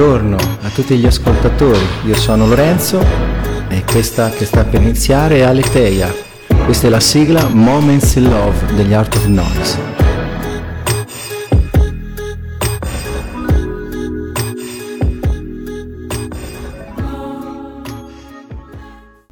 buongiorno 0.00 0.36
a 0.62 0.70
tutti 0.70 0.96
gli 0.96 1.04
ascoltatori. 1.04 1.84
Io 2.06 2.14
sono 2.14 2.46
Lorenzo 2.46 3.04
e 3.68 3.84
questa 3.84 4.30
che 4.30 4.46
sta 4.46 4.64
per 4.64 4.80
iniziare 4.80 5.36
è 5.36 5.40
Aletheia. 5.42 6.10
Questa 6.64 6.86
è 6.86 6.90
la 6.90 7.00
sigla 7.00 7.46
Moments 7.48 8.14
in 8.14 8.30
Love 8.30 8.74
degli 8.76 8.94
Art 8.94 9.14
of 9.16 9.26
Noise. 9.26 9.78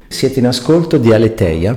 Siete 0.07 0.37
in 0.37 0.45
ascolto 0.45 0.99
di 0.99 1.11
Aletheia, 1.11 1.75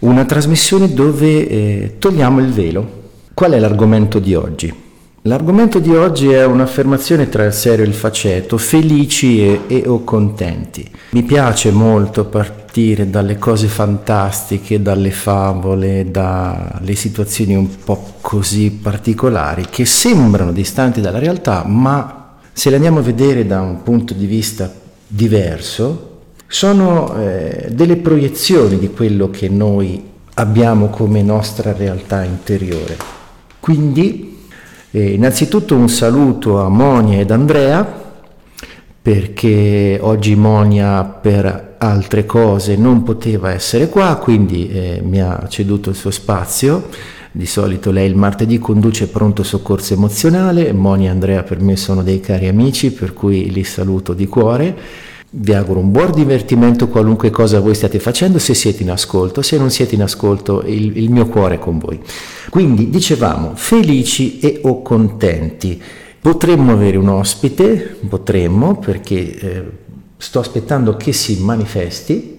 una 0.00 0.24
trasmissione 0.24 0.94
dove 0.94 1.48
eh, 1.48 1.96
togliamo 1.98 2.38
il 2.38 2.52
velo. 2.52 3.02
Qual 3.34 3.50
è 3.50 3.58
l'argomento 3.58 4.20
di 4.20 4.36
oggi? 4.36 4.85
L'argomento 5.26 5.80
di 5.80 5.92
oggi 5.92 6.30
è 6.30 6.44
un'affermazione 6.44 7.28
tra 7.28 7.44
il 7.44 7.52
serio 7.52 7.84
e 7.84 7.88
il 7.88 7.94
faceto, 7.94 8.58
felici 8.58 9.40
e, 9.40 9.62
e, 9.66 9.82
o 9.84 10.04
contenti. 10.04 10.88
Mi 11.10 11.24
piace 11.24 11.72
molto 11.72 12.26
partire 12.26 13.10
dalle 13.10 13.36
cose 13.36 13.66
fantastiche, 13.66 14.80
dalle 14.80 15.10
favole, 15.10 16.12
dalle 16.12 16.94
situazioni 16.94 17.56
un 17.56 17.68
po' 17.82 18.12
così 18.20 18.70
particolari 18.70 19.64
che 19.68 19.84
sembrano 19.84 20.52
distanti 20.52 21.00
dalla 21.00 21.18
realtà, 21.18 21.64
ma 21.66 22.36
se 22.52 22.70
le 22.70 22.76
andiamo 22.76 23.00
a 23.00 23.02
vedere 23.02 23.44
da 23.44 23.60
un 23.62 23.82
punto 23.82 24.14
di 24.14 24.26
vista 24.26 24.72
diverso, 25.08 26.20
sono 26.46 27.16
eh, 27.16 27.66
delle 27.72 27.96
proiezioni 27.96 28.78
di 28.78 28.92
quello 28.92 29.28
che 29.30 29.48
noi 29.48 30.00
abbiamo 30.34 30.86
come 30.86 31.20
nostra 31.22 31.72
realtà 31.72 32.22
interiore. 32.22 32.96
Quindi 33.58 34.34
e 34.96 35.12
innanzitutto 35.12 35.76
un 35.76 35.90
saluto 35.90 36.58
a 36.58 36.70
Monia 36.70 37.20
ed 37.20 37.30
Andrea 37.30 37.86
perché 39.02 39.98
oggi 40.00 40.34
Monia 40.34 41.04
per 41.04 41.74
altre 41.76 42.24
cose 42.24 42.76
non 42.76 43.02
poteva 43.02 43.52
essere 43.52 43.90
qua, 43.90 44.16
quindi 44.16 44.70
eh, 44.70 45.02
mi 45.04 45.20
ha 45.20 45.46
ceduto 45.50 45.90
il 45.90 45.96
suo 45.96 46.10
spazio. 46.10 46.88
Di 47.30 47.44
solito 47.44 47.90
lei 47.90 48.08
il 48.08 48.16
martedì 48.16 48.58
conduce 48.58 49.08
pronto 49.08 49.42
soccorso 49.42 49.92
emozionale, 49.92 50.72
Monia 50.72 51.10
e 51.10 51.12
Andrea 51.12 51.42
per 51.42 51.60
me 51.60 51.76
sono 51.76 52.02
dei 52.02 52.20
cari 52.20 52.48
amici, 52.48 52.90
per 52.90 53.12
cui 53.12 53.50
li 53.50 53.64
saluto 53.64 54.14
di 54.14 54.26
cuore 54.26 54.76
vi 55.38 55.52
auguro 55.52 55.80
un 55.80 55.90
buon 55.90 56.12
divertimento 56.12 56.88
qualunque 56.88 57.28
cosa 57.28 57.60
voi 57.60 57.74
stiate 57.74 57.98
facendo, 57.98 58.38
se 58.38 58.54
siete 58.54 58.82
in 58.82 58.90
ascolto, 58.90 59.42
se 59.42 59.58
non 59.58 59.70
siete 59.70 59.94
in 59.94 60.02
ascolto 60.02 60.62
il, 60.64 60.96
il 60.96 61.10
mio 61.10 61.26
cuore 61.26 61.56
è 61.56 61.58
con 61.58 61.78
voi. 61.78 62.00
Quindi 62.48 62.88
dicevamo 62.88 63.52
felici 63.54 64.38
e 64.38 64.60
o 64.62 64.80
contenti. 64.80 65.80
Potremmo 66.20 66.72
avere 66.72 66.96
un 66.96 67.08
ospite, 67.08 67.98
potremmo 68.08 68.78
perché 68.78 69.38
eh, 69.38 69.64
sto 70.16 70.38
aspettando 70.38 70.96
che 70.96 71.12
si 71.12 71.38
manifesti, 71.42 72.38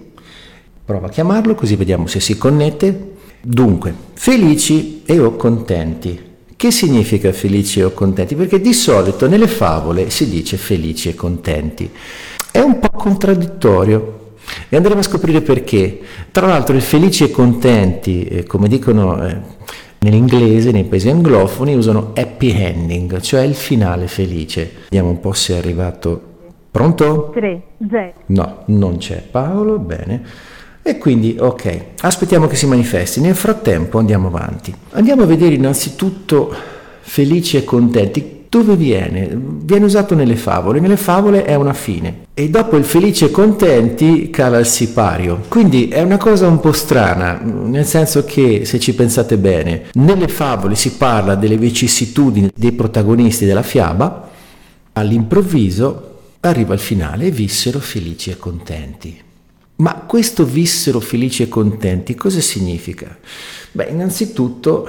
prova 0.84 1.06
a 1.06 1.10
chiamarlo 1.10 1.54
così 1.54 1.76
vediamo 1.76 2.08
se 2.08 2.18
si 2.18 2.36
connette. 2.36 3.12
Dunque, 3.40 3.94
felici 4.14 5.02
e 5.06 5.20
o 5.20 5.36
contenti. 5.36 6.26
Che 6.56 6.72
significa 6.72 7.32
felici 7.32 7.80
o 7.80 7.92
contenti? 7.92 8.34
Perché 8.34 8.60
di 8.60 8.72
solito 8.72 9.28
nelle 9.28 9.46
favole 9.46 10.10
si 10.10 10.28
dice 10.28 10.56
felici 10.56 11.08
e 11.08 11.14
contenti. 11.14 11.88
È 12.50 12.60
un 12.60 12.78
po' 12.78 12.90
contraddittorio 12.90 14.18
e 14.68 14.76
andremo 14.76 15.00
a 15.00 15.02
scoprire 15.02 15.40
perché. 15.40 16.00
Tra 16.30 16.46
l'altro 16.46 16.74
il 16.74 16.82
felici 16.82 17.24
e 17.24 17.30
contenti, 17.30 18.24
eh, 18.24 18.44
come 18.44 18.68
dicono 18.68 19.24
eh, 19.26 19.36
nell'inglese, 20.00 20.70
nei 20.70 20.84
paesi 20.84 21.08
anglofoni, 21.08 21.74
usano 21.74 22.12
happy 22.14 22.50
ending, 22.50 23.20
cioè 23.20 23.42
il 23.42 23.54
finale 23.54 24.06
felice. 24.06 24.70
Vediamo 24.84 25.10
un 25.10 25.20
po' 25.20 25.32
se 25.32 25.54
è 25.54 25.58
arrivato. 25.58 26.22
Pronto? 26.70 27.30
3, 27.34 27.62
0. 27.88 28.12
No, 28.26 28.62
non 28.66 28.98
c'è 28.98 29.22
Paolo, 29.22 29.78
bene. 29.78 30.22
E 30.82 30.96
quindi, 30.96 31.36
ok, 31.38 31.84
aspettiamo 32.00 32.46
che 32.46 32.56
si 32.56 32.66
manifesti. 32.66 33.20
Nel 33.20 33.34
frattempo 33.34 33.98
andiamo 33.98 34.28
avanti. 34.28 34.74
Andiamo 34.92 35.22
a 35.22 35.26
vedere 35.26 35.54
innanzitutto 35.54 36.54
felici 37.00 37.56
e 37.56 37.64
contenti 37.64 38.37
dove 38.48 38.76
viene? 38.76 39.28
Viene 39.34 39.84
usato 39.84 40.14
nelle 40.14 40.36
favole, 40.36 40.80
nelle 40.80 40.96
favole 40.96 41.44
è 41.44 41.54
una 41.54 41.74
fine 41.74 42.26
e 42.32 42.48
dopo 42.48 42.76
il 42.76 42.84
felice 42.84 43.26
e 43.26 43.30
contenti 43.30 44.30
cala 44.30 44.58
il 44.58 44.66
sipario. 44.66 45.42
Quindi 45.48 45.88
è 45.88 46.02
una 46.02 46.16
cosa 46.16 46.46
un 46.46 46.60
po' 46.60 46.72
strana, 46.72 47.40
nel 47.42 47.84
senso 47.84 48.24
che 48.24 48.64
se 48.64 48.78
ci 48.78 48.94
pensate 48.94 49.36
bene, 49.36 49.86
nelle 49.94 50.28
favole 50.28 50.74
si 50.76 50.92
parla 50.92 51.34
delle 51.34 51.58
vicissitudini 51.58 52.50
dei 52.54 52.72
protagonisti 52.72 53.44
della 53.44 53.62
fiaba, 53.62 54.28
all'improvviso 54.92 56.04
arriva 56.40 56.74
il 56.74 56.80
finale 56.80 57.26
e 57.26 57.30
vissero 57.30 57.80
felici 57.80 58.30
e 58.30 58.36
contenti. 58.36 59.20
Ma 59.76 59.94
questo 60.06 60.44
vissero 60.44 61.00
felici 61.00 61.42
e 61.42 61.48
contenti 61.48 62.14
cosa 62.14 62.40
significa? 62.40 63.16
Beh, 63.72 63.88
innanzitutto 63.90 64.88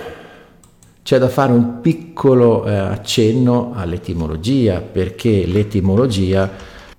c'è 1.09 1.17
da 1.17 1.27
fare 1.27 1.51
un 1.51 1.81
piccolo 1.81 2.67
eh, 2.67 2.75
accenno 2.75 3.71
all'etimologia, 3.73 4.79
perché 4.79 5.47
l'etimologia 5.47 6.51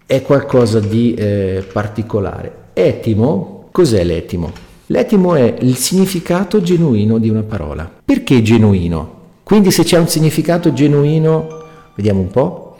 è 0.04 0.20
qualcosa 0.22 0.80
di 0.80 1.14
eh, 1.14 1.64
particolare. 1.72 2.70
Etimo, 2.72 3.68
cos'è 3.70 4.02
l'etimo? 4.02 4.50
L'etimo 4.86 5.36
è 5.36 5.54
il 5.60 5.76
significato 5.76 6.60
genuino 6.60 7.18
di 7.18 7.28
una 7.28 7.44
parola. 7.44 7.88
Perché 8.04 8.42
genuino? 8.42 9.18
Quindi 9.44 9.70
se 9.70 9.84
c'è 9.84 9.98
un 9.98 10.08
significato 10.08 10.72
genuino, 10.72 11.46
vediamo 11.94 12.18
un 12.18 12.30
po'. 12.32 12.78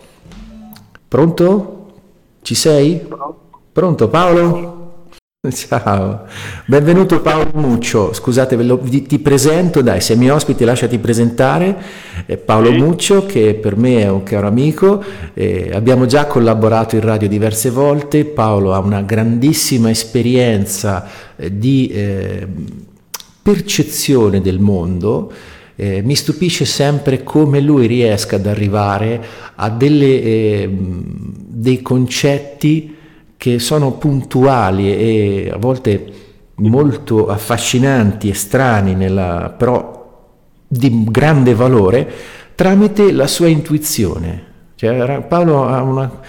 Pronto? 1.06 1.92
Ci 2.42 2.56
sei? 2.56 3.06
Pronto 3.70 4.08
Paolo? 4.08 4.69
Ciao, 5.50 6.26
benvenuto 6.66 7.22
Paolo 7.22 7.52
Muccio, 7.54 8.12
scusate 8.12 8.56
ve 8.56 8.62
lo, 8.62 8.78
ti 8.78 9.18
presento, 9.20 9.80
dai 9.80 10.02
sei 10.02 10.18
mio 10.18 10.34
ospite 10.34 10.66
lasciati 10.66 10.98
presentare, 10.98 11.82
eh, 12.26 12.36
Paolo 12.36 12.70
Muccio 12.72 13.24
che 13.24 13.54
per 13.54 13.74
me 13.74 14.02
è 14.02 14.10
un 14.10 14.22
caro 14.22 14.48
amico, 14.48 15.02
eh, 15.32 15.70
abbiamo 15.72 16.04
già 16.04 16.26
collaborato 16.26 16.96
in 16.96 17.00
radio 17.00 17.26
diverse 17.26 17.70
volte, 17.70 18.26
Paolo 18.26 18.74
ha 18.74 18.80
una 18.80 19.00
grandissima 19.00 19.88
esperienza 19.88 21.08
eh, 21.36 21.56
di 21.56 21.88
eh, 21.88 22.46
percezione 23.40 24.42
del 24.42 24.58
mondo, 24.58 25.32
eh, 25.74 26.02
mi 26.02 26.16
stupisce 26.16 26.66
sempre 26.66 27.22
come 27.22 27.60
lui 27.60 27.86
riesca 27.86 28.36
ad 28.36 28.44
arrivare 28.44 29.24
a 29.54 29.70
delle, 29.70 30.22
eh, 30.22 30.70
dei 30.70 31.80
concetti 31.80 32.98
che 33.40 33.58
sono 33.58 33.92
puntuali 33.92 34.94
e 34.94 35.50
a 35.50 35.56
volte 35.56 36.12
molto 36.56 37.28
affascinanti 37.28 38.28
e 38.28 38.34
strani, 38.34 38.94
nella, 38.94 39.54
però 39.56 40.28
di 40.68 41.04
grande 41.08 41.54
valore, 41.54 42.06
tramite 42.54 43.10
la 43.12 43.26
sua 43.26 43.46
intuizione. 43.46 44.42
Cioè, 44.74 45.22
Paolo 45.22 45.66
ha, 45.66 45.80
una, 45.80 46.20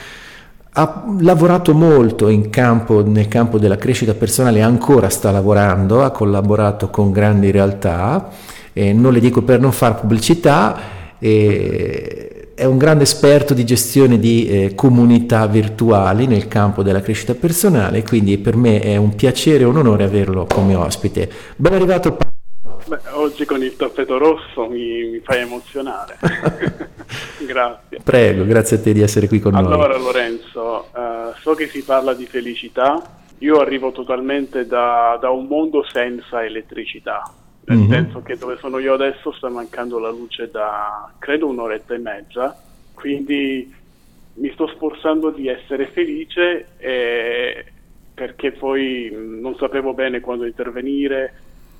ha 0.71 1.03
lavorato 1.19 1.73
molto 1.73 2.29
campo, 2.49 3.05
nel 3.05 3.27
campo 3.27 3.59
della 3.59 3.75
crescita 3.75 4.13
personale, 4.13 4.61
ancora 4.61 5.09
sta 5.09 5.31
lavorando, 5.31 6.03
ha 6.03 6.11
collaborato 6.11 6.89
con 6.89 7.11
grandi 7.11 7.51
realtà, 7.51 8.29
non 8.71 9.11
le 9.11 9.19
dico 9.19 9.41
per 9.41 9.59
non 9.59 9.73
fare 9.73 9.95
pubblicità, 9.95 10.79
e, 11.19 12.30
è 12.61 12.65
un 12.65 12.77
grande 12.77 13.05
esperto 13.05 13.55
di 13.55 13.65
gestione 13.65 14.19
di 14.19 14.47
eh, 14.47 14.75
comunità 14.75 15.47
virtuali 15.47 16.27
nel 16.27 16.47
campo 16.47 16.83
della 16.83 17.01
crescita 17.01 17.33
personale, 17.33 18.03
quindi 18.03 18.37
per 18.37 18.55
me 18.55 18.79
è 18.79 18.97
un 18.97 19.15
piacere 19.15 19.63
e 19.63 19.65
un 19.65 19.77
onore 19.77 20.03
averlo 20.03 20.45
come 20.45 20.75
ospite. 20.75 21.27
Ben 21.55 21.73
arrivato 21.73 22.11
Paolo. 22.11 22.83
Beh, 22.85 22.99
oggi 23.13 23.45
con 23.45 23.63
il 23.63 23.75
tappeto 23.75 24.19
rosso 24.19 24.67
mi, 24.67 25.05
mi 25.05 25.19
fai 25.23 25.39
emozionare. 25.39 26.19
grazie. 27.47 27.97
Prego, 28.03 28.45
grazie 28.45 28.77
a 28.77 28.79
te 28.79 28.93
di 28.93 29.01
essere 29.01 29.27
qui 29.27 29.39
con 29.39 29.55
allora, 29.55 29.75
noi. 29.75 29.85
Allora 29.85 29.97
Lorenzo, 29.97 30.89
uh, 30.93 31.33
so 31.41 31.55
che 31.55 31.67
si 31.67 31.81
parla 31.81 32.13
di 32.13 32.27
felicità, 32.27 33.01
io 33.39 33.59
arrivo 33.59 33.91
totalmente 33.91 34.67
da, 34.67 35.17
da 35.19 35.31
un 35.31 35.47
mondo 35.47 35.83
senza 35.91 36.45
elettricità 36.45 37.23
nel 37.65 37.77
mm-hmm. 37.77 37.89
senso 37.89 38.21
che 38.21 38.37
dove 38.37 38.57
sono 38.57 38.79
io 38.79 38.93
adesso 38.93 39.31
sta 39.31 39.49
mancando 39.49 39.99
la 39.99 40.09
luce 40.09 40.49
da 40.49 41.11
credo 41.19 41.47
un'oretta 41.47 41.93
e 41.93 41.97
mezza, 41.99 42.59
quindi 42.93 43.73
mi 44.33 44.51
sto 44.53 44.67
sforzando 44.67 45.29
di 45.29 45.47
essere 45.47 45.87
felice 45.87 46.67
eh, 46.77 47.65
perché 48.13 48.51
poi 48.51 49.09
non 49.11 49.55
sapevo 49.57 49.93
bene 49.93 50.19
quando 50.19 50.45
intervenire, 50.45 51.33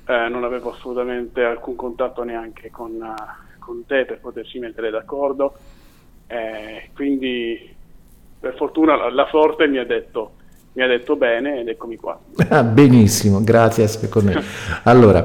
eh, 0.06 0.28
non 0.28 0.44
avevo 0.44 0.72
assolutamente 0.72 1.42
alcun 1.42 1.76
contatto 1.76 2.22
neanche 2.22 2.70
con, 2.70 2.92
uh, 2.92 3.58
con 3.58 3.84
te 3.86 4.04
per 4.04 4.20
poterci 4.20 4.58
mettere 4.58 4.90
d'accordo, 4.90 5.54
eh, 6.26 6.90
quindi 6.94 7.74
per 8.38 8.54
fortuna 8.56 8.96
la, 8.96 9.10
la 9.10 9.28
sorte 9.30 9.66
mi 9.66 9.78
ha 9.78 9.84
detto 9.84 10.40
mi 10.74 10.82
ha 10.82 10.86
detto 10.86 11.16
bene 11.16 11.60
ed 11.60 11.68
eccomi 11.68 11.96
qua. 11.96 12.18
Ah, 12.48 12.62
benissimo, 12.62 13.42
grazie 13.42 13.86
per 14.08 14.22
me. 14.22 14.42
Allora, 14.84 15.24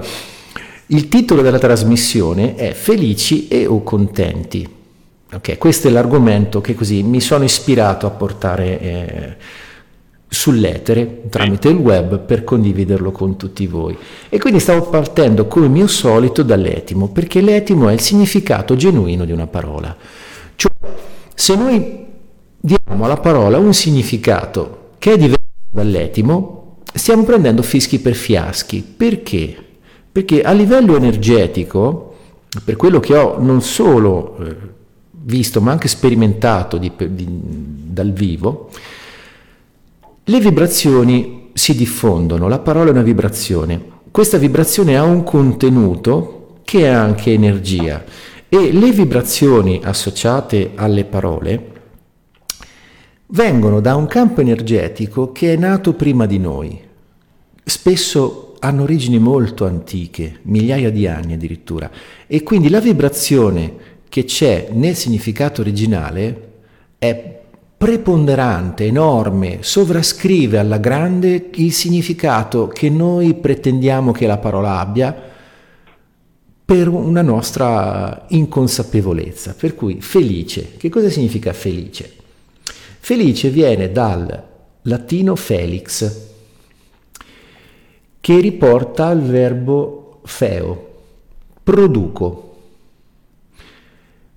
il 0.88 1.10
titolo 1.10 1.42
della 1.42 1.60
trasmissione 1.60 2.56
è 2.56 2.72
Felici 2.72 3.48
e 3.48 3.66
o 3.66 3.84
contenti. 3.84 4.76
Ok, 5.34 5.58
questo 5.58 5.90
è 5.90 5.92
l'argomento 5.92 6.62
che 6.62 6.76
così 6.76 7.04
mi 7.04 7.20
sono 7.20 7.44
ispirato 7.44 8.06
a 8.08 8.12
portare 8.12 8.80
eh, 8.80 9.36
sull'etere 10.30 11.24
tramite 11.30 11.68
il 11.68 11.76
web 11.76 12.20
per 12.20 12.46
condividerlo 12.46 13.12
con 13.12 13.36
tutti 13.36 13.68
voi. 13.68 13.98
E 14.30 14.38
quindi 14.40 14.62
stavo 14.62 14.88
partendo 14.88 15.48
come 15.48 15.68
mio 15.68 15.88
solito 15.88 16.44
dall'etimo, 16.44 17.10
perché 17.10 17.42
l'etimo 17.42 17.90
è 17.90 17.94
il 17.94 18.00
significato 18.00 18.78
genuino 18.78 19.26
di 19.26 19.34
una 19.34 19.48
parola. 19.48 19.94
Cioè, 20.56 20.72
se 21.34 21.56
noi 21.56 22.06
diamo 22.58 23.04
alla 23.04 23.18
parola 23.18 23.58
un 23.58 23.74
significato 23.74 24.92
che 25.00 25.14
è 25.14 25.18
diverso 25.18 25.42
dall'etimo, 25.70 26.78
stiamo 26.94 27.24
prendendo 27.24 27.62
fischi 27.62 28.00
per 28.00 28.16
fiaschi. 28.16 28.82
Perché? 28.82 29.66
Perché 30.18 30.42
a 30.42 30.52
livello 30.52 30.96
energetico, 30.96 32.16
per 32.66 32.76
quello 32.76 33.00
che 33.00 33.16
ho 33.16 33.40
non 33.40 33.62
solo 33.62 34.36
eh, 34.40 34.56
visto 35.12 35.62
ma 35.62 35.70
anche 35.70 35.88
sperimentato 35.88 36.80
di, 36.80 36.92
di, 37.12 37.28
dal 37.30 38.12
vivo, 38.12 38.72
le 40.24 40.40
vibrazioni 40.40 41.52
si 41.54 41.76
diffondono, 41.76 42.48
la 42.48 42.58
parola 42.58 42.88
è 42.88 42.94
una 42.94 43.04
vibrazione. 43.04 43.80
Questa 44.10 44.40
vibrazione 44.40 44.98
ha 44.98 45.04
un 45.04 45.22
contenuto 45.22 46.62
che 46.64 46.86
è 46.86 46.88
anche 46.88 47.32
energia 47.32 48.04
e 48.50 48.72
le 48.72 48.92
vibrazioni 48.92 49.82
associate 49.84 50.72
alle 50.74 51.06
parole 51.06 51.72
vengono 53.28 53.82
da 53.82 53.96
un 53.96 54.08
campo 54.08 54.42
energetico 54.42 55.32
che 55.32 55.54
è 55.54 55.58
nato 55.58 55.94
prima 55.94 56.26
di 56.26 56.40
noi. 56.40 56.82
Spesso 57.64 58.47
hanno 58.60 58.84
origini 58.84 59.20
molto 59.20 59.66
antiche, 59.66 60.40
migliaia 60.44 60.92
di 60.92 61.08
anni 61.08 61.34
addirittura, 61.34 61.90
e 62.26 62.44
quindi 62.44 62.70
la 62.70 62.80
vibrazione 62.80 63.74
che 64.10 64.24
c'è 64.24 64.70
nel 64.72 64.96
significato 64.96 65.62
originale 65.62 66.52
è 66.98 67.36
preponderante, 67.78 68.86
enorme, 68.86 69.60
sovrascrive 69.62 70.58
alla 70.58 70.80
grande 70.80 71.50
il 71.54 71.72
significato 71.72 72.68
che 72.68 72.90
noi 72.90 73.36
pretendiamo 73.36 74.12
che 74.12 74.26
la 74.26 74.40
parola 74.40 74.80
abbia 74.80 75.16
per 76.66 76.88
una 76.88 77.22
nostra 77.22 78.26
inconsapevolezza. 78.30 79.56
Per 79.58 79.76
cui 79.76 80.02
felice, 80.02 80.74
che 80.78 80.90
cosa 80.90 81.10
significa 81.10 81.54
felice? 81.54 82.14
Felice 83.00 83.50
viene 83.50 83.92
dal 83.92 84.44
latino 84.82 85.36
felix, 85.36 86.26
che 88.20 88.40
riporta 88.40 89.08
al 89.08 89.22
verbo 89.22 90.20
feo, 90.24 90.96
produco. 91.64 92.56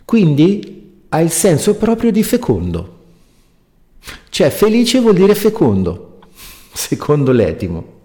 Quindi 0.04 1.04
ha 1.08 1.20
il 1.20 1.30
senso 1.30 1.74
proprio 1.76 2.10
di 2.10 2.22
fecondo. 2.22 2.98
Cioè 4.28 4.50
felice 4.50 5.00
vuol 5.00 5.14
dire 5.14 5.34
fecondo, 5.34 6.20
secondo 6.72 7.32
l'etimo. 7.32 7.98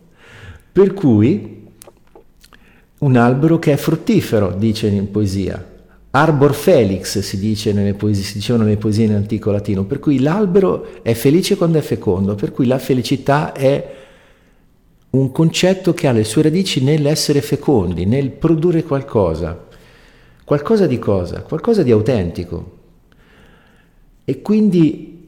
Per 0.72 0.94
cui 0.94 1.63
un 2.98 3.16
albero 3.16 3.60
che 3.60 3.74
è 3.74 3.77
fruttifero, 3.77 4.56
dice 4.57 4.88
in 4.88 5.12
poesia. 5.12 5.74
Arbor 6.12 6.54
felix 6.54 7.19
si, 7.19 7.38
dice 7.38 7.74
nelle 7.74 7.94
poesie, 7.94 8.24
si 8.24 8.36
dicevano 8.36 8.63
nelle 8.63 8.77
poesie 8.77 9.06
in 9.06 9.13
antico 9.13 9.51
latino, 9.51 9.83
per 9.83 10.00
cui 10.00 10.19
l'albero 10.19 11.01
è 11.01 11.13
felice 11.13 11.57
quando 11.57 11.77
è 11.77 11.81
fecondo, 11.81 12.36
per 12.36 12.51
cui 12.51 12.66
la 12.66 12.80
felicità 12.80 13.51
è 13.51 14.05
un 15.16 15.32
concetto 15.32 15.94
che 15.94 16.08
ha 16.08 16.12
le 16.12 16.26
sue 16.26 16.44
radici 16.44 16.84
nell'essere 16.84 17.42
fecondi, 17.42 18.06
nel 18.06 18.32
produrre 18.32 18.84
qualcosa. 18.84 19.68
Qualcosa 20.44 20.86
di 20.88 21.00
cosa? 21.00 21.42
Qualcosa 21.42 21.84
di 21.84 21.92
autentico. 21.92 22.78
E 24.26 24.42
quindi 24.42 25.28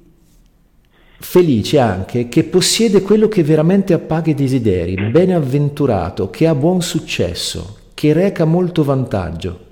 felice 1.20 1.80
anche 1.80 2.28
che 2.28 2.44
possiede 2.44 3.02
quello 3.02 3.28
che 3.28 3.44
veramente 3.44 3.94
appaga 3.94 4.30
i 4.30 4.36
desideri, 4.36 5.10
benavventurato, 5.10 6.30
che 6.30 6.48
ha 6.48 6.54
buon 6.54 6.82
successo, 6.82 7.78
che 7.94 8.14
reca 8.14 8.46
molto 8.46 8.84
vantaggio. 8.84 9.66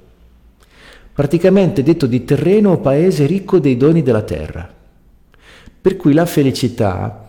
Praticamente 1.14 1.84
detto 1.84 2.08
di 2.08 2.24
terreno 2.24 2.72
o 2.72 2.78
paese 2.78 3.26
ricco 3.26 3.60
dei 3.60 3.78
doni 3.78 4.02
della 4.02 4.24
terra. 4.24 4.74
Per 5.82 5.98
cui 5.98 6.14
la 6.14 6.26
felicità 6.26 7.25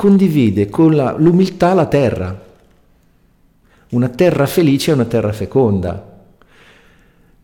condivide 0.00 0.70
con 0.70 0.94
la, 0.94 1.14
l'umiltà 1.18 1.74
la 1.74 1.84
terra. 1.84 2.48
Una 3.90 4.08
terra 4.08 4.46
felice 4.46 4.92
è 4.92 4.94
una 4.94 5.04
terra 5.04 5.30
feconda, 5.30 6.22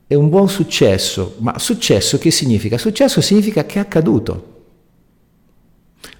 è 0.06 0.14
un 0.14 0.30
buon 0.30 0.48
successo, 0.48 1.34
ma 1.40 1.58
successo 1.58 2.16
che 2.16 2.30
significa? 2.30 2.78
Successo 2.78 3.20
significa 3.20 3.66
che 3.66 3.74
è 3.74 3.80
accaduto. 3.80 4.62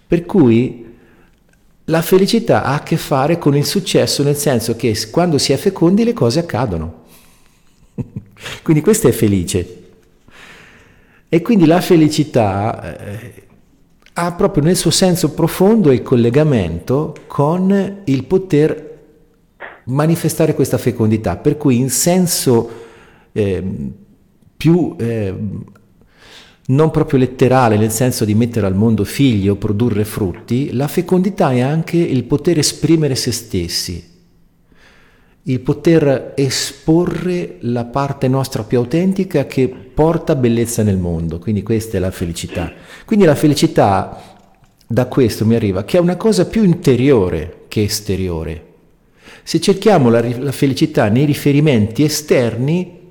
Per 0.06 0.26
cui 0.26 0.94
la 1.84 2.02
felicità 2.02 2.64
ha 2.64 2.74
a 2.74 2.82
che 2.82 2.98
fare 2.98 3.38
con 3.38 3.56
il 3.56 3.64
successo, 3.64 4.22
nel 4.22 4.36
senso 4.36 4.76
che 4.76 4.94
quando 5.10 5.38
si 5.38 5.54
è 5.54 5.56
fecondi 5.56 6.04
le 6.04 6.12
cose 6.12 6.40
accadono. 6.40 7.04
quindi 8.62 8.82
questo 8.82 9.08
è 9.08 9.12
felice. 9.12 9.84
E 11.30 11.40
quindi 11.40 11.64
la 11.64 11.80
felicità 11.80 12.98
eh, 12.98 13.45
ha 14.18 14.32
proprio 14.32 14.62
nel 14.62 14.76
suo 14.76 14.90
senso 14.90 15.32
profondo 15.32 15.92
il 15.92 16.02
collegamento 16.02 17.14
con 17.26 18.00
il 18.04 18.24
poter 18.24 18.98
manifestare 19.84 20.54
questa 20.54 20.78
fecondità, 20.78 21.36
per 21.36 21.58
cui 21.58 21.76
in 21.76 21.90
senso 21.90 22.70
eh, 23.32 23.62
più 24.56 24.96
eh, 24.98 25.34
non 26.68 26.90
proprio 26.90 27.18
letterale, 27.18 27.76
nel 27.76 27.90
senso 27.90 28.24
di 28.24 28.34
mettere 28.34 28.66
al 28.66 28.74
mondo 28.74 29.04
figli 29.04 29.48
o 29.48 29.56
produrre 29.56 30.06
frutti, 30.06 30.72
la 30.72 30.88
fecondità 30.88 31.52
è 31.52 31.60
anche 31.60 31.98
il 31.98 32.24
poter 32.24 32.58
esprimere 32.58 33.16
se 33.16 33.32
stessi, 33.32 34.02
il 35.48 35.60
poter 35.60 36.32
esporre 36.34 37.58
la 37.60 37.84
parte 37.84 38.26
nostra 38.26 38.64
più 38.64 38.78
autentica 38.78 39.46
che 39.46 39.68
porta 39.68 40.34
bellezza 40.34 40.82
nel 40.82 40.98
mondo, 40.98 41.38
quindi 41.38 41.62
questa 41.62 41.96
è 41.96 42.00
la 42.00 42.10
felicità. 42.10 42.72
Quindi 43.04 43.24
la 43.24 43.36
felicità 43.36 44.36
da 44.84 45.06
questo 45.06 45.46
mi 45.46 45.54
arriva 45.54 45.84
che 45.84 45.98
è 45.98 46.00
una 46.00 46.16
cosa 46.16 46.46
più 46.46 46.64
interiore 46.64 47.64
che 47.68 47.84
esteriore. 47.84 48.64
Se 49.44 49.60
cerchiamo 49.60 50.10
la, 50.10 50.20
la 50.38 50.50
felicità 50.50 51.08
nei 51.08 51.24
riferimenti 51.24 52.02
esterni, 52.02 53.08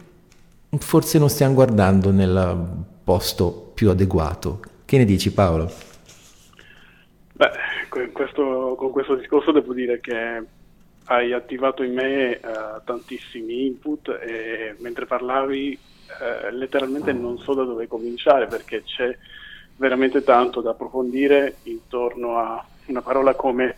forse 0.77 1.17
non 1.17 1.29
stiamo 1.29 1.53
guardando 1.53 2.11
nel 2.11 2.83
posto 3.01 3.71
più 3.73 3.89
adeguato. 3.89 4.59
Che 4.83 4.97
ne 4.97 5.05
dici 5.05 5.31
Paolo? 5.31 5.71
Beh, 7.31 8.09
questo, 8.11 8.75
con 8.77 8.91
questo 8.91 9.15
discorso 9.15 9.53
devo 9.53 9.73
dire 9.73 10.01
che 10.01 10.43
hai 11.05 11.33
attivato 11.33 11.83
in 11.83 11.93
me 11.93 12.39
uh, 12.41 12.81
tantissimi 12.83 13.65
input 13.67 14.09
e 14.09 14.75
mentre 14.79 15.05
parlavi 15.05 15.77
uh, 15.77 16.55
letteralmente 16.55 17.13
non 17.13 17.37
so 17.37 17.53
da 17.53 17.63
dove 17.63 17.87
cominciare 17.87 18.47
perché 18.47 18.83
c'è 18.83 19.15
veramente 19.75 20.23
tanto 20.23 20.61
da 20.61 20.71
approfondire 20.71 21.57
intorno 21.63 22.39
a 22.39 22.65
una 22.87 23.01
parola 23.01 23.35
come 23.35 23.75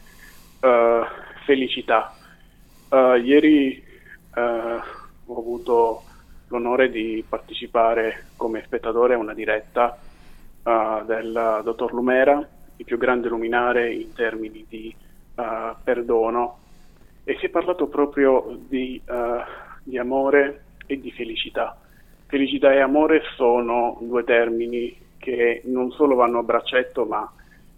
uh, 0.61 1.03
felicità. 1.45 2.13
ieri 3.23 3.83
ho 4.33 5.37
avuto 5.37 6.03
l'onore 6.49 6.89
di 6.91 7.23
partecipare 7.27 8.27
come 8.35 8.61
spettatore 8.63 9.15
a 9.15 9.17
una 9.17 9.33
diretta 9.33 9.97
del 11.05 11.61
dottor 11.63 11.93
Lumera, 11.93 12.47
il 12.75 12.85
più 12.85 12.97
grande 12.97 13.29
luminare 13.29 13.91
in 13.91 14.13
termini 14.13 14.65
di 14.67 14.93
perdono, 15.83 16.59
e 17.29 17.35
si 17.39 17.47
è 17.47 17.49
parlato 17.49 17.87
proprio 17.87 18.57
di, 18.69 19.01
uh, 19.05 19.41
di 19.83 19.97
amore 19.97 20.63
e 20.85 20.97
di 20.97 21.11
felicità. 21.11 21.77
Felicità 22.25 22.71
e 22.71 22.79
amore 22.79 23.21
sono 23.35 23.97
due 23.99 24.23
termini 24.23 24.97
che 25.17 25.61
non 25.65 25.91
solo 25.91 26.15
vanno 26.15 26.39
a 26.39 26.43
braccetto, 26.43 27.03
ma 27.03 27.29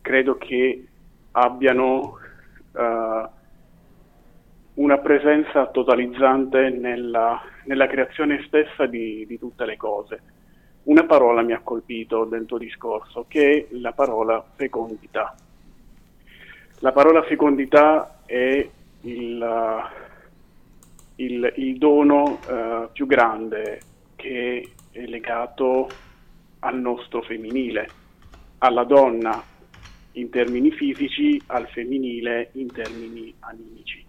credo 0.01 0.38
che 0.38 0.86
abbiano 1.32 2.20
uh, 2.74 3.29
una 4.75 4.98
presenza 5.00 5.65
totalizzante 5.65 6.70
nella, 6.70 7.41
nella 7.63 7.88
creazione 7.88 8.44
stessa 8.46 8.86
di, 8.86 9.25
di, 9.25 9.39
tutte 9.39 9.65
le 9.65 9.77
cose. 9.77 10.22
Una 10.84 11.06
parola 11.08 11.41
mi 11.41 11.53
ha 11.53 11.62
colpito 11.63 12.24
del 12.25 12.46
tuo 12.46 12.60
discorso, 12.60 13.25
che 13.27 13.68
è 13.68 13.75
la 13.77 13.94
parola 13.94 14.46
fecondità. 14.53 15.36
La 16.82 16.91
parola 16.91 17.24
fecondità 17.24 18.20
è 18.27 18.70
il, 19.01 19.89
il, 21.15 21.53
il 21.56 21.77
dono 21.77 22.39
uh, 22.46 22.91
più 22.91 23.06
grande 23.06 23.82
che 24.15 24.70
è 24.91 25.06
legato 25.06 25.88
al 26.60 26.79
nostro 26.79 27.22
femminile, 27.22 27.89
alla 28.60 28.84
donna 28.84 29.41
in 30.13 30.29
termini 30.29 30.72
fisici, 30.72 31.41
al 31.48 31.68
femminile 31.70 32.50
in 32.53 32.72
termini 32.72 33.34
animici. 33.39 34.06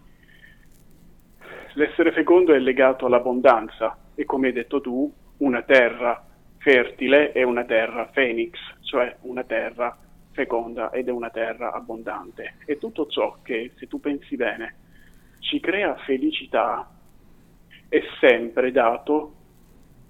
L'essere 1.73 2.11
fecondo 2.11 2.53
è 2.53 2.59
legato 2.59 3.05
all'abbondanza 3.05 3.97
e 4.15 4.25
come 4.25 4.47
hai 4.47 4.53
detto 4.53 4.81
tu, 4.81 5.11
una 5.37 5.61
terra 5.61 6.25
fertile 6.57 7.31
è 7.31 7.43
una 7.43 7.63
terra 7.63 8.05
phoenix, 8.05 8.57
cioè 8.81 9.15
una 9.21 9.43
terra 9.43 9.97
feconda 10.31 10.91
ed 10.91 11.07
è 11.07 11.11
una 11.11 11.29
terra 11.29 11.71
abbondante. 11.71 12.55
E 12.65 12.77
tutto 12.77 13.07
ciò 13.07 13.37
che, 13.41 13.71
se 13.77 13.87
tu 13.87 13.99
pensi 13.99 14.35
bene, 14.35 14.75
ci 15.39 15.59
crea 15.59 15.95
felicità 16.05 16.89
è 17.87 18.01
sempre 18.19 18.71
dato 18.71 19.33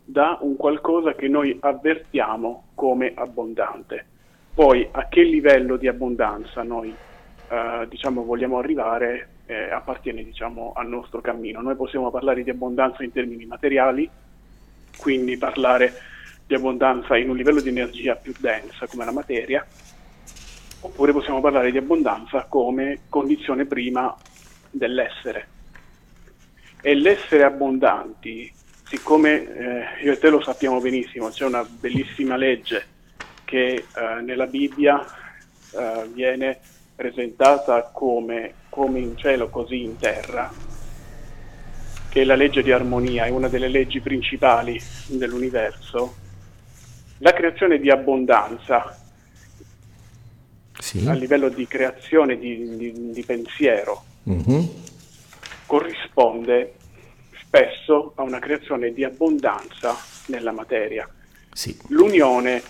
da 0.04 0.38
un 0.42 0.56
qualcosa 0.56 1.14
che 1.16 1.28
noi 1.28 1.58
avvertiamo 1.60 2.70
come 2.76 3.14
abbondante. 3.16 4.06
Poi 4.54 4.88
a 4.92 5.08
che 5.08 5.24
livello 5.24 5.78
di 5.78 5.88
abbondanza 5.88 6.62
noi 6.64 6.94
eh, 7.50 7.88
diciamo, 7.88 8.24
vogliamo 8.24 8.58
arrivare 8.58 9.30
eh, 9.46 9.70
appartiene 9.72 10.24
diciamo, 10.24 10.74
al 10.76 10.88
nostro 10.88 11.22
cammino. 11.22 11.62
Noi 11.62 11.76
possiamo 11.76 12.12
parlare 12.12 12.44
di 12.44 12.50
abbondanza 12.50 13.04
in 13.04 13.12
termini 13.12 13.46
materiali, 13.46 14.10
quindi 14.98 15.38
parlare 15.38 15.94
di 16.46 16.54
abbondanza 16.54 17.18
in 17.18 17.30
un 17.30 17.36
livello 17.36 17.62
di 17.62 17.70
energia 17.70 18.16
più 18.16 18.34
densa 18.40 18.88
come 18.88 19.06
la 19.06 19.12
materia, 19.12 19.66
oppure 20.82 21.12
possiamo 21.12 21.42
parlare 21.42 21.72
di 21.72 21.78
abbondanza 21.78 22.46
come 22.50 23.02
condizione 23.10 23.66
prima 23.66 24.16
dell'essere. 24.70 25.48
E 26.82 26.96
l'essere 26.96 27.44
abbondanti, 27.44 28.52
siccome 28.86 29.30
eh, 29.30 30.04
io 30.04 30.14
e 30.14 30.18
te 30.18 30.30
lo 30.30 30.42
sappiamo 30.42 30.80
benissimo, 30.80 31.30
c'è 31.30 31.46
una 31.46 31.64
bellissima 31.64 32.36
legge 32.36 32.86
che 33.46 33.74
eh, 33.74 34.22
nella 34.22 34.48
Bibbia 34.48 35.06
eh, 35.74 36.10
viene 36.12 36.60
presentata 36.96 37.90
come, 37.94 38.54
come 38.70 39.00
in 39.00 39.16
cielo 39.18 39.50
così 39.50 39.84
in 39.84 39.98
terra, 39.98 40.52
che 42.10 42.22
è 42.22 42.24
la 42.24 42.36
legge 42.36 42.64
di 42.64 42.72
armonia, 42.72 43.26
è 43.26 43.30
una 43.30 43.48
delle 43.48 43.68
leggi 43.68 44.02
principali 44.02 44.82
dell'universo, 45.08 46.16
la 47.20 47.34
creazione 47.34 47.80
di 47.80 47.92
abbondanza 47.92 49.01
sì. 50.78 51.06
a 51.08 51.14
livello 51.14 51.50
di 51.50 51.68
creazione 51.68 52.38
di, 52.38 52.76
di, 52.76 53.12
di 53.12 53.24
pensiero 53.24 54.04
mm-hmm. 54.30 54.64
corrisponde 55.66 56.76
spesso 57.42 58.14
a 58.16 58.24
una 58.24 58.40
creazione 58.40 58.94
di 58.94 59.04
abbondanza 59.04 59.96
nella 60.28 60.52
materia. 60.52 61.08
Sì. 61.52 61.78
L'unione 61.90 62.64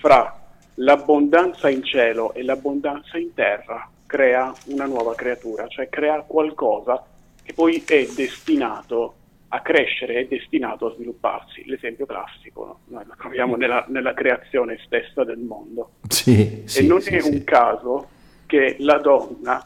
fra 0.00 0.38
l'abbondanza 0.74 1.70
in 1.70 1.82
cielo 1.82 2.34
e 2.34 2.42
l'abbondanza 2.42 3.16
in 3.16 3.32
terra 3.32 3.88
crea 4.06 4.52
una 4.66 4.84
nuova 4.84 5.14
creatura, 5.14 5.66
cioè 5.68 5.88
crea 5.88 6.20
qualcosa 6.22 7.02
che 7.42 7.52
poi 7.54 7.82
è 7.86 8.06
destinato 8.14 9.14
a 9.52 9.60
crescere, 9.62 10.20
è 10.20 10.26
destinato 10.26 10.86
a 10.86 10.94
svilupparsi. 10.94 11.64
L'esempio 11.66 12.06
classico 12.06 12.64
no? 12.64 12.78
noi 12.96 13.04
lo 13.06 13.14
troviamo 13.18 13.56
nella, 13.56 13.84
nella, 13.88 14.14
creazione 14.14 14.78
stessa 14.84 15.24
del 15.24 15.38
mondo. 15.38 15.92
Sì, 16.08 16.62
sì, 16.66 16.78
e 16.78 16.86
non 16.86 17.00
sì, 17.00 17.16
è 17.16 17.22
un 17.22 17.42
caso 17.42 18.08
che 18.46 18.76
la 18.78 18.98
donna, 18.98 19.60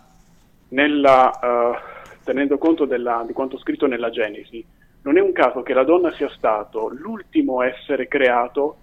nella, 0.69 1.39
uh, 1.43 2.23
tenendo 2.25 2.57
conto 2.57 2.87
della, 2.87 3.25
di 3.27 3.35
quanto 3.35 3.59
scritto 3.59 3.87
nella 3.87 4.11
Genesi, 4.11 4.65
non 5.03 5.19
è 5.19 5.21
un 5.21 5.33
caso 5.33 5.63
che 5.63 5.75
la 5.75 5.85
donna 5.85 6.13
sia 6.15 6.31
stato 6.31 6.89
l'ultimo 6.89 7.61
essere 7.61 8.09
creato 8.09 8.79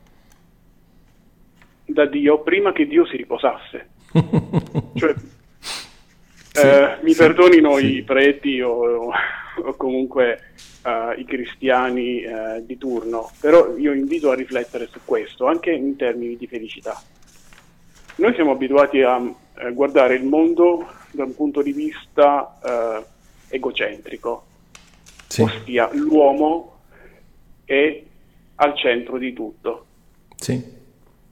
da 1.83 2.05
Dio 2.05 2.41
prima 2.41 2.71
che 2.73 2.85
Dio 2.85 3.07
si 3.07 3.17
riposasse. 3.17 3.89
cioè, 4.95 5.15
eh, 6.53 6.97
mi 7.01 7.15
perdonino 7.15 7.79
i 7.79 8.03
preti 8.03 8.61
o, 8.61 8.71
o 8.71 9.11
comunque 9.77 10.53
uh, 10.83 11.19
i 11.19 11.25
cristiani 11.25 12.23
uh, 12.23 12.65
di 12.65 12.77
turno, 12.77 13.31
però 13.39 13.75
io 13.75 13.93
invito 13.93 14.31
a 14.31 14.35
riflettere 14.35 14.87
su 14.91 14.99
questo, 15.05 15.45
anche 15.45 15.71
in 15.71 15.95
termini 15.95 16.37
di 16.37 16.47
felicità. 16.47 17.01
Noi 18.15 18.33
siamo 18.33 18.51
abituati 18.51 19.01
a 19.01 19.17
uh, 19.17 19.35
guardare 19.73 20.15
il 20.15 20.23
mondo 20.23 20.87
da 21.11 21.23
un 21.23 21.35
punto 21.35 21.61
di 21.61 21.73
vista 21.73 22.57
egocentrico, 23.49 24.45
ossia 25.39 25.89
l'uomo 25.91 26.79
è 27.65 28.01
al 28.55 28.77
centro 28.77 29.17
di 29.17 29.33
tutto. 29.33 29.85
Sì 30.37 30.79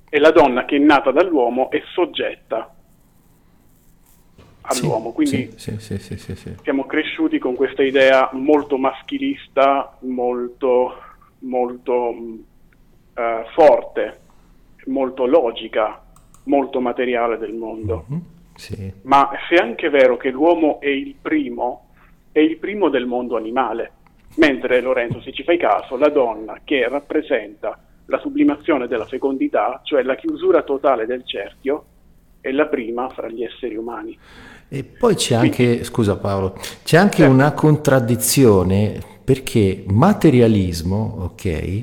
e 0.10 0.20
la 0.20 0.32
donna 0.32 0.66
che 0.66 0.78
è 0.78 0.80
nata 0.80 1.12
dall'uomo 1.12 1.70
è 1.70 1.82
soggetta 1.94 2.74
all'uomo. 4.70 5.12
Quindi 5.12 5.52
sì, 5.56 5.78
sì, 5.80 5.98
sì, 5.98 6.56
siamo 6.62 6.86
cresciuti 6.86 7.40
con 7.40 7.56
questa 7.56 7.84
idea 7.84 8.30
molto 8.34 8.78
maschilista, 8.78 9.98
molto, 10.02 10.98
molto 11.40 11.94
uh, 11.94 12.42
forte, 13.54 14.20
molto 14.86 15.26
logica, 15.26 16.02
molto 16.44 16.80
materiale 16.80 17.38
del 17.38 17.54
mondo. 17.54 18.06
Mm-hmm, 18.12 18.90
Ma 19.04 19.30
se 19.48 19.56
è 19.56 19.60
anche 19.60 19.90
vero 19.90 20.18
che 20.18 20.30
l'uomo 20.30 20.80
è 20.80 20.90
il 20.90 21.16
primo, 21.20 21.88
è 22.32 22.40
il 22.40 22.58
primo 22.58 22.90
del 22.90 23.06
mondo 23.06 23.36
animale, 23.36 23.92
mentre 24.36 24.82
Lorenzo, 24.82 25.22
se 25.22 25.32
ci 25.32 25.44
fai 25.44 25.58
caso, 25.58 25.98
la 25.98 26.10
donna 26.10 26.60
che 26.64 26.88
rappresenta 26.88 27.80
la 28.06 28.20
sublimazione 28.20 28.88
della 28.88 29.06
fecondità, 29.06 29.82
cioè 29.84 30.02
la 30.04 30.16
chiusura 30.16 30.64
totale 30.64 31.06
del 31.06 31.26
cerchio, 31.26 31.86
è 32.42 32.52
la 32.52 32.68
prima 32.68 33.10
fra 33.10 33.28
gli 33.28 33.44
esseri 33.44 33.76
umani. 33.76 34.18
E 34.70 34.84
poi 34.84 35.16
c'è 35.16 35.34
anche, 35.34 35.84
scusa 35.86 36.16
Paolo, 36.16 36.56
c'è 36.84 36.98
anche 36.98 37.18
certo. 37.18 37.34
una 37.34 37.52
contraddizione 37.54 39.00
perché 39.24 39.84
materialismo, 39.88 41.16
ok, 41.22 41.82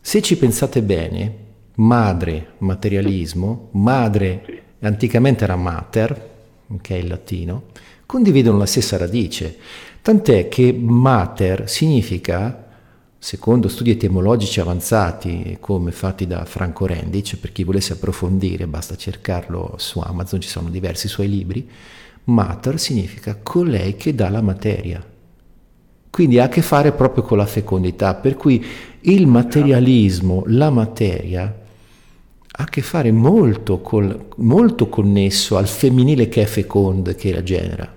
se 0.00 0.20
ci 0.20 0.36
pensate 0.36 0.82
bene, 0.82 1.36
madre, 1.76 2.54
materialismo, 2.58 3.68
madre, 3.72 4.42
sì. 4.44 4.60
anticamente 4.80 5.44
era 5.44 5.56
mater, 5.56 6.30
ok, 6.68 6.90
in 6.90 7.08
latino, 7.08 7.62
condividono 8.06 8.58
la 8.58 8.66
stessa 8.66 8.96
radice, 8.96 9.56
tant'è 10.02 10.48
che 10.48 10.72
mater 10.72 11.68
significa 11.68 12.63
secondo 13.24 13.68
studi 13.68 13.90
etimologici 13.90 14.60
avanzati 14.60 15.56
come 15.58 15.92
fatti 15.92 16.26
da 16.26 16.44
Franco 16.44 16.84
Rendic, 16.84 17.38
per 17.38 17.52
chi 17.52 17.64
volesse 17.64 17.94
approfondire 17.94 18.66
basta 18.66 18.96
cercarlo 18.96 19.76
su 19.78 19.98
Amazon, 19.98 20.42
ci 20.42 20.48
sono 20.50 20.68
diversi 20.68 21.08
suoi 21.08 21.30
libri, 21.30 21.66
mater 22.24 22.78
significa 22.78 23.38
colei 23.42 23.96
che 23.96 24.14
dà 24.14 24.28
la 24.28 24.42
materia. 24.42 25.02
Quindi 26.10 26.38
ha 26.38 26.44
a 26.44 26.48
che 26.50 26.60
fare 26.60 26.92
proprio 26.92 27.22
con 27.22 27.38
la 27.38 27.46
fecondità, 27.46 28.12
per 28.12 28.36
cui 28.36 28.62
il 29.00 29.26
materialismo, 29.26 30.42
la 30.48 30.68
materia, 30.68 31.44
ha 31.44 32.62
a 32.62 32.66
che 32.66 32.82
fare 32.82 33.10
molto, 33.10 33.80
col, 33.80 34.26
molto 34.36 34.90
connesso 34.90 35.56
al 35.56 35.66
femminile 35.66 36.28
che 36.28 36.42
è 36.42 36.46
feconde, 36.46 37.14
che 37.14 37.32
la 37.32 37.42
genera. 37.42 37.90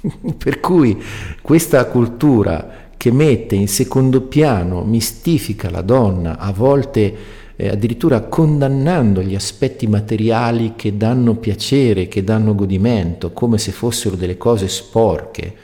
per 0.38 0.60
cui 0.60 1.02
questa 1.42 1.84
cultura 1.84 2.85
che 3.06 3.12
mette 3.12 3.54
in 3.54 3.68
secondo 3.68 4.22
piano, 4.22 4.82
mistifica 4.82 5.70
la 5.70 5.82
donna, 5.82 6.38
a 6.38 6.50
volte 6.50 7.14
eh, 7.54 7.68
addirittura 7.68 8.22
condannando 8.22 9.22
gli 9.22 9.36
aspetti 9.36 9.86
materiali 9.86 10.72
che 10.74 10.96
danno 10.96 11.36
piacere, 11.36 12.08
che 12.08 12.24
danno 12.24 12.56
godimento, 12.56 13.30
come 13.30 13.58
se 13.58 13.70
fossero 13.70 14.16
delle 14.16 14.36
cose 14.36 14.66
sporche, 14.66 15.54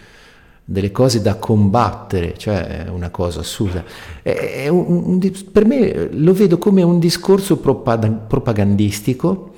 delle 0.64 0.92
cose 0.92 1.20
da 1.20 1.34
combattere, 1.34 2.34
cioè 2.36 2.86
una 2.92 3.10
cosa 3.10 3.40
assurda. 3.40 3.82
È 4.22 4.68
un, 4.68 5.18
un, 5.20 5.32
per 5.50 5.64
me 5.64 6.10
lo 6.12 6.32
vedo 6.34 6.58
come 6.58 6.82
un 6.84 7.00
discorso 7.00 7.56
propagandistico 7.56 9.54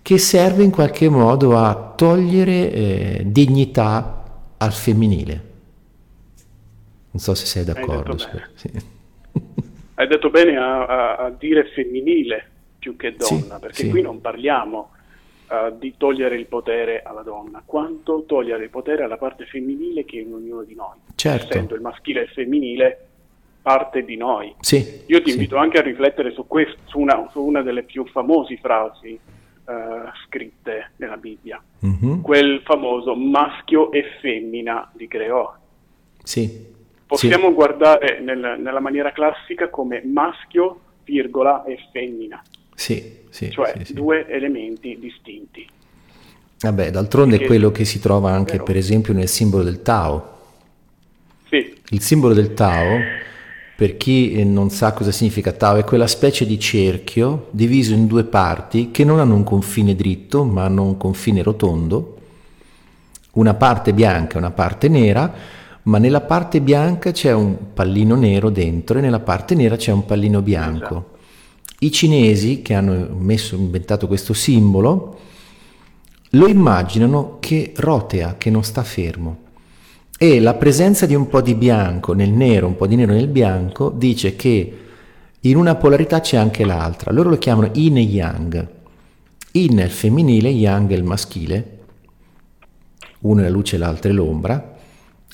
che 0.00 0.18
serve 0.18 0.62
in 0.62 0.70
qualche 0.70 1.08
modo 1.08 1.58
a 1.58 1.92
togliere 1.96 2.72
eh, 2.72 3.24
dignità 3.26 4.22
al 4.58 4.72
femminile. 4.72 5.45
Non 7.16 7.24
so 7.24 7.34
se 7.34 7.46
sei 7.46 7.64
d'accordo. 7.64 8.12
Hai 8.12 8.18
detto 8.18 8.28
bene, 8.30 8.50
sì. 8.52 8.70
Hai 9.94 10.06
detto 10.06 10.28
bene 10.28 10.56
a, 10.58 10.86
a, 10.86 11.16
a, 11.16 11.30
dire 11.30 11.64
femminile 11.68 12.50
più 12.78 12.94
che 12.94 13.16
donna, 13.16 13.54
sì, 13.54 13.60
perché 13.60 13.82
sì. 13.84 13.88
qui 13.88 14.02
non 14.02 14.20
parliamo 14.20 14.90
uh, 15.48 15.78
di 15.78 15.94
togliere 15.96 16.36
il 16.36 16.44
potere 16.44 17.00
alla 17.02 17.22
donna, 17.22 17.62
quanto 17.64 18.24
togliere 18.26 18.64
il 18.64 18.68
potere 18.68 19.04
alla 19.04 19.16
parte 19.16 19.46
femminile 19.46 20.04
che 20.04 20.18
è 20.18 20.20
in 20.20 20.34
ognuno 20.34 20.62
di 20.62 20.74
noi. 20.74 20.98
Certo. 21.14 21.46
Essendo 21.46 21.74
il 21.74 21.80
maschile 21.80 22.20
e 22.20 22.22
il 22.24 22.28
femminile 22.28 23.06
parte 23.62 24.04
di 24.04 24.16
noi. 24.16 24.54
Sì, 24.60 25.04
Io 25.06 25.22
ti 25.22 25.30
invito 25.30 25.56
anche 25.56 25.78
a 25.78 25.82
riflettere 25.82 26.32
su, 26.32 26.46
questo, 26.46 26.76
su, 26.84 26.98
una, 26.98 27.26
su 27.30 27.42
una 27.42 27.62
delle 27.62 27.84
più 27.84 28.06
famose 28.08 28.58
frasi 28.58 29.18
uh, 29.64 29.72
scritte 30.26 30.90
nella 30.96 31.16
Bibbia, 31.16 31.62
mm-hmm. 31.86 32.20
quel 32.20 32.60
famoso 32.62 33.16
maschio 33.16 33.90
e 33.90 34.04
femmina 34.20 34.92
li 34.96 35.08
creò. 35.08 35.54
Sì 36.22 36.74
possiamo 37.06 37.48
sì. 37.48 37.54
guardare 37.54 38.20
nel, 38.20 38.56
nella 38.58 38.80
maniera 38.80 39.12
classica 39.12 39.68
come 39.68 40.02
maschio, 40.04 40.80
virgola 41.04 41.64
e 41.64 41.78
femmina. 41.92 42.42
Sì, 42.74 43.20
sì, 43.30 43.50
cioè 43.50 43.74
sì, 43.78 43.84
sì. 43.86 43.94
due 43.94 44.26
elementi 44.28 44.98
distinti. 44.98 45.66
Vabbè, 46.58 46.90
d'altronde 46.90 47.36
è 47.36 47.44
quello 47.44 47.70
che 47.70 47.84
si 47.84 48.00
trova 48.00 48.32
anche 48.32 48.52
Però. 48.52 48.64
per 48.64 48.76
esempio 48.76 49.12
nel 49.12 49.28
simbolo 49.28 49.62
del 49.62 49.82
Tao. 49.82 50.34
Sì. 51.48 51.74
Il 51.90 52.00
simbolo 52.00 52.34
del 52.34 52.54
Tao 52.54 52.98
per 53.76 53.98
chi 53.98 54.32
eh, 54.32 54.44
non 54.44 54.70
sa 54.70 54.94
cosa 54.94 55.12
significa 55.12 55.52
Tao, 55.52 55.76
è 55.76 55.84
quella 55.84 56.06
specie 56.06 56.46
di 56.46 56.58
cerchio 56.58 57.48
diviso 57.50 57.92
in 57.92 58.06
due 58.06 58.24
parti 58.24 58.90
che 58.90 59.04
non 59.04 59.20
hanno 59.20 59.34
un 59.34 59.44
confine 59.44 59.94
dritto 59.94 60.44
ma 60.44 60.64
hanno 60.64 60.82
un 60.82 60.96
confine 60.96 61.42
rotondo, 61.42 62.16
una 63.32 63.52
parte 63.52 63.92
bianca 63.92 64.36
e 64.36 64.38
una 64.38 64.50
parte 64.50 64.88
nera, 64.88 65.30
ma 65.86 65.98
nella 65.98 66.20
parte 66.20 66.60
bianca 66.60 67.12
c'è 67.12 67.32
un 67.32 67.72
pallino 67.72 68.16
nero 68.16 68.50
dentro 68.50 68.98
e 68.98 69.00
nella 69.00 69.20
parte 69.20 69.54
nera 69.54 69.76
c'è 69.76 69.92
un 69.92 70.04
pallino 70.04 70.42
bianco. 70.42 70.84
Esatto. 70.84 71.14
I 71.80 71.92
cinesi 71.92 72.62
che 72.62 72.74
hanno 72.74 73.08
messo, 73.16 73.54
inventato 73.54 74.06
questo 74.06 74.32
simbolo 74.32 75.18
lo 76.30 76.48
immaginano 76.48 77.36
che 77.38 77.72
rotea, 77.76 78.34
che 78.36 78.50
non 78.50 78.64
sta 78.64 78.82
fermo. 78.82 79.44
E 80.18 80.40
la 80.40 80.54
presenza 80.54 81.06
di 81.06 81.14
un 81.14 81.28
po' 81.28 81.40
di 81.40 81.54
bianco 81.54 82.14
nel 82.14 82.30
nero, 82.30 82.66
un 82.66 82.74
po' 82.76 82.86
di 82.86 82.96
nero 82.96 83.12
nel 83.12 83.28
bianco, 83.28 83.90
dice 83.90 84.34
che 84.34 84.78
in 85.40 85.56
una 85.56 85.76
polarità 85.76 86.20
c'è 86.20 86.36
anche 86.36 86.64
l'altra. 86.64 87.12
Loro 87.12 87.30
lo 87.30 87.38
chiamano 87.38 87.70
yin 87.72 87.98
e 87.98 88.00
yang. 88.00 88.68
Yin 89.52 89.76
è 89.76 89.84
il 89.84 89.90
femminile, 89.90 90.48
yang 90.48 90.90
è 90.90 90.94
il 90.94 91.04
maschile. 91.04 91.78
Uno 93.20 93.40
è 93.40 93.44
la 93.44 93.50
luce 93.50 93.76
l'altro 93.76 94.10
è 94.10 94.14
l'ombra. 94.14 94.75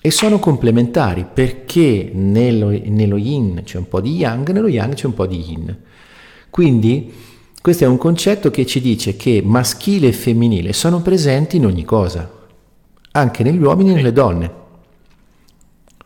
E 0.04 0.10
sono 0.10 0.40
complementari 0.40 1.24
perché 1.32 2.10
nello, 2.12 2.70
nello 2.70 3.16
yin 3.16 3.62
c'è 3.64 3.78
un 3.78 3.86
po' 3.86 4.00
di 4.00 4.16
yang, 4.16 4.50
nello 4.50 4.66
yang 4.66 4.94
c'è 4.94 5.06
un 5.06 5.14
po' 5.14 5.26
di 5.26 5.40
yin. 5.40 5.76
Quindi 6.50 7.12
questo 7.62 7.84
è 7.84 7.86
un 7.86 7.98
concetto 7.98 8.50
che 8.50 8.66
ci 8.66 8.80
dice 8.80 9.14
che 9.14 9.40
maschile 9.44 10.08
e 10.08 10.12
femminile 10.12 10.72
sono 10.72 11.02
presenti 11.02 11.58
in 11.58 11.66
ogni 11.66 11.84
cosa, 11.84 12.28
anche 13.12 13.44
negli 13.44 13.62
uomini 13.62 13.92
e 13.92 13.94
nelle 13.94 14.12
donne. 14.12 14.50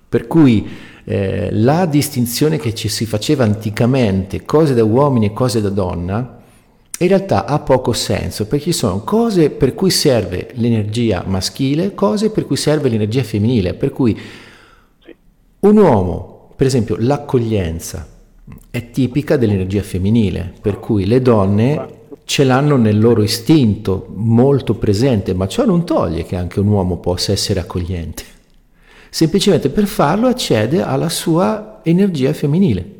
Per 0.07 0.27
cui 0.27 0.69
eh, 1.05 1.49
la 1.53 1.87
distinzione 1.87 2.59
che 2.59 2.75
ci 2.75 2.89
si 2.89 3.07
faceva 3.07 3.45
anticamente, 3.45 4.45
cose 4.45 4.75
da 4.75 4.85
uomini 4.85 5.25
e 5.25 5.33
cose 5.33 5.63
da 5.63 5.71
donna, 5.71 6.36
in 6.99 7.09
realtà 7.09 7.45
ha 7.45 7.59
poco 7.59 7.93
senso 7.93 8.47
perché 8.47 8.67
ci 8.67 8.73
sono 8.73 9.01
cose 9.01 9.51
per 9.51 9.75
cui 9.75 9.91
serve 9.91 10.49
l'energia 10.55 11.25
maschile, 11.27 11.95
cose 11.95 12.31
per 12.31 12.47
cui 12.47 12.57
serve 12.57 12.89
l'energia 12.89 13.23
femminile. 13.23 13.75
Per 13.75 13.93
cui 13.93 14.19
un 15.61 15.77
uomo, 15.77 16.51
per 16.57 16.67
esempio, 16.67 16.97
l'accoglienza 16.99 18.07
è 18.71 18.91
tipica 18.91 19.37
dell'energia 19.37 19.83
femminile, 19.83 20.53
per 20.61 20.79
cui 20.79 21.07
le 21.07 21.21
donne 21.21 21.95
ce 22.25 22.45
l'hanno 22.45 22.77
nel 22.77 22.99
loro 22.99 23.23
istinto 23.23 24.07
molto 24.15 24.75
presente, 24.75 25.35
ma 25.35 25.47
ciò 25.47 25.65
non 25.65 25.85
toglie 25.85 26.25
che 26.25 26.37
anche 26.37 26.61
un 26.61 26.69
uomo 26.69 26.99
possa 26.99 27.33
essere 27.33 27.61
accogliente 27.61 28.35
semplicemente 29.17 29.71
per 29.71 29.87
farlo 29.87 30.27
accede 30.27 30.83
alla 30.83 31.09
sua 31.09 31.81
energia 31.85 32.35
femminile. 32.35 32.95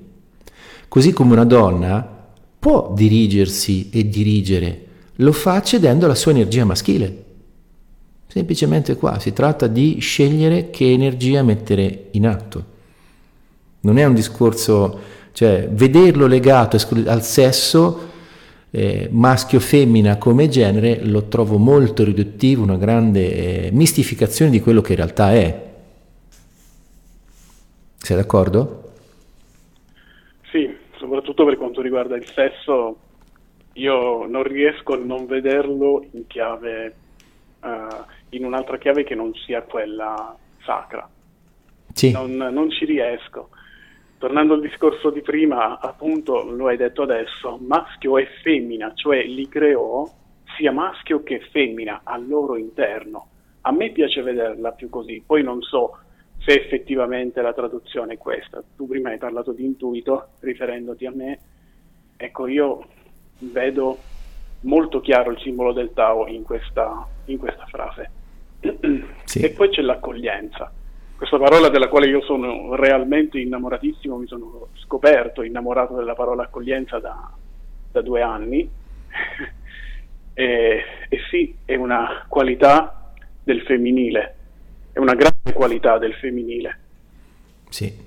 Così 0.89 1.13
come 1.13 1.33
una 1.33 1.45
donna 1.45 2.16
può 2.67 2.91
dirigersi 2.93 3.91
e 3.91 4.09
dirigere, 4.09 4.87
lo 5.19 5.31
fa 5.31 5.53
accedendo 5.53 6.05
alla 6.05 6.17
sua 6.17 6.33
energia 6.33 6.65
maschile. 6.65 7.25
Semplicemente 8.27 8.97
qua 8.97 9.21
si 9.21 9.33
tratta 9.33 9.69
di 9.69 9.99
scegliere 10.01 10.71
che 10.71 10.91
energia 10.91 11.45
mettere 11.45 12.09
in 12.11 12.27
atto. 12.27 12.65
Non 13.83 13.99
è 13.99 14.05
un 14.05 14.15
discorso, 14.15 14.99
cioè 15.31 15.69
vederlo 15.71 16.27
legato 16.27 16.77
al 17.07 17.23
sesso, 17.23 18.11
eh, 18.71 19.09
maschio-femmina 19.13 20.17
come 20.19 20.49
genere, 20.49 21.05
lo 21.05 21.29
trovo 21.29 21.59
molto 21.59 22.03
riduttivo, 22.03 22.65
una 22.65 22.77
grande 22.77 23.67
eh, 23.67 23.71
mistificazione 23.71 24.51
di 24.51 24.61
quello 24.61 24.81
che 24.81 24.91
in 24.91 24.99
realtà 24.99 25.33
è. 25.33 25.71
Sei 27.97 28.17
d'accordo? 28.17 28.91
Sì, 30.51 30.69
soprattutto 30.99 31.45
per 31.45 31.57
quanto 31.57 31.76
riguarda 31.87 32.17
il 32.17 32.27
sesso, 32.27 32.99
io 33.75 34.27
non 34.27 34.43
riesco 34.43 34.95
a 34.95 34.99
non 34.99 35.27
vederlo 35.27 36.05
in 36.13 36.27
chiave, 36.27 36.95
uh, 37.63 38.05
in 38.31 38.45
un'altra 38.45 38.79
chiave 38.79 39.05
che 39.05 39.15
non 39.15 39.33
sia 39.35 39.63
quella 39.63 40.37
sacra. 40.63 41.09
Sì. 41.93 42.11
Non, 42.13 42.37
non 42.37 42.71
ci 42.71 42.85
riesco. 42.85 43.51
Tornando 44.19 44.55
al 44.55 44.61
discorso 44.61 45.11
di 45.11 45.21
prima, 45.21 45.79
appunto, 45.79 46.43
lo 46.51 46.69
hai 46.69 46.77
detto 46.77 47.03
adesso, 47.03 47.59
maschio 47.61 48.19
e 48.19 48.27
femmina, 48.43 48.93
cioè 48.95 49.23
li 49.23 49.49
creò 49.49 50.09
sia 50.57 50.73
maschio 50.73 51.23
che 51.23 51.41
femmina 51.51 52.01
al 52.03 52.27
loro 52.27 52.57
interno. 52.57 53.29
A 53.63 53.73
me 53.73 53.91
piace 53.91 54.23
vederla 54.23 54.73
più 54.73 54.89
così, 54.89 55.23
poi 55.25 55.43
non 55.43 55.61
so 55.63 55.99
se 56.39 56.53
effettivamente 56.53 57.43
la 57.43 57.53
traduzione 57.53 58.15
è 58.15 58.19
questa. 58.19 58.63
Tu 58.77 58.87
prima 58.87 59.11
hai 59.11 59.19
parlato 59.19 59.53
di 59.53 59.65
intuito 59.65 60.29
riferendoti 60.41 61.05
a 61.05 61.11
me, 61.11 61.39
ecco 62.17 62.47
io 62.47 62.85
vedo 63.39 63.99
molto 64.61 65.01
chiaro 65.01 65.31
il 65.31 65.41
simbolo 65.41 65.73
del 65.73 65.93
Tao 65.93 66.27
in 66.27 66.43
questa, 66.43 67.07
in 67.27 67.39
questa 67.39 67.67
frase. 67.67 68.11
Sì. 69.27 69.41
E 69.41 69.51
poi 69.51 69.69
c'è 69.71 69.83
l'accoglienza, 69.83 70.73
questa 71.17 71.39
parola 71.39 71.69
della 71.69 71.89
quale 71.89 72.09
io 72.09 72.21
sono 72.23 72.75
realmente 72.75 73.41
innamoratissimo, 73.41 74.19
mi 74.19 74.27
sono 74.27 74.69
scoperto 74.75 75.43
innamorato 75.43 75.95
della 75.97 76.15
parola 76.15 76.45
accoglienza 76.45 76.99
da, 76.99 77.31
da 77.91 78.03
due 78.03 78.21
anni. 78.21 78.69
e, 80.35 80.85
e 81.09 81.19
sì, 81.31 81.57
è 81.65 81.75
una 81.75 82.27
qualità 82.29 83.13
del 83.43 83.63
femminile, 83.63 84.37
è 84.93 84.99
una 84.99 85.15
grande 85.15 85.55
qualità 85.55 85.97
del 85.97 86.15
femminile. 86.15 86.79
Sì. 87.71 88.05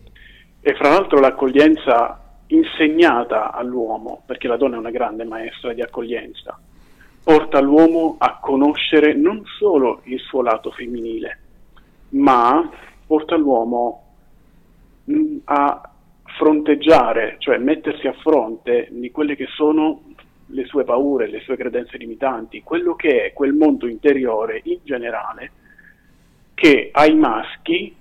E 0.61 0.75
fra 0.75 0.89
l'altro 0.89 1.19
l'accoglienza 1.19 2.28
insegnata 2.49 3.51
all'uomo, 3.51 4.21
perché 4.25 4.47
la 4.47 4.57
donna 4.57 4.75
è 4.75 4.79
una 4.79 4.91
grande 4.91 5.23
maestra 5.23 5.73
di 5.73 5.81
accoglienza, 5.81 6.59
porta 7.23 7.59
l'uomo 7.59 8.15
a 8.17 8.39
conoscere 8.39 9.13
non 9.13 9.43
solo 9.57 10.01
il 10.05 10.19
suo 10.19 10.41
lato 10.41 10.71
femminile, 10.71 11.39
ma 12.09 12.69
porta 13.05 13.35
l'uomo 13.35 14.03
a 15.45 15.89
fronteggiare, 16.37 17.35
cioè 17.39 17.57
mettersi 17.57 18.07
a 18.07 18.13
fronte 18.13 18.87
di 18.91 19.11
quelle 19.11 19.35
che 19.35 19.47
sono 19.47 20.01
le 20.47 20.65
sue 20.65 20.83
paure, 20.83 21.27
le 21.27 21.41
sue 21.41 21.57
credenze 21.57 21.97
limitanti, 21.97 22.63
quello 22.63 22.95
che 22.95 23.25
è 23.25 23.33
quel 23.33 23.53
mondo 23.53 23.87
interiore 23.87 24.61
in 24.63 24.79
generale 24.83 25.51
che 26.53 26.89
ai 26.91 27.15
maschi 27.15 27.95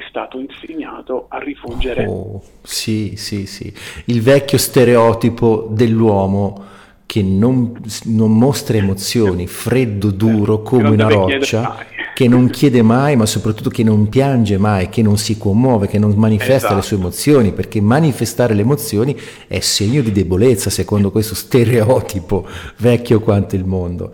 è 0.00 0.04
stato 0.08 0.38
insegnato 0.38 1.26
a 1.28 1.38
rifuggire. 1.38 2.06
Oh, 2.06 2.42
sì, 2.62 3.14
sì, 3.16 3.46
sì. 3.46 3.72
Il 4.06 4.22
vecchio 4.22 4.58
stereotipo 4.58 5.68
dell'uomo 5.70 6.68
che 7.04 7.22
non, 7.22 7.80
non 8.04 8.36
mostra 8.36 8.76
emozioni, 8.76 9.46
freddo, 9.46 10.10
duro, 10.10 10.62
come 10.62 10.90
una 10.90 11.08
roccia, 11.08 11.84
che 12.14 12.28
non 12.28 12.50
chiede 12.50 12.82
mai, 12.82 13.16
ma 13.16 13.26
soprattutto 13.26 13.68
che 13.68 13.82
non 13.82 14.08
piange 14.08 14.58
mai, 14.58 14.88
che 14.88 15.02
non 15.02 15.18
si 15.18 15.36
commuove, 15.36 15.88
che 15.88 15.98
non 15.98 16.12
manifesta 16.12 16.54
esatto. 16.54 16.74
le 16.76 16.82
sue 16.82 16.96
emozioni, 16.96 17.52
perché 17.52 17.80
manifestare 17.80 18.54
le 18.54 18.62
emozioni 18.62 19.16
è 19.48 19.58
segno 19.58 20.02
di 20.02 20.12
debolezza, 20.12 20.70
secondo 20.70 21.10
questo 21.10 21.34
stereotipo 21.34 22.46
vecchio 22.76 23.20
quanto 23.20 23.56
il 23.56 23.64
mondo. 23.64 24.12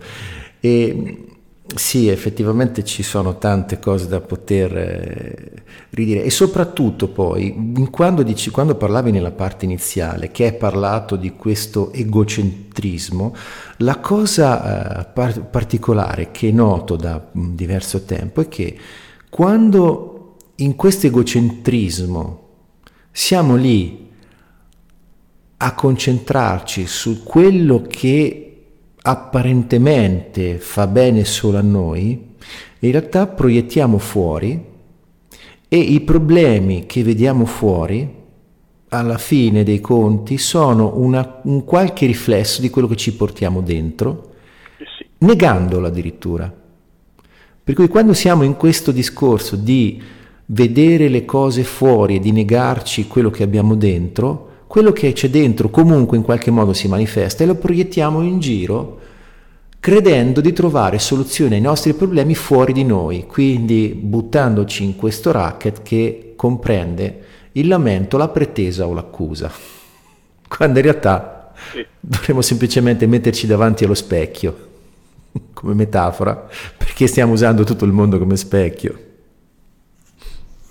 E 0.59 1.26
sì, 1.75 2.07
effettivamente 2.07 2.83
ci 2.83 3.03
sono 3.03 3.37
tante 3.37 3.79
cose 3.79 4.07
da 4.07 4.21
poter 4.21 4.77
eh, 4.77 5.51
ridire. 5.91 6.23
E 6.23 6.29
soprattutto 6.29 7.09
poi 7.09 7.73
quando, 7.91 8.23
dici, 8.23 8.49
quando 8.49 8.75
parlavi 8.75 9.11
nella 9.11 9.31
parte 9.31 9.65
iniziale 9.65 10.31
che 10.31 10.45
hai 10.45 10.53
parlato 10.53 11.15
di 11.15 11.33
questo 11.35 11.91
egocentrismo, 11.91 13.35
la 13.77 13.99
cosa 13.99 15.01
eh, 15.01 15.05
par- 15.13 15.49
particolare 15.49 16.31
che 16.31 16.51
noto 16.51 16.95
da 16.95 17.29
mh, 17.31 17.55
diverso 17.55 18.03
tempo 18.03 18.41
è 18.41 18.47
che 18.47 18.77
quando 19.29 20.35
in 20.55 20.75
questo 20.75 21.07
egocentrismo 21.07 22.45
siamo 23.11 23.55
lì 23.55 24.09
a 25.57 25.73
concentrarci 25.73 26.85
su 26.85 27.23
quello 27.23 27.81
che 27.87 28.46
apparentemente 29.01 30.57
fa 30.57 30.87
bene 30.87 31.25
solo 31.25 31.57
a 31.57 31.61
noi, 31.61 32.35
in 32.79 32.91
realtà 32.91 33.27
proiettiamo 33.27 33.97
fuori 33.97 34.63
e 35.67 35.77
i 35.77 36.01
problemi 36.01 36.85
che 36.85 37.03
vediamo 37.03 37.45
fuori 37.45 38.15
alla 38.89 39.17
fine 39.17 39.63
dei 39.63 39.81
conti 39.81 40.37
sono 40.37 40.93
una, 40.95 41.39
un 41.43 41.65
qualche 41.65 42.05
riflesso 42.05 42.61
di 42.61 42.69
quello 42.69 42.87
che 42.87 42.95
ci 42.95 43.13
portiamo 43.13 43.61
dentro, 43.61 44.33
negandolo 45.19 45.87
addirittura. 45.87 46.53
Per 47.63 47.75
cui 47.75 47.89
quando 47.89 48.13
siamo 48.13 48.43
in 48.43 48.55
questo 48.55 48.91
discorso 48.91 49.57
di 49.57 50.01
vedere 50.45 51.09
le 51.09 51.25
cose 51.25 51.63
fuori 51.63 52.15
e 52.15 52.19
di 52.19 52.31
negarci 52.31 53.07
quello 53.07 53.29
che 53.29 53.43
abbiamo 53.43 53.75
dentro, 53.75 54.46
quello 54.67 54.91
che 54.91 55.13
c'è 55.13 55.29
dentro 55.29 55.69
comunque 55.69 56.17
in 56.17 56.23
qualche 56.23 56.51
modo 56.51 56.73
si 56.73 56.87
manifesta 56.87 57.43
e 57.43 57.47
lo 57.47 57.55
proiettiamo 57.55 58.21
in 58.21 58.39
giro 58.39 58.99
credendo 59.79 60.41
di 60.41 60.51
trovare 60.51 60.99
soluzioni 60.99 61.55
ai 61.55 61.61
nostri 61.61 61.93
problemi 61.93 62.35
fuori 62.35 62.73
di 62.73 62.83
noi, 62.83 63.25
quindi 63.25 63.97
buttandoci 63.97 64.83
in 64.83 64.95
questo 64.97 65.31
racket 65.31 65.81
che 65.81 66.33
comprende 66.35 67.23
il 67.53 67.67
lamento, 67.67 68.17
la 68.17 68.27
pretesa 68.27 68.85
o 68.85 68.93
l'accusa, 68.93 69.49
quando 70.47 70.79
in 70.79 70.83
realtà 70.83 71.53
sì. 71.71 71.85
dovremmo 71.99 72.41
semplicemente 72.41 73.07
metterci 73.07 73.47
davanti 73.47 73.85
allo 73.85 73.93
specchio 73.93 74.67
come 75.53 75.73
metafora, 75.73 76.47
perché 76.77 77.07
stiamo 77.07 77.31
usando 77.31 77.63
tutto 77.63 77.85
il 77.85 77.93
mondo 77.93 78.19
come 78.19 78.35
specchio. 78.35 79.05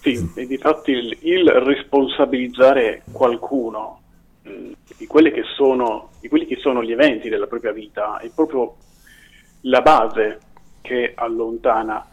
Sì, 0.06 0.30
e 0.36 0.46
difatti 0.46 0.92
il, 0.92 1.18
il 1.22 1.50
responsabilizzare 1.50 3.02
qualcuno 3.10 4.00
mh, 4.42 4.70
di, 4.96 5.06
che 5.08 5.42
sono, 5.56 6.10
di 6.20 6.28
quelli 6.28 6.46
che 6.46 6.58
sono 6.60 6.84
gli 6.84 6.92
eventi 6.92 7.28
della 7.28 7.48
propria 7.48 7.72
vita 7.72 8.18
è 8.18 8.30
proprio 8.32 8.76
la 9.62 9.80
base 9.80 10.38
che 10.80 11.12
allontana 11.16 12.06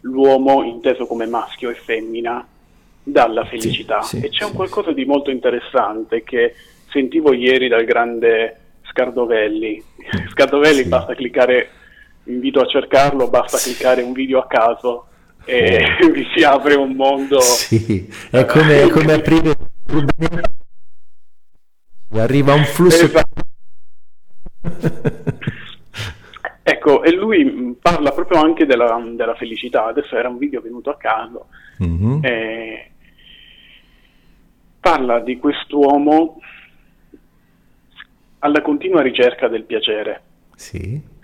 l'uomo 0.00 0.62
inteso 0.62 1.06
come 1.06 1.24
maschio 1.24 1.70
e 1.70 1.74
femmina 1.74 2.46
dalla 3.02 3.46
felicità. 3.46 4.02
Sì, 4.02 4.18
sì, 4.18 4.26
e 4.26 4.28
c'è 4.28 4.44
un 4.44 4.52
qualcosa 4.52 4.92
di 4.92 5.06
molto 5.06 5.30
interessante 5.30 6.22
che 6.24 6.54
sentivo 6.90 7.32
ieri 7.32 7.68
dal 7.68 7.84
grande 7.84 8.56
Scardovelli. 8.90 9.82
Scardovelli 10.32 10.84
basta 10.84 11.14
cliccare, 11.14 11.70
invito 12.24 12.60
a 12.60 12.66
cercarlo, 12.66 13.30
basta 13.30 13.56
cliccare 13.56 14.02
un 14.02 14.12
video 14.12 14.38
a 14.38 14.46
caso 14.46 15.06
e 15.48 15.96
vi 16.12 16.28
si 16.34 16.44
apre 16.44 16.74
un 16.74 16.92
mondo. 16.92 17.40
Sì, 17.40 18.06
è 18.30 18.44
come, 18.44 18.82
è 18.82 18.88
come 18.88 19.12
aprire 19.14 19.56
arriva 22.20 22.52
un 22.52 22.64
flusso. 22.64 23.04
Esatto. 23.04 23.42
ecco, 26.62 27.02
e 27.02 27.12
lui 27.14 27.76
parla 27.80 28.10
proprio 28.10 28.42
anche 28.42 28.66
della, 28.66 29.02
della, 29.14 29.34
felicità. 29.34 29.86
Adesso 29.86 30.16
era 30.16 30.28
un 30.28 30.36
video 30.36 30.60
venuto 30.60 30.90
a 30.90 30.96
caso. 30.96 31.46
Mm-hmm. 31.82 32.24
E 32.24 32.90
parla 34.80 35.20
di 35.20 35.38
quest'uomo 35.38 36.40
alla 38.40 38.60
continua 38.60 39.00
ricerca 39.00 39.48
del 39.48 39.64
piacere. 39.64 40.22
Sì. 40.54 41.16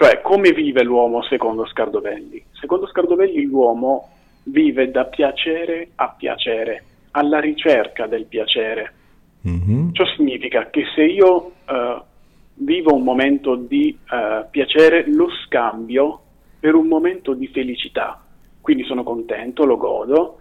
Cioè, 0.00 0.20
come 0.20 0.52
vive 0.52 0.84
l'uomo 0.84 1.24
secondo 1.24 1.66
Scardovelli? 1.66 2.40
Secondo 2.52 2.86
Scardovelli 2.86 3.42
l'uomo 3.42 4.10
vive 4.44 4.92
da 4.92 5.06
piacere 5.06 5.88
a 5.96 6.14
piacere, 6.16 6.84
alla 7.10 7.40
ricerca 7.40 8.06
del 8.06 8.26
piacere. 8.26 8.92
Mm-hmm. 9.48 9.90
Ciò 9.90 10.04
significa 10.14 10.70
che 10.70 10.84
se 10.94 11.02
io 11.02 11.34
uh, 11.36 12.00
vivo 12.54 12.94
un 12.94 13.02
momento 13.02 13.56
di 13.56 13.98
uh, 14.08 14.48
piacere, 14.48 15.02
lo 15.08 15.26
scambio 15.44 16.20
per 16.60 16.76
un 16.76 16.86
momento 16.86 17.34
di 17.34 17.48
felicità. 17.48 18.22
Quindi 18.60 18.84
sono 18.84 19.02
contento, 19.02 19.64
lo 19.64 19.76
godo, 19.76 20.38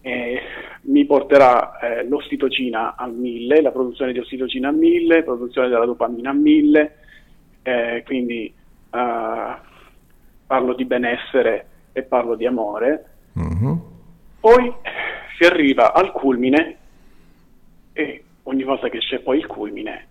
eh, 0.00 0.40
mi 0.86 1.04
porterà 1.06 1.78
eh, 1.78 2.04
l'ossitocina 2.08 2.96
a 2.96 3.06
mille, 3.06 3.62
la 3.62 3.70
produzione 3.70 4.10
di 4.10 4.18
ossitocina 4.18 4.70
a 4.70 4.72
mille, 4.72 5.18
la 5.18 5.22
produzione 5.22 5.68
della 5.68 5.84
dopamina 5.84 6.30
a 6.30 6.34
mille, 6.34 6.96
eh, 7.62 8.02
quindi 8.04 8.56
uh, 8.90 9.66
parlo 10.46 10.74
di 10.74 10.84
benessere 10.84 11.66
e 11.92 12.02
parlo 12.02 12.34
di 12.34 12.46
amore. 12.46 13.04
Mm-hmm. 13.38 13.72
Poi 14.40 14.74
si 15.36 15.44
arriva 15.44 15.92
al 15.92 16.12
culmine 16.12 16.76
e 17.92 18.24
ogni 18.44 18.64
volta 18.64 18.88
che 18.88 18.98
c'è 18.98 19.20
poi 19.20 19.38
il 19.38 19.46
culmine, 19.46 20.06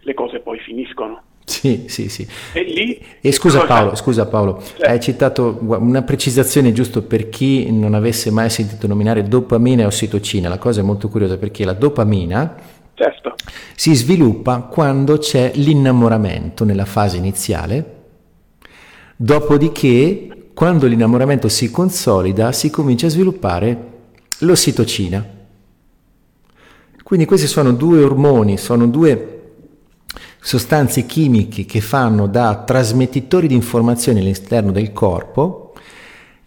le 0.00 0.14
cose 0.14 0.40
poi 0.40 0.58
finiscono. 0.58 1.22
Sì, 1.44 1.86
sì, 1.88 2.08
sì. 2.08 2.26
E 2.52 2.62
lì... 2.62 3.04
E 3.20 3.32
scusa 3.32 3.64
Paolo, 3.64 3.96
scusa 3.96 4.26
Paolo, 4.26 4.62
eh. 4.78 4.86
hai 4.86 5.00
citato 5.00 5.58
una 5.60 6.02
precisazione 6.02 6.72
giusto 6.72 7.02
per 7.02 7.28
chi 7.28 7.72
non 7.72 7.94
avesse 7.94 8.30
mai 8.30 8.50
sentito 8.50 8.86
nominare 8.86 9.24
dopamina 9.24 9.82
e 9.82 9.86
ossitocina. 9.86 10.48
La 10.48 10.58
cosa 10.58 10.80
è 10.80 10.84
molto 10.84 11.08
curiosa 11.08 11.38
perché 11.38 11.64
la 11.64 11.72
dopamina 11.72 12.54
certo. 12.94 13.34
si 13.74 13.94
sviluppa 13.94 14.60
quando 14.60 15.18
c'è 15.18 15.50
l'innamoramento 15.54 16.64
nella 16.64 16.84
fase 16.84 17.16
iniziale, 17.16 17.99
dopodiché 19.22 20.48
quando 20.54 20.86
l'innamoramento 20.86 21.50
si 21.50 21.70
consolida 21.70 22.52
si 22.52 22.70
comincia 22.70 23.06
a 23.06 23.10
sviluppare 23.10 23.88
l'ossitocina. 24.38 25.22
Quindi 27.02 27.26
questi 27.26 27.46
sono 27.46 27.72
due 27.72 28.02
ormoni, 28.02 28.56
sono 28.56 28.86
due 28.86 29.42
sostanze 30.40 31.04
chimiche 31.04 31.66
che 31.66 31.82
fanno 31.82 32.28
da 32.28 32.62
trasmettitori 32.64 33.46
di 33.46 33.54
informazioni 33.54 34.20
all'interno 34.20 34.72
del 34.72 34.94
corpo 34.94 35.74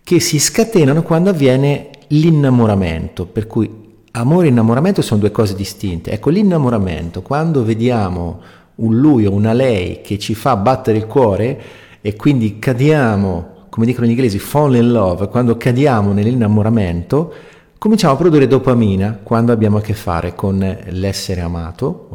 che 0.03 0.19
si 0.19 0.39
scatenano 0.39 1.03
quando 1.03 1.29
avviene 1.29 1.89
l'innamoramento, 2.07 3.27
per 3.27 3.45
cui 3.45 3.69
amore 4.13 4.47
e 4.47 4.49
innamoramento 4.49 5.03
sono 5.03 5.19
due 5.19 5.31
cose 5.31 5.53
distinte. 5.53 6.09
Ecco, 6.09 6.31
l'innamoramento, 6.31 7.21
quando 7.21 7.63
vediamo 7.63 8.41
un 8.75 8.97
lui 8.97 9.27
o 9.27 9.31
una 9.31 9.53
lei 9.53 10.01
che 10.01 10.17
ci 10.17 10.33
fa 10.33 10.55
battere 10.55 10.97
il 10.97 11.05
cuore 11.05 11.82
e 12.05 12.17
quindi 12.17 12.59
cadiamo, 12.59 13.67
come 13.69 13.85
dicono 13.85 14.05
gli 14.05 14.09
inglesi, 14.09 14.37
fall 14.37 14.75
in 14.75 14.91
love, 14.91 15.29
quando 15.29 15.55
cadiamo 15.55 16.11
nell'innamoramento, 16.11 17.33
cominciamo 17.77 18.13
a 18.13 18.17
produrre 18.17 18.45
dopamina 18.45 19.21
quando 19.23 19.53
abbiamo 19.53 19.77
a 19.77 19.81
che 19.81 19.93
fare 19.93 20.35
con 20.35 20.57
l'essere 20.89 21.39
amato 21.39 22.09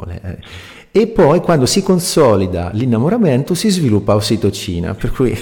e 0.92 1.06
poi 1.06 1.40
quando 1.40 1.64
si 1.64 1.82
consolida 1.82 2.70
l'innamoramento 2.74 3.54
si 3.54 3.70
sviluppa 3.70 4.14
ossitocina, 4.14 4.92
per 4.92 5.10
cui 5.10 5.32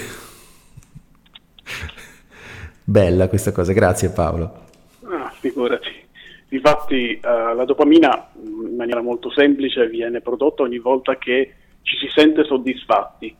bella 2.85 3.26
questa 3.28 3.50
cosa, 3.50 3.72
grazie 3.72 4.11
Paolo. 4.11 4.64
Ah, 5.11 5.32
figurati. 5.40 6.04
Infatti 6.50 7.18
uh, 7.20 7.56
la 7.56 7.64
dopamina 7.64 8.28
in 8.44 8.76
maniera 8.76 9.02
molto 9.02 9.28
semplice 9.32 9.88
viene 9.88 10.20
prodotta 10.20 10.62
ogni 10.62 10.78
volta 10.78 11.18
che 11.18 11.52
ci 11.82 11.96
si 11.96 12.06
sente 12.14 12.44
soddisfatti 12.44 13.38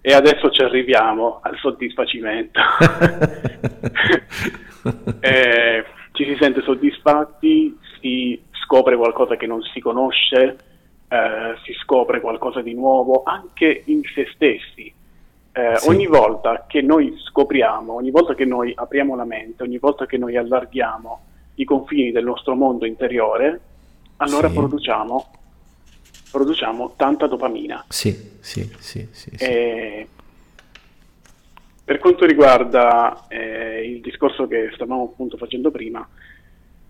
e 0.00 0.12
adesso 0.12 0.50
ci 0.50 0.62
arriviamo 0.62 1.40
al 1.42 1.56
soddisfacimento. 1.58 2.60
eh, 5.20 5.84
ci 6.12 6.24
si 6.24 6.36
sente 6.40 6.62
soddisfatti, 6.62 7.78
si 8.00 8.40
scopre 8.64 8.96
qualcosa 8.96 9.36
che 9.36 9.46
non 9.46 9.62
si 9.62 9.80
conosce, 9.80 10.56
eh, 11.08 11.54
si 11.64 11.72
scopre 11.82 12.20
qualcosa 12.20 12.62
di 12.62 12.74
nuovo 12.74 13.22
anche 13.24 13.82
in 13.86 14.02
se 14.14 14.26
stessi. 14.34 14.92
Eh, 15.52 15.76
sì. 15.76 15.88
Ogni 15.88 16.06
volta 16.06 16.64
che 16.68 16.80
noi 16.80 17.12
scopriamo, 17.24 17.94
ogni 17.94 18.10
volta 18.10 18.34
che 18.34 18.44
noi 18.44 18.72
apriamo 18.74 19.16
la 19.16 19.24
mente, 19.24 19.64
ogni 19.64 19.78
volta 19.78 20.06
che 20.06 20.16
noi 20.16 20.36
allarghiamo 20.36 21.20
i 21.56 21.64
confini 21.64 22.12
del 22.12 22.24
nostro 22.24 22.54
mondo 22.54 22.86
interiore, 22.86 23.60
allora 24.18 24.48
sì. 24.48 24.54
produciamo, 24.54 25.30
produciamo, 26.30 26.94
tanta 26.96 27.26
dopamina. 27.26 27.84
Sì, 27.88 28.38
sì, 28.40 28.62
sì. 28.78 29.06
sì, 29.10 29.30
sì. 29.36 29.44
E, 29.44 30.08
per 31.84 31.98
quanto 31.98 32.24
riguarda 32.24 33.26
eh, 33.28 33.84
il 33.84 34.00
discorso 34.00 34.46
che 34.46 34.70
stavamo 34.74 35.04
appunto 35.04 35.36
facendo 35.36 35.70
prima, 35.70 36.06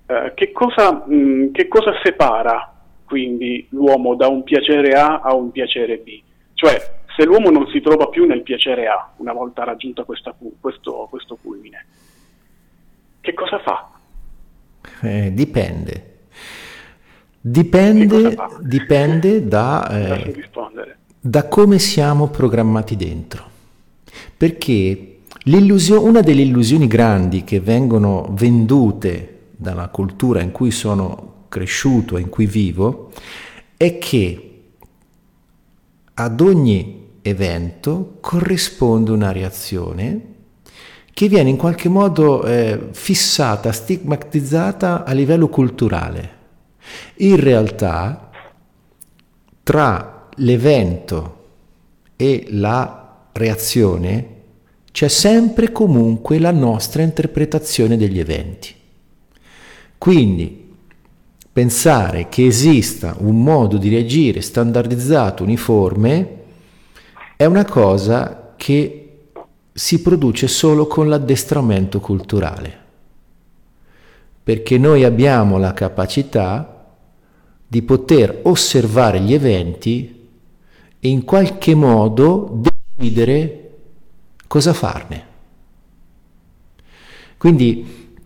eh, 0.07 0.33
che, 0.35 0.53
cosa, 0.53 1.05
mh, 1.07 1.53
che 1.53 1.69
cosa 1.69 1.93
separa 2.03 2.75
quindi 3.11 3.67
l'uomo 3.71 4.15
da 4.15 4.29
un 4.29 4.45
piacere 4.45 4.93
A 4.93 5.21
a 5.21 5.35
un 5.35 5.51
piacere 5.51 5.97
B. 5.97 6.21
Cioè, 6.55 6.99
se 7.17 7.25
l'uomo 7.25 7.51
non 7.51 7.67
si 7.69 7.81
trova 7.81 8.09
più 8.09 8.25
nel 8.25 8.43
piacere 8.43 8.87
A, 8.87 9.13
una 9.17 9.33
volta 9.33 9.65
raggiunto 9.65 10.05
questa, 10.05 10.33
questo, 10.61 11.09
questo 11.11 11.37
culmine, 11.43 11.87
che 13.21 13.35
cosa 13.35 13.59
fa? 13.59 13.91
Eh, 15.03 15.33
dipende. 15.33 16.10
Dipende, 17.43 18.37
dipende 18.61 19.47
da, 19.49 19.89
eh, 19.89 20.45
da, 21.19 21.49
come 21.49 21.79
siamo 21.79 22.29
programmati 22.29 22.97
dentro. 22.97 23.49
Perché 24.37 25.21
una 25.45 26.21
delle 26.21 26.43
illusioni 26.43 26.87
grandi 26.87 27.45
che 27.45 27.61
vengono 27.61 28.29
vendute 28.33 29.39
dalla 29.57 29.89
cultura 29.89 30.43
in 30.43 30.51
cui 30.51 30.71
sono 30.71 31.45
cresciuto 31.49 32.19
e 32.19 32.21
in 32.21 32.29
cui 32.29 32.45
vivo 32.45 33.11
è 33.77 33.97
che 33.97 34.51
ad 36.13 36.41
ogni 36.41 37.07
evento 37.23 38.19
corrisponde 38.21 39.13
una 39.13 39.33
reazione 39.33 40.21
che 41.13 41.29
viene 41.29 41.49
in 41.49 41.57
qualche 41.57 41.89
modo 41.89 42.45
eh, 42.45 42.89
fissata, 42.93 43.73
stigmatizzata 43.73 45.05
a 45.05 45.13
livello 45.13 45.49
culturale. 45.49 46.40
In 47.17 47.39
realtà, 47.39 48.31
tra 49.63 50.29
l'evento 50.37 51.37
e 52.17 52.47
la 52.51 53.27
reazione 53.33 54.39
c'è 54.93 55.09
sempre 55.09 55.71
comunque 55.73 56.39
la 56.39 56.51
nostra 56.51 57.03
interpretazione 57.03 57.97
degli 57.97 58.19
eventi. 58.19 58.75
Quindi 59.97 60.69
pensare 61.53 62.29
che 62.29 62.47
esista 62.47 63.17
un 63.19 63.43
modo 63.43 63.77
di 63.77 63.89
reagire 63.89 64.41
standardizzato, 64.41 65.43
uniforme, 65.43 66.39
è 67.37 67.45
una 67.45 67.65
cosa 67.65 68.55
che 68.57 68.97
si 69.73 70.03
produce 70.03 70.49
solo 70.49 70.87
con 70.87 71.09
l'addestramento 71.09 72.01
culturale. 72.01 72.79
perché 74.43 74.79
noi 74.79 75.05
abbiamo 75.05 75.59
la 75.59 75.73
capacità 75.73 76.70
di 77.71 77.83
poter 77.83 78.41
osservare 78.43 79.21
gli 79.21 79.33
eventi 79.33 80.29
e 80.99 81.09
in 81.09 81.23
qualche 81.25 81.77
modo 81.77 82.61
decidere 82.97 83.71
cosa 84.49 84.73
farne. 84.73 85.27
Quindi 87.39 88.19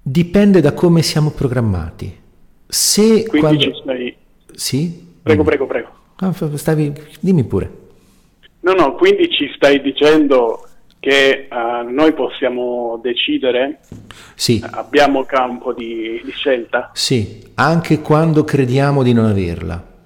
dipende 0.00 0.60
da 0.60 0.72
come 0.72 1.02
siamo 1.02 1.30
programmati. 1.30 2.16
Se 2.64 3.24
Quindi 3.24 3.38
quando... 3.40 3.60
ci 3.60 3.72
stai... 3.82 4.16
Sì? 4.52 5.06
Prego, 5.20 5.42
prego, 5.42 5.66
prego. 5.66 5.88
Ah, 6.18 6.32
stavi... 6.54 6.92
Dimmi 7.18 7.42
pure. 7.42 7.72
No, 8.60 8.72
no, 8.74 8.94
quindi 8.94 9.28
ci 9.30 9.50
stai 9.56 9.82
dicendo 9.82 10.67
che 11.00 11.48
uh, 11.50 11.88
noi 11.90 12.12
possiamo 12.12 12.98
decidere, 13.02 13.80
sì. 14.34 14.62
abbiamo 14.70 15.24
campo 15.24 15.72
di, 15.72 16.20
di 16.24 16.30
scelta? 16.32 16.90
Sì, 16.92 17.40
anche 17.54 18.00
quando 18.00 18.44
crediamo 18.44 19.02
di 19.02 19.12
non 19.12 19.26
averla. 19.26 19.96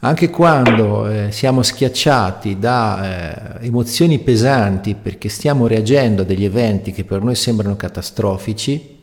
Anche 0.00 0.28
quando 0.28 1.08
eh, 1.08 1.32
siamo 1.32 1.62
schiacciati 1.62 2.58
da 2.58 3.58
eh, 3.60 3.66
emozioni 3.66 4.18
pesanti 4.18 4.94
perché 4.94 5.28
stiamo 5.28 5.66
reagendo 5.66 6.22
a 6.22 6.24
degli 6.24 6.44
eventi 6.44 6.92
che 6.92 7.04
per 7.04 7.22
noi 7.22 7.34
sembrano 7.34 7.76
catastrofici, 7.76 8.94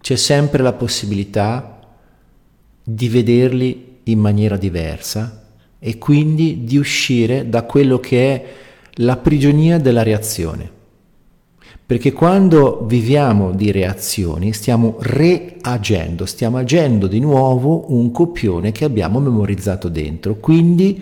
c'è 0.00 0.16
sempre 0.16 0.62
la 0.62 0.72
possibilità 0.72 1.80
di 2.82 3.08
vederli 3.08 3.98
in 4.04 4.20
maniera 4.20 4.56
diversa 4.56 5.44
e 5.78 5.98
quindi 5.98 6.64
di 6.64 6.76
uscire 6.76 7.48
da 7.48 7.64
quello 7.64 7.98
che 7.98 8.34
è 8.34 8.44
la 9.00 9.16
prigionia 9.16 9.78
della 9.78 10.02
reazione. 10.02 10.70
Perché 11.84 12.12
quando 12.12 12.84
viviamo 12.84 13.52
di 13.52 13.70
reazioni 13.70 14.52
stiamo 14.52 14.96
reagendo, 15.00 16.26
stiamo 16.26 16.56
agendo 16.56 17.06
di 17.06 17.20
nuovo 17.20 17.92
un 17.92 18.10
copione 18.10 18.72
che 18.72 18.84
abbiamo 18.84 19.20
memorizzato 19.20 19.88
dentro, 19.88 20.36
quindi 20.36 21.00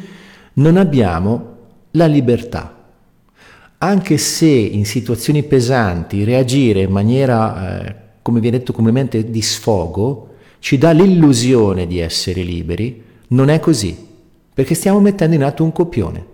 non 0.54 0.76
abbiamo 0.76 1.52
la 1.92 2.06
libertà. 2.06 2.70
Anche 3.78 4.18
se 4.18 4.46
in 4.46 4.84
situazioni 4.84 5.42
pesanti 5.42 6.24
reagire 6.24 6.82
in 6.82 6.90
maniera, 6.90 7.86
eh, 7.86 7.94
come 8.20 8.40
viene 8.40 8.58
detto 8.58 8.72
comunemente, 8.72 9.30
di 9.30 9.42
sfogo, 9.42 10.34
ci 10.58 10.76
dà 10.76 10.90
l'illusione 10.90 11.86
di 11.86 11.98
essere 11.98 12.42
liberi, 12.42 13.02
non 13.28 13.48
è 13.48 13.58
così, 13.58 13.96
perché 14.52 14.74
stiamo 14.74 15.00
mettendo 15.00 15.34
in 15.34 15.44
atto 15.44 15.64
un 15.64 15.72
copione. 15.72 16.32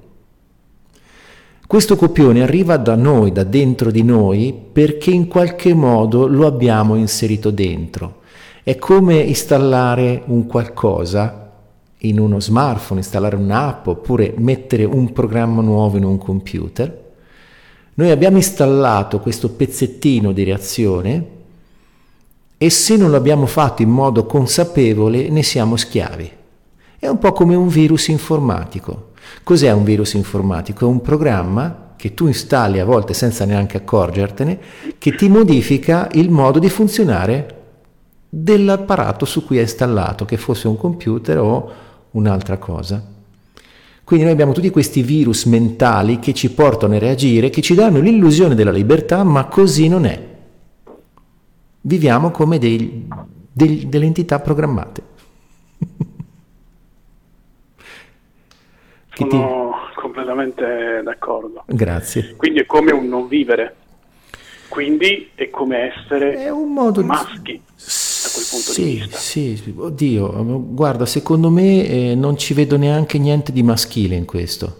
Questo 1.70 1.94
copione 1.94 2.42
arriva 2.42 2.76
da 2.78 2.96
noi, 2.96 3.30
da 3.30 3.44
dentro 3.44 3.92
di 3.92 4.02
noi, 4.02 4.52
perché 4.72 5.12
in 5.12 5.28
qualche 5.28 5.72
modo 5.72 6.26
lo 6.26 6.48
abbiamo 6.48 6.96
inserito 6.96 7.52
dentro. 7.52 8.22
È 8.64 8.74
come 8.74 9.18
installare 9.18 10.24
un 10.26 10.48
qualcosa 10.48 11.52
in 11.98 12.18
uno 12.18 12.40
smartphone, 12.40 12.98
installare 12.98 13.36
un'app 13.36 13.86
oppure 13.86 14.34
mettere 14.38 14.82
un 14.82 15.12
programma 15.12 15.62
nuovo 15.62 15.96
in 15.96 16.02
un 16.02 16.18
computer. 16.18 17.12
Noi 17.94 18.10
abbiamo 18.10 18.38
installato 18.38 19.20
questo 19.20 19.50
pezzettino 19.50 20.32
di 20.32 20.42
reazione 20.42 21.26
e 22.58 22.68
se 22.68 22.96
non 22.96 23.12
l'abbiamo 23.12 23.46
fatto 23.46 23.82
in 23.82 23.90
modo 23.90 24.26
consapevole 24.26 25.28
ne 25.28 25.44
siamo 25.44 25.76
schiavi. 25.76 26.32
È 26.98 27.06
un 27.06 27.18
po' 27.18 27.30
come 27.30 27.54
un 27.54 27.68
virus 27.68 28.08
informatico. 28.08 29.09
Cos'è 29.42 29.70
un 29.72 29.84
virus 29.84 30.14
informatico? 30.14 30.84
È 30.84 30.88
un 30.88 31.00
programma 31.00 31.88
che 31.96 32.14
tu 32.14 32.26
installi 32.26 32.78
a 32.78 32.84
volte 32.84 33.12
senza 33.12 33.44
neanche 33.44 33.76
accorgertene, 33.76 34.58
che 34.96 35.14
ti 35.14 35.28
modifica 35.28 36.08
il 36.12 36.30
modo 36.30 36.58
di 36.58 36.70
funzionare 36.70 37.56
dell'apparato 38.28 39.24
su 39.24 39.44
cui 39.44 39.58
è 39.58 39.62
installato, 39.62 40.24
che 40.24 40.36
fosse 40.36 40.68
un 40.68 40.76
computer 40.76 41.38
o 41.38 41.70
un'altra 42.12 42.56
cosa. 42.58 43.04
Quindi 44.02 44.24
noi 44.24 44.34
abbiamo 44.34 44.54
tutti 44.54 44.70
questi 44.70 45.02
virus 45.02 45.44
mentali 45.44 46.18
che 46.18 46.32
ci 46.32 46.50
portano 46.50 46.94
a 46.94 46.98
reagire, 46.98 47.50
che 47.50 47.60
ci 47.60 47.74
danno 47.74 48.00
l'illusione 48.00 48.54
della 48.54 48.72
libertà, 48.72 49.22
ma 49.22 49.44
così 49.44 49.86
non 49.86 50.04
è. 50.04 50.28
Viviamo 51.82 52.30
come 52.30 52.58
dei, 52.58 53.06
dei, 53.52 53.88
delle 53.88 54.06
entità 54.06 54.40
programmate. 54.40 55.02
Sono 59.14 59.28
ti... 59.28 60.00
completamente 60.00 61.00
d'accordo. 61.02 61.64
Grazie. 61.66 62.34
Quindi 62.36 62.60
è 62.60 62.66
come 62.66 62.92
un 62.92 63.08
non 63.08 63.28
vivere. 63.28 63.76
Quindi 64.68 65.30
è 65.34 65.50
come 65.50 65.92
essere 65.92 66.34
è 66.34 66.48
un 66.48 66.72
modo 66.72 67.02
maschi 67.02 67.42
di... 67.42 67.60
da 67.64 68.30
quel 68.32 68.46
punto 68.48 68.70
sì, 68.70 68.84
di 68.84 68.90
vista. 68.94 69.16
Sì, 69.16 69.74
oddio, 69.76 70.64
guarda, 70.72 71.06
secondo 71.06 71.50
me 71.50 71.86
eh, 71.88 72.14
non 72.14 72.38
ci 72.38 72.54
vedo 72.54 72.76
neanche 72.76 73.18
niente 73.18 73.50
di 73.50 73.64
maschile 73.64 74.14
in 74.14 74.24
questo. 74.24 74.76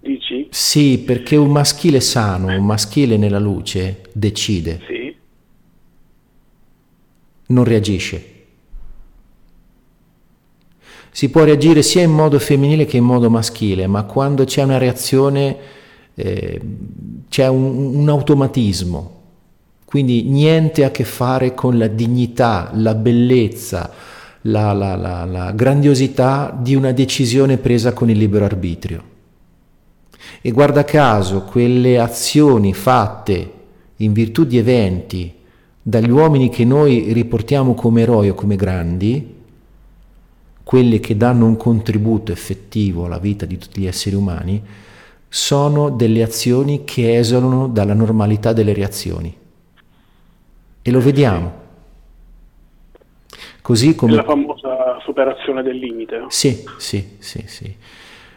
Dici? 0.00 0.46
Sì, 0.50 0.98
perché 0.98 1.36
un 1.36 1.50
maschile 1.50 2.00
sano, 2.00 2.48
un 2.48 2.66
maschile 2.66 3.16
nella 3.16 3.38
luce, 3.38 4.02
decide. 4.12 4.80
Sì. 4.86 5.16
Non 7.46 7.64
reagisce 7.64 8.31
si 11.14 11.28
può 11.28 11.44
reagire 11.44 11.82
sia 11.82 12.02
in 12.02 12.10
modo 12.10 12.38
femminile 12.38 12.86
che 12.86 12.96
in 12.96 13.04
modo 13.04 13.28
maschile, 13.28 13.86
ma 13.86 14.04
quando 14.04 14.44
c'è 14.44 14.62
una 14.62 14.78
reazione 14.78 15.56
eh, 16.14 16.60
c'è 17.28 17.46
un, 17.48 17.96
un 17.96 18.08
automatismo, 18.08 19.20
quindi 19.84 20.22
niente 20.22 20.84
a 20.84 20.90
che 20.90 21.04
fare 21.04 21.52
con 21.52 21.76
la 21.76 21.86
dignità, 21.86 22.70
la 22.72 22.94
bellezza, 22.94 23.90
la, 24.42 24.72
la, 24.72 24.96
la, 24.96 25.26
la, 25.26 25.50
grandiosità 25.52 26.56
di 26.58 26.74
una 26.74 26.92
decisione 26.92 27.58
presa 27.58 27.92
con 27.92 28.08
il 28.08 28.16
libero 28.16 28.46
arbitrio. 28.46 29.10
E 30.40 30.50
guarda 30.50 30.82
caso, 30.82 31.42
quelle 31.42 31.98
azioni 31.98 32.72
fatte 32.72 33.52
in 33.96 34.14
virtù 34.14 34.44
di 34.44 34.56
eventi 34.56 35.30
dagli 35.82 36.10
uomini 36.10 36.48
che 36.48 36.64
noi 36.64 37.12
riportiamo 37.12 37.74
come 37.74 38.00
eroi 38.00 38.30
o 38.30 38.34
come 38.34 38.56
grandi, 38.56 39.31
quelle 40.72 41.00
che 41.00 41.18
danno 41.18 41.44
un 41.44 41.58
contributo 41.58 42.32
effettivo 42.32 43.04
alla 43.04 43.18
vita 43.18 43.44
di 43.44 43.58
tutti 43.58 43.82
gli 43.82 43.86
esseri 43.86 44.16
umani, 44.16 44.62
sono 45.28 45.90
delle 45.90 46.22
azioni 46.22 46.84
che 46.84 47.18
esulano 47.18 47.68
dalla 47.68 47.92
normalità 47.92 48.54
delle 48.54 48.72
reazioni. 48.72 49.36
E 50.80 50.90
lo 50.90 50.98
vediamo. 50.98 51.52
Così 53.60 53.94
come... 53.94 54.14
La 54.14 54.24
famosa 54.24 54.98
superazione 55.02 55.62
del 55.62 55.76
limite. 55.76 56.24
Sì, 56.28 56.64
sì, 56.78 57.16
sì, 57.18 57.42
sì. 57.44 57.76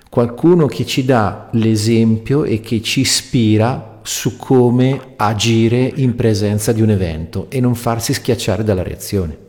Qualcuno 0.09 0.65
che 0.65 0.85
ci 0.85 1.05
dà 1.05 1.47
l'esempio 1.53 2.43
e 2.43 2.59
che 2.59 2.81
ci 2.81 2.99
ispira 2.99 4.01
su 4.03 4.35
come 4.35 5.13
agire 5.15 5.89
in 5.95 6.15
presenza 6.15 6.73
di 6.73 6.81
un 6.81 6.89
evento 6.89 7.45
e 7.47 7.61
non 7.61 7.75
farsi 7.75 8.13
schiacciare 8.13 8.65
dalla 8.65 8.83
reazione. 8.83 9.44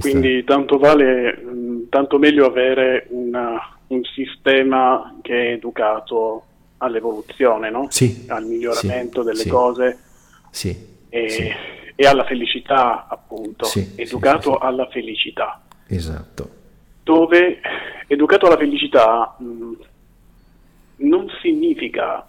Quindi 0.00 0.42
tanto 0.44 0.78
vale, 0.78 1.86
tanto 1.90 2.18
meglio 2.18 2.46
avere 2.46 3.06
una, 3.10 3.76
un 3.88 4.02
sistema 4.04 5.18
che 5.20 5.48
è 5.48 5.52
educato 5.52 6.44
all'evoluzione, 6.78 7.70
no? 7.70 7.86
sì, 7.90 8.24
al 8.28 8.44
miglioramento 8.44 9.20
sì, 9.20 9.26
delle 9.26 9.42
sì, 9.42 9.48
cose. 9.48 9.98
E, 11.10 11.54
e, 11.94 12.06
alla 12.06 12.24
felicità, 12.24 13.06
appunto, 13.06 13.66
educato 13.96 14.58
alla 14.58 14.88
felicità. 14.88 15.60
Esatto. 15.86 16.60
Dove 17.02 17.60
educato 18.06 18.46
alla 18.46 18.56
felicità 18.56 19.36
mh, 19.38 19.72
non 20.96 21.28
significa 21.40 22.26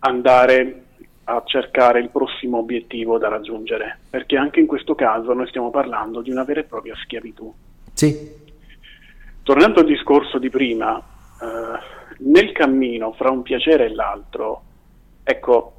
andare 0.00 0.83
a 1.24 1.42
cercare 1.46 2.00
il 2.00 2.10
prossimo 2.10 2.58
obiettivo 2.58 3.18
da 3.18 3.28
raggiungere, 3.28 3.98
perché 4.10 4.36
anche 4.36 4.60
in 4.60 4.66
questo 4.66 4.94
caso 4.94 5.32
noi 5.32 5.48
stiamo 5.48 5.70
parlando 5.70 6.20
di 6.20 6.30
una 6.30 6.44
vera 6.44 6.60
e 6.60 6.64
propria 6.64 6.94
schiavitù. 6.96 7.52
Sì. 7.92 8.42
Tornando 9.42 9.80
al 9.80 9.86
discorso 9.86 10.38
di 10.38 10.50
prima, 10.50 10.98
eh, 10.98 11.78
nel 12.18 12.52
cammino 12.52 13.12
fra 13.12 13.30
un 13.30 13.42
piacere 13.42 13.86
e 13.86 13.94
l'altro, 13.94 14.62
ecco, 15.22 15.72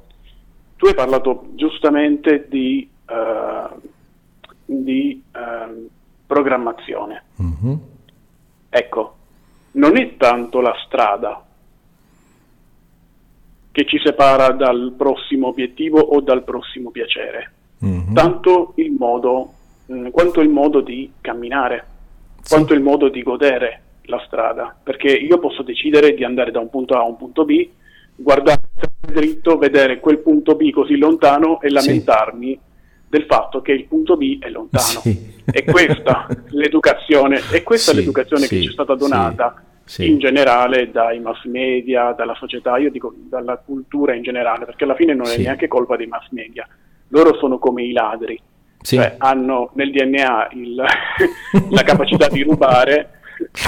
tu 0.76 0.86
hai 0.86 0.94
parlato 0.94 1.46
giustamente 1.54 2.46
di, 2.48 2.88
eh, 3.06 3.68
di 4.64 5.22
eh, 5.32 5.88
programmazione. 6.26 7.24
Mm-hmm. 7.40 7.76
Ecco, 8.68 9.16
non 9.72 9.96
è 9.96 10.16
tanto 10.16 10.60
la 10.60 10.74
strada 10.84 11.45
che 13.76 13.84
ci 13.84 14.00
separa 14.02 14.52
dal 14.52 14.94
prossimo 14.96 15.48
obiettivo 15.48 16.00
o 16.00 16.22
dal 16.22 16.44
prossimo 16.44 16.90
piacere, 16.90 17.52
mm-hmm. 17.84 18.14
tanto 18.14 18.72
il 18.76 18.92
modo, 18.92 19.52
mh, 19.84 19.98
mm, 19.98 20.08
quanto 20.08 20.40
il 20.40 20.48
modo 20.48 20.80
di 20.80 21.12
camminare, 21.20 21.84
sì. 22.40 22.54
quanto 22.54 22.72
il 22.72 22.80
modo 22.80 23.10
di 23.10 23.22
godere 23.22 23.82
la 24.04 24.22
strada, 24.24 24.74
perché 24.82 25.08
io 25.08 25.38
posso 25.38 25.62
decidere 25.62 26.14
di 26.14 26.24
andare 26.24 26.52
da 26.52 26.58
un 26.58 26.70
punto 26.70 26.94
A 26.94 27.00
a 27.00 27.06
un 27.06 27.18
punto 27.18 27.44
B, 27.44 27.68
guardare 28.14 28.62
dritto, 29.12 29.58
vedere 29.58 30.00
quel 30.00 30.20
punto 30.20 30.54
B 30.54 30.70
così 30.70 30.96
lontano 30.96 31.60
e 31.60 31.68
lamentarmi 31.68 32.52
sì. 32.52 32.58
del 33.10 33.24
fatto 33.24 33.60
che 33.60 33.72
il 33.72 33.84
punto 33.84 34.16
B 34.16 34.38
è 34.38 34.48
lontano. 34.48 35.00
Sì. 35.00 35.34
È 35.44 35.64
questa 35.64 36.26
l'educazione, 36.48 37.42
è 37.52 37.62
questa 37.62 37.92
l'educazione 37.92 38.46
che 38.46 38.58
ci 38.58 38.68
è 38.68 38.72
stata 38.72 38.94
donata 38.94 39.62
in 39.98 40.18
generale 40.18 40.90
dai 40.90 41.20
mass 41.20 41.44
media, 41.44 42.12
dalla 42.12 42.34
società, 42.34 42.76
io 42.78 42.90
dico 42.90 43.14
dalla 43.16 43.56
cultura 43.56 44.14
in 44.14 44.22
generale, 44.22 44.64
perché 44.64 44.84
alla 44.84 44.94
fine 44.94 45.14
non 45.14 45.26
è 45.26 45.36
neanche 45.36 45.68
colpa 45.68 45.96
dei 45.96 46.06
mass 46.06 46.28
media. 46.30 46.66
Loro 47.08 47.36
sono 47.36 47.58
come 47.58 47.84
i 47.84 47.92
ladri, 47.92 48.40
cioè 48.80 49.14
hanno 49.18 49.70
nel 49.74 49.90
DNA 49.90 50.48
il, 50.52 50.74
la 51.70 51.82
capacità 51.82 52.28
di 52.28 52.42
rubare 52.42 53.10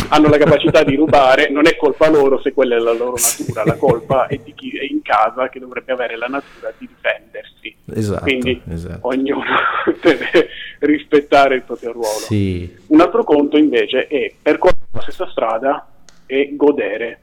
hanno 0.09 0.29
la 0.29 0.39
capacità 0.39 0.83
di 0.83 0.97
rubare, 0.97 1.51
non 1.51 1.67
è 1.67 1.77
colpa 1.77 2.09
loro 2.09 2.41
se 2.41 2.53
quella 2.53 2.77
è 2.77 2.79
la 2.79 2.93
loro 2.93 3.17
natura, 3.17 3.65
la 3.65 3.77
colpa 3.77 4.27
è 4.27 4.41
di 4.43 4.55
chi 4.55 4.71
è 4.71 4.85
in 4.85 5.03
casa 5.03 5.49
che 5.49 5.59
dovrebbe 5.59 5.93
avere 5.93 6.17
la 6.17 6.27
natura 6.27 6.73
di 6.79 6.87
difendersi. 6.87 7.77
Esatto, 7.95 8.23
Quindi 8.23 8.61
esatto. 8.69 9.07
ognuno 9.09 9.43
deve 10.01 10.49
rispettare 10.81 11.57
il 11.57 11.63
proprio 11.63 11.93
ruolo. 11.93 12.09
Sì. 12.09 12.75
Un 12.87 13.01
altro 13.01 13.25
conto 13.25 13.59
invece 13.59 14.07
è 14.07 14.33
percorrere 14.41 14.87
la 14.93 15.03
stessa 15.03 15.29
strada 15.29 15.87
e 16.31 16.53
godere 16.55 17.21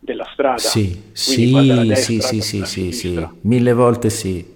della 0.00 0.28
strada. 0.32 0.58
Sì, 0.58 1.10
sì, 1.12 1.52
destra, 1.52 1.94
sì, 1.94 2.20
sì, 2.20 2.40
sì, 2.42 2.64
sì, 2.66 2.92
sì, 2.92 3.28
mille 3.42 3.72
volte 3.72 4.10
sì. 4.10 4.52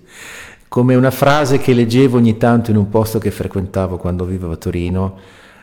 Come 0.69 0.95
una 0.95 1.11
frase 1.11 1.59
che 1.59 1.73
leggevo 1.73 2.19
ogni 2.19 2.37
tanto 2.37 2.71
in 2.71 2.77
un 2.77 2.91
posto 2.91 3.19
che 3.19 3.31
frequentavo 3.31 3.97
quando 3.97 4.25
vivevo 4.25 4.53
a 4.53 4.57
Torino, 4.57 5.19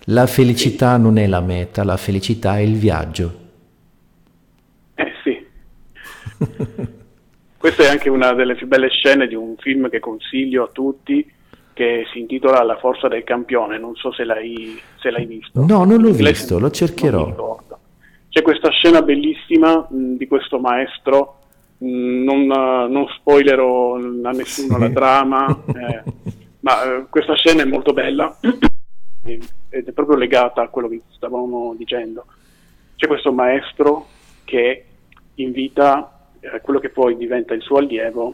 la 0.06 0.26
felicità 0.26 0.98
non 0.98 1.18
è 1.18 1.28
la 1.28 1.42
meta, 1.42 1.84
la 1.84 1.98
felicità 1.98 2.58
è 2.58 2.62
il 2.62 2.76
viaggio. 2.76 3.40
Eh 4.96 5.12
sì. 5.24 5.46
Questa 7.58 7.84
è 7.84 7.88
anche 7.88 8.10
una 8.10 8.34
delle 8.34 8.56
più 8.56 8.68
belle 8.68 8.90
scene 8.90 9.28
di 9.28 9.36
un 9.36 9.56
film 9.58 9.90
che 9.90 10.00
consiglio 10.00 10.64
a 10.64 10.70
tutti, 10.72 11.32
che 11.74 12.06
si 12.12 12.20
intitola 12.20 12.64
La 12.64 12.78
forza 12.78 13.08
del 13.08 13.24
campione. 13.24 13.78
Non 13.78 13.96
so 13.96 14.12
se 14.14 14.24
l'hai, 14.24 14.80
se 15.00 15.12
l'hai 15.12 15.26
visto. 15.26 15.64
No, 15.64 15.84
non 15.84 16.02
l'ho 16.02 16.12
visto, 16.12 16.58
lo 16.58 16.72
cercherò. 16.72 17.64
C'è 18.36 18.42
questa 18.42 18.70
scena 18.70 19.02
bellissima 19.02 19.88
mh, 19.90 20.18
di 20.18 20.28
questo 20.28 20.60
maestro. 20.60 21.40
Mh, 21.78 22.24
non, 22.24 22.48
non, 22.48 23.08
spoilerò 23.08 23.96
a 23.96 24.32
nessuno 24.32 24.76
sì. 24.76 24.80
la 24.82 24.90
trama, 24.90 25.64
eh, 25.74 26.04
ma 26.60 26.84
eh, 26.84 27.06
questa 27.10 27.34
scena 27.36 27.62
è 27.62 27.66
molto 27.66 27.94
bella 27.94 28.38
ed 29.24 29.88
è 29.88 29.92
proprio 29.94 30.18
legata 30.18 30.62
a 30.62 30.68
quello 30.68 30.90
che 30.90 31.02
stavamo 31.12 31.76
dicendo. 31.78 32.26
C'è 32.98 33.08
questo 33.08 33.32
maestro 33.32 34.08
che 34.44 34.84
invita 35.36 36.28
eh, 36.42 36.60
quello 36.60 36.80
che 36.80 36.90
poi 36.90 37.16
diventa 37.16 37.54
il 37.54 37.62
suo 37.62 37.78
allievo 37.78 38.34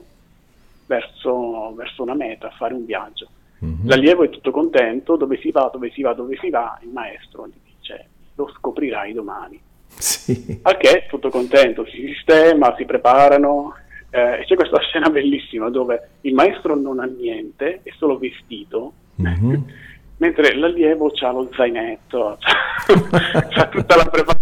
verso, 0.87 1.75
verso 1.75 2.01
una 2.01 2.15
meta, 2.15 2.47
a 2.47 2.55
fare 2.57 2.73
un 2.73 2.85
viaggio. 2.85 3.29
Mm-hmm. 3.63 3.87
L'allievo 3.87 4.23
è 4.23 4.31
tutto 4.31 4.49
contento, 4.49 5.15
dove 5.15 5.37
si 5.37 5.51
va, 5.51 5.69
dove 5.71 5.91
si 5.91 6.01
va, 6.01 6.13
dove 6.13 6.37
si 6.41 6.49
va, 6.49 6.79
il 6.81 6.89
maestro 6.89 7.45
gli 7.45 7.59
dice 7.63 8.07
lo 8.33 8.51
scoprirai 8.57 9.13
domani. 9.13 9.61
Sì. 9.97 10.59
Al 10.63 10.77
che 10.77 11.05
tutto 11.07 11.29
contento, 11.29 11.85
si 11.85 12.07
sistema, 12.07 12.73
si 12.77 12.85
preparano, 12.85 13.75
eh, 14.09 14.43
c'è 14.45 14.55
questa 14.55 14.79
scena 14.79 15.09
bellissima 15.09 15.69
dove 15.69 16.09
il 16.21 16.33
maestro 16.33 16.75
non 16.75 16.99
ha 16.99 17.05
niente, 17.05 17.79
è 17.83 17.91
solo 17.97 18.17
vestito, 18.17 18.93
mm-hmm. 19.21 19.61
mentre 20.17 20.55
l'allievo 20.55 21.11
ha 21.21 21.31
lo 21.31 21.49
zainetto, 21.53 22.37
ha 22.37 23.67
tutta 23.67 23.95
la 23.95 24.05
preparazione 24.05 24.39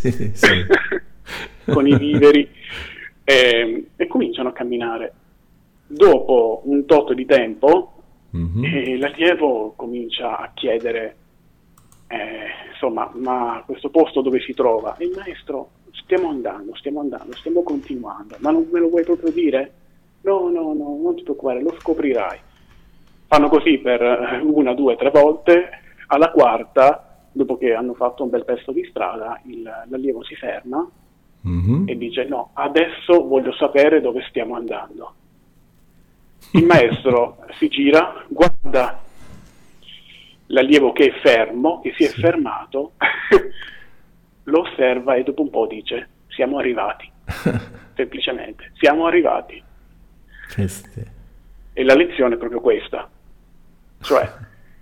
sì, 0.00 0.30
sì. 0.34 0.66
con 1.70 1.86
i 1.86 1.96
viveri 1.96 2.48
e, 3.24 3.34
ehm, 3.34 3.84
e, 3.96 4.06
cominciano 4.06 4.48
a 4.48 4.52
camminare. 4.52 5.12
Dopo 5.86 6.62
un 6.64 6.86
tot 6.86 7.12
di 7.12 7.26
tempo 7.26 8.02
mm-hmm. 8.36 9.00
l'allievo 9.00 9.72
comincia 9.76 10.38
a 10.38 10.52
chiedere 10.54 11.16
eh, 12.10 12.68
insomma, 12.70 13.10
ma 13.14 13.62
questo 13.64 13.90
posto 13.90 14.20
dove 14.20 14.40
si 14.40 14.52
trova? 14.52 14.96
E 14.96 15.04
il 15.04 15.12
maestro, 15.16 15.70
stiamo 15.92 16.28
andando, 16.28 16.74
stiamo 16.76 17.00
andando, 17.00 17.34
stiamo 17.36 17.62
continuando, 17.62 18.36
ma 18.40 18.50
non 18.50 18.68
me 18.70 18.80
lo 18.80 18.88
vuoi 18.88 19.04
proprio 19.04 19.30
dire? 19.32 19.72
No, 20.22 20.48
no, 20.48 20.74
no, 20.74 20.98
non 21.00 21.14
ti 21.14 21.22
preoccupare, 21.22 21.62
lo 21.62 21.74
scoprirai 21.78 22.40
fanno 23.30 23.48
così 23.48 23.78
per 23.78 24.02
eh, 24.02 24.40
una, 24.42 24.74
due, 24.74 24.96
tre 24.96 25.10
volte, 25.10 25.68
alla 26.08 26.32
quarta, 26.32 27.28
dopo 27.30 27.56
che 27.56 27.72
hanno 27.72 27.94
fatto 27.94 28.24
un 28.24 28.28
bel 28.28 28.44
pezzo 28.44 28.72
di 28.72 28.84
strada, 28.90 29.40
il, 29.44 29.62
l'allievo 29.88 30.24
si 30.24 30.34
ferma 30.34 30.84
mm-hmm. 31.46 31.88
e 31.88 31.96
dice 31.96 32.24
no, 32.24 32.50
adesso 32.54 33.28
voglio 33.28 33.52
sapere 33.52 34.00
dove 34.00 34.24
stiamo 34.28 34.56
andando. 34.56 35.14
Il 36.54 36.66
maestro 36.66 37.38
si 37.52 37.68
gira, 37.68 38.24
guarda 38.26 39.00
l'allievo 40.50 40.92
che 40.92 41.06
è 41.06 41.20
fermo, 41.20 41.80
che 41.80 41.92
si 41.96 42.04
è 42.04 42.08
sì. 42.08 42.20
fermato, 42.20 42.92
lo 44.44 44.60
osserva 44.60 45.14
e 45.14 45.22
dopo 45.22 45.42
un 45.42 45.50
po' 45.50 45.66
dice 45.66 46.08
siamo 46.28 46.58
arrivati, 46.58 47.10
semplicemente, 47.94 48.72
siamo 48.78 49.06
arrivati. 49.06 49.62
Feste. 50.48 51.18
E 51.72 51.84
la 51.84 51.94
lezione 51.94 52.34
è 52.34 52.38
proprio 52.38 52.60
questa. 52.60 53.08
Cioè, 54.00 54.32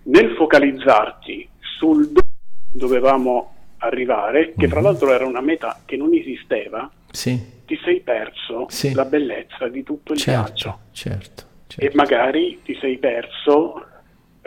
nel 0.04 0.34
focalizzarti 0.36 1.48
sul 1.58 2.10
dove 2.10 2.26
dovevamo 2.70 3.54
arrivare, 3.78 4.54
che 4.56 4.68
tra 4.68 4.78
mhm. 4.78 4.84
l'altro 4.84 5.12
era 5.12 5.26
una 5.26 5.40
meta 5.40 5.80
che 5.84 5.96
non 5.96 6.14
esisteva, 6.14 6.90
sì. 7.10 7.62
ti 7.64 7.78
sei 7.82 8.00
perso 8.00 8.66
sì. 8.68 8.92
la 8.94 9.04
bellezza 9.04 9.68
di 9.68 9.82
tutto 9.82 10.12
il 10.12 10.18
certo, 10.18 10.42
viaggio. 10.42 10.78
Certo, 10.92 11.42
certo. 11.66 11.84
E 11.84 11.90
magari 11.94 12.60
ti 12.62 12.76
sei 12.80 12.98
perso 12.98 13.86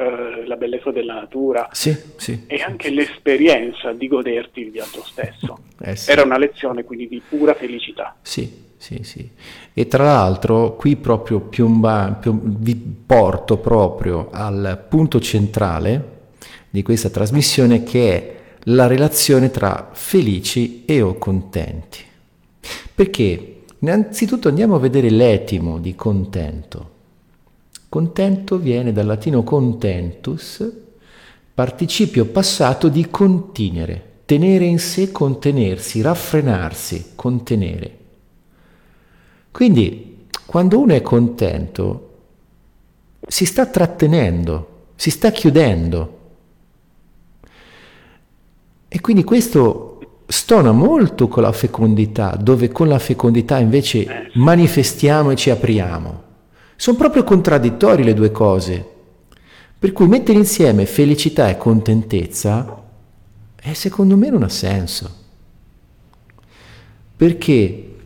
eh, 0.01 0.47
la 0.47 0.55
bellezza 0.55 0.89
della 0.91 1.13
natura 1.13 1.69
sì, 1.71 1.95
sì, 2.15 2.45
e 2.47 2.61
anche 2.61 2.89
l'esperienza 2.89 3.91
di 3.91 4.07
goderti 4.07 4.61
il 4.61 4.71
viaggio 4.71 5.03
stesso. 5.03 5.59
Eh 5.79 5.95
era 6.07 6.23
una 6.23 6.39
lezione 6.39 6.83
quindi 6.83 7.07
di 7.07 7.21
pura 7.27 7.53
felicità. 7.53 8.15
Sì, 8.21 8.51
sì, 8.77 9.01
sì. 9.03 9.29
E 9.73 9.87
tra 9.87 10.03
l'altro 10.03 10.75
qui 10.75 10.95
proprio 10.95 11.39
piomba, 11.41 12.17
piom, 12.19 12.41
vi 12.57 12.75
porto 12.75 13.57
proprio 13.57 14.29
al 14.31 14.83
punto 14.89 15.19
centrale 15.19 16.19
di 16.69 16.81
questa 16.81 17.09
trasmissione 17.09 17.83
che 17.83 18.13
è 18.13 18.39
la 18.65 18.87
relazione 18.87 19.51
tra 19.51 19.91
felici 19.93 20.83
e 20.85 21.01
o 21.01 21.15
contenti. 21.15 21.99
Perché 22.95 23.61
innanzitutto 23.79 24.47
andiamo 24.47 24.75
a 24.75 24.79
vedere 24.79 25.11
l'etimo 25.11 25.77
di 25.77 25.93
contento. 25.93 26.90
Contento 27.91 28.57
viene 28.57 28.93
dal 28.93 29.05
latino 29.05 29.43
contentus, 29.43 30.65
participio 31.53 32.23
passato 32.23 32.87
di 32.87 33.09
continere, 33.09 34.19
tenere 34.23 34.63
in 34.63 34.79
sé, 34.79 35.11
contenersi, 35.11 35.99
raffrenarsi, 35.99 37.11
contenere. 37.15 37.97
Quindi 39.51 40.27
quando 40.45 40.79
uno 40.79 40.93
è 40.93 41.01
contento 41.01 42.11
si 43.27 43.43
sta 43.43 43.65
trattenendo, 43.65 44.85
si 44.95 45.09
sta 45.09 45.29
chiudendo. 45.31 46.19
E 48.87 49.01
quindi 49.01 49.25
questo 49.25 50.21
stona 50.27 50.71
molto 50.71 51.27
con 51.27 51.43
la 51.43 51.51
fecondità, 51.51 52.37
dove 52.39 52.69
con 52.69 52.87
la 52.87 52.99
fecondità 52.99 53.59
invece 53.59 54.29
manifestiamo 54.35 55.31
e 55.31 55.35
ci 55.35 55.49
apriamo. 55.49 56.29
Sono 56.81 56.97
proprio 56.97 57.23
contraddittori 57.23 58.03
le 58.03 58.15
due 58.15 58.31
cose. 58.31 58.83
Per 59.77 59.91
cui 59.91 60.07
mettere 60.07 60.39
insieme 60.39 60.87
felicità 60.87 61.47
e 61.47 61.55
contentezza, 61.55 62.81
eh, 63.61 63.73
secondo 63.75 64.17
me 64.17 64.31
non 64.31 64.41
ha 64.41 64.49
senso. 64.49 65.15
Perché 67.15 67.97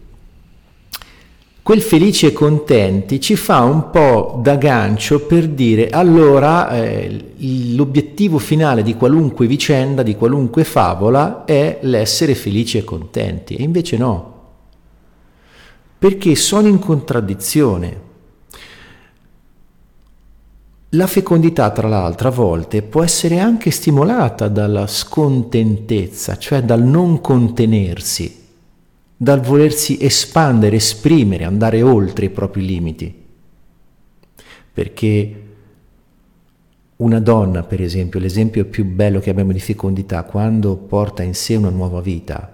quel 1.64 1.82
felici 1.82 2.26
e 2.26 2.34
contenti 2.34 3.22
ci 3.22 3.38
fa 3.38 3.62
un 3.62 3.92
po' 3.92 4.42
da 4.44 4.58
gancio 4.58 5.22
per 5.22 5.48
dire 5.48 5.88
allora 5.88 6.70
eh, 6.72 7.32
l'obiettivo 7.76 8.40
finale 8.40 8.84
di 8.84 8.96
qualunque 8.96 9.48
vicenda, 9.48 10.04
di 10.04 10.18
qualunque 10.18 10.66
favola 10.66 11.46
è 11.46 11.80
l'essere 11.84 12.36
felici 12.36 12.78
e 12.78 12.84
contenti 12.84 13.56
e 13.56 13.64
invece 13.64 13.96
no, 13.96 14.34
perché 15.98 16.36
sono 16.36 16.68
in 16.68 16.80
contraddizione. 16.80 18.05
La 20.96 21.08
fecondità, 21.08 21.72
tra 21.72 21.88
l'altro, 21.88 22.28
a 22.28 22.32
volte 22.32 22.82
può 22.82 23.04
essere 23.04 23.40
anche 23.40 23.72
stimolata 23.72 24.48
dalla 24.48 24.88
scontentezza, 24.88 26.38
cioè 26.38 26.64
dal 26.64 26.84
non 26.84 27.22
contenersi 27.22 28.44
dal 29.18 29.40
volersi 29.40 29.98
espandere, 30.02 30.76
esprimere, 30.76 31.46
andare 31.46 31.82
oltre 31.82 32.26
i 32.26 32.30
propri 32.30 32.66
limiti. 32.66 33.24
Perché 34.74 35.44
una 36.98 37.20
donna, 37.20 37.64
per 37.64 37.82
esempio, 37.82 38.20
l'esempio 38.20 38.66
più 38.66 38.86
bello 38.86 39.20
che 39.20 39.30
abbiamo 39.30 39.54
di 39.54 39.60
fecondità, 39.60 40.24
quando 40.24 40.76
porta 40.76 41.24
in 41.24 41.34
sé 41.34 41.56
una 41.56 41.70
nuova 41.70 42.02
vita, 42.02 42.54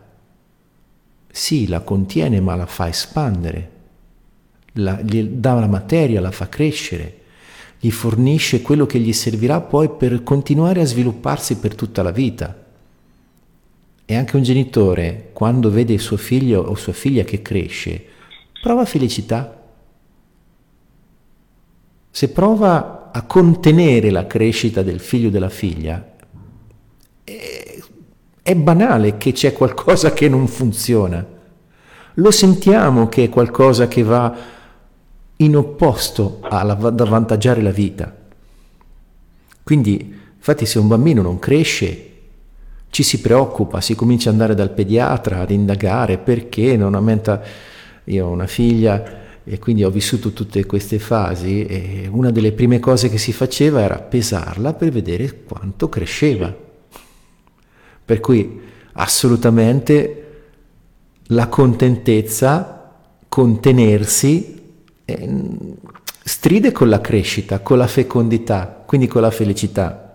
sì, 1.32 1.68
la 1.68 1.82
contiene 1.82 2.40
ma 2.40 2.56
la 2.56 2.68
fa 2.68 2.88
espandere, 2.88 3.70
la, 4.74 5.02
gli 5.02 5.24
dà 5.24 5.56
la 5.56 5.68
materia, 5.68 6.22
la 6.22 6.32
fa 6.32 6.48
crescere, 6.48 7.21
gli 7.84 7.90
fornisce 7.90 8.62
quello 8.62 8.86
che 8.86 9.00
gli 9.00 9.12
servirà 9.12 9.60
poi 9.60 9.90
per 9.90 10.22
continuare 10.22 10.82
a 10.82 10.86
svilupparsi 10.86 11.58
per 11.58 11.74
tutta 11.74 12.04
la 12.04 12.12
vita. 12.12 12.56
E 14.06 14.16
anche 14.16 14.36
un 14.36 14.44
genitore, 14.44 15.32
quando 15.34 15.72
vede 15.72 15.98
suo 15.98 16.16
figlio 16.16 16.62
o 16.62 16.76
sua 16.76 16.94
figlia 16.94 17.24
che 17.24 17.42
cresce, 17.42 18.06
prova 18.62 18.86
felicità. 18.86 19.64
Se 22.12 22.30
prova 22.30 23.10
a 23.12 23.24
contenere 23.24 24.12
la 24.12 24.28
crescita 24.28 24.84
del 24.84 25.00
figlio 25.00 25.30
o 25.30 25.32
della 25.32 25.50
figlia, 25.50 26.08
è, 27.24 27.80
è 28.44 28.56
banale 28.56 29.18
che 29.18 29.32
c'è 29.32 29.54
qualcosa 29.54 30.14
che 30.14 30.30
non 30.30 30.48
funziona. 30.48 31.26
Lo 32.14 32.30
sentiamo 32.30 33.10
che 33.10 33.24
è 33.24 33.30
qualcosa 33.30 33.88
che 33.88 34.04
va 34.04 34.60
in 35.42 35.56
opposto 35.56 36.40
ad 36.42 37.00
avvantaggiare 37.00 37.62
la 37.62 37.72
vita. 37.72 38.16
Quindi, 39.64 40.16
infatti, 40.36 40.66
se 40.66 40.80
un 40.80 40.88
bambino 40.88 41.22
non 41.22 41.40
cresce, 41.40 42.08
ci 42.90 43.04
si 43.04 43.22
preoccupa, 43.22 43.82
si 43.82 43.96
comincia 43.96 44.30
ad 44.30 44.36
andare 44.36 44.56
dal 44.56 44.72
pediatra 44.72 45.40
ad 45.40 45.52
indagare 45.52 46.18
perché 46.18 46.76
non 46.76 46.94
aumenta. 46.94 47.42
Io 48.06 48.26
ho 48.26 48.30
una 48.30 48.48
figlia 48.48 49.20
e 49.44 49.58
quindi 49.60 49.84
ho 49.84 49.90
vissuto 49.90 50.32
tutte 50.32 50.66
queste 50.66 51.00
fasi 51.00 51.66
e 51.66 52.08
una 52.12 52.32
delle 52.32 52.52
prime 52.52 52.80
cose 52.80 53.10
che 53.10 53.18
si 53.18 53.32
faceva 53.32 53.82
era 53.82 53.98
pesarla 53.98 54.74
per 54.74 54.90
vedere 54.92 55.44
quanto 55.44 55.90
cresceva. 55.90 56.54
Per 58.04 58.20
cui 58.20 58.60
assolutamente 58.94 60.18
la 61.28 61.48
contentezza, 61.48 62.92
contenersi, 63.30 64.61
stride 66.24 66.72
con 66.72 66.90
la 66.90 67.02
crescita, 67.02 67.60
con 67.60 67.78
la 67.78 67.88
fecondità, 67.88 68.84
quindi 68.86 69.08
con 69.08 69.22
la 69.22 69.32
felicità. 69.32 70.12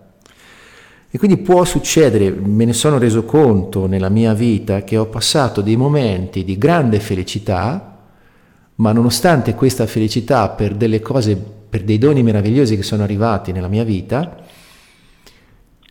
E 1.09 1.17
quindi 1.17 1.37
può 1.37 1.63
succedere, 1.63 2.31
me 2.31 2.65
ne 2.65 2.73
sono 2.73 2.97
reso 2.97 3.23
conto 3.23 3.87
nella 3.87 4.09
mia 4.09 4.33
vita, 4.33 4.83
che 4.83 4.97
ho 4.97 5.05
passato 5.05 5.61
dei 5.61 5.75
momenti 5.75 6.43
di 6.43 6.57
grande 6.57 6.99
felicità, 6.99 7.97
ma 8.75 8.91
nonostante 8.91 9.55
questa 9.55 9.87
felicità 9.87 10.49
per 10.49 10.75
delle 10.75 10.99
cose, 10.99 11.35
per 11.35 11.83
dei 11.83 11.97
doni 11.97 12.23
meravigliosi 12.23 12.75
che 12.75 12.83
sono 12.83 13.03
arrivati 13.03 13.51
nella 13.51 13.67
mia 13.67 13.83
vita, 13.83 14.37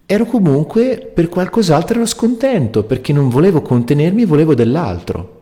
ero 0.04 0.24
comunque 0.26 1.10
per 1.12 1.28
qualcos'altro 1.28 1.96
ero 1.96 2.06
scontento, 2.06 2.84
perché 2.84 3.12
non 3.12 3.28
volevo 3.28 3.62
contenermi, 3.62 4.24
volevo 4.24 4.54
dell'altro. 4.54 5.35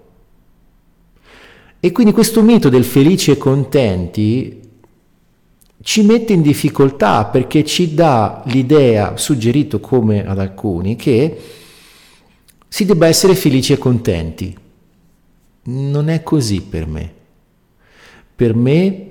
E 1.84 1.92
quindi 1.92 2.14
questo 2.14 2.40
mito 2.40 2.70
del 2.70 2.82
felici 2.82 3.30
e 3.30 3.36
contenti 3.36 4.58
ci 5.82 6.02
mette 6.02 6.32
in 6.32 6.40
difficoltà 6.40 7.26
perché 7.26 7.62
ci 7.62 7.92
dà 7.92 8.42
l'idea, 8.46 9.18
suggerito 9.18 9.80
come 9.80 10.26
ad 10.26 10.38
alcuni, 10.38 10.96
che 10.96 11.38
si 12.66 12.86
debba 12.86 13.06
essere 13.06 13.34
felici 13.34 13.74
e 13.74 13.76
contenti. 13.76 14.56
Non 15.64 16.08
è 16.08 16.22
così 16.22 16.62
per 16.62 16.86
me. 16.86 17.12
Per 18.34 18.54
me 18.54 19.06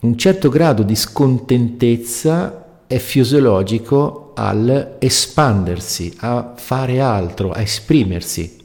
un 0.00 0.16
certo 0.16 0.48
grado 0.48 0.84
di 0.84 0.96
scontentezza 0.96 2.84
è 2.86 2.96
fisiologico 2.96 4.32
al 4.36 4.96
espandersi, 4.98 6.14
a 6.20 6.54
fare 6.56 6.98
altro, 6.98 7.50
a 7.50 7.60
esprimersi 7.60 8.64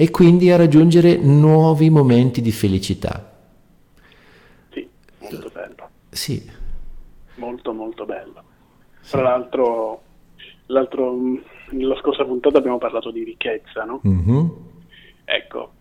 e 0.00 0.12
quindi 0.12 0.48
a 0.52 0.56
raggiungere 0.56 1.16
nuovi 1.16 1.90
momenti 1.90 2.40
di 2.40 2.52
felicità. 2.52 3.36
Sì. 6.08 6.40
Molto 7.34 7.72
molto 7.72 8.04
bello. 8.04 8.44
Sì. 9.00 9.10
Tra 9.10 9.22
l'altro, 9.22 10.02
l'altro, 10.66 11.18
nella 11.70 11.96
scorsa 11.96 12.24
puntata 12.24 12.58
abbiamo 12.58 12.78
parlato 12.78 13.10
di 13.10 13.24
ricchezza, 13.24 13.82
no? 13.82 14.00
Mm-hmm. 14.06 14.46
Ecco, 15.24 15.72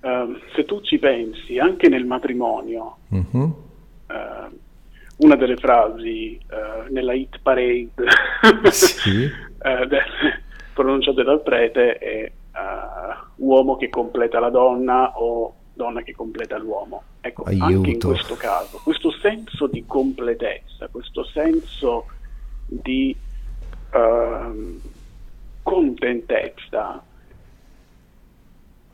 uh, 0.00 0.36
se 0.56 0.64
tu 0.64 0.80
ci 0.80 0.98
pensi, 0.98 1.56
anche 1.60 1.88
nel 1.88 2.06
matrimonio, 2.06 2.96
mm-hmm. 3.14 3.40
uh, 3.40 4.58
una 5.18 5.36
delle 5.36 5.56
frasi 5.58 6.40
uh, 6.50 6.92
nella 6.92 7.14
hit 7.14 7.38
parade 7.40 7.92
sì. 8.72 9.30
del, 9.62 10.02
pronunciate 10.72 11.22
dal 11.22 11.40
prete 11.40 11.98
è 11.98 12.32
uomo 13.36 13.76
che 13.76 13.88
completa 13.88 14.38
la 14.38 14.50
donna 14.50 15.18
o 15.18 15.54
donna 15.72 16.02
che 16.02 16.14
completa 16.14 16.56
l'uomo. 16.56 17.02
Ecco, 17.20 17.42
Aiuto. 17.44 17.64
anche 17.64 17.90
in 17.90 17.98
questo 18.00 18.36
caso, 18.36 18.80
questo 18.82 19.10
senso 19.10 19.66
di 19.66 19.84
completezza, 19.86 20.88
questo 20.88 21.24
senso 21.24 22.06
di 22.66 23.16
uh, 23.92 24.80
contentezza 25.62 27.02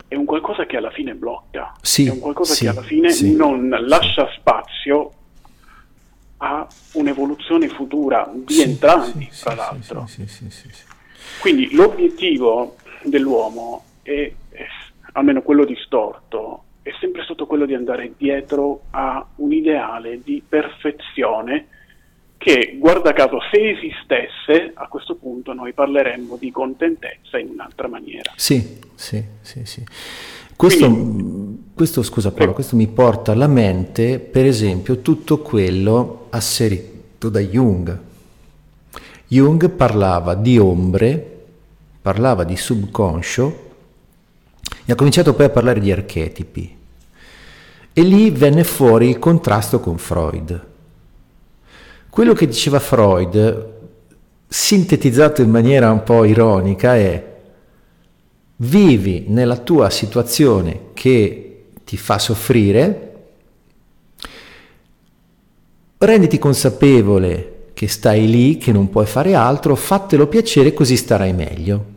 è 0.07 0.15
un 0.15 0.25
qualcosa 0.25 0.65
che 0.65 0.75
alla 0.75 0.91
fine 0.91 1.13
blocca, 1.13 1.73
sì, 1.81 2.07
è 2.07 2.11
un 2.11 2.19
qualcosa 2.19 2.53
sì, 2.53 2.63
che 2.63 2.69
alla 2.69 2.81
fine 2.81 3.11
sì, 3.11 3.33
non 3.33 3.69
lascia 3.69 4.29
spazio 4.35 5.11
a 6.37 6.67
un'evoluzione 6.93 7.69
futura 7.69 8.29
di 8.33 8.61
entrambi, 8.61 9.29
tra 9.39 9.53
l'altro. 9.53 10.07
Quindi 11.39 11.73
l'obiettivo 11.73 12.75
dell'uomo 13.03 13.83
è, 14.01 14.31
è, 14.49 14.65
almeno 15.13 15.41
quello 15.41 15.65
distorto, 15.65 16.63
è 16.81 16.91
sempre 16.99 17.23
stato 17.23 17.45
quello 17.45 17.65
di 17.65 17.73
andare 17.73 18.13
dietro 18.17 18.83
a 18.91 19.25
un 19.37 19.53
ideale 19.53 20.21
di 20.23 20.41
perfezione 20.47 21.67
che, 22.37 22.75
guarda 22.79 23.13
caso, 23.13 23.37
se 23.51 23.69
esistesse, 23.69 24.71
a 24.73 24.87
questo 24.87 25.15
punto 25.15 25.53
noi 25.53 25.73
parleremmo 25.73 26.37
di 26.37 26.49
contentezza 26.49 27.37
in 27.37 27.49
un'altra 27.49 27.87
maniera. 27.87 28.31
Sì, 28.35 28.79
sì, 28.95 29.23
sì, 29.41 29.63
sì. 29.63 29.83
Questo, 30.55 30.87
Quindi, 30.87 31.71
questo 31.75 32.01
scusa 32.01 32.31
Paolo, 32.31 32.53
questo 32.53 32.75
mi 32.75 32.87
porta 32.87 33.31
alla 33.31 33.47
mente, 33.47 34.17
per 34.17 34.45
esempio, 34.45 35.01
tutto 35.01 35.39
quello 35.39 36.27
asserito 36.31 37.29
da 37.29 37.39
Jung. 37.39 37.99
Jung 39.27 39.69
parlava 39.69 40.33
di 40.33 40.57
ombre, 40.57 41.30
parlava 42.01 42.43
di 42.43 42.57
subconscio, 42.57 43.69
e 44.85 44.91
ha 44.91 44.95
cominciato 44.95 45.33
poi 45.33 45.45
a 45.45 45.49
parlare 45.49 45.79
di 45.79 45.91
archetipi. 45.91 46.77
E 47.93 48.01
lì 48.01 48.31
venne 48.31 48.63
fuori 48.63 49.09
il 49.09 49.19
contrasto 49.19 49.79
con 49.79 49.97
Freud. 49.97 50.67
Quello 52.09 52.33
che 52.33 52.47
diceva 52.47 52.79
Freud, 52.79 53.69
sintetizzato 54.47 55.41
in 55.41 55.49
maniera 55.49 55.91
un 55.91 56.03
po' 56.03 56.25
ironica, 56.25 56.95
è 56.95 57.29
vivi 58.57 59.25
nella 59.27 59.57
tua 59.57 59.89
situazione 59.89 60.89
che 60.93 61.65
ti 61.83 61.97
fa 61.97 62.17
soffrire, 62.19 63.07
renditi 65.97 66.39
consapevole 66.39 67.69
che 67.73 67.87
stai 67.87 68.29
lì, 68.29 68.57
che 68.57 68.71
non 68.71 68.89
puoi 68.89 69.05
fare 69.05 69.35
altro, 69.35 69.75
fatelo 69.75 70.27
piacere 70.27 70.73
così 70.73 70.95
starai 70.95 71.33
meglio. 71.33 71.90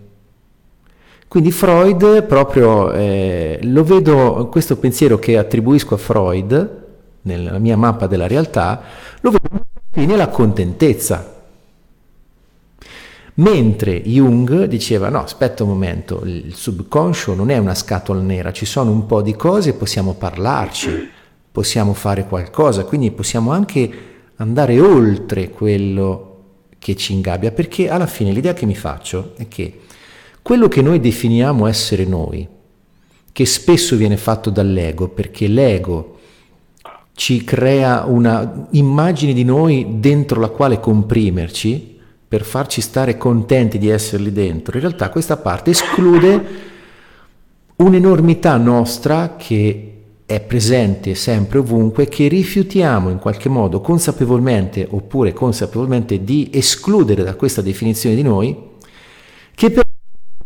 Quindi 1.35 1.51
Freud 1.51 2.23
proprio 2.27 2.93
eh, 2.93 3.59
lo 3.63 3.83
vedo, 3.83 4.47
questo 4.53 4.77
pensiero 4.77 5.19
che 5.19 5.37
attribuisco 5.37 5.95
a 5.95 5.99
Freud, 5.99 6.85
nella 7.23 7.59
mia 7.59 7.77
mappa 7.77 8.07
della 8.07 8.29
realtà, 8.29 8.81
lo 9.21 9.33
vedo 9.33 9.65
nella 9.95 10.29
contentezza. 10.29 11.43
Mentre 13.35 14.01
Jung 14.03 14.67
diceva 14.67 15.09
no, 15.09 15.25
aspetta 15.25 15.65
un 15.65 15.71
momento, 15.71 16.23
il 16.25 16.55
subconscio 16.55 17.35
non 17.35 17.51
è 17.51 17.59
una 17.59 17.75
scatola 17.75 18.21
nera, 18.21 18.53
ci 18.53 18.65
sono 18.65 18.93
un 18.93 19.05
po' 19.07 19.21
di 19.21 19.35
cose, 19.35 19.75
possiamo 19.75 20.15
parlarci, 20.15 21.11
possiamo 21.51 21.95
fare 21.95 22.27
qualcosa, 22.29 22.85
quindi 22.85 23.11
possiamo 23.11 23.51
anche 23.51 23.93
andare 24.37 24.79
oltre 24.79 25.51
quello 25.51 26.43
che 26.79 26.95
ci 26.95 27.13
ingabbia, 27.13 27.51
perché 27.51 27.91
alla 27.91 28.07
fine 28.07 28.31
l'idea 28.31 28.53
che 28.53 28.67
mi 28.67 28.77
faccio 28.77 29.33
è 29.37 29.49
che 29.49 29.81
quello 30.45 30.69
che 30.69 30.83
noi 30.83 31.01
definiamo 31.01 31.67
essere 31.67 32.05
noi, 32.05 32.47
che 33.33 33.47
spesso 33.47 33.97
viene 33.97 34.19
fatto 34.19 34.51
dall'ego, 34.51 35.09
perché 35.09 35.47
l'ego 35.47 36.19
ci 37.15 37.45
crea 37.45 38.05
una 38.05 38.67
immagine 38.73 39.33
di 39.33 39.43
noi 39.43 40.01
dentro 40.01 40.39
la 40.39 40.51
quale 40.51 40.81
comprimerci 40.81 41.99
per 42.29 42.45
farci 42.45 42.83
stare 42.83 43.17
contenti 43.17 43.79
di 43.79 43.89
esserli 43.89 44.33
dentro, 44.33 44.77
in 44.77 44.83
realtà 44.83 45.09
questa 45.09 45.39
parte 45.39 45.71
esclude 45.71 46.45
un'enormità 47.77 48.59
nostra 48.59 49.37
che 49.37 49.93
è 50.27 50.41
presente 50.41 51.15
sempre 51.15 51.61
ovunque, 51.61 52.07
che 52.07 52.29
rifiutiamo 52.29 53.09
in 53.09 53.19
qualche 53.19 53.49
modo 53.49 53.81
consapevolmente 53.81 54.87
oppure 54.91 55.33
consapevolmente 55.33 56.23
di 56.23 56.51
escludere 56.53 57.23
da 57.23 57.35
questa 57.35 57.63
definizione 57.63 58.15
di 58.15 58.23
noi, 58.23 58.73
che 59.55 59.71
per 59.71 59.84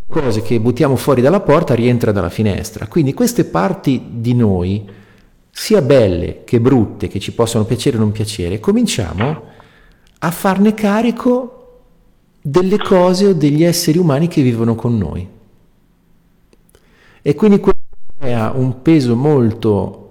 cose 0.09 0.41
che 0.41 0.59
buttiamo 0.59 0.97
fuori 0.97 1.21
dalla 1.21 1.41
porta 1.41 1.75
rientra 1.75 2.13
dalla 2.13 2.31
finestra. 2.31 2.87
Quindi 2.87 3.13
queste 3.13 3.45
parti 3.45 4.07
di 4.11 4.35
noi, 4.35 4.89
sia 5.51 5.83
belle 5.83 6.45
che 6.45 6.61
brutte, 6.61 7.09
che 7.09 7.21
ci 7.21 7.33
possono 7.33 7.65
piacere 7.65 7.97
o 7.97 8.01
non 8.01 8.13
piacere, 8.13 8.59
cominciamo 8.59 9.43
a 10.21 10.31
farne 10.31 10.75
carico 10.75 11.55
delle 12.41 12.79
cose 12.79 13.27
o 13.27 13.33
degli 13.35 13.63
esseri 13.63 13.99
umani 13.99 14.29
che 14.29 14.43
vivono 14.43 14.75
con 14.75 14.97
noi. 14.97 15.29
E 17.21 17.35
quindi 17.35 17.61
questo 17.61 17.81
ha 18.21 18.53
un 18.53 18.81
peso 18.81 19.15
molto 19.15 20.05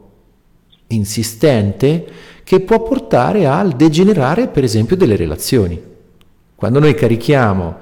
insistente 0.88 2.08
che 2.44 2.60
può 2.62 2.82
portare 2.82 3.48
al 3.48 3.72
degenerare 3.72 4.48
per 4.48 4.64
esempio 4.64 4.96
delle 4.96 5.16
relazioni. 5.16 5.82
Quando 6.56 6.80
noi 6.80 6.94
carichiamo, 6.94 7.76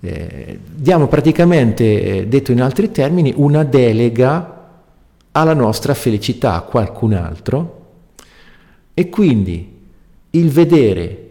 eh, 0.00 0.58
diamo 0.64 1.08
praticamente, 1.08 2.02
eh, 2.02 2.26
detto 2.26 2.52
in 2.52 2.62
altri 2.62 2.90
termini, 2.90 3.32
una 3.36 3.64
delega 3.64 4.58
alla 5.32 5.54
nostra 5.54 5.94
felicità 5.94 6.54
a 6.54 6.62
qualcun 6.62 7.12
altro 7.12 7.78
e 8.94 9.08
quindi 9.08 9.78
il 10.30 10.50
vedere, 10.50 11.28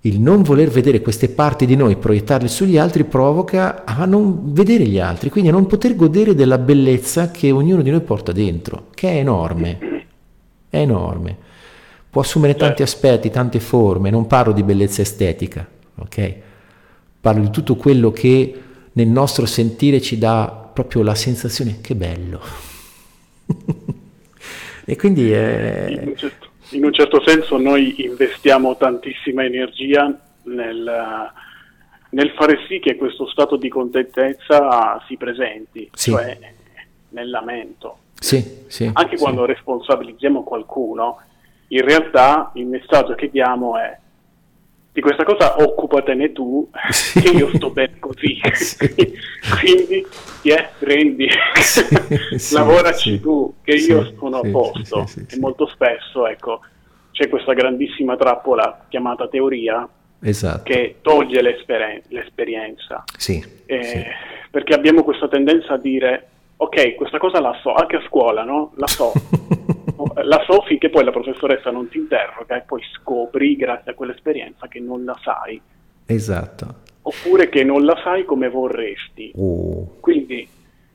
il 0.00 0.20
non 0.20 0.42
voler 0.42 0.68
vedere 0.68 1.00
queste 1.00 1.28
parti 1.28 1.64
di 1.64 1.76
noi, 1.76 1.96
proiettarle 1.96 2.48
sugli 2.48 2.76
altri, 2.76 3.04
provoca 3.04 3.84
a 3.84 4.04
non 4.04 4.52
vedere 4.52 4.84
gli 4.84 4.98
altri, 4.98 5.30
quindi 5.30 5.50
a 5.50 5.52
non 5.52 5.66
poter 5.66 5.94
godere 5.94 6.34
della 6.34 6.58
bellezza 6.58 7.30
che 7.30 7.52
ognuno 7.52 7.82
di 7.82 7.90
noi 7.90 8.00
porta 8.00 8.32
dentro, 8.32 8.86
che 8.94 9.10
è 9.10 9.16
enorme, 9.16 9.78
è 10.68 10.78
enorme. 10.78 11.36
Può 12.10 12.20
assumere 12.20 12.56
tanti 12.56 12.82
aspetti, 12.82 13.30
tante 13.30 13.60
forme, 13.60 14.10
non 14.10 14.26
parlo 14.26 14.52
di 14.52 14.62
bellezza 14.64 15.02
estetica, 15.02 15.66
ok? 15.96 16.34
Parlo 17.22 17.42
di 17.42 17.50
tutto 17.50 17.76
quello 17.76 18.10
che 18.10 18.52
nel 18.94 19.06
nostro 19.06 19.46
sentire 19.46 20.00
ci 20.00 20.18
dà 20.18 20.70
proprio 20.74 21.04
la 21.04 21.14
sensazione 21.14 21.78
che 21.80 21.94
bello. 21.94 22.40
e 24.84 24.96
quindi 24.96 25.30
è... 25.30 25.86
In 25.88 26.08
un, 26.08 26.16
certo, 26.16 26.48
in 26.70 26.84
un, 26.84 26.92
certo, 26.92 27.22
senso 27.24 27.58
noi 27.58 28.02
investiamo 28.04 28.76
tantissima 28.76 29.44
energia 29.44 30.12
nel, 30.42 31.30
nel, 32.10 32.30
fare 32.32 32.58
sì 32.66 32.80
che 32.80 32.96
questo 32.96 33.28
stato 33.28 33.54
di 33.54 33.68
contentezza 33.68 35.00
si 35.06 35.16
presenti, 35.16 35.88
sì. 35.92 36.10
cioè 36.10 36.36
nel 37.10 37.30
lamento. 37.30 37.98
Sì, 38.18 38.64
sì, 38.66 38.90
Anche 38.92 39.16
quando 39.16 39.44
responsabilizziamo 39.44 40.42
qualcuno, 40.42 41.20
in 41.68 41.82
realtà 41.82 42.50
il 42.54 42.66
messaggio 42.66 43.14
che 43.14 43.30
diamo 43.30 43.78
è 43.78 43.96
di 44.92 45.00
questa 45.00 45.24
cosa 45.24 45.56
occupatene 45.62 46.32
tu, 46.32 46.68
sì. 46.90 47.22
che 47.22 47.30
io 47.30 47.50
sto 47.54 47.70
bene 47.70 47.98
così. 47.98 48.40
Sì. 48.52 48.86
Quindi 49.60 50.06
yeah, 50.42 50.68
prendi, 50.78 51.28
sì, 51.60 52.54
lavoraci 52.54 53.20
tu, 53.20 53.54
che 53.62 53.72
io 53.72 54.12
sono 54.18 54.38
a 54.38 54.50
posto. 54.50 55.06
e 55.28 55.38
molto 55.38 55.66
spesso, 55.66 56.26
ecco, 56.26 56.60
c'è 57.10 57.28
questa 57.28 57.52
grandissima 57.54 58.16
trappola 58.16 58.84
chiamata 58.88 59.28
teoria 59.28 59.88
esatto. 60.20 60.62
che 60.62 60.96
toglie 61.02 61.42
l'esper- 61.42 62.02
l'esperienza. 62.08 63.04
Eh, 63.66 64.06
perché 64.50 64.74
abbiamo 64.74 65.02
questa 65.02 65.28
tendenza 65.28 65.74
a 65.74 65.78
dire, 65.78 66.28
ok, 66.56 66.94
questa 66.94 67.18
cosa 67.18 67.40
la 67.40 67.58
so, 67.62 67.72
anche 67.72 67.96
a 67.96 68.02
scuola, 68.06 68.44
no? 68.44 68.72
La 68.76 68.86
so. 68.86 69.12
la 70.22 70.44
so 70.46 70.62
finché 70.62 70.90
poi 70.90 71.04
la 71.04 71.10
professoressa 71.10 71.70
non 71.70 71.88
ti 71.88 71.98
interroga 71.98 72.56
e 72.56 72.62
poi 72.62 72.82
scopri 72.94 73.56
grazie 73.56 73.92
a 73.92 73.94
quell'esperienza 73.94 74.68
che 74.68 74.80
non 74.80 75.04
la 75.04 75.18
sai. 75.22 75.60
Esatto. 76.06 76.80
Oppure 77.02 77.48
che 77.48 77.64
non 77.64 77.84
la 77.84 77.98
sai 78.02 78.24
come 78.24 78.48
vorresti. 78.48 79.32
Uh. 79.34 79.98
Quindi 80.00 80.46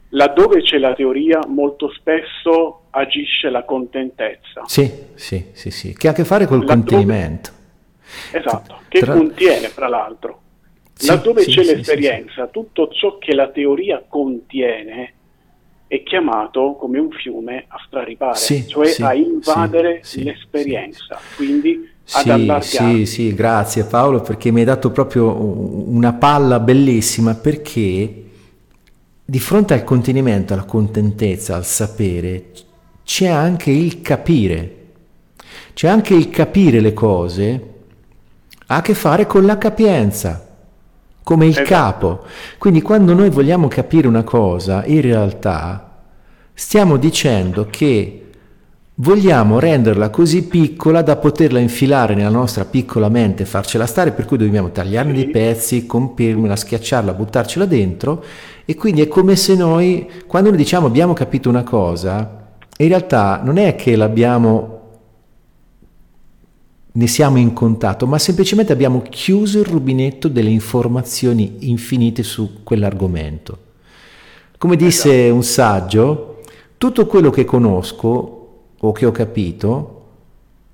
laddove 0.10 0.62
c'è 0.62 0.78
la 0.78 0.94
teoria 0.94 1.42
molto 1.48 1.90
spesso 1.92 2.84
agisce 2.92 3.50
la 3.50 3.64
contentezza. 3.64 4.64
Sì, 4.66 4.92
sì, 5.16 5.52
sì, 5.54 5.72
sì. 5.72 5.94
che 5.96 6.08
ha 6.08 6.12
a 6.12 6.14
che 6.14 6.26
fare 6.26 6.46
col 6.46 6.60
laddove... 6.60 6.80
contenimento. 6.80 7.50
Esatto, 8.32 8.80
che 8.88 9.00
Tra... 9.00 9.14
contiene 9.14 9.68
fra 9.68 9.88
l'altro. 9.88 10.42
Sì, 10.94 11.08
laddove 11.08 11.42
sì, 11.42 11.52
c'è 11.52 11.64
sì, 11.64 11.76
l'esperienza, 11.76 12.48
tutto 12.48 12.88
ciò 12.90 13.18
che 13.18 13.36
la 13.36 13.50
teoria 13.50 14.04
contiene 14.08 15.14
è 15.88 16.04
chiamato 16.04 16.76
come 16.80 17.00
un 17.00 17.12
fiume 17.12 17.66
a 17.68 17.78
straripare, 17.86 18.38
sì, 18.38 18.68
cioè 18.68 18.88
sì, 18.88 19.02
a 19.02 19.14
invadere 19.14 20.00
sì, 20.04 20.24
l'esperienza, 20.24 21.20
quindi 21.36 21.90
ad 22.12 22.22
sì, 22.22 22.30
allargare. 22.30 22.96
Sì, 22.96 23.06
sì, 23.06 23.34
grazie 23.34 23.86
Paolo 23.86 24.22
perché 24.22 24.52
mi 24.52 24.60
hai 24.60 24.66
dato 24.66 24.92
proprio 24.92 25.34
una 25.36 26.14
palla 26.14 26.60
bellissima 26.60 27.36
perché 27.36 28.24
di 29.24 29.40
fronte 29.40 29.74
al 29.74 29.84
contenimento, 29.84 30.54
alla 30.54 30.66
contentezza, 30.66 31.56
al 31.56 31.66
sapere, 31.66 32.52
c'è 33.04 33.28
anche 33.28 33.72
il 33.72 34.02
capire. 34.02 34.74
C'è 35.74 35.88
anche 35.88 36.16
il 36.16 36.30
capire 36.30 36.80
le 36.80 36.94
cose 36.94 37.76
ha 38.70 38.78
a 38.78 38.82
che 38.82 38.94
fare 38.94 39.26
con 39.26 39.46
la 39.46 39.58
capienza 39.58 40.47
come 41.28 41.46
il 41.46 41.52
esatto. 41.52 41.68
capo. 41.68 42.24
Quindi 42.58 42.82
quando 42.82 43.14
noi 43.14 43.30
vogliamo 43.30 43.68
capire 43.68 44.08
una 44.08 44.24
cosa, 44.24 44.86
in 44.86 45.02
realtà 45.02 45.98
stiamo 46.54 46.96
dicendo 46.96 47.68
che 47.70 48.30
vogliamo 48.94 49.60
renderla 49.60 50.10
così 50.10 50.48
piccola 50.48 51.02
da 51.02 51.18
poterla 51.18 51.60
infilare 51.60 52.16
nella 52.16 52.30
nostra 52.30 52.64
piccola 52.64 53.10
mente, 53.10 53.44
farcela 53.44 53.86
stare, 53.86 54.14
per 54.14 54.24
cui 54.24 54.38
dobbiamo 54.38 54.72
tagliarne 54.72 55.12
dei 55.12 55.28
pezzi, 55.28 55.86
compirmela, 55.86 56.56
schiacciarla, 56.56 57.12
buttarcela 57.12 57.66
dentro 57.66 58.24
e 58.64 58.76
quindi 58.76 59.02
è 59.02 59.10
come 59.10 59.36
se 59.36 59.54
noi, 59.56 60.10
quando 60.28 60.48
noi 60.48 60.58
diciamo 60.58 60.88
abbiamo 60.88 61.12
capito 61.12 61.50
una 61.50 61.64
cosa, 61.64 62.48
in 62.78 62.88
realtà 62.88 63.42
non 63.44 63.58
è 63.58 63.76
che 63.76 63.98
l'abbiamo 63.98 64.77
ne 66.98 67.06
siamo 67.06 67.38
in 67.38 67.54
contatto, 67.54 68.08
ma 68.08 68.18
semplicemente 68.18 68.74
abbiamo 68.74 69.04
chiuso 69.04 69.60
il 69.60 69.66
rubinetto 69.66 70.28
delle 70.28 70.50
informazioni 70.50 71.70
infinite 71.70 72.24
su 72.24 72.64
quell'argomento. 72.64 73.66
Come 74.58 74.76
disse 74.76 75.26
esatto. 75.26 75.36
un 75.36 75.44
saggio, 75.44 76.42
tutto 76.80 77.06
quello 77.06 77.30
che 77.30 77.46
conosco 77.46 78.48
o 78.80 78.92
che 78.92 79.06
ho 79.06 79.12
capito, 79.12 80.06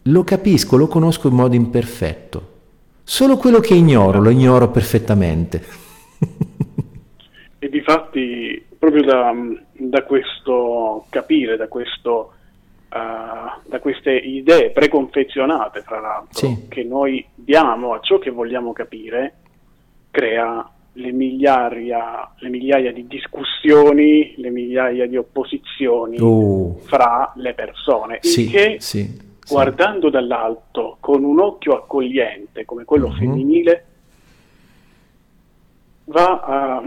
lo 0.03 0.23
capisco, 0.23 0.77
lo 0.77 0.87
conosco 0.87 1.27
in 1.27 1.35
modo 1.35 1.55
imperfetto. 1.55 2.51
Solo 3.03 3.35
quello 3.35 3.59
che 3.59 3.73
ignoro, 3.73 4.21
lo 4.21 4.29
ignoro 4.29 4.69
perfettamente. 4.69 5.61
e 7.59 7.67
difatti, 7.67 8.63
proprio 8.79 9.03
da, 9.03 9.33
da 9.73 10.03
questo 10.03 11.05
capire, 11.09 11.57
da 11.57 11.67
questo 11.67 12.31
uh, 12.93 13.69
da 13.69 13.79
queste 13.79 14.11
idee 14.11 14.69
preconfezionate, 14.71 15.81
fra 15.81 15.99
l'altro, 15.99 16.47
sì. 16.47 16.67
che 16.69 16.83
noi 16.83 17.25
diamo 17.33 17.93
a 17.93 17.99
ciò 18.01 18.19
che 18.19 18.29
vogliamo 18.29 18.71
capire, 18.73 19.35
crea 20.11 20.69
le 20.93 21.11
migliaia, 21.11 22.31
le 22.37 22.49
migliaia 22.49 22.91
di 22.93 23.07
discussioni, 23.07 24.35
le 24.37 24.49
migliaia 24.51 25.07
di 25.07 25.17
opposizioni 25.17 26.19
uh. 26.19 26.79
fra 26.83 27.33
le 27.35 27.53
persone, 27.53 28.19
sì, 28.21 28.47
che 28.47 28.77
sì, 28.79 29.09
guardando 29.47 30.09
dall'alto 30.09 30.97
con 30.99 31.23
un 31.23 31.39
occhio 31.39 31.75
accogliente 31.75 32.65
come 32.65 32.85
quello 32.85 33.07
uh-huh. 33.07 33.15
femminile 33.15 33.85
va 36.05 36.41
a 36.41 36.83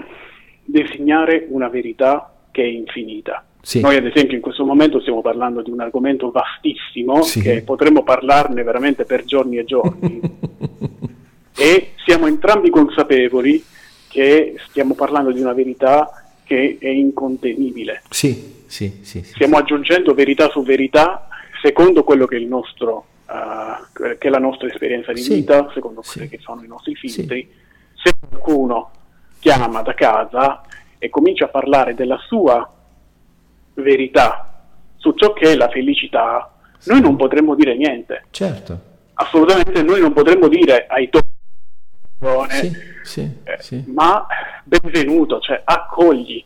designare 0.64 1.46
una 1.48 1.68
verità 1.68 2.32
che 2.50 2.62
è 2.62 2.66
infinita. 2.66 3.45
Sì. 3.66 3.80
Noi 3.80 3.96
ad 3.96 4.06
esempio 4.06 4.36
in 4.36 4.40
questo 4.40 4.64
momento 4.64 5.00
stiamo 5.00 5.22
parlando 5.22 5.60
di 5.60 5.72
un 5.72 5.80
argomento 5.80 6.30
vastissimo 6.30 7.22
sì. 7.22 7.40
che 7.40 7.62
potremmo 7.62 8.04
parlarne 8.04 8.62
veramente 8.62 9.04
per 9.04 9.24
giorni 9.24 9.58
e 9.58 9.64
giorni 9.64 10.20
e 11.58 11.90
siamo 12.04 12.28
entrambi 12.28 12.70
consapevoli 12.70 13.60
che 14.06 14.54
stiamo 14.68 14.94
parlando 14.94 15.32
di 15.32 15.40
una 15.40 15.52
verità 15.52 16.30
che 16.44 16.76
è 16.78 16.86
incontenibile. 16.86 18.02
Sì, 18.08 18.62
sì, 18.66 19.00
sì, 19.02 19.24
stiamo 19.24 19.56
aggiungendo 19.56 20.14
verità 20.14 20.48
su 20.48 20.62
verità 20.62 21.26
secondo 21.60 22.04
quello 22.04 22.26
che 22.26 22.36
è, 22.36 22.40
nostro, 22.42 23.04
uh, 23.26 23.92
che 23.92 24.28
è 24.28 24.28
la 24.28 24.38
nostra 24.38 24.68
esperienza 24.68 25.12
di 25.12 25.26
vita, 25.26 25.72
secondo 25.74 26.04
quelli 26.06 26.28
che 26.28 26.38
sono 26.38 26.62
i 26.62 26.68
nostri 26.68 26.94
filtri. 26.94 27.50
Se 28.00 28.12
qualcuno 28.28 28.92
chiama 29.40 29.82
da 29.82 29.94
casa 29.94 30.62
e 30.98 31.10
comincia 31.10 31.46
a 31.46 31.48
parlare 31.48 31.94
della 31.96 32.18
sua 32.28 32.70
verità 33.76 34.64
su 34.96 35.12
ciò 35.12 35.32
che 35.32 35.52
è 35.52 35.54
la 35.54 35.68
felicità, 35.68 36.52
sì. 36.78 36.90
noi 36.90 37.00
non 37.00 37.16
potremmo 37.16 37.54
dire 37.54 37.76
niente. 37.76 38.24
Certo. 38.30 38.80
Assolutamente 39.14 39.82
noi 39.82 40.00
non 40.00 40.12
potremmo 40.12 40.48
dire 40.48 40.86
ai 40.88 41.08
tuoi 41.08 41.22
sì, 42.48 42.72
sì, 43.02 43.20
eh, 43.44 43.56
sì. 43.60 43.84
ma 43.88 44.26
benvenuto, 44.64 45.38
cioè 45.38 45.60
accogli. 45.64 46.42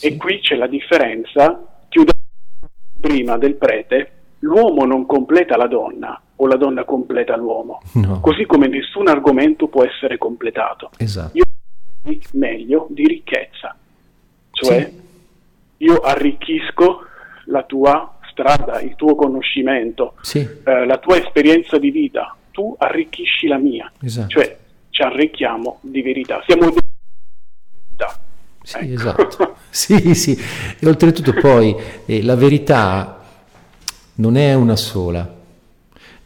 E 0.00 0.16
qui 0.16 0.40
c'è 0.40 0.56
la 0.56 0.66
differenza, 0.66 1.84
chiudo 1.88 2.12
prima 3.00 3.38
del 3.38 3.54
prete, 3.54 4.10
l'uomo 4.40 4.84
non 4.84 5.06
completa 5.06 5.56
la 5.56 5.68
donna 5.68 6.20
o 6.36 6.46
la 6.46 6.56
donna 6.56 6.84
completa 6.84 7.36
l'uomo, 7.36 7.80
no. 7.94 8.20
così 8.20 8.44
come 8.44 8.66
nessun 8.66 9.08
argomento 9.08 9.68
può 9.68 9.84
essere 9.84 10.18
completato. 10.18 10.90
Esatto. 10.98 11.38
Io 11.38 11.44
meglio 12.32 12.86
di 12.90 13.06
ricchezza. 13.06 13.74
Cioè. 14.50 14.92
Io 15.78 16.00
arricchisco 16.00 17.04
la 17.46 17.62
tua 17.64 18.18
strada, 18.30 18.80
il 18.80 18.94
tuo 18.96 19.14
conoscimento, 19.14 20.14
sì. 20.20 20.38
eh, 20.38 20.86
la 20.86 20.98
tua 20.98 21.18
esperienza 21.18 21.78
di 21.78 21.90
vita, 21.90 22.36
tu 22.50 22.74
arricchisci 22.78 23.46
la 23.46 23.58
mia. 23.58 23.90
Esatto. 24.00 24.28
Cioè, 24.28 24.56
ci 24.90 25.02
arricchiamo 25.02 25.78
di 25.82 26.02
verità. 26.02 26.42
Siamo 26.46 26.70
di 26.70 26.78
verità. 27.96 28.20
Sì, 28.62 28.76
ecco. 28.78 28.92
esatto. 28.92 29.56
sì, 29.70 30.14
sì. 30.14 30.38
E 30.78 30.86
oltretutto 30.86 31.32
poi 31.34 31.74
eh, 32.06 32.22
la 32.22 32.34
verità 32.34 33.22
non 34.14 34.36
è 34.36 34.54
una 34.54 34.76
sola. 34.76 35.34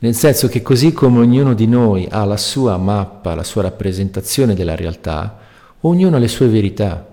Nel 0.03 0.15
senso 0.15 0.49
che 0.49 0.63
così 0.63 0.93
come 0.93 1.19
ognuno 1.19 1.53
di 1.53 1.67
noi 1.67 2.09
ha 2.11 2.25
la 2.25 2.39
sua 2.39 2.77
mappa, 2.79 3.35
la 3.35 3.45
sua 3.45 3.63
rappresentazione 3.63 4.55
della 4.55 4.75
realtà, 4.75 5.39
ognuno 5.81 6.17
ha 6.17 6.19
le 6.19 6.29
sue 6.29 6.49
verità, 6.49 7.07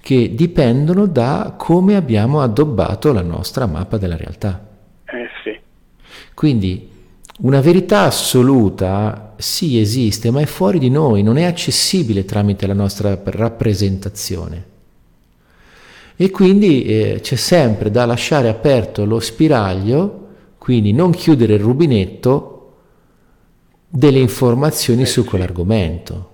che 0.00 0.34
dipendono 0.34 1.06
da 1.06 1.54
come 1.56 1.96
abbiamo 1.96 2.40
addobbato 2.40 3.12
la 3.12 3.22
nostra 3.22 3.66
mappa 3.66 3.96
della 3.96 4.16
realtà. 4.16 4.68
Eh 5.04 5.28
sì. 5.42 5.58
Quindi 6.34 6.90
una 7.40 7.60
verità 7.60 8.02
assoluta 8.02 9.34
sì 9.36 9.78
esiste, 9.80 10.30
ma 10.30 10.40
è 10.40 10.46
fuori 10.46 10.78
di 10.78 10.90
noi, 10.90 11.22
non 11.22 11.38
è 11.38 11.44
accessibile 11.44 12.24
tramite 12.24 12.66
la 12.66 12.74
nostra 12.74 13.18
rappresentazione. 13.22 14.70
E 16.14 16.30
quindi 16.30 16.84
eh, 16.84 17.18
c'è 17.20 17.36
sempre 17.36 17.90
da 17.90 18.06
lasciare 18.06 18.48
aperto 18.48 19.04
lo 19.04 19.18
spiraglio, 19.18 20.28
quindi 20.58 20.92
non 20.92 21.10
chiudere 21.10 21.54
il 21.54 21.60
rubinetto 21.60 22.74
delle 23.88 24.20
informazioni 24.20 25.02
eh 25.02 25.06
su 25.06 25.24
quell'argomento. 25.24 26.31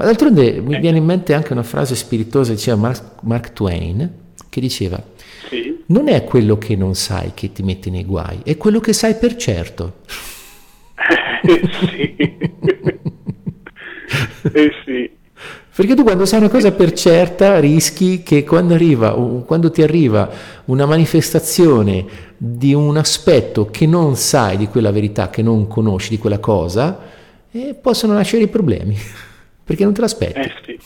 Ma 0.00 0.06
d'altronde 0.06 0.62
mi 0.62 0.80
viene 0.80 0.96
in 0.96 1.04
mente 1.04 1.34
anche 1.34 1.52
una 1.52 1.62
frase 1.62 1.94
spiritosa, 1.94 2.52
diceva 2.52 2.78
Mark, 2.78 3.02
Mark 3.20 3.52
Twain, 3.52 4.10
che 4.48 4.58
diceva, 4.58 4.98
sì. 5.46 5.82
non 5.88 6.08
è 6.08 6.24
quello 6.24 6.56
che 6.56 6.74
non 6.74 6.94
sai 6.94 7.32
che 7.34 7.52
ti 7.52 7.62
mette 7.62 7.90
nei 7.90 8.06
guai, 8.06 8.40
è 8.42 8.56
quello 8.56 8.80
che 8.80 8.94
sai 8.94 9.16
per 9.16 9.36
certo. 9.36 9.96
sì. 11.44 12.16
eh 14.54 14.72
sì. 14.86 15.10
Perché 15.76 15.94
tu 15.94 16.02
quando 16.02 16.24
sai 16.24 16.38
una 16.38 16.48
cosa 16.48 16.72
per 16.72 16.94
certa 16.94 17.60
rischi 17.60 18.22
che 18.22 18.42
quando, 18.42 18.72
arriva, 18.72 19.12
quando 19.44 19.70
ti 19.70 19.82
arriva 19.82 20.30
una 20.64 20.86
manifestazione 20.86 22.06
di 22.38 22.72
un 22.72 22.96
aspetto 22.96 23.66
che 23.66 23.84
non 23.84 24.16
sai 24.16 24.56
di 24.56 24.66
quella 24.66 24.92
verità, 24.92 25.28
che 25.28 25.42
non 25.42 25.66
conosci 25.68 26.08
di 26.08 26.18
quella 26.18 26.38
cosa, 26.38 27.00
eh, 27.50 27.76
possono 27.78 28.14
nascere 28.14 28.44
i 28.44 28.48
problemi, 28.48 28.96
perché 29.70 29.84
non 29.84 29.94
te 29.94 30.00
l'aspetti. 30.00 30.40
Eh 30.40 30.52
sì. 30.64 30.80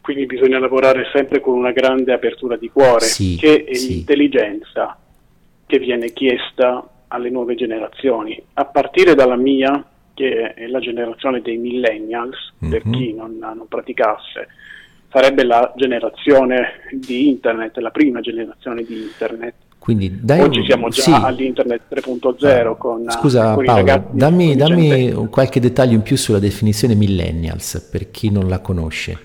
Quindi 0.00 0.26
bisogna 0.26 0.58
lavorare 0.58 1.08
sempre 1.12 1.40
con 1.40 1.56
una 1.56 1.70
grande 1.70 2.12
apertura 2.12 2.56
di 2.56 2.68
cuore, 2.70 3.04
sì, 3.04 3.36
che 3.36 3.62
è 3.64 3.74
sì. 3.74 3.94
l'intelligenza 3.94 4.98
che 5.64 5.78
viene 5.78 6.12
chiesta 6.12 6.88
alle 7.06 7.30
nuove 7.30 7.54
generazioni, 7.54 8.40
a 8.54 8.64
partire 8.64 9.14
dalla 9.14 9.36
mia, 9.36 9.84
che 10.12 10.54
è 10.54 10.66
la 10.66 10.80
generazione 10.80 11.40
dei 11.40 11.56
millennials, 11.56 12.54
mm-hmm. 12.64 12.72
per 12.72 12.82
chi 12.90 13.14
non, 13.14 13.36
non, 13.38 13.66
praticasse, 13.68 14.48
sarebbe 15.08 15.44
la 15.44 15.72
generazione 15.76 16.80
di 16.90 17.28
internet, 17.28 17.76
la 17.78 17.90
prima 17.92 18.20
generazione 18.20 18.82
di 18.82 19.02
internet. 19.02 19.54
Quindi 19.86 20.18
dai 20.20 20.40
Oggi 20.40 20.64
siamo 20.64 20.88
già 20.88 21.00
sì. 21.00 21.12
all'internet 21.12 21.82
3.0 21.88 22.44
ah, 22.44 22.74
con 22.74 23.04
Scusa 23.08 23.54
con 23.54 23.64
Paolo, 23.64 24.08
dammi, 24.10 24.56
dammi 24.56 25.28
qualche 25.30 25.60
dettaglio 25.60 25.94
in 25.94 26.02
più 26.02 26.16
sulla 26.16 26.40
definizione 26.40 26.96
millennials 26.96 27.88
per 27.88 28.10
chi 28.10 28.32
non 28.32 28.48
la 28.48 28.58
conosce. 28.58 29.16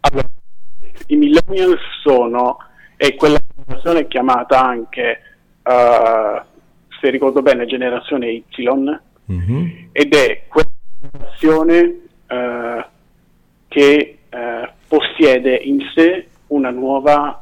Allora, 0.00 0.28
i 1.06 1.16
millennials 1.16 1.80
sono 2.02 2.58
è 2.98 3.14
quella 3.14 3.40
generazione 3.56 4.08
chiamata 4.08 4.62
anche 4.62 5.20
uh, 5.62 6.42
se 7.00 7.08
ricordo 7.08 7.40
bene, 7.40 7.64
generazione 7.64 8.30
Y, 8.30 8.44
mm-hmm. 9.32 9.66
ed 9.92 10.14
è 10.14 10.42
quella 10.48 10.68
generazione 11.00 11.80
uh, 12.28 12.84
che 13.68 14.18
uh, 14.30 14.68
possiede 14.86 15.54
in 15.54 15.78
sé 15.94 16.26
una 16.48 16.68
nuova, 16.68 17.38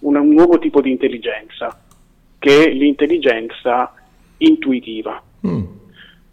una, 0.00 0.20
un 0.20 0.30
nuovo 0.30 0.58
tipo 0.58 0.80
di 0.80 0.90
intelligenza, 0.90 1.78
che 2.38 2.64
è 2.64 2.70
l'intelligenza 2.70 3.92
intuitiva. 4.38 5.22
Mm. 5.46 5.64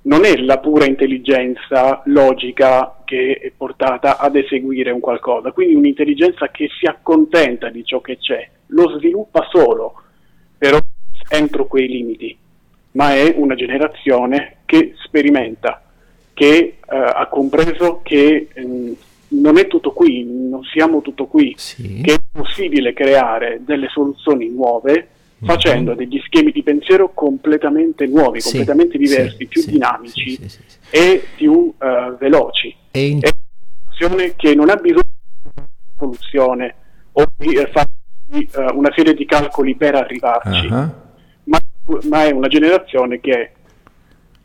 Non 0.04 0.24
è 0.24 0.38
la 0.38 0.60
pura 0.60 0.86
intelligenza 0.86 2.02
logica 2.06 3.02
che 3.04 3.40
è 3.42 3.52
portata 3.56 4.18
ad 4.18 4.36
eseguire 4.36 4.92
un 4.92 5.00
qualcosa, 5.00 5.52
quindi 5.52 5.76
un'intelligenza 5.76 6.50
che 6.50 6.70
si 6.80 6.86
accontenta 6.86 7.70
di 7.70 7.84
ciò 7.84 8.00
che 8.00 8.18
c'è, 8.18 8.50
lo 8.68 8.98
sviluppa 8.98 9.48
solo, 9.50 10.02
però 10.58 10.78
entro 11.30 11.68
quei 11.68 11.88
limiti, 11.88 12.38
ma 12.92 13.16
è 13.16 13.34
una 13.36 13.56
generazione 13.56 14.58
che 14.66 14.94
sperimenta, 15.04 15.82
che 16.34 16.48
eh, 16.58 16.78
ha 16.88 17.28
compreso 17.28 18.02
che 18.04 18.48
eh, 18.54 18.98
non 19.30 19.58
è 19.58 19.68
tutto 19.68 19.92
qui, 19.92 20.24
non 20.24 20.64
siamo 20.64 21.02
tutto 21.02 21.26
qui, 21.26 21.54
sì. 21.58 22.02
che 22.02 22.14
è 22.14 22.18
possibile 22.32 22.94
creare 22.94 23.62
delle 23.64 23.88
soluzioni 23.90 24.50
nuove 24.50 25.08
mhm. 25.38 25.48
facendo 25.48 25.94
degli 25.94 26.20
schemi 26.26 26.52
di 26.52 26.64
pensiero 26.64 27.12
completamente 27.14 28.06
nuovi, 28.06 28.40
sì, 28.40 28.50
completamente 28.50 28.98
diversi, 28.98 29.38
sì, 29.38 29.46
più 29.48 29.64
dinamici 29.66 30.40
e 30.90 31.24
più 31.36 31.52
uh, 31.54 32.18
veloci. 32.18 32.76
E 32.92 33.08
in... 33.08 33.20
È 33.22 33.30
una 33.30 33.84
soluzione 33.84 34.36
che 34.36 34.56
non 34.56 34.70
ha 34.70 34.76
bisogno 34.76 35.02
di 35.54 35.62
soluzione 35.98 36.76
o 37.12 37.26
di 37.36 37.56
eh, 37.56 37.70
fare 37.72 37.90
uh, 38.30 38.78
una 38.78 38.92
serie 38.96 39.14
di 39.14 39.26
calcoli 39.26 39.76
per 39.76 39.96
arrivarci. 39.96 40.68
Uh-huh 40.68 41.06
ma, 41.48 41.60
ma 42.10 42.26
è 42.26 42.32
una 42.32 42.48
generazione 42.48 43.20
che 43.20 43.52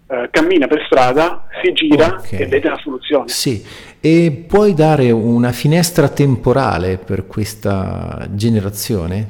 eh, 0.07 0.29
cammina 0.31 0.67
per 0.67 0.85
strada, 0.87 1.47
si 1.63 1.73
gira 1.73 2.17
okay. 2.19 2.41
e 2.41 2.47
vede 2.47 2.69
la 2.69 2.79
soluzione. 2.83 3.29
Sì, 3.29 3.65
e 4.05 4.45
puoi 4.49 4.75
dare 4.75 5.13
una 5.13 5.53
finestra 5.53 6.09
temporale 6.09 6.99
per 6.99 7.29
questa 7.29 8.27
generazione? 8.31 9.27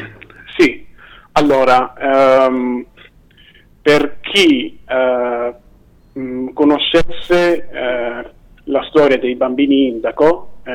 Sì, 0.57 0.87
allora, 1.33 1.93
um, 2.49 2.83
per 3.83 4.17
chi 4.23 4.81
uh, 4.89 6.53
conoscesse 6.55 7.69
uh, 7.71 8.29
la 8.65 8.83
storia 8.89 9.19
dei 9.19 9.35
bambini 9.35 9.89
Indaco, 9.89 10.61
uh, 10.65 10.71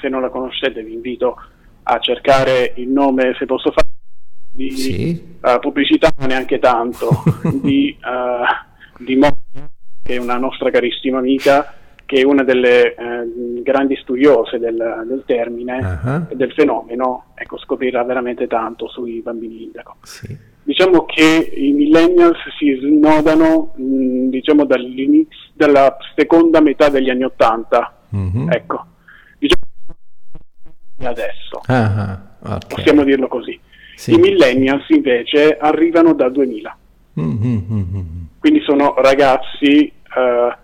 se 0.00 0.08
non 0.08 0.22
la 0.22 0.30
conoscete 0.30 0.82
vi 0.82 0.94
invito 0.94 1.36
a 1.82 1.98
cercare 1.98 2.72
il 2.76 2.88
nome, 2.88 3.36
se 3.38 3.44
posso 3.44 3.70
fare 3.70 3.88
di 4.50 4.70
sì. 4.70 5.36
pubblicità 5.60 6.10
neanche 6.26 6.58
tanto, 6.58 7.22
di, 7.60 7.94
uh, 8.00 9.02
di 9.04 9.14
Mo, 9.16 9.28
che 10.02 10.14
è 10.14 10.18
una 10.18 10.38
nostra 10.38 10.70
carissima 10.70 11.18
amica, 11.18 11.80
che 12.12 12.20
è 12.20 12.24
una 12.24 12.42
delle 12.42 12.94
uh, 12.94 13.62
grandi 13.62 13.96
studiose 13.96 14.58
del, 14.58 14.76
del 15.06 15.22
termine 15.24 15.78
uh-huh. 15.78 16.26
e 16.28 16.36
del 16.36 16.52
fenomeno, 16.52 17.32
ecco, 17.34 17.56
scoprirà 17.56 18.04
veramente 18.04 18.46
tanto 18.46 18.86
sui 18.88 19.22
bambini 19.22 19.62
indaco. 19.62 19.96
Sì. 20.02 20.36
Diciamo 20.62 21.06
che 21.06 21.50
i 21.54 21.72
millennials 21.72 22.36
si 22.58 22.78
snodano 22.78 23.72
mh, 23.76 24.28
diciamo 24.28 24.66
dalla 24.66 25.96
seconda 26.14 26.60
metà 26.60 26.90
degli 26.90 27.08
anni 27.08 27.24
Ottanta, 27.24 27.96
uh-huh. 28.10 28.46
ecco, 28.50 28.84
diciamo 29.38 29.62
adesso, 31.04 31.62
uh-huh. 31.66 32.18
okay. 32.42 32.68
possiamo 32.68 33.04
dirlo 33.04 33.26
così. 33.26 33.58
Sì. 33.94 34.12
I 34.12 34.18
millennials 34.18 34.86
invece 34.90 35.56
arrivano 35.56 36.12
da 36.12 36.28
2000. 36.28 36.76
Mm-hmm. 37.20 37.58
Quindi 38.38 38.60
sono 38.64 38.94
ragazzi 38.96 39.86
eh, 39.86 40.56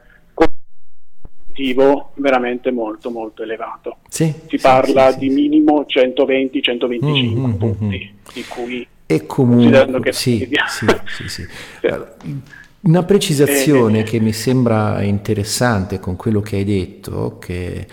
obiettivo 1.58 2.12
veramente 2.14 2.70
molto 2.70 3.10
molto 3.10 3.42
elevato. 3.42 3.98
Sì, 4.08 4.32
si 4.46 4.58
parla 4.58 5.12
di 5.12 5.28
minimo 5.28 5.84
120-125 5.88 7.04
mm-hmm. 7.04 7.54
punti, 7.56 8.14
di 8.32 8.44
cui 8.46 8.86
e 9.10 9.26
comunque 9.26 10.00
che 10.00 10.12
sì, 10.12 10.48
sì, 10.68 11.28
sì, 11.28 11.46
Una 12.80 13.02
precisazione 13.02 14.00
eh, 14.00 14.02
che 14.04 14.20
mi 14.20 14.32
sembra 14.32 15.02
interessante 15.02 15.98
con 15.98 16.14
quello 16.14 16.40
che 16.40 16.56
hai 16.56 16.64
detto, 16.64 17.38
che 17.40 17.86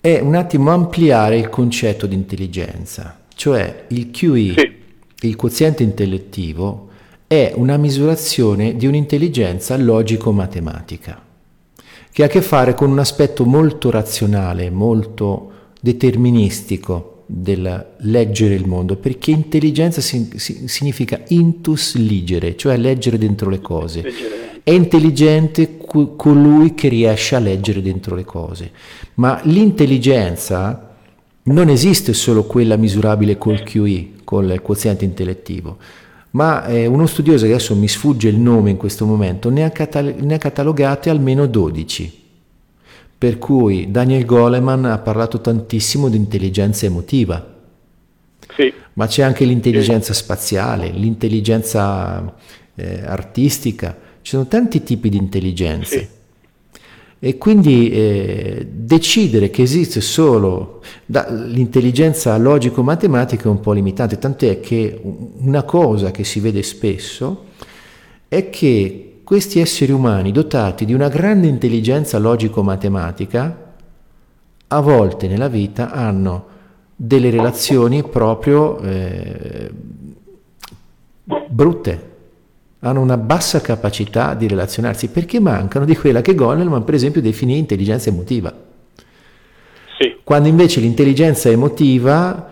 è 0.00 0.20
un 0.20 0.36
attimo 0.36 0.70
ampliare 0.70 1.36
il 1.36 1.48
concetto 1.48 2.06
di 2.06 2.14
intelligenza. 2.14 3.22
Cioè 3.34 3.86
il 3.88 4.10
QI, 4.12 4.54
sì. 4.56 4.72
il 5.26 5.34
quoziente 5.34 5.82
intellettivo, 5.82 6.90
è 7.26 7.52
una 7.56 7.76
misurazione 7.76 8.76
di 8.76 8.86
un'intelligenza 8.86 9.76
logico-matematica, 9.76 11.23
che 12.14 12.22
ha 12.22 12.26
a 12.26 12.28
che 12.28 12.42
fare 12.42 12.74
con 12.74 12.92
un 12.92 13.00
aspetto 13.00 13.44
molto 13.44 13.90
razionale, 13.90 14.70
molto 14.70 15.50
deterministico 15.80 17.24
del 17.26 17.94
leggere 18.02 18.54
il 18.54 18.68
mondo, 18.68 18.94
perché 18.94 19.32
intelligenza 19.32 20.00
si, 20.00 20.30
si, 20.36 20.68
significa 20.68 21.20
intus 21.30 21.96
ligere, 21.96 22.56
cioè 22.56 22.76
leggere 22.76 23.18
dentro 23.18 23.50
le 23.50 23.60
cose. 23.60 24.04
È 24.62 24.70
intelligente 24.70 25.76
colui 26.16 26.76
che 26.76 26.86
riesce 26.86 27.34
a 27.34 27.40
leggere 27.40 27.82
dentro 27.82 28.14
le 28.14 28.24
cose, 28.24 28.70
ma 29.14 29.40
l'intelligenza 29.42 30.94
non 31.42 31.68
esiste 31.68 32.12
solo 32.12 32.44
quella 32.44 32.76
misurabile 32.76 33.36
col 33.36 33.64
QI, 33.64 34.18
col 34.22 34.60
quoziente 34.62 35.04
intellettivo, 35.04 35.78
ma 36.34 36.66
eh, 36.66 36.86
uno 36.86 37.06
studioso 37.06 37.44
adesso 37.44 37.74
mi 37.76 37.88
sfugge 37.88 38.28
il 38.28 38.38
nome 38.38 38.70
in 38.70 38.76
questo 38.76 39.06
momento 39.06 39.50
ne 39.50 39.64
ha, 39.64 39.70
catal- 39.70 40.16
ne 40.18 40.34
ha 40.34 40.38
catalogate 40.38 41.10
almeno 41.10 41.46
12. 41.46 42.22
Per 43.16 43.38
cui 43.38 43.90
Daniel 43.90 44.24
Goleman 44.24 44.84
ha 44.84 44.98
parlato 44.98 45.40
tantissimo 45.40 46.08
di 46.08 46.16
intelligenza 46.16 46.86
emotiva. 46.86 47.52
Sì. 48.56 48.72
Ma 48.94 49.06
c'è 49.06 49.22
anche 49.22 49.44
l'intelligenza 49.44 50.12
sì. 50.12 50.22
spaziale, 50.22 50.90
l'intelligenza 50.90 52.34
eh, 52.74 53.02
artistica, 53.04 53.96
ci 54.20 54.30
sono 54.30 54.46
tanti 54.46 54.82
tipi 54.82 55.08
di 55.08 55.16
intelligenze. 55.16 55.98
Sì. 55.98 56.13
E 57.26 57.38
quindi 57.38 57.90
eh, 57.90 58.68
decidere 58.70 59.48
che 59.48 59.62
esiste 59.62 60.02
solo 60.02 60.82
da, 61.06 61.26
l'intelligenza 61.30 62.36
logico-matematica 62.36 63.44
è 63.44 63.46
un 63.46 63.60
po' 63.60 63.72
limitante, 63.72 64.18
tant'è 64.18 64.60
che 64.60 65.00
una 65.38 65.62
cosa 65.62 66.10
che 66.10 66.22
si 66.22 66.38
vede 66.40 66.62
spesso 66.62 67.44
è 68.28 68.50
che 68.50 69.20
questi 69.24 69.58
esseri 69.58 69.90
umani 69.90 70.32
dotati 70.32 70.84
di 70.84 70.92
una 70.92 71.08
grande 71.08 71.46
intelligenza 71.46 72.18
logico-matematica 72.18 73.72
a 74.68 74.80
volte 74.80 75.26
nella 75.26 75.48
vita 75.48 75.92
hanno 75.92 76.44
delle 76.94 77.30
relazioni 77.30 78.02
proprio 78.02 78.78
eh, 78.80 79.70
brutte, 81.48 82.13
hanno 82.84 83.00
una 83.00 83.16
bassa 83.16 83.60
capacità 83.60 84.34
di 84.34 84.46
relazionarsi 84.46 85.08
perché 85.08 85.40
mancano 85.40 85.86
di 85.86 85.96
quella 85.96 86.20
che 86.20 86.34
Goleman 86.34 86.84
per 86.84 86.94
esempio 86.94 87.22
definì 87.22 87.56
intelligenza 87.56 88.10
emotiva. 88.10 88.52
Sì. 89.98 90.16
Quando 90.22 90.48
invece 90.48 90.80
l'intelligenza 90.80 91.48
emotiva 91.48 92.50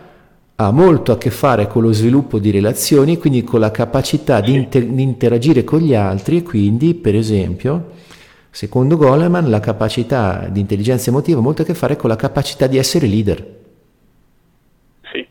ha 0.56 0.70
molto 0.70 1.12
a 1.12 1.18
che 1.18 1.30
fare 1.30 1.66
con 1.66 1.82
lo 1.82 1.92
sviluppo 1.92 2.38
di 2.38 2.50
relazioni, 2.50 3.18
quindi 3.18 3.44
con 3.44 3.60
la 3.60 3.70
capacità 3.70 4.42
sì. 4.42 4.50
di, 4.50 4.54
inter- 4.54 4.86
di, 4.86 5.02
interagire 5.02 5.64
con 5.64 5.80
gli 5.80 5.94
altri 5.94 6.38
e 6.38 6.42
quindi, 6.42 6.94
per 6.94 7.14
esempio, 7.14 7.90
secondo 8.50 8.96
Goleman, 8.96 9.50
la 9.50 9.60
capacità 9.60 10.48
di 10.50 10.60
intelligenza 10.60 11.10
emotiva 11.10 11.40
ha 11.40 11.42
molto 11.42 11.62
a 11.62 11.64
che 11.66 11.74
fare 11.74 11.96
con 11.96 12.08
la 12.08 12.16
capacità 12.16 12.66
di 12.66 12.78
essere 12.78 13.06
leader. 13.06 13.60
Sì. 15.12 15.26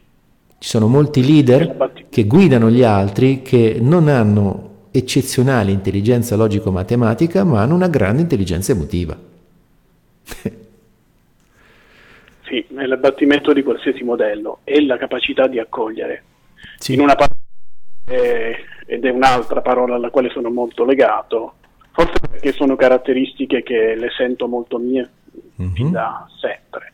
Ci 0.60 0.70
sono 0.70 0.88
molti 0.88 1.26
leader 1.26 2.06
che 2.10 2.26
guidano 2.26 2.70
gli 2.70 2.84
altri 2.84 3.42
che 3.42 3.80
non 3.82 4.08
hanno 4.08 4.70
eccezionale 4.92 5.72
intelligenza 5.72 6.36
logico-matematica, 6.36 7.44
ma 7.44 7.62
hanno 7.62 7.76
una 7.76 7.88
grande 7.88 8.22
intelligenza 8.22 8.74
emotiva. 8.74 9.18
sì, 12.44 12.66
nell'abbattimento 12.70 13.54
di 13.54 13.64
qualsiasi 13.64 14.04
modello 14.04 14.60
e 14.64 14.86
la 14.86 14.98
capacità 14.98 15.48
di 15.48 15.60
accogliere. 15.60 16.24
Sì. 16.78 16.94
In 16.94 17.00
una 17.02 17.16
parola, 17.16 17.36
eh, 18.06 18.66
ed 18.86 19.06
è 19.06 19.10
un'altra 19.10 19.62
parola 19.62 19.96
alla 19.96 20.10
quale 20.10 20.30
sono 20.30 20.50
molto 20.50 20.84
legato, 20.84 21.54
forse 21.92 22.20
perché 22.30 22.52
sono 22.52 22.76
caratteristiche 22.76 23.64
che 23.64 23.96
le 23.96 24.10
sento 24.16 24.48
molto 24.48 24.78
mie 24.78 25.10
mm-hmm. 25.62 25.92
da 25.92 26.28
sempre, 26.40 26.92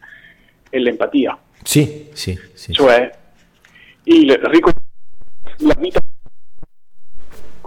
è 0.70 0.78
l'empatia. 0.78 1.38
Sì, 1.64 2.10
sì, 2.14 2.38
sì. 2.54 2.72
Cioè 2.72 3.12
il 4.04 4.32
riconoscere 4.32 4.86
la 5.60 5.76
vita 5.80 6.00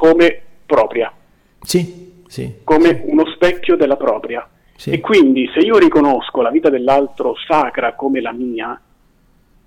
come 0.00 0.40
propria. 0.64 1.12
Sì, 1.60 2.22
sì. 2.26 2.60
Come 2.64 3.02
uno 3.04 3.26
specchio 3.34 3.76
della 3.76 3.96
propria. 3.96 4.48
Sì. 4.74 4.92
E 4.92 5.00
quindi 5.00 5.46
se 5.52 5.58
io 5.58 5.76
riconosco 5.76 6.40
la 6.40 6.48
vita 6.48 6.70
dell'altro 6.70 7.34
sacra 7.46 7.92
come 7.92 8.22
la 8.22 8.32
mia, 8.32 8.80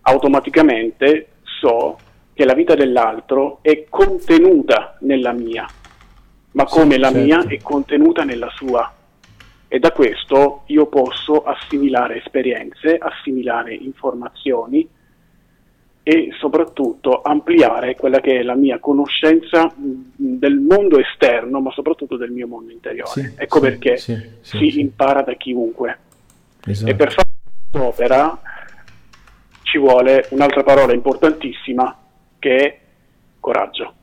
automaticamente 0.02 1.28
so 1.44 1.98
che 2.34 2.46
la 2.46 2.56
vita 2.56 2.74
dell'altro 2.74 3.60
è 3.62 3.86
contenuta 3.88 4.98
nella 5.02 5.34
mia, 5.34 5.68
ma 6.54 6.64
come 6.64 6.96
sì, 6.96 7.00
la 7.00 7.12
certo. 7.12 7.24
mia 7.24 7.46
è 7.46 7.62
contenuta 7.62 8.24
nella 8.24 8.50
sua. 8.56 8.92
E 9.68 9.78
da 9.78 9.92
questo 9.92 10.64
io 10.68 10.88
posso 10.88 11.44
assimilare 11.44 12.18
esperienze, 12.18 12.98
assimilare 12.98 13.76
informazioni, 13.76 14.90
e 16.04 16.30
soprattutto 16.38 17.22
ampliare 17.22 17.96
quella 17.96 18.20
che 18.20 18.40
è 18.40 18.44
la 18.44 18.56
mia 18.56 18.78
conoscenza 18.80 19.74
del 19.76 20.60
mondo 20.60 21.00
esterno, 21.00 21.62
ma 21.62 21.72
soprattutto 21.72 22.18
del 22.18 22.32
mio 22.32 22.46
mondo 22.46 22.72
interiore. 22.72 23.10
Sì, 23.10 23.34
ecco 23.38 23.60
sì, 23.60 23.64
perché 23.64 23.98
sì, 23.98 24.18
si 24.42 24.80
impara 24.82 25.22
da 25.22 25.34
chiunque. 25.36 25.98
Esatto. 26.66 26.92
E 26.92 26.96
per 26.96 27.12
fare 27.14 27.30
quest'opera 27.72 28.42
ci 29.62 29.78
vuole 29.78 30.28
un'altra 30.32 30.64
parola 30.64 30.94
importantissima 30.94 31.98
che 32.38 32.56
è 32.58 32.80
coraggio. 33.40 33.94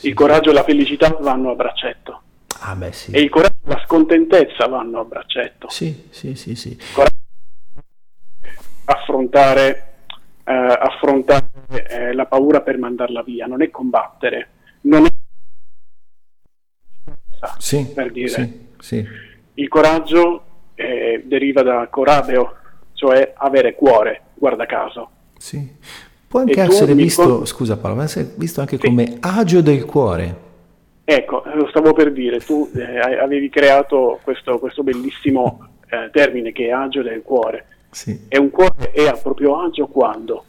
il 0.00 0.14
coraggio 0.14 0.50
e 0.50 0.54
la 0.54 0.64
felicità 0.64 1.16
vanno 1.20 1.50
a 1.50 1.54
braccetto. 1.54 2.22
Ah, 2.60 2.74
beh, 2.74 2.92
e 3.10 3.20
il 3.20 3.28
coraggio 3.28 3.56
e 3.66 3.68
la 3.68 3.82
scontentezza 3.84 4.66
vanno 4.68 5.00
a 5.00 5.04
braccetto. 5.04 5.68
Sì, 5.68 6.08
sì, 6.08 6.34
sì, 6.34 6.54
sì. 6.54 6.78
affrontare 8.86 9.68
eh, 9.76 9.93
affrontare 10.52 11.48
eh, 11.88 12.12
la 12.12 12.26
paura 12.26 12.60
per 12.60 12.78
mandarla 12.78 13.22
via, 13.22 13.46
non 13.46 13.62
è 13.62 13.70
combattere, 13.70 14.48
non 14.82 15.06
è 15.06 15.08
sì, 17.58 17.86
per 17.94 18.10
dire. 18.10 18.28
Sì, 18.28 18.66
sì. 18.78 19.06
Il 19.54 19.68
coraggio 19.68 20.44
eh, 20.74 21.22
deriva 21.24 21.62
da 21.62 21.86
corabeo, 21.88 22.56
cioè 22.94 23.32
avere 23.36 23.74
cuore, 23.74 24.22
guarda 24.34 24.66
caso. 24.66 25.10
Sì. 25.36 25.76
Può 26.26 26.40
anche 26.40 26.60
essere 26.60 26.94
visto, 26.94 27.36
con... 27.36 27.46
scusa 27.46 27.76
Paolo, 27.76 27.96
ma 27.96 28.04
essere 28.04 28.32
visto 28.36 28.60
anche 28.60 28.78
come 28.78 29.18
agio 29.20 29.60
del 29.60 29.84
cuore. 29.84 30.42
Ecco, 31.04 31.42
lo 31.54 31.68
stavo 31.68 31.92
per 31.92 32.12
dire, 32.12 32.40
tu 32.40 32.70
eh, 32.74 32.98
avevi 32.98 33.50
creato 33.50 34.18
questo, 34.22 34.58
questo 34.58 34.82
bellissimo 34.82 35.68
eh, 35.88 36.10
termine 36.10 36.50
che 36.50 36.68
è 36.68 36.70
agio 36.70 37.02
del 37.02 37.22
cuore. 37.22 37.66
Sì. 37.94 38.26
E 38.28 38.38
un 38.38 38.50
cuore 38.50 38.90
è 38.90 39.06
a 39.06 39.12
proprio 39.12 39.60
agio 39.60 39.86
quando? 39.86 40.44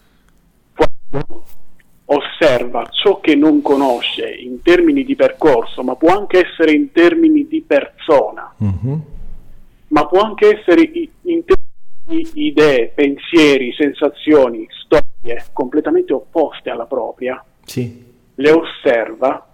Quando 0.73 1.43
osserva 2.05 2.87
ciò 2.89 3.19
che 3.19 3.35
non 3.35 3.61
conosce 3.61 4.27
in 4.27 4.61
termini 4.63 5.03
di 5.03 5.15
percorso, 5.15 5.83
ma 5.83 5.95
può 5.95 6.09
anche 6.17 6.43
essere 6.43 6.71
in 6.71 6.91
termini 6.91 7.47
di 7.47 7.61
persona, 7.61 8.53
mm-hmm. 8.63 8.99
ma 9.89 10.07
può 10.07 10.21
anche 10.21 10.57
essere 10.57 10.81
in 10.81 11.43
termini 11.45 12.29
di 12.33 12.47
idee, 12.47 12.87
pensieri, 12.87 13.73
sensazioni, 13.73 14.67
storie 14.83 15.45
completamente 15.53 16.13
opposte 16.13 16.71
alla 16.71 16.85
propria. 16.85 17.43
Sì. 17.63 18.13
Le 18.33 18.51
osserva, 18.51 19.47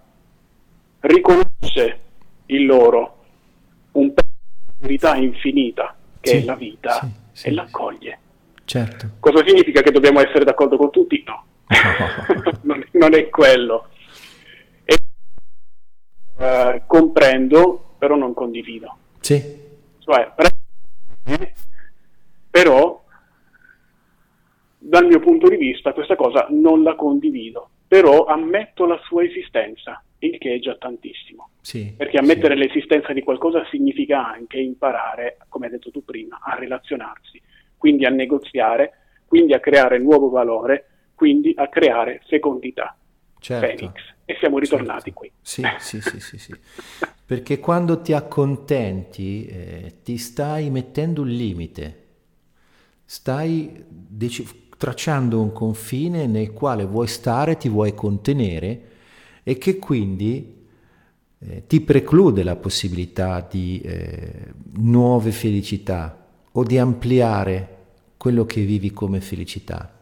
riconosce 1.00 1.98
il 2.46 2.64
loro, 2.64 3.16
un 3.92 4.14
pezzo 4.14 4.30
di 4.64 4.72
verità 4.78 5.14
infinita 5.16 5.94
che 6.20 6.30
sì. 6.30 6.36
è 6.36 6.44
la 6.44 6.54
vita. 6.54 6.92
Sì 6.92 7.20
sì, 7.32 7.48
e 7.48 7.52
l'accoglie. 7.52 8.18
Certo. 8.64 9.10
Cosa 9.20 9.44
significa 9.46 9.82
che 9.82 9.90
dobbiamo 9.90 10.20
essere 10.20 10.44
d'accordo 10.44 10.76
con 10.76 10.90
tutti? 10.90 11.22
No, 11.26 11.44
no. 11.66 12.52
non, 12.62 12.86
non, 12.92 13.14
è 13.14 13.28
quello. 13.28 13.88
E, 14.84 14.96
uh, 16.38 16.82
comprendo, 16.86 17.94
però 17.98 18.14
non 18.14 18.34
condivido. 18.34 18.96
Sì. 19.20 19.60
Cioè, 19.98 20.32
però 22.50 23.02
dal 24.78 25.06
mio 25.06 25.20
punto 25.20 25.48
di 25.48 25.56
vista 25.56 25.92
questa 25.92 26.16
cosa 26.16 26.46
non 26.50 26.82
la 26.82 26.94
condivido, 26.94 27.70
però 27.86 28.24
ammetto 28.24 28.84
la 28.84 29.00
sua 29.04 29.24
esistenza, 29.24 30.02
il 30.26 30.38
che 30.38 30.54
è 30.54 30.58
già 30.58 30.76
tantissimo. 30.76 31.50
Sì, 31.60 31.94
Perché 31.96 32.18
ammettere 32.18 32.54
sì. 32.54 32.60
l'esistenza 32.60 33.12
di 33.12 33.22
qualcosa 33.22 33.64
significa 33.70 34.26
anche 34.26 34.58
imparare, 34.58 35.38
come 35.48 35.66
hai 35.66 35.72
detto 35.72 35.90
tu 35.90 36.04
prima, 36.04 36.40
a 36.42 36.54
relazionarsi, 36.54 37.40
quindi 37.76 38.04
a 38.04 38.10
negoziare, 38.10 38.92
quindi 39.26 39.52
a 39.52 39.60
creare 39.60 39.98
nuovo 39.98 40.28
valore, 40.28 40.86
quindi 41.14 41.52
a 41.56 41.68
creare 41.68 42.20
fecondità. 42.26 42.96
Certo. 43.38 43.66
Phoenix. 43.66 44.00
E 44.24 44.36
siamo 44.38 44.58
ritornati 44.58 45.10
certo. 45.10 45.18
qui. 45.18 45.32
Sì, 45.40 45.62
sì, 45.78 46.00
sì, 46.00 46.20
sì, 46.20 46.38
sì. 46.38 46.54
Perché 47.26 47.58
quando 47.58 48.00
ti 48.00 48.12
accontenti 48.12 49.46
eh, 49.46 49.94
ti 50.02 50.16
stai 50.16 50.70
mettendo 50.70 51.22
un 51.22 51.28
limite, 51.28 51.96
stai 53.04 53.84
dec- 53.88 54.76
tracciando 54.76 55.40
un 55.40 55.52
confine 55.52 56.26
nel 56.26 56.52
quale 56.52 56.84
vuoi 56.84 57.08
stare, 57.08 57.56
ti 57.56 57.68
vuoi 57.68 57.94
contenere 57.94 58.90
e 59.42 59.58
che 59.58 59.78
quindi 59.78 60.60
eh, 61.38 61.64
ti 61.66 61.80
preclude 61.80 62.42
la 62.42 62.56
possibilità 62.56 63.46
di 63.48 63.80
eh, 63.80 64.52
nuove 64.74 65.32
felicità 65.32 66.26
o 66.52 66.62
di 66.62 66.78
ampliare 66.78 67.68
quello 68.16 68.44
che 68.44 68.62
vivi 68.62 68.92
come 68.92 69.20
felicità. 69.20 69.92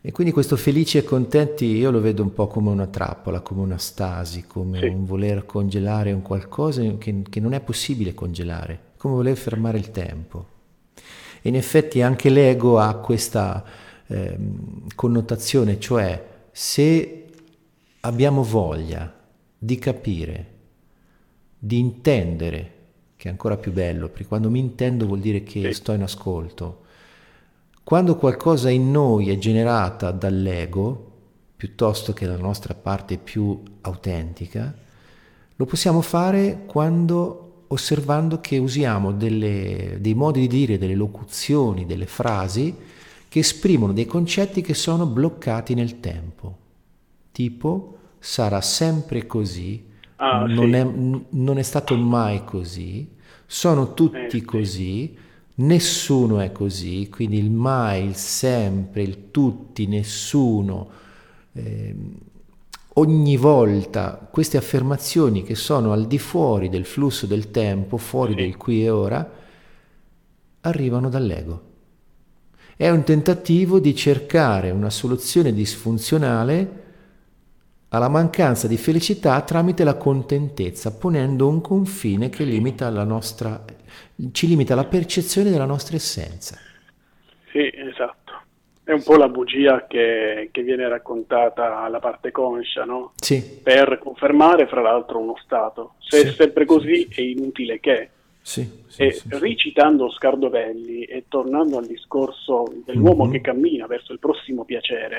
E 0.00 0.12
quindi 0.12 0.32
questo 0.32 0.56
felici 0.56 0.98
e 0.98 1.04
contenti 1.04 1.64
io 1.64 1.90
lo 1.90 2.00
vedo 2.00 2.22
un 2.22 2.32
po' 2.32 2.46
come 2.46 2.70
una 2.70 2.86
trappola, 2.86 3.40
come 3.40 3.60
una 3.60 3.76
stasi, 3.76 4.44
come 4.46 4.78
sì. 4.78 4.86
un 4.86 5.04
voler 5.04 5.44
congelare 5.44 6.12
un 6.12 6.22
qualcosa 6.22 6.80
che, 6.96 7.22
che, 7.28 7.40
non 7.40 7.52
è 7.54 7.60
possibile 7.60 8.14
congelare, 8.14 8.80
come 8.98 9.14
voler 9.14 9.36
fermare 9.36 9.78
il 9.78 9.90
tempo. 9.90 10.46
E 11.42 11.48
in 11.48 11.56
effetti 11.56 12.02
anche 12.02 12.30
l'ego 12.30 12.78
ha 12.78 12.94
questa 12.94 13.64
eh, 14.06 14.38
connotazione, 14.94 15.80
cioè 15.80 16.24
se 16.52 17.25
abbiamo 18.06 18.42
voglia 18.42 19.12
di 19.58 19.78
capire, 19.78 20.54
di 21.58 21.78
intendere, 21.78 22.74
che 23.16 23.28
è 23.28 23.30
ancora 23.30 23.56
più 23.56 23.72
bello, 23.72 24.08
perché 24.08 24.26
quando 24.26 24.48
mi 24.48 24.60
intendo 24.60 25.06
vuol 25.06 25.18
dire 25.18 25.42
che 25.42 25.72
sto 25.72 25.92
in 25.92 26.02
ascolto. 26.02 26.84
Quando 27.82 28.16
qualcosa 28.16 28.70
in 28.70 28.90
noi 28.90 29.30
è 29.30 29.38
generata 29.38 30.12
dall'ego, 30.12 31.12
piuttosto 31.56 32.12
che 32.12 32.26
dalla 32.26 32.42
nostra 32.42 32.74
parte 32.74 33.16
più 33.18 33.60
autentica, 33.80 34.72
lo 35.56 35.64
possiamo 35.64 36.00
fare 36.00 36.62
quando 36.66 37.64
osservando 37.68 38.40
che 38.40 38.58
usiamo 38.58 39.12
delle, 39.12 39.98
dei 40.00 40.14
modi 40.14 40.40
di 40.40 40.46
dire, 40.48 40.78
delle 40.78 40.94
locuzioni, 40.94 41.86
delle 41.86 42.06
frasi 42.06 42.74
che 43.28 43.40
esprimono 43.40 43.92
dei 43.92 44.06
concetti 44.06 44.60
che 44.60 44.74
sono 44.74 45.06
bloccati 45.06 45.74
nel 45.74 45.98
tempo. 45.98 46.56
Tipo, 47.32 47.95
sarà 48.18 48.60
sempre 48.60 49.26
così, 49.26 49.84
ah, 50.16 50.46
non, 50.46 50.70
sì. 50.70 50.76
è, 50.76 50.84
non, 51.30 51.58
è, 51.58 51.62
stato 51.62 51.96
mai 51.96 52.44
così, 52.44 53.08
sono 53.46 53.94
tutti 53.94 54.38
eh, 54.38 54.44
così, 54.44 55.14
sì. 55.14 55.18
nessuno 55.56 56.40
è 56.40 56.52
così, 56.52 57.08
quindi 57.08 57.38
il 57.38 57.50
mai, 57.50 58.04
il 58.04 58.16
sempre, 58.16 59.02
il 59.02 59.30
tutti, 59.30 59.86
nessuno. 59.86 60.90
Eh, 61.52 61.94
ogni 62.94 63.36
volta 63.36 64.28
queste 64.30 64.56
affermazioni 64.56 65.42
che 65.42 65.54
sono 65.54 65.92
al 65.92 66.06
di 66.06 66.18
fuori 66.18 66.68
del 66.68 66.84
flusso 66.84 67.26
del 67.26 67.50
tempo, 67.50 67.96
fuori 67.96 68.32
sì. 68.32 68.40
del 68.40 68.56
qui 68.56 68.84
e 68.84 68.90
ora, 68.90 69.30
arrivano 70.60 71.08
dall'ego. 71.08 71.62
È 72.76 72.90
un 72.90 73.04
tentativo 73.04 73.78
di 73.80 73.94
cercare 73.94 74.70
una 74.70 74.90
soluzione 74.90 75.52
disfunzionale 75.52 76.84
alla 77.90 78.08
mancanza 78.08 78.66
di 78.66 78.76
felicità 78.76 79.40
tramite 79.42 79.84
la 79.84 79.94
contentezza, 79.94 80.96
ponendo 80.96 81.48
un 81.48 81.60
confine 81.60 82.28
che 82.30 82.44
limita 82.44 82.90
la 82.90 83.04
nostra, 83.04 83.64
ci 84.32 84.46
limita 84.46 84.74
la 84.74 84.84
percezione 84.84 85.50
della 85.50 85.66
nostra 85.66 85.96
essenza. 85.96 86.58
Sì, 87.50 87.70
esatto. 87.72 88.24
È 88.82 88.92
un 88.92 89.02
po' 89.02 89.16
la 89.16 89.28
bugia 89.28 89.86
che, 89.86 90.48
che 90.52 90.62
viene 90.62 90.88
raccontata 90.88 91.82
alla 91.82 91.98
parte 91.98 92.30
conscia, 92.30 92.84
no? 92.84 93.12
Sì. 93.16 93.60
Per 93.62 93.98
confermare, 93.98 94.66
fra 94.68 94.80
l'altro, 94.80 95.18
uno 95.18 95.36
stato. 95.42 95.94
Se 95.98 96.20
sì, 96.20 96.26
è 96.26 96.30
sempre 96.32 96.64
così, 96.64 97.08
sì. 97.10 97.20
è 97.20 97.24
inutile 97.24 97.80
che. 97.80 98.10
Sì, 98.40 98.84
sì, 98.86 99.02
e 99.02 99.22
ricitando 99.40 100.08
Scardovelli 100.08 101.02
e 101.02 101.24
tornando 101.26 101.78
al 101.78 101.86
discorso 101.86 102.72
dell'uomo 102.84 103.24
mm-hmm. 103.24 103.32
che 103.32 103.40
cammina 103.40 103.86
verso 103.88 104.12
il 104.12 104.20
prossimo 104.20 104.64
piacere, 104.64 105.18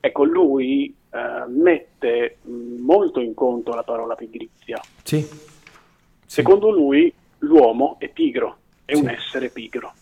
ecco, 0.00 0.24
lui 0.24 0.92
mette 1.48 2.38
molto 2.42 3.20
in 3.20 3.34
conto 3.34 3.74
la 3.74 3.82
parola 3.82 4.14
pigrizia. 4.14 4.80
Secondo 6.24 6.70
lui 6.70 7.12
l'uomo 7.38 7.96
è 7.98 8.08
pigro, 8.08 8.58
è 8.84 8.94
un 8.94 9.08
essere 9.08 9.48
pigro. 9.50 9.92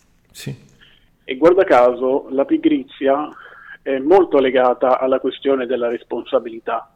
E 1.25 1.37
guarda 1.37 1.65
caso 1.65 2.29
la 2.31 2.45
pigrizia 2.45 3.29
è 3.83 3.99
molto 3.99 4.39
legata 4.39 4.99
alla 4.99 5.21
questione 5.21 5.67
della 5.67 5.89
responsabilità 5.89 6.91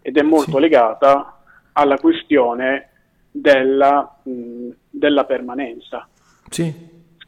ed 0.00 0.16
è 0.16 0.22
molto 0.22 0.58
legata 0.58 1.40
alla 1.72 1.96
questione 1.96 2.90
della, 3.30 4.18
mh, 4.22 4.68
della 4.90 5.24
permanenza. 5.24 6.06
Sì, 6.48 6.72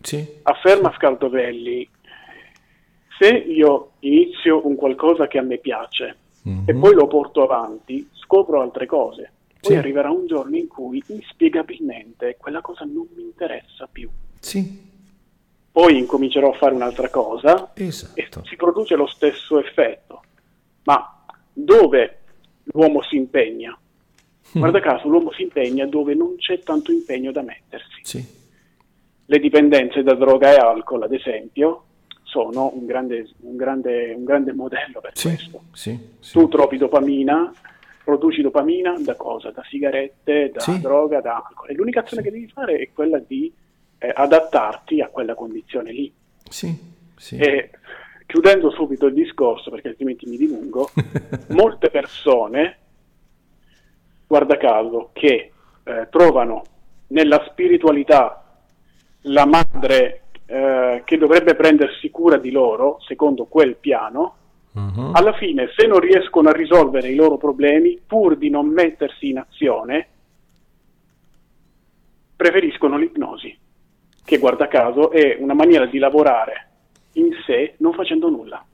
sì. 0.03 0.39
Afferma 0.43 0.93
Scardovelli, 0.97 1.89
se 3.19 3.29
io 3.29 3.93
inizio 4.01 4.67
un 4.67 4.77
qualcosa 4.77 5.27
che 5.27 5.39
a 5.39 5.43
me 5.43 5.59
piace 5.59 6.17
mm-hmm. 6.49 6.65
e 6.67 6.75
poi 6.75 6.95
lo 6.95 7.07
porto 7.07 7.43
avanti, 7.43 8.09
scopro 8.13 8.61
altre 8.61 8.87
cose. 8.87 9.33
Poi 9.61 9.73
sì. 9.73 9.79
arriverà 9.79 10.11
un 10.11 10.27
giorno 10.27 10.57
in 10.57 10.69
cui 10.69 11.03
inspiegabilmente 11.07 12.37
quella 12.39 12.61
cosa 12.61 12.85
non 12.85 13.07
mi 13.15 13.23
interessa 13.23 13.89
più. 13.91 14.11
Sì. 14.39 14.93
Poi 15.73 15.99
incomincerò 15.99 16.53
a 16.53 16.57
fare 16.57 16.75
un'altra 16.75 17.09
cosa 17.09 17.73
esatto. 17.75 18.21
e 18.21 18.29
si 18.45 18.57
produce 18.57 18.95
lo 18.95 19.07
stesso 19.07 19.59
effetto. 19.59 20.23
Ma 20.85 21.25
dove 21.53 22.19
l'uomo 22.65 23.03
si 23.03 23.17
impegna? 23.17 23.77
Guarda 24.53 24.81
caso, 24.81 25.09
l'uomo 25.09 25.33
si 25.33 25.43
impegna 25.43 25.87
dove 25.87 26.15
non 26.15 26.37
c'è 26.37 26.61
tanto 26.61 26.93
impegno 26.93 27.33
da 27.33 27.43
mettersi. 27.43 28.01
Sì. 28.03 28.25
Le 29.25 29.39
dipendenze 29.39 30.03
da 30.03 30.15
droga 30.15 30.53
e 30.53 30.57
alcol, 30.57 31.03
ad 31.03 31.13
esempio, 31.13 31.85
sono 32.35 32.73
un 32.75 32.85
grande, 32.85 33.29
un 33.43 33.55
grande, 33.55 34.13
un 34.13 34.25
grande 34.25 34.53
modello 34.53 35.01
per 35.01 35.13
sì, 35.15 35.29
questo. 35.29 35.63
Sì, 35.73 35.97
tu 36.33 36.49
trovi 36.49 36.79
dopamina, 36.79 37.53
produci 38.03 38.43
dopamina 38.43 38.97
da 38.99 39.15
cosa? 39.15 39.53
Da 39.53 39.63
sigarette, 39.69 40.51
da 40.53 40.65
droga, 40.79 41.21
da 41.21 41.45
alcol. 41.47 41.71
E 41.71 41.75
l'unica 41.75 42.01
azione 42.01 42.25
che 42.25 42.33
devi 42.33 42.49
fare 42.49 42.79
è 42.79 42.91
quella 42.93 43.21
di 43.21 43.53
eh, 43.99 44.13
adattarti 44.13 45.01
a 45.01 45.07
quella 45.07 45.37
condizione 45.37 45.93
lì. 45.93 46.13
E 47.39 47.71
chiudendo 48.27 48.73
subito 48.73 49.07
il 49.07 49.15
discorso, 49.15 49.71
perché 49.71 49.89
altrimenti 49.89 50.29
mi 50.29 50.37
dilungo, 50.37 50.91
molte 51.55 51.89
persone 51.89 52.79
guarda 54.27 54.57
caso, 54.57 55.11
che 55.13 55.53
eh, 55.85 56.09
trovano 56.11 56.65
nella 57.09 57.47
spiritualità 57.49 58.45
la 59.27 59.47
madre 59.47 60.24
eh, 60.47 61.03
che 61.05 61.17
dovrebbe 61.19 61.55
prendersi 61.55 62.11
cura 62.11 62.37
di 62.37 62.51
loro, 62.51 62.99
secondo 63.07 63.45
quel 63.45 63.77
piano, 63.77 64.35
uh-huh. 64.73 65.11
alla 65.13 65.33
fine 65.35 65.71
se 65.77 65.87
non 65.87 66.01
riescono 66.01 66.49
a 66.49 66.53
risolvere 66.53 67.09
i 67.09 67.15
loro 67.15 67.37
problemi, 67.37 68.01
pur 68.05 68.37
di 68.37 68.51
non 68.51 68.69
mettersi 68.69 69.31
in 69.31 69.39
azione, 69.39 70.09
preferiscono 72.37 72.97
l'ipnosi, 72.97 73.57
che 74.25 74.39
guarda 74.39 74.69
caso 74.69 75.11
è 75.11 75.37
una 75.39 75.55
maniera 75.55 75.87
di 75.87 75.99
lavorare 75.99 76.69
in 77.13 77.31
sé 77.47 77.75
non 77.79 77.93
facendo 77.93 78.29
nulla. 78.29 78.65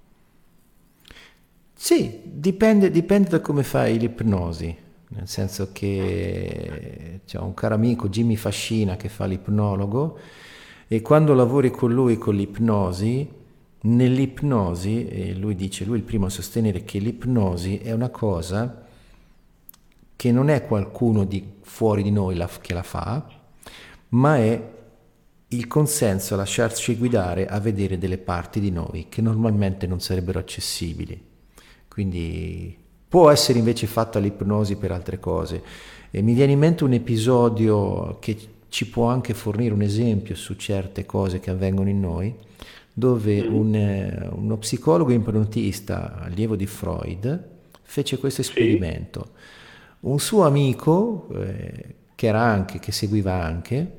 Sì, 1.72 2.20
dipende, 2.24 2.90
dipende 2.90 3.28
da 3.28 3.40
come 3.40 3.62
fai 3.62 3.98
l'ipnosi 3.98 4.88
nel 5.10 5.26
senso 5.26 5.70
che 5.72 7.20
c'è 7.26 7.38
un 7.38 7.54
caro 7.54 7.74
amico 7.74 8.08
Jimmy 8.08 8.36
Fascina 8.36 8.96
che 8.96 9.08
fa 9.08 9.24
l'ipnologo 9.24 10.18
e 10.92 11.02
quando 11.02 11.34
lavori 11.34 11.70
con 11.70 11.92
lui 11.92 12.18
con 12.18 12.34
l'ipnosi, 12.34 13.28
nell'ipnosi, 13.82 15.06
e 15.06 15.34
lui 15.34 15.54
dice, 15.54 15.84
lui 15.84 15.94
è 15.94 15.98
il 15.98 16.04
primo 16.04 16.26
a 16.26 16.30
sostenere 16.30 16.82
che 16.82 16.98
l'ipnosi 16.98 17.78
è 17.78 17.92
una 17.92 18.08
cosa 18.08 18.86
che 20.16 20.32
non 20.32 20.48
è 20.48 20.66
qualcuno 20.66 21.22
di 21.22 21.58
fuori 21.60 22.02
di 22.02 22.10
noi 22.10 22.34
la, 22.34 22.50
che 22.60 22.74
la 22.74 22.82
fa, 22.82 23.24
ma 24.08 24.36
è 24.38 24.70
il 25.46 25.66
consenso 25.68 26.34
a 26.34 26.38
lasciarci 26.38 26.96
guidare 26.96 27.46
a 27.46 27.60
vedere 27.60 27.96
delle 27.96 28.18
parti 28.18 28.58
di 28.58 28.72
noi 28.72 29.06
che 29.08 29.22
normalmente 29.22 29.86
non 29.86 30.00
sarebbero 30.00 30.40
accessibili. 30.40 31.22
Quindi 31.86 32.80
Può 33.10 33.28
essere 33.28 33.58
invece 33.58 33.88
fatta 33.88 34.20
l'ipnosi 34.20 34.76
per 34.76 34.92
altre 34.92 35.18
cose. 35.18 35.60
E 36.12 36.22
mi 36.22 36.32
viene 36.32 36.52
in 36.52 36.60
mente 36.60 36.84
un 36.84 36.92
episodio 36.92 38.18
che 38.20 38.38
ci 38.70 38.88
può 38.88 39.08
anche 39.08 39.34
fornire 39.34 39.74
un 39.74 39.82
esempio 39.82 40.34
su 40.34 40.54
certe 40.54 41.04
cose 41.04 41.40
che 41.40 41.50
avvengono 41.50 41.90
in 41.90 42.00
noi, 42.00 42.34
dove 42.92 43.42
mm. 43.42 43.54
un, 43.54 43.74
eh, 43.74 44.28
uno 44.32 44.56
psicologo 44.56 45.12
ipnotista, 45.12 46.18
allievo 46.20 46.56
di 46.56 46.66
Freud, 46.66 47.48
fece 47.82 48.18
questo 48.18 48.40
esperimento. 48.40 49.32
Un 50.00 50.18
suo 50.18 50.44
amico, 50.44 51.28
eh, 51.34 51.94
che 52.14 52.26
era 52.26 52.40
anche, 52.40 52.78
che 52.78 52.92
seguiva 52.92 53.42
anche, 53.42 53.98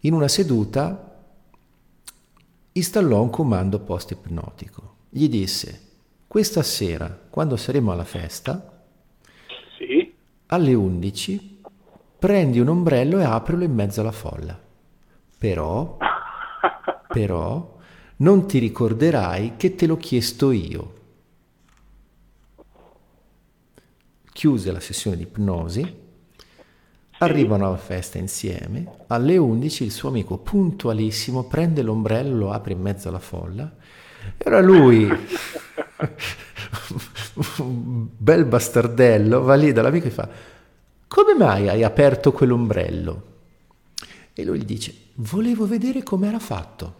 in 0.00 0.12
una 0.12 0.28
seduta 0.28 1.12
installò 2.72 3.22
un 3.22 3.30
comando 3.30 3.78
post-ipnotico. 3.78 4.96
Gli 5.08 5.28
disse, 5.28 5.80
questa 6.26 6.64
sera, 6.64 7.26
quando 7.30 7.56
saremo 7.56 7.92
alla 7.92 8.04
festa, 8.04 8.84
sì. 9.78 10.12
alle 10.46 10.74
11, 10.74 11.53
prendi 12.24 12.58
un 12.58 12.68
ombrello 12.68 13.18
e 13.18 13.24
aprilo 13.24 13.64
in 13.64 13.74
mezzo 13.74 14.00
alla 14.00 14.10
folla. 14.10 14.58
Però, 15.36 15.98
però, 17.06 17.76
non 18.16 18.46
ti 18.46 18.58
ricorderai 18.58 19.56
che 19.58 19.74
te 19.74 19.86
l'ho 19.86 19.98
chiesto 19.98 20.50
io. 20.50 20.94
Chiuse 24.32 24.72
la 24.72 24.80
sessione 24.80 25.18
di 25.18 25.24
ipnosi, 25.24 25.96
arrivano 27.18 27.66
alla 27.66 27.76
festa 27.76 28.16
insieme, 28.16 29.00
alle 29.08 29.36
11 29.36 29.84
il 29.84 29.92
suo 29.92 30.08
amico 30.08 30.38
puntualissimo 30.38 31.44
prende 31.44 31.82
l'ombrello, 31.82 32.38
lo 32.38 32.52
apre 32.52 32.72
in 32.72 32.80
mezzo 32.80 33.08
alla 33.08 33.18
folla 33.18 33.70
Era 34.38 34.62
lui, 34.62 35.04
un 37.58 38.08
bel 38.16 38.46
bastardello, 38.46 39.42
va 39.42 39.56
lì 39.56 39.72
dall'amico 39.72 40.06
e 40.06 40.10
fa, 40.10 40.53
come 41.14 41.34
mai 41.34 41.68
hai 41.68 41.84
aperto 41.84 42.32
quell'ombrello? 42.32 43.22
E 44.32 44.44
lui 44.44 44.58
gli 44.58 44.64
dice, 44.64 44.92
volevo 45.14 45.64
vedere 45.64 46.02
com'era 46.02 46.40
fatto. 46.40 46.94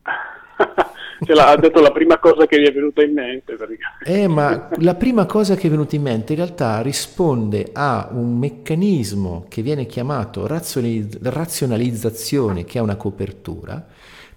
Ce 1.22 1.34
l'ha 1.34 1.54
detto 1.56 1.82
la 1.82 1.92
prima 1.92 2.18
cosa 2.18 2.46
che 2.46 2.58
gli 2.58 2.66
è 2.66 2.72
venuta 2.72 3.02
in 3.02 3.12
mente. 3.12 3.58
Eh, 4.06 4.26
ma 4.26 4.70
la 4.78 4.94
prima 4.94 5.26
cosa 5.26 5.54
che 5.54 5.66
è 5.66 5.70
venuta 5.70 5.96
in 5.96 6.02
mente 6.02 6.32
in 6.32 6.38
realtà 6.38 6.80
risponde 6.80 7.68
a 7.74 8.08
un 8.10 8.38
meccanismo 8.38 9.44
che 9.50 9.60
viene 9.60 9.84
chiamato 9.84 10.46
razionalizzazione, 10.46 12.64
che 12.64 12.78
ha 12.78 12.82
una 12.82 12.96
copertura. 12.96 13.86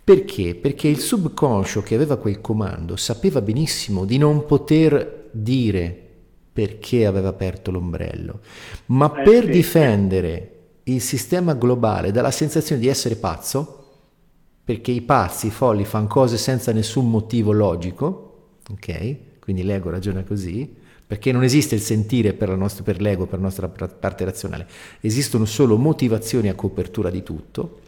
Perché? 0.03 0.55
Perché 0.55 0.89
il 0.89 0.99
subconscio 0.99 1.81
che 1.83 1.95
aveva 1.95 2.17
quel 2.17 2.41
comando 2.41 2.97
sapeva 2.97 3.39
benissimo 3.39 4.03
di 4.03 4.17
non 4.17 4.45
poter 4.45 5.29
dire 5.31 6.02
perché 6.53 7.07
aveva 7.07 7.29
aperto 7.29 7.71
l'ombrello, 7.71 8.39
ma 8.87 9.11
eh, 9.11 9.23
per 9.23 9.45
sì. 9.45 9.49
difendere 9.49 10.49
il 10.83 11.01
sistema 11.01 11.53
globale 11.55 12.11
dalla 12.11 12.31
sensazione 12.31 12.79
di 12.79 12.87
essere 12.87 13.15
pazzo, 13.15 13.79
perché 14.63 14.91
i 14.91 15.01
pazzi, 15.01 15.47
i 15.47 15.51
folli 15.51 15.83
fanno 15.83 16.07
cose 16.07 16.37
senza 16.37 16.71
nessun 16.71 17.09
motivo 17.09 17.51
logico, 17.51 18.59
ok? 18.69 19.15
Quindi 19.39 19.63
l'ego 19.63 19.89
ragiona 19.89 20.23
così, 20.23 20.73
perché 21.05 21.31
non 21.31 21.43
esiste 21.43 21.75
il 21.75 21.81
sentire 21.81 22.33
per, 22.33 22.55
nostra, 22.55 22.83
per 22.83 23.01
l'ego, 23.01 23.25
per 23.25 23.39
la 23.39 23.45
nostra 23.45 23.67
parte 23.67 24.23
razionale, 24.23 24.67
esistono 25.01 25.45
solo 25.45 25.77
motivazioni 25.77 26.49
a 26.49 26.55
copertura 26.55 27.09
di 27.09 27.23
tutto. 27.23 27.79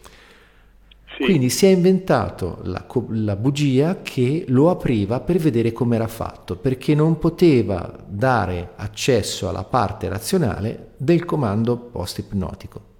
Sì. 1.18 1.24
Quindi 1.24 1.49
si 1.49 1.66
è 1.66 1.70
inventato 1.70 2.59
la, 2.63 2.86
la, 3.09 3.36
bugia 3.38 4.01
che 4.01 4.43
lo 4.49 4.70
apriva 4.70 5.22
per 5.22 5.38
vedere 5.38 5.72
come 5.72 5.95
era 5.95 6.07
fatto, 6.07 6.57
perché 6.57 6.93
non 6.93 7.18
poteva 7.18 8.03
dare 8.05 8.72
accesso 8.76 9.47
alla 9.47 9.63
parte 9.63 10.09
razionale 10.09 10.91
del 10.97 11.24
comando 11.24 11.78
post-ipnotico. 11.78 12.93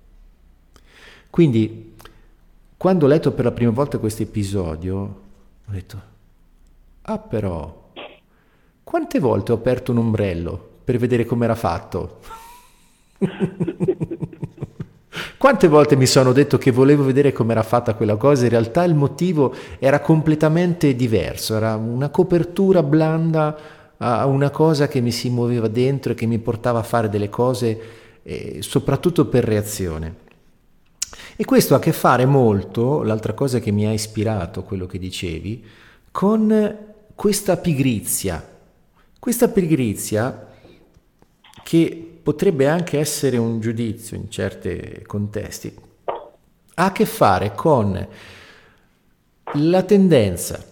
Quindi 1.30 1.96
quando 2.78 3.06
ho 3.06 3.10
letto 3.10 3.34
per 3.34 3.44
la 3.44 3.52
prima 3.52 3.72
volta 3.72 3.98
questo 3.98 4.24
episodio, 4.24 5.02
ho 5.66 5.72
detto, 5.72 6.02
ah 7.02 7.18
però, 7.18 7.92
quante 8.82 9.20
volte 9.20 9.52
ho 9.52 9.56
aperto 9.56 9.92
un 9.92 9.98
ombrello 9.98 10.70
per 10.86 10.98
vedere 10.98 11.26
com'era 11.26 11.56
fatto? 11.56 12.20
Quante 15.46 15.68
volte 15.68 15.96
mi 15.96 16.08
sono 16.08 16.32
detto 16.32 16.58
che 16.58 16.72
volevo 16.72 17.04
vedere 17.04 17.32
com'era 17.32 17.62
fatta 17.62 17.94
quella 17.94 18.16
cosa, 18.16 18.46
in 18.46 18.50
realtà 18.50 18.84
il 18.84 18.96
motivo 18.96 19.54
era 19.78 20.00
completamente 20.00 20.96
diverso, 20.96 21.56
era 21.56 21.76
una 21.76 22.10
copertura 22.10 22.82
blanda 22.82 23.56
a 23.98 24.26
una 24.26 24.50
cosa 24.50 24.88
che 24.88 25.02
mi 25.02 25.12
si 25.12 25.30
muoveva 25.30 25.68
dentro 25.68 26.14
e 26.14 26.16
che 26.16 26.26
mi 26.26 26.40
portava 26.40 26.80
a 26.80 26.84
fare 26.84 27.10
delle 27.10 27.30
cose, 27.30 27.80
eh, 28.24 28.58
soprattutto 28.64 29.28
per 29.28 29.44
reazione. 29.44 30.16
E 31.36 31.46
questo 31.46 31.76
ha 31.76 31.78
a 31.78 31.80
che 31.80 31.94
fare 31.94 32.26
molto, 32.26 33.04
l'altra 33.04 33.34
cosa 33.34 33.60
che 33.60 33.70
mi 33.70 33.86
ha 33.86 33.92
ispirato 33.92 34.64
quello 34.64 34.88
che 34.88 34.98
dicevi, 34.98 35.64
con 36.10 36.78
questa 37.14 37.58
pigrizia. 37.58 38.44
Questa 39.20 39.48
pigrizia 39.50 40.48
che 41.62 42.15
potrebbe 42.26 42.68
anche 42.68 42.98
essere 42.98 43.38
un 43.38 43.60
giudizio 43.60 44.18
in 44.18 44.32
certi 44.32 45.04
contesti, 45.06 45.72
ha 46.74 46.86
a 46.86 46.92
che 46.92 47.06
fare 47.06 47.54
con 47.54 48.08
la 49.54 49.84
tendenza 49.84 50.66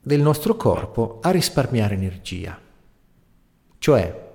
del 0.00 0.20
nostro 0.20 0.56
corpo 0.56 1.20
a 1.22 1.30
risparmiare 1.30 1.94
energia. 1.94 2.58
Cioè, 3.78 4.30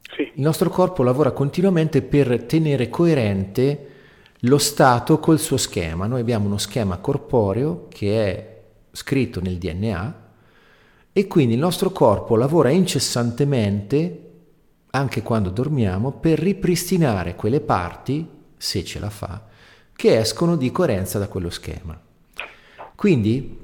sì. 0.00 0.22
il 0.22 0.40
nostro 0.40 0.70
corpo 0.70 1.02
lavora 1.02 1.32
continuamente 1.32 2.00
per 2.00 2.44
tenere 2.44 2.88
coerente 2.88 3.90
lo 4.40 4.56
Stato 4.56 5.20
col 5.20 5.38
suo 5.38 5.58
schema. 5.58 6.06
Noi 6.06 6.20
abbiamo 6.20 6.46
uno 6.46 6.56
schema 6.56 6.96
corporeo 6.96 7.84
che 7.90 8.24
è 8.24 8.60
scritto 8.92 9.42
nel 9.42 9.58
DNA 9.58 10.24
e 11.12 11.26
quindi 11.26 11.52
il 11.52 11.60
nostro 11.60 11.90
corpo 11.90 12.34
lavora 12.34 12.70
incessantemente, 12.70 14.25
anche 14.96 15.22
quando 15.22 15.50
dormiamo, 15.50 16.12
per 16.12 16.38
ripristinare 16.38 17.34
quelle 17.34 17.60
parti, 17.60 18.26
se 18.56 18.84
ce 18.84 18.98
la 18.98 19.10
fa, 19.10 19.46
che 19.94 20.18
escono 20.18 20.56
di 20.56 20.70
coerenza 20.70 21.18
da 21.18 21.28
quello 21.28 21.50
schema. 21.50 21.98
Quindi 22.94 23.58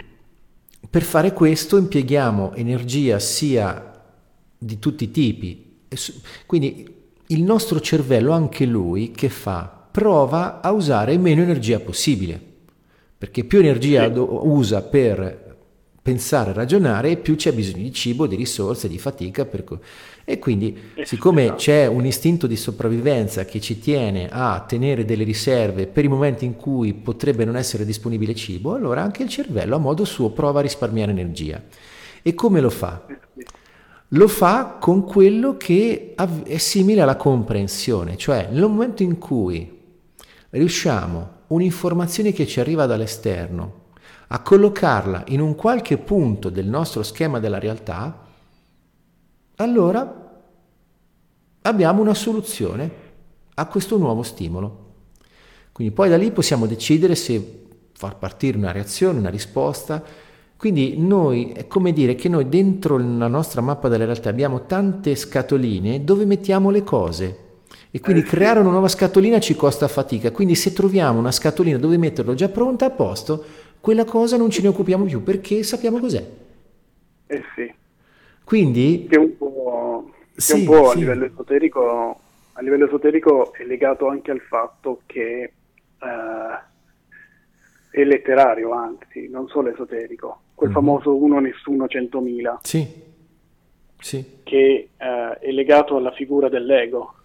per 0.89 1.03
fare 1.03 1.33
questo 1.33 1.77
impieghiamo 1.77 2.55
energia 2.55 3.19
sia 3.19 3.91
di 4.59 4.79
tutti 4.79 5.05
i 5.05 5.11
tipi, 5.11 5.81
quindi 6.47 7.01
il 7.27 7.43
nostro 7.43 7.81
cervello, 7.81 8.33
anche 8.33 8.67
lui, 8.67 9.11
che 9.11 9.29
fa? 9.29 9.81
prova 9.93 10.63
a 10.63 10.73
usare 10.73 11.19
meno 11.19 11.43
energia 11.43 11.79
possibile, 11.79 12.41
perché 13.17 13.45
più 13.45 13.59
energia 13.59 14.11
sì. 14.11 14.19
usa 14.19 14.83
per 14.83 15.52
pensare 16.03 16.53
ragionare, 16.53 17.17
più 17.17 17.37
c'è 17.37 17.53
bisogno 17.53 17.85
di 17.85 17.93
cibo, 17.93 18.27
di 18.27 18.35
risorse, 18.35 18.89
di 18.89 18.99
fatica. 18.99 19.45
Per... 19.45 19.65
E 20.25 20.39
quindi, 20.41 20.77
siccome 21.05 21.45
esatto. 21.45 21.59
c'è 21.59 21.87
un 21.87 22.05
istinto 22.05 22.49
di 22.49 22.57
sopravvivenza 22.57 23.45
che 23.45 23.61
ci 23.61 23.79
tiene 23.79 24.29
a 24.29 24.65
tenere 24.67 25.05
delle 25.05 25.23
riserve 25.23 25.87
per 25.87 26.05
i 26.05 26.09
momenti 26.09 26.45
in 26.45 26.57
cui 26.57 26.93
potrebbe 26.93 27.45
non 27.45 27.57
essere 27.57 27.87
disponibile 27.87 28.35
cibo, 28.35 28.75
allora 28.75 29.03
anche 29.03 29.23
il 29.23 29.29
cervello 29.29 29.77
a 29.77 29.79
modo 29.79 30.05
suo 30.05 30.31
prova 30.31 30.59
a 30.59 30.63
risparmiare 30.63 31.13
energia. 31.13 31.63
E 32.21 32.35
come 32.35 32.61
lo 32.61 32.71
fa? 32.71 33.07
Lo 34.09 34.29
fa 34.29 34.77
con 34.81 35.05
quello 35.05 35.57
che 35.57 36.15
è 36.45 36.59
simile 36.59 37.01
alla 37.01 37.17
comprensione, 37.17 38.17
cioè 38.17 38.49
nel 38.51 38.63
momento 38.63 39.03
in 39.03 39.19
cui 39.19 39.81
riusciamo 40.51 41.31
un'informazione 41.47 42.33
che 42.33 42.47
ci 42.47 42.61
arriva 42.61 42.87
dall'esterno 42.87 43.82
a 44.35 44.41
collocarla 44.41 45.25
in 45.27 45.43
un 45.43 45.55
qualche 45.55 45.99
punto 45.99 46.49
del 46.49 46.67
nostro 46.67 47.03
schema 47.03 47.39
della 47.39 47.59
realtà, 47.59 48.19
allora 49.57 50.41
abbiamo 51.61 52.01
una 52.01 52.15
soluzione 52.15 52.91
a 53.53 53.67
questo 53.67 53.99
nuovo 53.99 54.23
stimolo. 54.23 54.79
Quindi 55.71 55.93
poi 55.93 56.09
da 56.09 56.17
lì 56.17 56.31
possiamo 56.31 56.67
decidere 56.67 57.15
se 57.15 57.65
far 57.93 58.17
partire 58.17 58.57
una 58.57 58.73
reazione, 58.73 59.19
una 59.19 59.29
risposta. 59.29 60.03
Quindi 60.57 60.97
noi, 60.97 61.53
è 61.53 61.67
come 61.67 61.93
dire 61.93 62.15
che 62.15 62.31
noi 62.31 62.49
dentro 62.49 62.97
la 62.97 63.29
nostra 63.29 63.61
mappa 63.61 63.89
della 63.89 64.07
realtà 64.07 64.31
abbiamo 64.31 64.65
tante 64.65 65.15
scatoline 65.15 66.05
dove 66.05 66.25
mettiamo 66.25 66.71
le 66.71 66.83
cose. 66.83 67.39
E 67.91 68.01
quindi 68.01 68.23
eh, 68.23 68.25
creare 68.25 68.61
una 68.61 68.71
nuova 68.71 68.89
scatolina 68.89 69.39
ci 69.41 69.55
costa 69.55 69.89
fatica. 69.89 70.31
Quindi 70.31 70.55
se 70.55 70.73
troviamo 70.73 71.19
una 71.19 71.33
scatolina 71.33 71.77
dove 71.77 71.99
metterlo 71.99 72.33
già 72.33 72.49
pronta 72.49 72.87
a 72.87 72.91
posto, 72.91 73.45
quella 73.83 74.05
cosa 74.05 74.37
non 74.37 74.49
ce 74.49 74.63
ne 74.63 74.69
occupiamo 74.69 75.05
più 75.05 75.23
perché 75.23 75.63
sappiamo 75.65 75.99
cos'è. 75.99 76.25
Eh 77.27 77.43
sì. 77.55 77.71
Quindi... 78.45 79.07
Che 79.11 79.19
un 79.19 79.37
po', 79.37 80.11
che 80.33 80.41
sì, 80.41 80.61
un 80.61 80.65
po 80.65 80.91
a, 80.91 80.95
livello 80.95 81.25
esoterico, 81.25 82.21
a 82.53 82.63
livello 82.63 82.87
esoterico 82.87 83.53
è 83.53 83.65
legato 83.65 84.07
anche 84.07 84.31
al 84.31 84.41
fatto 84.41 85.01
che 85.07 85.53
uh, 85.99 86.07
è 87.91 88.05
letterario, 88.05 88.71
anzi, 88.73 89.29
non 89.29 89.49
solo 89.49 89.71
esoterico. 89.71 90.41
Quel 90.55 90.71
mm. 90.71 90.75
famoso 90.75 91.15
uno 91.17 91.41
nessuno 91.41 91.89
centomila. 91.89 92.61
Sì. 92.63 92.87
Sì. 93.99 94.39
Che 94.45 94.89
uh, 94.97 95.39
è 95.41 95.51
legato 95.51 95.97
alla 95.97 96.13
figura 96.13 96.49
dell'ego 96.49 97.17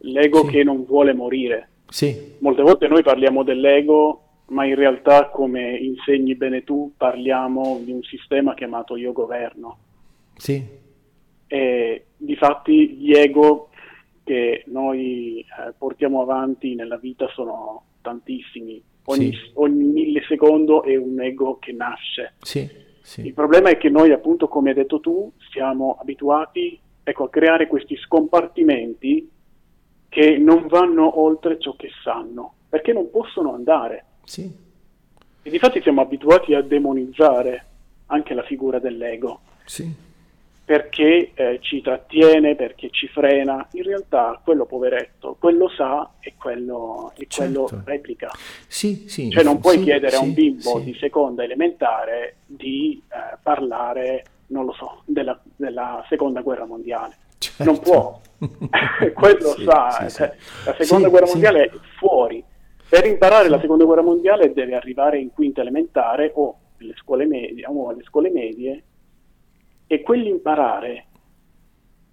l'ego 0.00 0.44
sì. 0.44 0.50
che 0.50 0.64
non 0.64 0.84
vuole 0.84 1.12
morire. 1.14 1.68
Sì. 1.88 2.34
Molte 2.38 2.62
volte 2.62 2.88
noi 2.88 3.02
parliamo 3.02 3.42
dell'ego, 3.42 4.29
ma 4.50 4.64
in 4.64 4.74
realtà, 4.74 5.28
come 5.28 5.76
insegni 5.76 6.34
bene 6.34 6.64
tu, 6.64 6.92
parliamo 6.96 7.80
di 7.84 7.92
un 7.92 8.02
sistema 8.02 8.54
chiamato 8.54 8.96
io 8.96 9.12
governo. 9.12 9.78
Sì. 10.36 10.64
E 11.46 12.04
difatti 12.16 12.90
gli 12.90 13.12
ego 13.12 13.70
che 14.24 14.64
noi 14.66 15.40
eh, 15.40 15.72
portiamo 15.76 16.20
avanti 16.22 16.74
nella 16.74 16.96
vita 16.96 17.28
sono 17.34 17.84
tantissimi. 18.00 18.82
Ogni, 19.04 19.32
sì. 19.32 19.50
ogni 19.54 19.84
millisecondo 19.84 20.82
è 20.82 20.96
un 20.96 21.20
ego 21.20 21.58
che 21.58 21.72
nasce. 21.72 22.34
Sì, 22.40 22.68
sì. 23.02 23.26
Il 23.26 23.34
problema 23.34 23.70
è 23.70 23.76
che 23.76 23.88
noi, 23.88 24.12
appunto, 24.12 24.48
come 24.48 24.70
hai 24.70 24.76
detto 24.76 25.00
tu, 25.00 25.32
siamo 25.50 25.96
abituati 26.00 26.78
ecco, 27.02 27.24
a 27.24 27.30
creare 27.30 27.66
questi 27.66 27.96
scompartimenti 27.96 29.28
che 30.08 30.38
non 30.38 30.66
vanno 30.66 31.20
oltre 31.20 31.58
ciò 31.60 31.74
che 31.76 31.90
sanno, 32.02 32.54
perché 32.68 32.92
non 32.92 33.10
possono 33.10 33.54
andare. 33.54 34.06
Sì. 34.30 34.48
E 35.42 35.50
difatti 35.50 35.82
siamo 35.82 36.02
abituati 36.02 36.54
a 36.54 36.62
demonizzare 36.62 37.64
anche 38.06 38.32
la 38.32 38.44
figura 38.44 38.78
dell'ego. 38.78 39.40
Sì. 39.64 39.92
perché 40.64 41.32
eh, 41.34 41.58
ci 41.62 41.80
trattiene, 41.80 42.54
perché 42.54 42.90
ci 42.90 43.08
frena. 43.08 43.66
In 43.72 43.82
realtà 43.82 44.40
quello 44.44 44.66
poveretto, 44.66 45.34
quello 45.36 45.68
sa 45.68 46.08
e 46.20 46.34
quello, 46.38 47.10
e 47.16 47.26
Certo. 47.28 47.64
quello 47.64 47.82
replica. 47.84 48.30
Sì, 48.68 49.08
sì. 49.08 49.30
Cioè 49.30 49.42
non 49.42 49.58
puoi 49.58 49.78
sì, 49.78 49.82
chiedere 49.82 50.14
a 50.14 50.20
un 50.20 50.32
bimbo 50.32 50.78
di 50.78 50.94
seconda 50.94 51.42
elementare 51.42 52.36
di 52.46 53.02
eh, 53.08 53.36
parlare, 53.42 54.24
non 54.48 54.64
lo 54.64 54.72
so, 54.74 55.02
della, 55.06 55.36
della 55.56 56.04
seconda 56.08 56.40
guerra 56.40 56.66
mondiale. 56.66 57.16
Certo. 57.38 57.64
Non 57.64 57.80
può. 57.80 58.20
quello 59.12 59.56
sa. 59.64 60.08
cioè. 60.08 60.32
La 60.66 60.76
seconda 60.78 61.08
guerra 61.08 61.26
mondiale 61.26 61.64
è 61.64 61.70
fuori. 61.98 62.44
Per 62.90 63.06
imparare 63.06 63.48
la 63.48 63.60
seconda 63.60 63.84
guerra 63.84 64.02
mondiale 64.02 64.52
deve 64.52 64.74
arrivare 64.74 65.20
in 65.20 65.30
quinta 65.30 65.60
elementare 65.60 66.32
o 66.34 66.58
alle 66.80 66.94
scuole 66.96 67.24
medie, 67.24 67.64
o 67.66 67.88
alle 67.88 68.02
scuole 68.02 68.30
medie 68.30 68.82
e 69.86 70.02
quell'imparare 70.02 71.06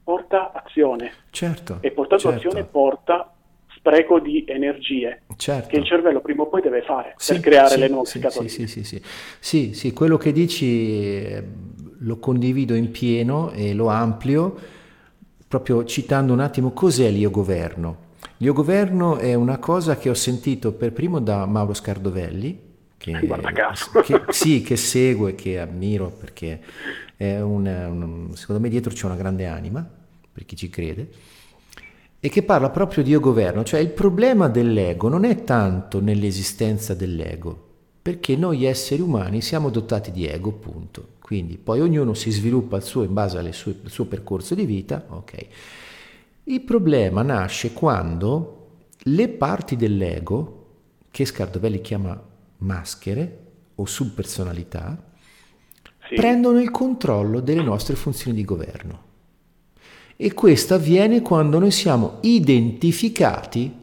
porta 0.04 0.52
azione 0.54 1.12
Certo. 1.32 1.80
e 1.82 1.90
portando 1.90 2.24
certo, 2.24 2.38
azione 2.48 2.64
porta 2.64 3.34
spreco 3.76 4.20
di 4.20 4.46
energie 4.48 5.24
certo. 5.36 5.70
che 5.70 5.78
il 5.78 5.86
cervello 5.86 6.22
prima 6.22 6.44
o 6.44 6.48
poi 6.48 6.62
deve 6.62 6.84
fare 6.84 7.14
Sì, 7.18 7.34
per 7.34 7.42
creare 7.42 7.70
sì, 7.70 7.80
le 7.80 7.88
nuove 7.88 8.06
sì, 8.06 8.20
scatoline. 8.20 8.50
Sì, 8.50 8.68
sì, 8.68 8.84
sì, 8.84 9.02
sì, 9.40 9.74
sì, 9.74 9.94
quello 9.94 10.18
che 10.18 10.32
dici 10.32 11.26
eh, 11.26 11.44
lo 12.00 12.20
condivido 12.20 12.76
in 12.76 12.92
pieno 12.92 13.50
e 13.52 13.74
lo 13.74 13.88
amplio 13.88 14.56
proprio 15.48 15.84
citando 15.86 16.34
un 16.34 16.40
attimo 16.40 16.72
cos'è 16.72 17.10
l'io 17.10 17.32
governo. 17.32 18.06
L'io 18.38 18.54
governo 18.54 19.18
è 19.18 19.34
una 19.34 19.58
cosa 19.58 19.98
che 19.98 20.10
ho 20.10 20.14
sentito 20.14 20.72
per 20.74 20.94
primo 20.94 21.20
da 21.20 21.46
Mauro 21.46 21.74
Scardovelli, 21.74 22.60
che, 22.98 23.12
caso. 23.54 23.90
che- 24.02 24.22
sì, 24.30 24.62
che 24.62 24.76
seguo 24.78 25.28
e 25.28 25.36
che 25.36 25.60
ammiro 25.60 26.10
perché 26.12 26.62
è 27.16 27.40
un, 27.40 27.66
un- 27.66 28.36
secondo 28.36 28.62
me 28.62 28.70
dietro 28.70 28.94
c'è 28.94 29.06
una 29.06 29.16
grande 29.16 29.48
anima, 29.48 29.88
per 30.32 30.46
chi 30.46 30.56
ci 30.56 30.70
crede 30.70 31.10
e 32.20 32.30
che 32.30 32.44
parla 32.44 32.70
proprio 32.70 33.04
di 33.04 33.12
io 33.12 33.20
governo, 33.20 33.64
cioè 33.64 33.80
il 33.80 33.90
problema 33.90 34.48
dell'ego 34.48 35.08
non 35.08 35.24
è 35.24 35.44
tanto 35.44 36.02
nell'esistenza 36.02 36.94
dell'ego, 36.96 37.66
perché 38.02 38.36
noi 38.36 38.66
esseri 38.66 39.02
umani 39.02 39.42
siamo 39.42 39.70
dotati 39.70 40.12
di 40.12 40.26
ego, 40.28 40.52
punto. 40.52 41.10
Quindi 41.20 41.58
poi 41.58 41.80
ognuno 41.82 42.14
si 42.14 42.32
sviluppa 42.32 42.78
il 42.78 42.84
suo 42.84 43.04
in 43.04 43.14
base 43.14 43.52
sue- 43.54 43.76
al 43.84 43.92
suo 43.92 44.06
percorso 44.06 44.56
di 44.56 44.66
vita, 44.66 45.06
ok. 45.10 45.46
Il 46.50 46.62
problema 46.62 47.24
nasce 47.24 47.74
quando 47.74 48.68
le 49.00 49.28
parti 49.28 49.76
dell'ego, 49.76 50.68
che 51.12 51.26
Scardovelli 51.26 51.82
chiama 51.82 52.18
maschere 52.60 53.40
o 53.76 53.86
subpersonalità, 53.86 55.12
Sì. 56.08 56.16
prendono 56.16 56.62
il 56.62 56.72
controllo 56.72 57.42
delle 57.42 57.62
nostre 57.64 57.98
funzioni 57.98 58.38
di 58.38 58.46
governo. 58.46 59.02
E 60.16 60.34
questo 60.34 60.76
avviene 60.76 61.22
quando 61.22 61.60
noi 61.60 61.72
siamo 61.72 62.20
identificati 62.22 63.76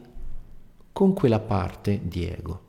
con 0.91 1.13
quella 1.13 1.39
parte 1.39 1.99
di 2.03 2.25
ego. 2.25 2.61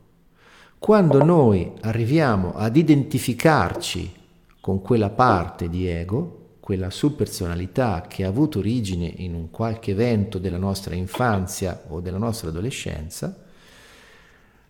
Quando 0.77 1.23
noi 1.23 1.71
arriviamo 1.81 2.53
ad 2.53 2.77
identificarci 2.77 4.13
con 4.61 4.79
quella 4.79 5.09
parte 5.09 5.69
di 5.69 5.87
ego, 5.87 6.36
quella 6.67 6.89
subpersonalità 6.89 8.07
che 8.09 8.25
ha 8.25 8.27
avuto 8.27 8.59
origine 8.59 9.05
in 9.05 9.35
un 9.35 9.49
qualche 9.51 9.91
evento 9.91 10.37
della 10.37 10.57
nostra 10.57 10.95
infanzia 10.95 11.83
o 11.87 12.01
della 12.01 12.17
nostra 12.17 12.49
adolescenza, 12.49 13.33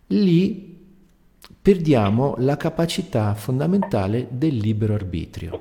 lì 0.06 0.78
perdiamo 1.60 2.36
la 2.38 2.56
capacità 2.56 3.34
fondamentale 3.34 4.28
del 4.30 4.58
libero 4.58 4.94
arbitrio. 4.94 5.58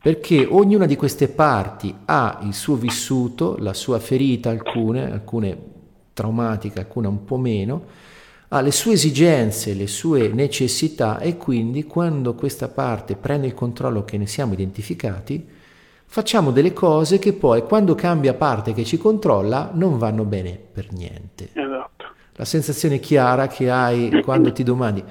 Perché 0.00 0.46
ognuna 0.46 0.86
di 0.86 0.96
queste 0.96 1.28
parti 1.28 1.94
ha 2.06 2.40
il 2.44 2.54
suo 2.54 2.76
vissuto, 2.76 3.58
la 3.58 3.74
sua 3.74 3.98
ferita, 3.98 4.48
alcune, 4.48 5.12
alcune 5.12 5.58
traumatiche, 6.14 6.78
alcune 6.78 7.08
un 7.08 7.22
po' 7.26 7.36
meno, 7.36 7.84
ha 8.48 8.62
le 8.62 8.72
sue 8.72 8.94
esigenze, 8.94 9.74
le 9.74 9.88
sue 9.88 10.28
necessità 10.28 11.18
e 11.18 11.36
quindi 11.36 11.84
quando 11.84 12.34
questa 12.34 12.68
parte 12.68 13.14
prende 13.14 13.48
il 13.48 13.52
controllo 13.52 14.06
che 14.06 14.16
ne 14.16 14.26
siamo 14.26 14.54
identificati, 14.54 15.55
facciamo 16.06 16.50
delle 16.50 16.72
cose 16.72 17.18
che 17.18 17.32
poi 17.32 17.62
quando 17.62 17.94
cambia 17.94 18.34
parte 18.34 18.72
che 18.72 18.84
ci 18.84 18.96
controlla 18.96 19.70
non 19.74 19.98
vanno 19.98 20.24
bene 20.24 20.58
per 20.72 20.92
niente 20.92 21.50
Esatto. 21.52 22.04
la 22.32 22.44
sensazione 22.44 23.00
chiara 23.00 23.48
che 23.48 23.70
hai 23.70 24.22
quando 24.22 24.52
ti 24.52 24.62
domandi 24.62 25.04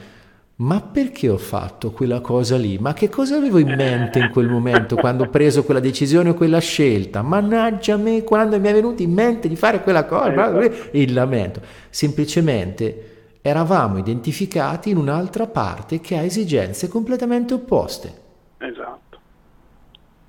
ma 0.57 0.79
perché 0.79 1.27
ho 1.27 1.37
fatto 1.37 1.91
quella 1.91 2.21
cosa 2.21 2.55
lì? 2.55 2.77
Ma 2.79 2.93
che 2.93 3.09
cosa 3.09 3.35
avevo 3.35 3.57
in 3.57 3.73
mente 3.75 4.19
in 4.19 4.29
quel 4.29 4.47
momento 4.47 4.95
quando 4.95 5.23
ho 5.23 5.29
preso 5.29 5.65
quella 5.65 5.81
decisione 5.81 6.29
o 6.29 6.33
quella 6.33 6.59
scelta? 6.59 7.21
Mannaggia 7.21 7.97
me 7.97 8.23
quando 8.23 8.57
mi 8.57 8.69
è 8.69 8.71
venuto 8.71 9.01
in 9.01 9.11
mente 9.11 9.49
di 9.49 9.57
fare 9.57 9.83
quella 9.83 10.05
cosa, 10.05 10.57
il 10.91 11.11
lamento. 11.11 11.59
Semplicemente 11.89 13.37
eravamo 13.41 13.97
identificati 13.97 14.91
in 14.91 14.97
un'altra 14.97 15.45
parte 15.45 15.99
che 15.99 16.15
ha 16.15 16.21
esigenze 16.23 16.87
completamente 16.87 17.53
opposte. 17.53 18.23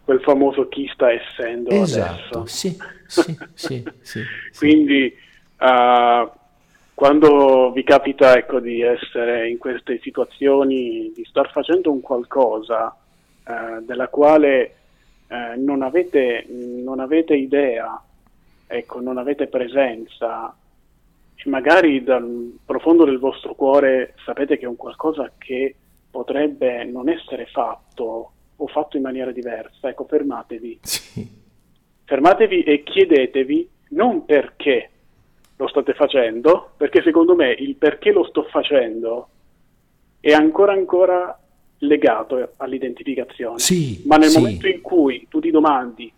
Quel 0.06 0.20
famoso 0.20 0.68
chi 0.68 0.88
sta 0.94 1.10
essendo 1.10 1.70
Esatto, 1.70 2.38
adesso. 2.38 2.46
sì, 2.46 2.76
sì, 3.08 3.36
sì, 3.54 3.82
sì, 4.00 4.20
sì. 4.52 4.56
Quindi 4.56 5.12
eh, 5.58 6.30
quando 6.94 7.72
vi 7.72 7.82
capita 7.82 8.36
ecco, 8.36 8.60
di 8.60 8.80
essere 8.82 9.50
in 9.50 9.58
queste 9.58 9.98
situazioni, 10.00 11.12
di 11.12 11.24
star 11.24 11.50
facendo 11.50 11.90
un 11.90 12.00
qualcosa 12.00 12.96
eh, 13.44 13.82
della 13.84 14.08
quale 14.08 14.74
eh, 15.26 15.56
non, 15.56 15.82
avete, 15.82 16.46
non 16.48 17.00
avete 17.00 17.34
idea, 17.34 18.00
ecco, 18.66 19.00
non 19.00 19.18
avete 19.18 19.48
presenza, 19.48 20.54
e 21.34 21.50
magari 21.50 22.02
dal 22.02 22.56
profondo 22.64 23.04
del 23.04 23.18
vostro 23.18 23.54
cuore 23.54 24.14
sapete 24.24 24.56
che 24.56 24.64
è 24.64 24.68
un 24.68 24.76
qualcosa 24.76 25.32
che 25.36 25.74
potrebbe 26.10 26.84
non 26.84 27.08
essere 27.08 27.46
fatto 27.46 28.32
o 28.56 28.66
fatto 28.68 28.96
in 28.96 29.02
maniera 29.02 29.30
diversa, 29.32 29.88
ecco, 29.88 30.04
fermatevi. 30.04 30.78
Sì, 30.82 31.44
Fermatevi 32.04 32.62
e 32.62 32.82
chiedetevi 32.84 33.68
non 33.90 34.24
perché 34.24 34.90
lo 35.56 35.68
state 35.68 35.92
facendo, 35.94 36.70
perché 36.76 37.02
secondo 37.02 37.34
me 37.34 37.50
il 37.52 37.74
perché 37.76 38.12
lo 38.12 38.24
sto 38.24 38.44
facendo 38.44 39.28
è 40.20 40.32
ancora 40.32 40.72
ancora 40.72 41.38
legato 41.78 42.54
all'identificazione. 42.58 43.58
Sì, 43.58 44.02
Ma 44.06 44.16
nel 44.16 44.28
sì. 44.30 44.38
momento 44.38 44.68
in 44.68 44.80
cui 44.80 45.26
tu 45.28 45.40
ti 45.40 45.50
domandi 45.50 46.12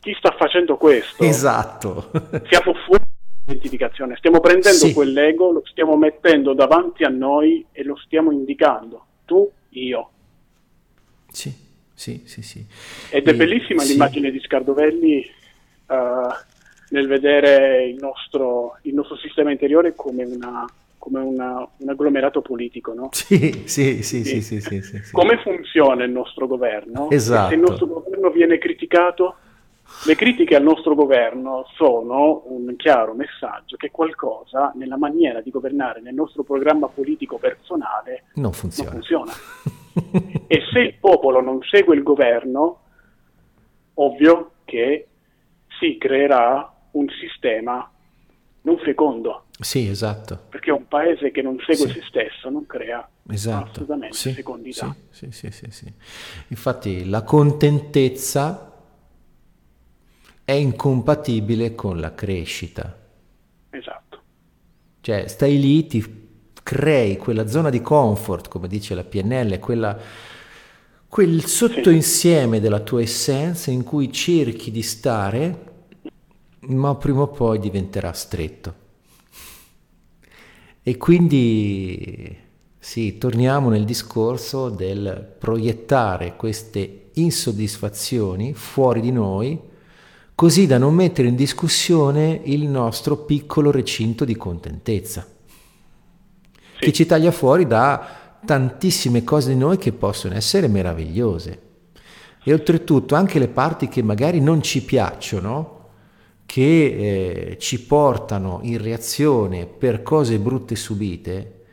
chi 0.00 0.14
sta 0.18 0.34
facendo 0.38 0.76
questo, 0.76 1.24
esatto. 1.24 2.10
siamo 2.48 2.74
fuori 2.86 3.02
dall'identificazione, 3.44 4.16
stiamo 4.16 4.40
prendendo 4.40 4.86
Sì. 4.86 4.94
quell'ego, 4.94 5.50
lo 5.50 5.62
stiamo 5.66 5.96
mettendo 5.96 6.54
davanti 6.54 7.02
a 7.04 7.08
noi 7.08 7.64
e 7.72 7.82
lo 7.82 7.96
stiamo 7.96 8.30
indicando. 8.30 9.04
Tu, 9.24 9.50
io. 9.70 10.10
Sì, 11.36 11.52
sì, 11.92 12.22
sì, 12.24 12.40
sì. 12.40 12.64
Ed 13.10 13.26
è 13.26 13.30
E- 13.30 13.34
bellissima 13.34 13.82
sì. 13.82 13.92
l'immagine 13.92 14.30
di 14.30 14.40
Scardovelli 14.40 15.20
eh, 15.20 16.28
nel 16.88 17.06
vedere 17.06 17.84
il 17.84 17.96
nostro, 17.96 18.78
il 18.82 18.94
nostro 18.94 19.16
sistema 19.18 19.50
interiore 19.50 19.94
come, 19.94 20.24
una, 20.24 20.64
come 20.96 21.20
una- 21.20 21.68
un 21.76 21.88
agglomerato 21.90 22.40
politico. 22.40 22.94
No? 22.94 23.10
Sì, 23.12 23.64
sì, 23.66 24.02
sì, 24.02 24.24
sì, 24.24 24.40
sì, 24.40 24.60
sì, 24.62 24.80
sì, 24.80 24.98
sì. 25.02 25.12
Come 25.12 25.36
funziona 25.42 26.04
il 26.04 26.10
nostro 26.10 26.46
governo? 26.46 27.10
Esatto. 27.10 27.48
Se 27.50 27.54
il 27.54 27.60
nostro 27.60 27.86
governo 27.86 28.30
viene 28.30 28.56
criticato, 28.56 29.34
le 30.06 30.14
critiche 30.14 30.56
al 30.56 30.62
nostro 30.62 30.94
governo 30.94 31.66
sono 31.76 32.44
un 32.46 32.74
chiaro 32.76 33.12
messaggio 33.12 33.76
che 33.76 33.90
qualcosa 33.90 34.72
nella 34.74 34.96
maniera 34.96 35.42
di 35.42 35.50
governare 35.50 36.00
nel 36.00 36.14
nostro 36.14 36.44
programma 36.44 36.86
politico 36.88 37.36
personale 37.36 38.24
Non 38.36 38.44
non 38.44 38.52
funziona. 38.54 39.32
E 40.48 40.62
se 40.72 40.78
il 40.80 40.94
popolo 41.00 41.40
non 41.40 41.60
segue 41.62 41.96
il 41.96 42.02
governo, 42.02 42.80
ovvio 43.94 44.52
che 44.64 45.08
si 45.78 45.96
creerà 45.98 46.72
un 46.92 47.06
sistema 47.20 47.90
non 48.62 48.78
fecondo, 48.78 49.44
Sì, 49.60 49.86
esatto, 49.88 50.38
perché 50.50 50.70
un 50.70 50.86
paese 50.88 51.30
che 51.30 51.40
non 51.42 51.56
segue 51.66 51.86
Sì. 51.88 51.92
se 51.94 52.02
stesso 52.08 52.48
non 52.50 52.66
crea 52.66 53.08
esatto. 53.28 53.70
assolutamente 53.70 54.16
Sì, 54.16 54.32
fecondità. 54.32 54.94
Sì, 55.10 55.30
sì, 55.30 55.50
sì, 55.50 55.70
sì, 55.70 55.70
sì. 55.70 55.92
Infatti 56.48 57.08
la 57.08 57.22
contentezza 57.22 58.72
è 60.44 60.52
incompatibile 60.52 61.74
con 61.74 61.98
la 62.00 62.14
crescita. 62.14 62.96
Esatto. 63.70 64.22
Cioè, 65.00 65.26
stai 65.28 65.58
lì, 65.60 65.86
ti 65.86 66.25
crei 66.66 67.16
quella 67.16 67.46
zona 67.46 67.70
di 67.70 67.80
comfort, 67.80 68.48
come 68.48 68.66
dice 68.66 68.96
la 68.96 69.04
PNL, 69.04 69.60
quella, 69.60 69.96
quel 71.06 71.44
sottoinsieme 71.44 72.58
della 72.58 72.80
tua 72.80 73.02
essenza 73.02 73.70
in 73.70 73.84
cui 73.84 74.12
cerchi 74.12 74.72
di 74.72 74.82
stare, 74.82 75.74
ma 76.62 76.96
prima 76.96 77.20
o 77.20 77.28
poi 77.28 77.60
diventerà 77.60 78.12
stretto. 78.12 78.74
E 80.82 80.96
quindi 80.96 82.36
sì, 82.76 83.16
torniamo 83.16 83.68
nel 83.68 83.84
discorso 83.84 84.68
del 84.68 85.34
proiettare 85.38 86.34
queste 86.34 87.10
insoddisfazioni 87.12 88.54
fuori 88.54 89.00
di 89.00 89.12
noi, 89.12 89.56
così 90.34 90.66
da 90.66 90.78
non 90.78 90.94
mettere 90.94 91.28
in 91.28 91.36
discussione 91.36 92.40
il 92.42 92.66
nostro 92.66 93.18
piccolo 93.18 93.70
recinto 93.70 94.24
di 94.24 94.34
contentezza, 94.34 95.34
sì. 96.78 96.84
che 96.84 96.92
ci 96.92 97.06
taglia 97.06 97.30
fuori 97.30 97.66
da 97.66 98.38
tantissime 98.44 99.24
cose 99.24 99.52
di 99.52 99.58
noi 99.58 99.76
che 99.76 99.92
possono 99.92 100.34
essere 100.34 100.68
meravigliose. 100.68 101.60
E 102.42 102.52
oltretutto 102.52 103.14
anche 103.16 103.38
le 103.38 103.48
parti 103.48 103.88
che 103.88 104.02
magari 104.02 104.40
non 104.40 104.62
ci 104.62 104.84
piacciono, 104.84 105.74
che 106.46 106.62
eh, 106.62 107.58
ci 107.58 107.82
portano 107.84 108.60
in 108.62 108.80
reazione 108.80 109.66
per 109.66 110.02
cose 110.02 110.38
brutte 110.38 110.76
subite, 110.76 111.64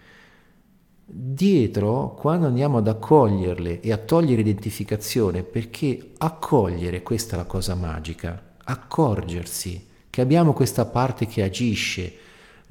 dietro, 1.05 2.15
quando 2.15 2.47
andiamo 2.47 2.79
ad 2.79 2.87
accoglierle 2.87 3.81
e 3.81 3.91
a 3.91 3.97
togliere 3.97 4.41
identificazione, 4.41 5.43
perché 5.43 6.13
accogliere, 6.17 7.03
questa 7.03 7.35
è 7.35 7.37
la 7.37 7.45
cosa 7.45 7.75
magica, 7.75 8.55
accorgersi 8.63 9.89
che 10.09 10.21
abbiamo 10.21 10.53
questa 10.53 10.85
parte 10.85 11.27
che 11.27 11.43
agisce, 11.43 12.13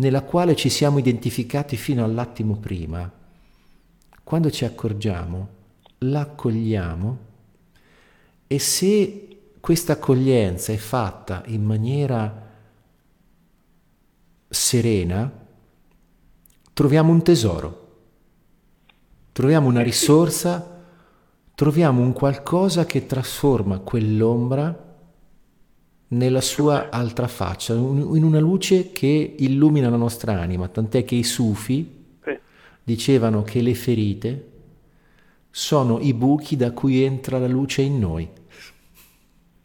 nella 0.02 0.22
quale 0.22 0.54
ci 0.56 0.68
siamo 0.68 0.98
identificati 0.98 1.76
fino 1.76 2.04
all'attimo 2.04 2.56
prima, 2.56 3.10
quando 4.22 4.50
ci 4.50 4.64
accorgiamo, 4.64 5.48
l'accogliamo 5.98 7.18
e 8.46 8.58
se 8.58 9.52
questa 9.60 9.94
accoglienza 9.94 10.72
è 10.72 10.76
fatta 10.76 11.42
in 11.46 11.64
maniera 11.64 12.50
serena, 14.48 15.32
troviamo 16.72 17.12
un 17.12 17.22
tesoro 17.22 17.82
troviamo 19.32 19.68
una 19.68 19.82
risorsa, 19.82 20.84
troviamo 21.54 22.02
un 22.02 22.12
qualcosa 22.12 22.84
che 22.84 23.06
trasforma 23.06 23.78
quell'ombra 23.78 24.91
nella 26.12 26.40
sua 26.40 26.88
altra 26.90 27.26
faccia, 27.26 27.74
in 27.74 28.22
una 28.22 28.38
luce 28.38 28.92
che 28.92 29.34
illumina 29.38 29.88
la 29.88 29.96
nostra 29.96 30.32
anima, 30.32 30.68
tant'è 30.68 31.04
che 31.04 31.14
i 31.14 31.24
sufi 31.24 32.00
dicevano 32.84 33.42
che 33.42 33.60
le 33.60 33.74
ferite 33.74 34.50
sono 35.50 35.98
i 36.00 36.12
buchi 36.14 36.56
da 36.56 36.72
cui 36.72 37.02
entra 37.02 37.38
la 37.38 37.46
luce 37.46 37.82
in 37.82 37.98
noi. 37.98 38.28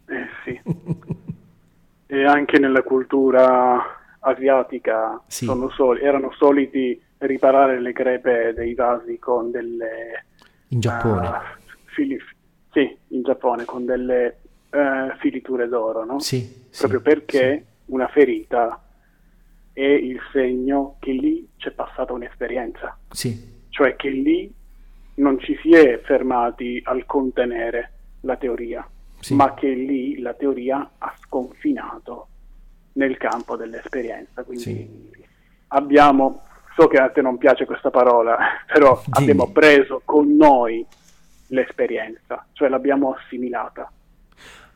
Eh 0.05 0.27
sì. 0.43 0.61
e 2.07 2.23
anche 2.23 2.59
nella 2.59 2.83
cultura 2.83 3.95
asiatica 4.19 5.21
sì. 5.27 5.45
soli, 5.75 6.01
erano 6.01 6.31
soliti 6.37 7.01
riparare 7.19 7.81
le 7.81 7.93
crepe 7.93 8.53
dei 8.55 8.73
vasi 8.73 9.17
con 9.19 9.51
delle... 9.51 10.25
In 10.69 10.79
Giappone? 10.79 11.27
Uh, 11.27 11.33
fili, 11.85 12.17
sì, 12.71 12.95
in 13.07 13.23
Giappone, 13.23 13.65
con 13.65 13.85
delle 13.85 14.39
uh, 14.77 15.17
filiture 15.17 15.67
d'oro, 15.67 16.05
no? 16.05 16.19
Sì. 16.19 16.67
Proprio 16.77 16.99
sì, 16.99 17.03
perché 17.03 17.57
sì. 17.57 17.91
una 17.91 18.07
ferita 18.07 18.81
è 19.73 19.81
il 19.81 20.19
segno 20.31 20.95
che 20.99 21.11
lì 21.11 21.47
c'è 21.57 21.71
passata 21.71 22.13
un'esperienza. 22.13 22.97
Sì. 23.09 23.65
Cioè 23.69 23.95
che 23.95 24.09
lì 24.09 24.51
non 25.15 25.39
ci 25.39 25.57
si 25.61 25.71
è 25.71 25.99
fermati 26.03 26.81
al 26.83 27.05
contenere 27.05 27.91
la 28.21 28.35
teoria, 28.37 28.87
sì. 29.19 29.35
ma 29.35 29.53
che 29.53 29.69
lì 29.69 30.19
la 30.19 30.33
teoria 30.33 30.91
ha 30.97 31.13
sconfinato 31.21 32.27
nel 32.93 33.17
campo 33.17 33.55
dell'esperienza. 33.55 34.43
Quindi 34.43 34.63
sì. 34.63 35.25
abbiamo 35.69 36.43
so 36.75 36.87
che 36.87 36.97
a 36.97 37.09
te 37.09 37.21
non 37.21 37.37
piace 37.37 37.65
questa 37.65 37.89
parola, 37.89 38.37
però 38.71 39.01
Dimmi. 39.03 39.31
abbiamo 39.31 39.51
preso 39.51 40.01
con 40.05 40.35
noi 40.35 40.85
l'esperienza, 41.47 42.45
cioè 42.53 42.69
l'abbiamo 42.69 43.13
assimilata 43.13 43.91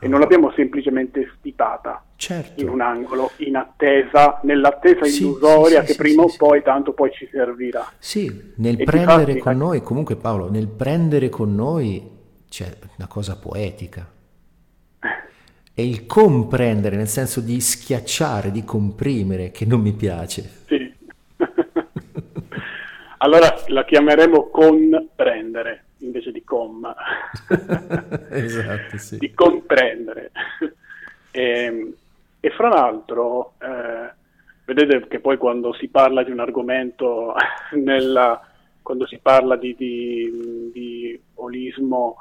e 0.03 0.07
non 0.07 0.19
l'abbiamo 0.19 0.51
semplicemente 0.55 1.31
stipata 1.37 2.03
certo. 2.15 2.59
in 2.59 2.69
un 2.69 2.81
angolo, 2.81 3.29
in 3.37 3.55
attesa, 3.55 4.39
nell'attesa 4.41 5.05
sì, 5.05 5.21
illusoria 5.21 5.81
sì, 5.81 5.85
sì, 5.85 5.91
che 5.91 5.97
prima 6.01 6.23
o 6.23 6.33
poi 6.35 6.63
tanto 6.63 6.93
poi 6.93 7.11
ci 7.11 7.29
servirà. 7.31 7.87
Sì, 7.99 8.53
nel 8.55 8.81
e 8.81 8.83
prendere 8.83 9.37
con 9.37 9.55
noi, 9.55 9.83
comunque 9.83 10.15
Paolo, 10.15 10.49
nel 10.49 10.67
prendere 10.67 11.29
con 11.29 11.53
noi 11.53 12.01
c'è 12.49 12.75
una 12.97 13.07
cosa 13.07 13.37
poetica. 13.37 14.09
È 15.73 15.81
il 15.81 16.07
comprendere, 16.07 16.95
nel 16.95 17.07
senso 17.07 17.39
di 17.39 17.61
schiacciare, 17.61 18.49
di 18.49 18.63
comprimere, 18.63 19.51
che 19.51 19.65
non 19.65 19.81
mi 19.81 19.93
piace. 19.93 20.63
Sì, 20.65 20.91
allora 23.19 23.53
la 23.67 23.85
chiameremo 23.85 24.49
comprendere 24.49 25.85
invece 26.05 26.31
di 26.31 26.43
com. 26.43 26.85
esatto, 28.29 28.97
sì. 28.97 29.17
Di 29.17 29.33
comprendere. 29.33 30.31
e, 31.31 31.41
ehm, 31.41 31.93
e, 32.39 32.49
fra 32.51 32.69
l'altro, 32.69 33.53
eh, 33.59 34.13
vedete 34.65 35.07
che 35.07 35.19
poi 35.19 35.37
quando 35.37 35.73
si 35.73 35.87
parla 35.87 36.23
di 36.23 36.31
un 36.31 36.39
argomento, 36.39 37.33
nella, 37.73 38.41
quando 38.81 39.05
si 39.07 39.19
parla 39.19 39.55
di, 39.55 39.75
di, 39.75 40.69
di 40.73 41.21
olismo 41.35 42.17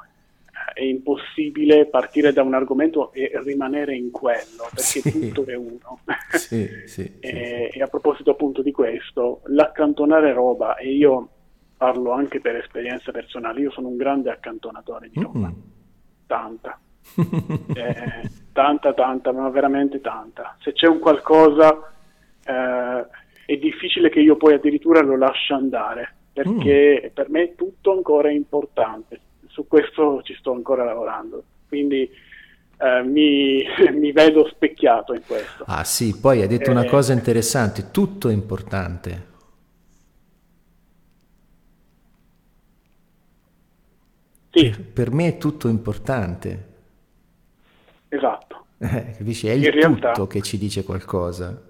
è 0.73 0.83
impossibile 0.83 1.85
partire 1.85 2.31
da 2.33 2.43
un 2.43 2.53
argomento 2.53 3.11
e 3.13 3.31
rimanere 3.43 3.95
in 3.95 4.11
quello, 4.11 4.69
perché 4.69 5.01
sì. 5.01 5.11
tutto 5.11 5.45
è 5.45 5.55
uno. 5.55 5.99
Sì, 6.31 6.69
sì, 6.85 7.11
e, 7.19 7.69
e, 7.73 7.81
a 7.81 7.87
proposito 7.87 8.31
appunto 8.31 8.61
di 8.61 8.71
questo, 8.71 9.41
l'accantonare 9.45 10.33
roba, 10.33 10.75
e 10.75 10.91
io 10.91 11.29
parlo 11.81 12.11
anche 12.11 12.39
per 12.39 12.57
esperienza 12.57 13.11
personale, 13.11 13.61
io 13.61 13.71
sono 13.71 13.87
un 13.87 13.97
grande 13.97 14.29
accantonatore 14.29 15.09
di 15.11 15.19
roba, 15.19 15.47
mm-hmm. 15.47 15.59
tanta. 16.27 16.79
eh, 17.73 18.29
tanta, 18.53 18.93
tanta, 18.93 19.31
ma 19.31 19.49
veramente 19.49 19.99
tanta. 19.99 20.55
Se 20.59 20.73
c'è 20.73 20.85
un 20.85 20.99
qualcosa 20.99 21.91
eh, 22.45 23.05
è 23.47 23.57
difficile 23.57 24.09
che 24.11 24.19
io 24.19 24.35
poi 24.35 24.53
addirittura 24.53 25.01
lo 25.01 25.17
lasci 25.17 25.53
andare, 25.53 26.13
perché 26.31 27.01
mm. 27.03 27.13
per 27.15 27.31
me 27.31 27.55
tutto 27.55 27.93
ancora 27.93 28.29
è 28.29 28.33
importante 28.33 29.19
su 29.47 29.65
questo 29.67 30.21
ci 30.21 30.35
sto 30.35 30.53
ancora 30.53 30.83
lavorando. 30.83 31.43
Quindi 31.67 32.07
eh, 32.77 33.03
mi, 33.03 33.63
mi, 33.91 34.11
vedo 34.11 34.47
specchiato 34.47 35.15
in 35.15 35.23
questo. 35.25 35.63
Ah 35.65 35.83
sì, 35.83 36.15
poi 36.15 36.41
hai 36.43 36.47
detto 36.47 36.69
eh, 36.69 36.73
una 36.73 36.85
cosa 36.85 37.11
interessante, 37.11 37.89
tutto 37.89 38.29
è 38.29 38.33
importante. 38.33 39.29
Sì. 44.51 44.69
Per, 44.69 45.11
me 45.11 45.27
è 45.27 45.37
tutto 45.37 45.67
importante. 45.67 46.69
Esatto. 48.09 48.49
Eh, 48.81 49.13
capisci? 49.15 49.47
È 49.47 49.51
il 49.51 49.65
in 49.65 49.71
realtà, 49.71 50.11
tutto 50.11 50.25
che 50.25 50.41
ci 50.41 50.57
dice 50.57 50.83
qualcosa. 50.83 51.61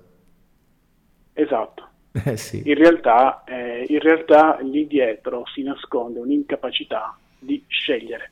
Esatto. 1.33 1.89
Eh, 2.25 2.35
sì. 2.35 2.61
in, 2.65 2.75
realtà, 2.75 3.43
eh, 3.45 3.85
in 3.87 3.99
realtà 3.99 4.59
lì 4.61 4.85
dietro 4.85 5.45
si 5.53 5.61
nasconde 5.63 6.19
un'incapacità 6.19 7.17
di 7.39 7.63
scegliere, 7.67 8.31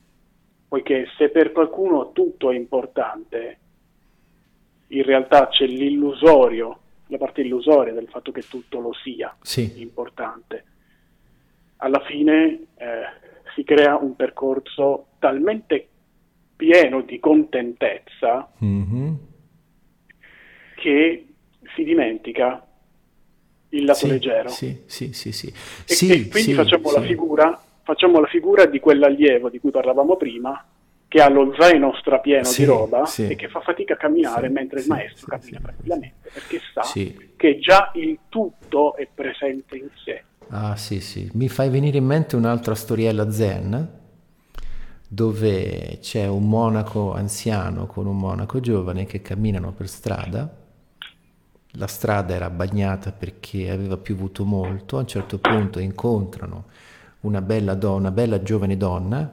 poiché 0.68 1.08
se 1.18 1.30
per 1.30 1.54
qualcuno 1.54 2.12
tutto 2.12 2.52
è 2.52 2.56
importante, 2.56 3.58
in 4.88 5.04
realtà 5.04 5.48
c'è 5.48 5.66
l'illusorio, 5.66 6.80
la 7.08 7.18
parte 7.18 7.40
illusoria 7.42 7.94
del 7.94 8.10
fatto 8.10 8.32
che 8.32 8.42
tutto 8.42 8.80
lo 8.80 8.94
sia 8.94 9.34
sì. 9.42 9.82
importante. 9.82 10.64
Alla 11.78 12.02
fine 12.02 12.68
eh, 12.76 13.29
si 13.60 13.64
crea 13.66 13.98
un 13.98 14.16
percorso 14.16 15.08
talmente 15.20 15.88
pieno 16.56 17.02
di 17.02 17.20
contentezza 17.20 18.50
mm-hmm. 18.64 19.14
che 20.76 21.28
si 21.76 21.84
dimentica 21.84 22.66
il 23.70 23.84
lato 23.84 24.00
sì, 24.00 24.08
leggero. 24.08 24.48
Sì, 24.48 24.84
sì, 24.86 25.14
sì, 25.14 25.32
sì. 25.32 25.48
E, 25.48 25.54
sì, 25.94 26.12
e 26.12 26.28
quindi 26.30 26.54
facciamo 26.54 26.92
la 26.92 27.02
figura 27.02 27.64
facciamo 27.84 28.20
la 28.20 28.28
figura 28.28 28.66
di 28.66 28.80
quell'allievo 28.80 29.50
di 29.50 29.60
cui 29.60 29.72
parlavamo 29.72 30.16
prima, 30.16 30.64
che 31.08 31.22
ha 31.22 31.28
lo 31.28 31.56
zaino 31.58 31.96
strapieno 32.00 32.44
sì, 32.44 32.62
di 32.62 32.68
roba 32.68 33.06
sì. 33.08 33.28
e 33.28 33.36
che 33.36 33.50
fa 33.50 33.62
fatica 33.62 33.96
a 33.96 33.98
camminare 33.98 34.46
sì, 34.48 34.54
mentre 34.54 34.80
il 34.82 34.88
maestro 34.88 35.26
cammina 35.26 35.60
tranquillamente, 35.60 36.30
perché 36.32 36.62
sa 36.72 36.84
che 37.36 37.58
già 37.58 37.92
il 37.96 38.20
tutto 38.30 38.96
è 38.96 39.08
presente 39.12 39.76
in 39.76 39.90
sé. 40.04 40.24
Ah 40.52 40.76
sì 40.76 41.00
sì, 41.00 41.30
mi 41.34 41.48
fai 41.48 41.70
venire 41.70 41.98
in 42.00 42.06
mente 42.06 42.36
un'altra 42.36 42.74
storiella 42.74 43.32
zen 43.32 43.98
dove 45.08 45.98
c'è 46.02 46.28
un 46.28 46.48
monaco 46.48 47.14
anziano 47.14 47.88
con 47.88 48.06
un 48.06 48.18
monaco 48.18 48.60
giovane 48.60 49.06
che 49.06 49.22
camminano 49.22 49.72
per 49.72 49.88
strada. 49.88 50.56
La 51.74 51.88
strada 51.88 52.34
era 52.34 52.50
bagnata 52.50 53.12
perché 53.12 53.70
aveva 53.70 53.98
piovuto 53.98 54.44
molto, 54.44 54.98
a 54.98 55.02
un 55.02 55.08
certo 55.08 55.38
punto 55.40 55.80
incontrano 55.80 56.66
una 57.22 57.42
bella 57.42 57.76
donna, 57.76 57.98
una 57.98 58.12
bella 58.12 58.42
giovane 58.42 58.78
donna 58.78 59.32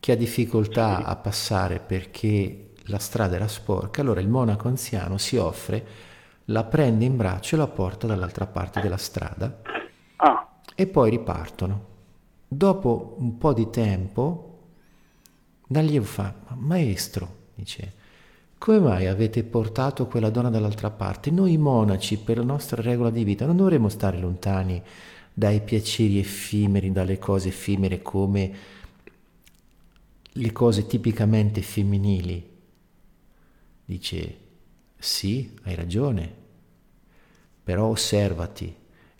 che 0.00 0.12
ha 0.12 0.16
difficoltà 0.16 1.04
a 1.04 1.16
passare 1.16 1.78
perché 1.78 2.72
la 2.84 2.98
strada 2.98 3.36
era 3.36 3.48
sporca, 3.48 4.00
allora 4.00 4.20
il 4.20 4.28
monaco 4.28 4.68
anziano 4.68 5.18
si 5.18 5.36
offre, 5.36 5.86
la 6.46 6.64
prende 6.64 7.04
in 7.04 7.16
braccio 7.16 7.54
e 7.54 7.58
la 7.58 7.66
porta 7.68 8.06
dall'altra 8.06 8.46
parte 8.46 8.80
della 8.80 8.96
strada 8.96 9.60
ah. 10.16 10.47
E 10.80 10.86
poi 10.86 11.10
ripartono. 11.10 11.86
Dopo 12.46 13.16
un 13.18 13.36
po' 13.36 13.52
di 13.52 13.68
tempo 13.68 14.48
L'allievo 15.70 16.06
fa, 16.06 16.34
maestro, 16.54 17.36
dice, 17.54 17.92
come 18.56 18.78
mai 18.78 19.06
avete 19.06 19.44
portato 19.44 20.06
quella 20.06 20.30
donna 20.30 20.48
dall'altra 20.48 20.90
parte? 20.90 21.30
Noi 21.30 21.58
monaci, 21.58 22.16
per 22.18 22.38
la 22.38 22.44
nostra 22.44 22.80
regola 22.80 23.10
di 23.10 23.22
vita, 23.22 23.44
non 23.44 23.56
dovremmo 23.56 23.90
stare 23.90 24.18
lontani 24.18 24.82
dai 25.34 25.60
piaceri 25.60 26.18
effimeri, 26.18 26.90
dalle 26.90 27.18
cose 27.18 27.48
effimere 27.48 28.00
come 28.00 28.52
le 30.24 30.52
cose 30.52 30.86
tipicamente 30.86 31.60
femminili. 31.60 32.56
Dice, 33.84 34.38
sì, 34.96 35.54
hai 35.64 35.74
ragione, 35.74 36.32
però 37.62 37.88
osservati, 37.88 38.74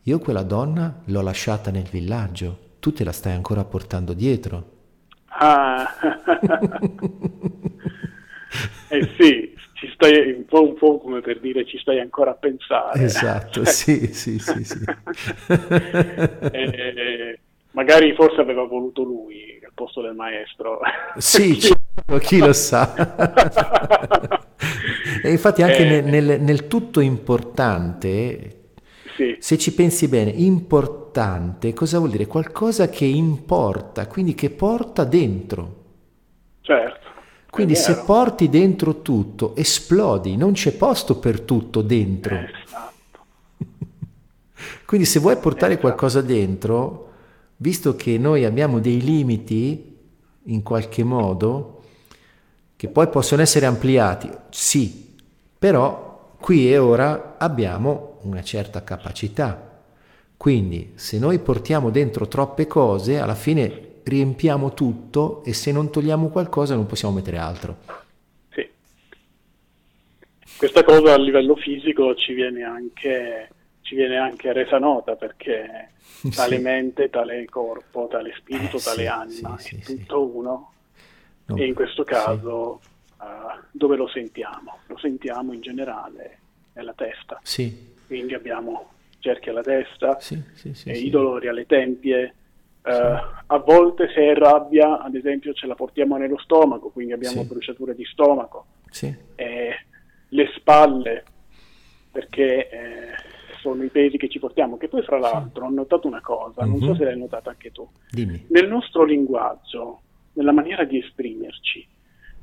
io 0.08 0.18
quella 0.18 0.42
donna 0.42 1.02
l'ho 1.04 1.20
lasciata 1.20 1.70
nel 1.70 1.82
villaggio, 1.82 2.76
tu 2.80 2.94
te 2.94 3.04
la 3.04 3.12
stai 3.12 3.34
ancora 3.34 3.64
portando 3.64 4.14
dietro. 4.14 4.76
Ah, 5.26 5.86
eh 8.88 9.08
sì, 9.18 9.54
ci 9.74 9.90
stai 9.92 10.32
un 10.32 10.46
po', 10.46 10.62
un 10.62 10.74
po' 10.76 10.98
come 10.98 11.20
per 11.20 11.40
dire 11.40 11.66
ci 11.66 11.76
stai 11.76 12.00
ancora 12.00 12.30
a 12.30 12.34
pensare. 12.34 13.02
Esatto, 13.02 13.66
sì, 13.66 14.14
sì, 14.14 14.38
sì, 14.38 14.64
sì. 14.64 14.78
eh, 16.52 17.38
magari 17.72 18.14
forse 18.14 18.40
aveva 18.40 18.62
voluto 18.64 19.02
lui 19.02 19.60
al 19.62 19.72
posto 19.74 20.00
del 20.00 20.14
maestro. 20.14 20.80
Sì, 21.18 21.52
chi, 21.60 21.60
certo, 21.60 22.16
chi 22.16 22.38
lo 22.38 22.54
sa. 22.54 22.94
e 25.22 25.30
infatti 25.30 25.62
anche 25.62 25.86
eh, 25.86 26.00
nel, 26.00 26.24
nel, 26.24 26.40
nel, 26.40 26.66
tutto 26.66 27.00
importante, 27.00 28.57
sì. 29.18 29.36
se 29.40 29.58
ci 29.58 29.74
pensi 29.74 30.06
bene, 30.06 30.30
importante 30.30 31.74
cosa 31.74 31.98
vuol 31.98 32.10
dire? 32.10 32.28
Qualcosa 32.28 32.88
che 32.88 33.04
importa, 33.04 34.06
quindi 34.06 34.34
che 34.36 34.50
porta 34.50 35.02
dentro. 35.02 35.74
Certo. 36.60 37.06
Quindi 37.50 37.74
se 37.74 38.04
porti 38.04 38.48
dentro 38.48 39.02
tutto, 39.02 39.56
esplodi, 39.56 40.36
non 40.36 40.52
c'è 40.52 40.72
posto 40.72 41.18
per 41.18 41.40
tutto 41.40 41.82
dentro. 41.82 42.36
Esatto. 42.36 43.18
Quindi 44.86 45.06
se 45.06 45.18
vuoi 45.18 45.36
portare 45.38 45.72
esatto. 45.72 45.88
qualcosa 45.88 46.20
dentro, 46.22 47.12
visto 47.56 47.96
che 47.96 48.16
noi 48.18 48.44
abbiamo 48.44 48.78
dei 48.78 49.00
limiti, 49.00 49.96
in 50.44 50.62
qualche 50.62 51.02
modo, 51.02 51.82
che 52.76 52.88
poi 52.88 53.08
possono 53.08 53.42
essere 53.42 53.66
ampliati, 53.66 54.30
sì, 54.50 55.16
però 55.58 56.36
qui 56.38 56.70
e 56.70 56.78
ora 56.78 57.34
abbiamo 57.38 58.07
una 58.22 58.42
certa 58.42 58.82
capacità. 58.84 59.82
Quindi 60.36 60.92
se 60.94 61.18
noi 61.18 61.38
portiamo 61.40 61.90
dentro 61.90 62.28
troppe 62.28 62.66
cose, 62.66 63.18
alla 63.18 63.34
fine 63.34 63.86
riempiamo 64.04 64.72
tutto 64.72 65.42
e 65.44 65.52
se 65.52 65.72
non 65.72 65.90
togliamo 65.90 66.28
qualcosa 66.28 66.74
non 66.74 66.86
possiamo 66.86 67.14
mettere 67.14 67.38
altro. 67.38 67.76
Sì. 68.50 68.68
Questa 70.56 70.82
cosa 70.84 71.14
a 71.14 71.18
livello 71.18 71.56
fisico 71.56 72.14
ci 72.14 72.32
viene 72.32 72.62
anche, 72.62 73.50
ci 73.82 73.94
viene 73.94 74.16
anche 74.16 74.52
resa 74.52 74.78
nota 74.78 75.16
perché 75.16 75.90
tale 76.34 76.56
sì. 76.56 76.62
mente, 76.62 77.10
tale 77.10 77.44
corpo, 77.46 78.08
tale 78.10 78.32
spirito, 78.36 78.78
eh, 78.78 78.80
tale 78.80 79.02
sì, 79.02 79.06
anima 79.06 79.58
sì, 79.58 79.76
è 79.76 79.78
tutto 79.80 80.24
uno 80.24 80.72
no, 81.46 81.56
e 81.56 81.66
in 81.66 81.74
questo 81.74 82.04
caso 82.04 82.80
uh, 83.18 83.24
dove 83.70 83.96
lo 83.96 84.08
sentiamo? 84.08 84.78
Lo 84.86 84.98
sentiamo 84.98 85.52
in 85.52 85.60
generale 85.60 86.38
nella 86.74 86.94
testa. 86.94 87.40
Quindi 88.08 88.34
abbiamo 88.34 88.88
cerchi 89.20 89.50
alla 89.50 89.62
testa, 89.62 90.18
i 90.86 91.10
dolori 91.10 91.46
alle 91.46 91.66
tempie, 91.66 92.34
Uh, 92.80 93.20
a 93.46 93.58
volte 93.58 94.08
se 94.14 94.32
è 94.32 94.34
rabbia, 94.34 95.02
ad 95.02 95.14
esempio, 95.14 95.52
ce 95.52 95.66
la 95.66 95.74
portiamo 95.74 96.16
nello 96.16 96.38
stomaco, 96.38 96.88
quindi 96.88 97.12
abbiamo 97.12 97.42
sì. 97.42 97.46
bruciature 97.46 97.94
di 97.94 98.04
stomaco. 98.04 98.66
Sì. 98.88 99.14
Eh, 99.34 99.74
le 100.28 100.50
spalle, 100.54 101.24
perché 102.10 102.70
eh, 102.70 103.14
sono 103.60 103.84
i 103.84 103.88
pesi 103.88 104.16
che 104.16 104.28
ci 104.28 104.38
portiamo. 104.38 104.78
Che 104.78 104.88
poi, 104.88 105.02
fra 105.02 105.18
l'altro, 105.18 105.66
sì. 105.66 105.70
ho 105.70 105.74
notato 105.74 106.06
una 106.06 106.22
cosa, 106.22 106.62
mm-hmm. 106.62 106.70
non 106.70 106.80
so 106.80 106.88
mhm. 106.90 106.96
se 106.96 107.04
l'hai 107.04 107.18
notata 107.18 107.50
anche 107.50 107.72
tu. 107.72 107.86
Dimmi. 108.10 108.46
Nel 108.48 108.68
nostro 108.68 109.04
linguaggio, 109.04 110.00
nella 110.34 110.52
maniera 110.52 110.84
di 110.84 110.98
esprimerci, 110.98 111.86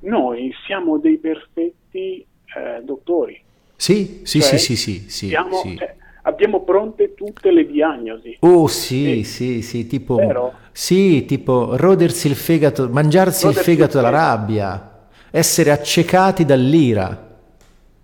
noi 0.01 0.53
siamo 0.65 0.99
dei 0.99 1.17
perfetti 1.17 2.23
eh, 2.55 2.81
dottori. 2.83 3.41
Sì, 3.75 4.21
sì, 4.23 4.41
cioè, 4.41 4.57
sì, 4.57 4.75
sì, 4.75 4.75
sì, 4.75 5.09
sì, 5.09 5.27
siamo, 5.27 5.57
sì. 5.57 5.77
Cioè, 5.77 5.95
abbiamo 6.23 6.63
pronte 6.63 7.13
tutte 7.13 7.51
le 7.51 7.65
diagnosi. 7.65 8.37
Oh 8.41 8.67
sì, 8.67 9.19
e, 9.19 9.23
sì, 9.23 9.61
sì, 9.61 9.87
tipo, 9.87 10.15
vero? 10.15 10.53
sì, 10.71 11.25
tipo 11.25 11.75
rodersi 11.75 12.27
il 12.27 12.35
fegato, 12.35 12.89
mangiarsi 12.89 13.47
il 13.47 13.53
fegato 13.55 13.97
dalla 13.97 14.09
rabbia, 14.09 15.07
essere 15.31 15.71
accecati 15.71 16.45
dall'ira. 16.45 17.23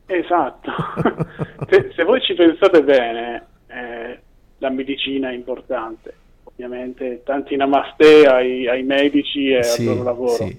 Esatto, 0.06 0.72
se, 1.70 1.92
se, 1.96 2.04
voi 2.04 2.22
ci 2.22 2.34
pensate 2.34 2.84
bene, 2.84 3.46
eh, 3.68 4.20
la 4.58 4.70
medicina 4.70 5.30
è 5.30 5.34
importante, 5.34 6.14
ovviamente 6.44 7.22
tanti 7.24 7.56
namaste 7.56 8.26
ai, 8.26 8.68
ai 8.68 8.84
medici 8.84 9.52
e 9.52 9.64
sì, 9.64 9.88
al 9.88 9.88
loro 9.88 10.04
lavoro, 10.04 10.34
sì. 10.34 10.58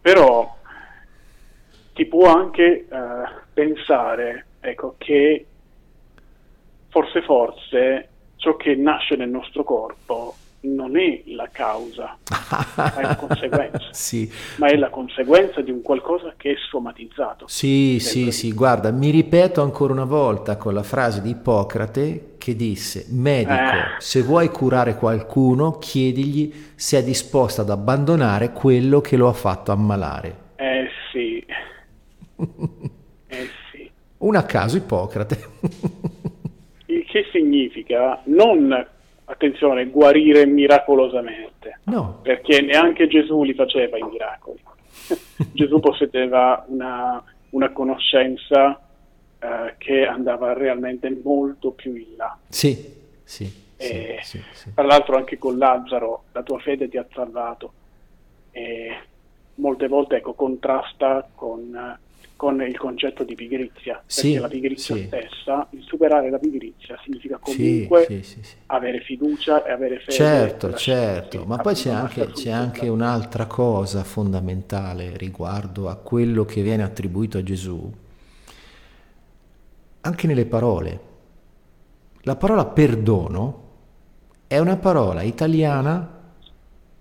però 0.00 0.56
ti 1.92 2.06
può 2.06 2.32
anche 2.32 2.62
eh, 2.62 2.86
pensare 3.52 4.46
ecco, 4.60 4.94
che 4.98 5.46
forse 6.88 7.22
forse 7.22 8.08
ciò 8.36 8.56
che 8.56 8.74
nasce 8.74 9.16
nel 9.16 9.28
nostro 9.28 9.64
corpo 9.64 10.34
non 10.64 10.96
è 10.96 11.22
la 11.26 11.48
causa, 11.50 12.16
ma 12.76 12.96
è 12.96 13.02
la 13.02 13.16
conseguenza. 13.16 13.88
sì. 13.90 14.30
Ma 14.58 14.68
è 14.68 14.76
la 14.76 14.90
conseguenza 14.90 15.60
di 15.60 15.70
un 15.70 15.82
qualcosa 15.82 16.34
che 16.36 16.52
è 16.52 16.54
somatizzato. 16.70 17.46
Sì, 17.48 17.98
sì, 17.98 18.30
sì, 18.30 18.52
guarda, 18.52 18.90
mi 18.92 19.10
ripeto 19.10 19.60
ancora 19.60 19.92
una 19.92 20.04
volta 20.04 20.56
con 20.56 20.74
la 20.74 20.82
frase 20.84 21.20
di 21.20 21.30
Ippocrate 21.30 22.34
che 22.38 22.54
disse, 22.54 23.06
medico, 23.10 23.52
eh. 23.52 23.98
se 23.98 24.22
vuoi 24.22 24.48
curare 24.48 24.94
qualcuno, 24.96 25.78
chiedigli 25.78 26.72
se 26.76 26.98
è 26.98 27.02
disposto 27.02 27.62
ad 27.62 27.70
abbandonare 27.70 28.52
quello 28.52 29.00
che 29.00 29.16
lo 29.16 29.28
ha 29.28 29.32
fatto 29.32 29.72
ammalare. 29.72 30.36
Eh 30.56 30.88
sì. 31.10 31.44
Eh 33.28 33.48
sì. 33.70 33.90
Un 34.18 34.36
a 34.36 34.44
caso 34.44 34.76
Ippocrate. 34.76 35.38
il 36.86 37.04
che 37.06 37.24
significa 37.32 38.20
non, 38.24 38.86
attenzione, 39.24 39.86
guarire 39.86 40.46
miracolosamente, 40.46 41.80
no. 41.84 42.20
perché 42.22 42.60
neanche 42.60 43.08
Gesù 43.08 43.42
li 43.42 43.54
faceva 43.54 43.96
i 43.98 44.02
miracoli. 44.02 44.60
Gesù 45.52 45.80
possedeva 45.80 46.64
una, 46.68 47.22
una 47.50 47.70
conoscenza 47.70 48.80
eh, 49.38 49.74
che 49.78 50.06
andava 50.06 50.52
realmente 50.52 51.10
molto 51.22 51.72
più 51.72 51.94
in 51.94 52.16
là. 52.16 52.38
Sì, 52.48 52.76
sì. 53.24 53.44
sì, 53.76 54.18
sì, 54.22 54.42
sì. 54.52 54.74
Tra 54.74 54.84
l'altro 54.84 55.16
anche 55.16 55.38
con 55.38 55.58
Lazzaro 55.58 56.24
la 56.32 56.42
tua 56.42 56.58
fede 56.60 56.88
ti 56.88 56.96
ha 56.96 57.06
salvato. 57.12 57.72
E 58.52 58.96
molte 59.56 59.88
volte 59.88 60.16
ecco, 60.16 60.34
contrasta 60.34 61.28
con 61.34 61.98
con 62.42 62.60
il 62.60 62.76
concetto 62.76 63.22
di 63.22 63.36
pigrizia, 63.36 64.02
sì, 64.04 64.32
perché 64.32 64.40
la 64.40 64.48
pigrizia 64.48 64.96
sì. 64.96 65.04
stessa, 65.04 65.68
il 65.70 65.82
superare 65.84 66.28
la 66.28 66.40
pigrizia 66.40 66.98
significa 67.04 67.38
comunque 67.38 68.20
sì, 68.24 68.42
avere 68.66 68.98
fiducia 68.98 69.64
e 69.64 69.70
avere 69.70 70.00
fede. 70.00 70.10
Certo, 70.10 70.74
certo, 70.74 71.44
ma 71.44 71.58
poi 71.58 71.74
c'è 71.74 71.90
anche, 71.90 72.32
c'è 72.32 72.50
anche 72.50 72.88
un'altra 72.88 73.46
cosa 73.46 74.02
fondamentale 74.02 75.16
riguardo 75.16 75.88
a 75.88 75.94
quello 75.94 76.44
che 76.44 76.62
viene 76.62 76.82
attribuito 76.82 77.38
a 77.38 77.44
Gesù, 77.44 77.92
anche 80.00 80.26
nelle 80.26 80.46
parole. 80.46 81.00
La 82.22 82.34
parola 82.34 82.64
perdono 82.64 83.60
è 84.48 84.58
una 84.58 84.78
parola 84.78 85.22
italiana 85.22 86.20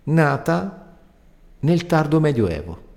nata 0.03 0.97
nel 1.61 1.85
tardo 1.87 2.19
medioevo. 2.19 2.89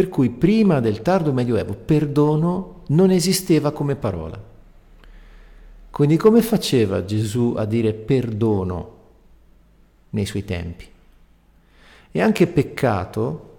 Per 0.00 0.08
cui 0.08 0.30
prima 0.30 0.80
del 0.80 1.02
tardo 1.02 1.30
medioevo 1.30 1.74
perdono 1.74 2.84
non 2.86 3.10
esisteva 3.10 3.70
come 3.70 3.96
parola. 3.96 4.42
Quindi 5.90 6.16
come 6.16 6.40
faceva 6.40 7.04
Gesù 7.04 7.52
a 7.54 7.66
dire 7.66 7.92
perdono 7.92 8.96
nei 10.08 10.24
suoi 10.24 10.46
tempi? 10.46 10.86
E 12.12 12.18
anche 12.18 12.46
peccato, 12.46 13.58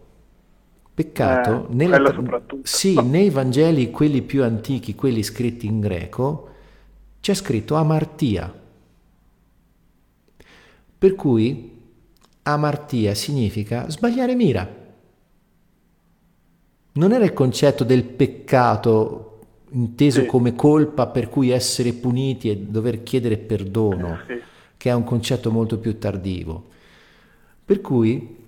peccato 0.95 1.67
eh, 1.69 1.73
nella, 1.75 2.41
sì, 2.63 2.99
nei 2.99 3.29
Vangeli, 3.29 3.91
quelli 3.91 4.23
più 4.23 4.43
antichi, 4.43 4.95
quelli 4.95 5.21
scritti 5.21 5.67
in 5.67 5.79
greco, 5.79 6.49
c'è 7.19 7.35
scritto 7.35 7.75
amartia. 7.75 8.51
Per 10.97 11.13
cui 11.13 11.79
amartia 12.41 13.13
significa 13.13 13.87
sbagliare 13.91 14.33
mira. 14.33 14.79
Non 16.93 17.11
era 17.13 17.23
il 17.23 17.33
concetto 17.33 17.83
del 17.83 18.03
peccato 18.03 19.27
inteso 19.71 20.21
sì. 20.21 20.25
come 20.25 20.55
colpa 20.55 21.07
per 21.07 21.29
cui 21.29 21.49
essere 21.49 21.93
puniti 21.93 22.49
e 22.49 22.57
dover 22.57 23.03
chiedere 23.03 23.37
perdono, 23.37 24.19
sì. 24.27 24.41
che 24.75 24.89
è 24.89 24.93
un 24.93 25.03
concetto 25.03 25.51
molto 25.51 25.77
più 25.77 25.97
tardivo. 25.97 26.69
Per 27.63 27.79
cui 27.81 28.39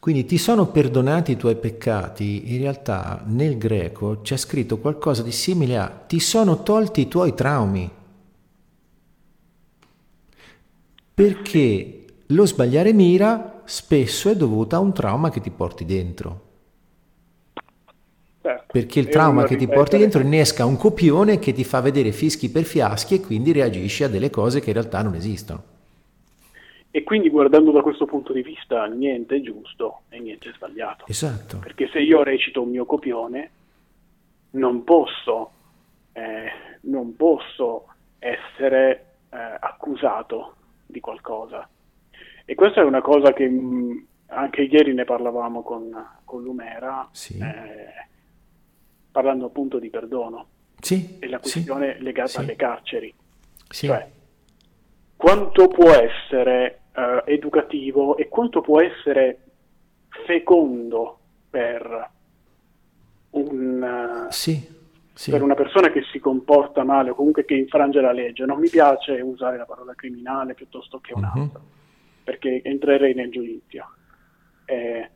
Quindi 0.00 0.24
ti 0.24 0.38
sono 0.38 0.68
perdonati 0.68 1.32
i 1.32 1.36
tuoi 1.36 1.56
peccati, 1.56 2.54
in 2.54 2.60
realtà 2.62 3.22
nel 3.26 3.58
greco 3.58 4.22
c'è 4.22 4.38
scritto 4.38 4.78
qualcosa 4.78 5.22
di 5.22 5.30
simile 5.30 5.76
a 5.76 5.88
ti 5.88 6.20
sono 6.20 6.62
tolti 6.62 7.02
i 7.02 7.08
tuoi 7.08 7.34
traumi. 7.34 7.90
Perché 11.14 12.04
lo 12.28 12.46
sbagliare 12.46 12.94
mira 12.94 13.60
spesso 13.66 14.30
è 14.30 14.36
dovuto 14.36 14.74
a 14.74 14.78
un 14.78 14.94
trauma 14.94 15.28
che 15.28 15.40
ti 15.42 15.50
porti 15.50 15.84
dentro. 15.84 16.49
Certo. 18.42 18.72
Perché 18.72 19.00
il 19.00 19.08
trauma 19.08 19.44
che 19.44 19.56
ti 19.56 19.68
porti 19.68 19.98
dentro 19.98 20.22
innesca 20.22 20.64
un 20.64 20.76
copione 20.76 21.38
che 21.38 21.52
ti 21.52 21.62
fa 21.62 21.80
vedere 21.80 22.10
fischi 22.10 22.50
per 22.50 22.64
fiaschi 22.64 23.16
e 23.16 23.20
quindi 23.20 23.52
reagisci 23.52 24.02
a 24.04 24.08
delle 24.08 24.30
cose 24.30 24.60
che 24.60 24.70
in 24.70 24.76
realtà 24.76 25.02
non 25.02 25.14
esistono. 25.14 25.62
E 26.90 27.04
quindi 27.04 27.28
guardando 27.28 27.70
da 27.70 27.82
questo 27.82 28.06
punto 28.06 28.32
di 28.32 28.42
vista 28.42 28.86
niente 28.86 29.36
è 29.36 29.40
giusto 29.40 30.00
e 30.08 30.18
niente 30.18 30.48
è 30.48 30.52
sbagliato. 30.54 31.04
Esatto. 31.06 31.58
Perché 31.58 31.88
se 31.92 32.00
io 32.00 32.22
recito 32.22 32.62
un 32.62 32.70
mio 32.70 32.86
copione 32.86 33.50
non 34.52 34.84
posso, 34.84 35.50
eh, 36.12 36.50
non 36.82 37.14
posso 37.14 37.86
essere 38.18 39.04
eh, 39.30 39.36
accusato 39.60 40.54
di 40.86 40.98
qualcosa. 40.98 41.68
E 42.44 42.54
questa 42.54 42.80
è 42.80 42.84
una 42.84 43.02
cosa 43.02 43.32
che 43.32 43.48
mh, 43.48 43.64
mm, 43.64 43.98
anche 44.26 44.62
ieri 44.62 44.94
ne 44.94 45.04
parlavamo 45.04 45.62
con, 45.62 45.90
con 46.24 46.42
Lumera, 46.42 47.08
sì. 47.12 47.38
eh, 47.38 48.08
parlando 49.10 49.46
appunto 49.46 49.78
di 49.78 49.90
perdono. 49.90 50.46
Sì, 50.80 51.18
e 51.18 51.28
la 51.28 51.38
questione 51.38 51.96
sì, 51.96 52.02
legata 52.02 52.28
sì. 52.28 52.38
alle 52.38 52.56
carceri. 52.56 53.14
Cioè, 53.68 54.10
quanto 55.16 55.68
può 55.68 55.90
essere 55.90 56.80
uh, 56.94 57.28
educativo 57.28 58.16
e 58.16 58.28
quanto 58.28 58.60
può 58.60 58.80
essere 58.80 59.38
fecondo 60.26 61.18
per, 61.50 62.10
un, 63.30 64.26
sì. 64.30 64.68
per 65.30 65.42
una 65.42 65.54
persona 65.54 65.90
che 65.90 66.02
si 66.10 66.18
comporta 66.18 66.84
male 66.84 67.10
o 67.10 67.14
comunque 67.14 67.44
che 67.44 67.54
infrange 67.54 68.00
la 68.00 68.12
legge. 68.12 68.44
Non 68.44 68.58
mi 68.58 68.68
piace 68.68 69.20
usare 69.20 69.56
la 69.56 69.66
parola 69.66 69.94
criminale 69.94 70.54
piuttosto 70.54 70.98
che 70.98 71.12
un'altra, 71.12 71.58
uh-huh. 71.58 71.66
perché 72.24 72.62
entrerei 72.64 73.14
nel 73.14 73.30
giudizio. 73.30 73.86
Eh, 74.64 75.10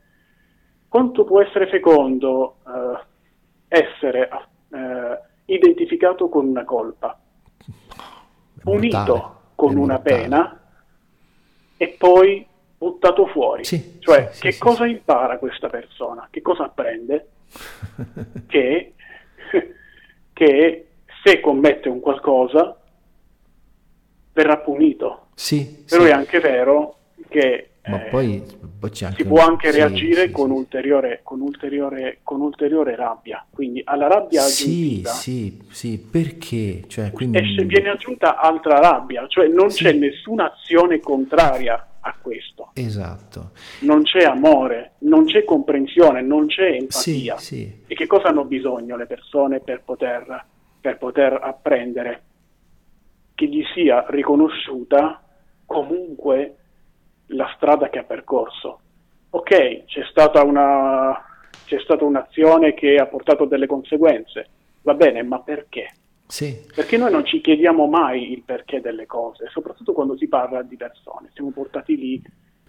quanto 0.88 1.24
può 1.24 1.40
essere 1.40 1.68
fecondo 1.68 2.58
uh, 2.64 2.98
essere 3.74 4.28
identificato 5.46 6.28
con 6.28 6.46
una 6.46 6.64
colpa, 6.64 7.18
punito 8.62 9.40
con 9.54 9.76
una 9.76 9.98
pena 10.00 10.60
e 11.76 11.88
poi 11.98 12.46
buttato 12.76 13.26
fuori. 13.26 13.64
Sì, 13.64 13.98
cioè, 14.00 14.30
sì, 14.32 14.40
che 14.42 14.52
sì, 14.52 14.58
cosa 14.58 14.86
impara 14.86 15.38
questa 15.38 15.68
persona? 15.68 16.28
Che 16.30 16.42
cosa 16.42 16.64
apprende? 16.64 17.28
che, 18.46 18.94
che 20.32 20.88
se 21.22 21.40
commette 21.40 21.88
un 21.88 22.00
qualcosa 22.00 22.76
verrà 24.32 24.58
punito. 24.58 25.28
Sì, 25.34 25.84
Però 25.88 26.04
è 26.04 26.10
anche 26.10 26.40
vero 26.40 26.98
che 27.28 27.70
ma 27.86 28.02
eh, 28.02 28.08
poi, 28.08 28.42
poi 28.78 28.90
c'è 28.90 29.06
anche 29.06 29.22
si 29.22 29.28
può 29.28 29.44
anche 29.44 29.70
sì, 29.70 29.76
reagire 29.76 30.26
sì, 30.26 30.30
con, 30.30 30.48
sì. 30.48 30.56
Ulteriore, 30.56 31.20
con, 31.22 31.40
ulteriore, 31.40 32.18
con 32.22 32.40
ulteriore 32.40 32.96
rabbia. 32.96 33.44
Quindi 33.50 33.82
alla 33.84 34.06
rabbia 34.06 34.40
Sì, 34.40 34.64
aggiuntiva 34.64 35.10
sì, 35.10 35.62
sì, 35.70 35.98
perché? 35.98 36.84
Cioè, 36.86 37.10
quindi... 37.12 37.38
esce- 37.38 37.64
viene 37.64 37.90
aggiunta 37.90 38.38
altra 38.38 38.78
rabbia, 38.78 39.26
cioè 39.28 39.48
non 39.48 39.68
c'è 39.68 39.92
nessuna 39.92 40.50
azione 40.52 41.00
contraria 41.00 41.88
a 42.00 42.14
questo. 42.20 42.70
Esatto. 42.74 43.50
Non 43.80 44.02
c'è 44.02 44.24
amore, 44.24 44.92
non 45.00 45.26
c'è 45.26 45.44
comprensione, 45.44 46.22
non 46.22 46.46
c'è 46.46 46.70
empatia. 46.70 47.36
E 47.86 47.94
che 47.94 48.06
cosa 48.06 48.28
hanno 48.28 48.44
bisogno 48.44 48.96
le 48.96 49.06
persone 49.06 49.60
per 49.60 49.82
poter, 49.84 50.44
per 50.80 50.96
poter 50.96 51.38
apprendere? 51.42 52.22
Che 53.34 53.46
gli 53.46 53.62
sia 53.74 54.06
riconosciuta 54.08 55.22
comunque 55.66 56.56
la 57.26 57.50
strada 57.56 57.88
che 57.90 57.98
ha 57.98 58.04
percorso. 58.04 58.80
Ok, 59.30 59.84
c'è 59.86 60.04
stata, 60.10 60.42
una, 60.44 61.12
c'è 61.66 61.78
stata 61.80 62.04
un'azione 62.04 62.74
che 62.74 62.96
ha 62.96 63.06
portato 63.06 63.46
delle 63.46 63.66
conseguenze, 63.66 64.48
va 64.82 64.94
bene, 64.94 65.22
ma 65.22 65.40
perché? 65.40 65.92
Sì, 66.26 66.56
Perché 66.74 66.96
noi 66.96 67.10
non 67.10 67.24
ci 67.24 67.40
chiediamo 67.40 67.86
mai 67.86 68.32
il 68.32 68.42
perché 68.42 68.80
delle 68.80 69.06
cose, 69.06 69.48
soprattutto 69.50 69.92
quando 69.92 70.16
si 70.16 70.26
parla 70.28 70.62
di 70.62 70.76
persone. 70.76 71.30
Siamo 71.32 71.50
portati 71.50 71.96
lì 71.96 72.22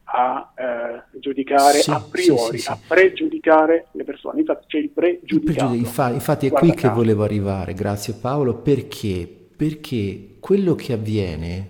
a 0.07 0.53
eh, 0.55 1.19
giudicare 1.19 1.79
Sì, 1.79 1.89
a 1.91 1.99
priori, 2.01 2.57
sì, 2.57 2.63
sì, 2.63 2.69
a 2.69 2.77
pregiudicare 2.85 3.87
le 3.91 4.03
persone. 4.03 4.39
Infatti 4.41 4.65
c'è 4.67 4.77
il 4.77 4.89
pregiudicato. 4.89 5.73
infa- 5.73 6.09
infatti 6.11 6.47
è 6.47 6.49
Guarda 6.49 6.67
qui 6.67 6.75
che 6.75 6.89
caso. 6.89 6.93
volevo 6.93 7.23
arrivare, 7.23 7.73
grazie 7.73 8.13
Paolo, 8.15 8.55
perché? 8.61 9.27
Perché 9.55 10.35
quello 10.39 10.75
che 10.75 10.93
avviene, 10.93 11.69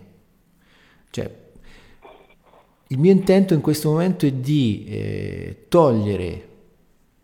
il 2.88 2.99
mio 2.99 3.12
intento 3.12 3.53
in 3.53 3.62
questo 3.62 3.90
momento 3.90 4.26
è 4.26 4.32
di 4.32 4.86
eh, 4.88 5.66
togliere 5.70 6.49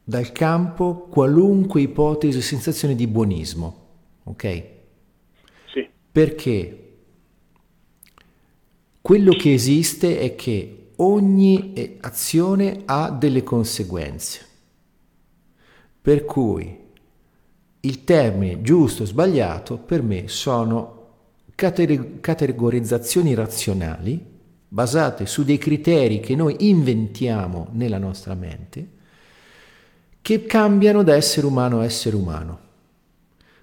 dal 0.03 0.31
campo 0.31 1.07
qualunque 1.09 1.81
ipotesi 1.81 2.38
o 2.38 2.41
sensazione 2.41 2.95
di 2.95 3.05
buonismo, 3.05 3.88
ok? 4.23 4.63
Sì, 5.71 5.88
Perché 6.11 6.77
quello 9.01 9.33
che 9.33 9.53
esiste 9.53 10.19
è 10.19 10.35
che 10.35 10.89
ogni 10.97 11.73
eh, 11.73 11.97
azione 12.01 12.81
ha 12.85 13.11
delle 13.11 13.43
conseguenze. 13.43 14.47
Per 16.01 16.25
cui 16.25 16.79
il 17.81 18.03
termine 18.03 18.61
giusto 18.61 19.03
o 19.03 19.05
sbagliato 19.05 19.77
per 19.77 20.01
me 20.01 20.27
sono 20.27 20.99
categorizzazioni 21.55 23.35
razionali 23.35 24.30
basate 24.73 25.26
su 25.26 25.43
dei 25.43 25.57
criteri 25.57 26.22
che 26.22 26.34
noi 26.34 26.56
inventiamo 26.60 27.68
nella 27.72 27.98
nostra 27.98 28.35
mente 28.35 28.88
che 30.22 30.45
cambiano 30.45 31.03
da 31.03 31.14
essere 31.14 31.45
umano 31.45 31.81
a 31.81 31.84
essere 31.84 32.15
umano. 32.15 32.60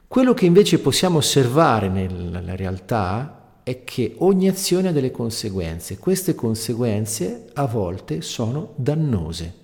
Quello 0.07 0.35
che 0.35 0.45
invece 0.45 0.81
possiamo 0.81 1.19
osservare 1.19 1.89
nella 1.89 2.55
realtà 2.55 3.61
è 3.63 3.85
che 3.85 4.17
ogni 4.19 4.49
azione 4.49 4.89
ha 4.89 4.93
delle 4.93 5.11
conseguenze. 5.11 5.97
Queste 5.99 6.35
conseguenze 6.35 7.49
a 7.55 7.65
volte 7.65 8.21
sono 8.21 8.73
dannose. 8.75 9.55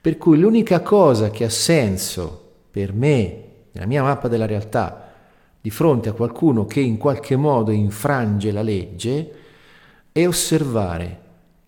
Per 0.00 0.16
cui 0.16 0.38
l'unica 0.38 0.80
cosa 0.80 1.30
che 1.30 1.42
ha 1.42 1.50
senso 1.50 2.50
per 2.70 2.92
me, 2.92 3.44
nella 3.72 3.86
mia 3.86 4.02
mappa 4.04 4.28
della 4.28 4.46
realtà, 4.46 5.12
di 5.60 5.70
fronte 5.70 6.08
a 6.08 6.12
qualcuno 6.12 6.66
che 6.66 6.80
in 6.80 6.98
qualche 6.98 7.34
modo 7.34 7.72
infrange 7.72 8.52
la 8.52 8.62
legge, 8.62 9.39
è 10.12 10.26
osservare 10.26 11.18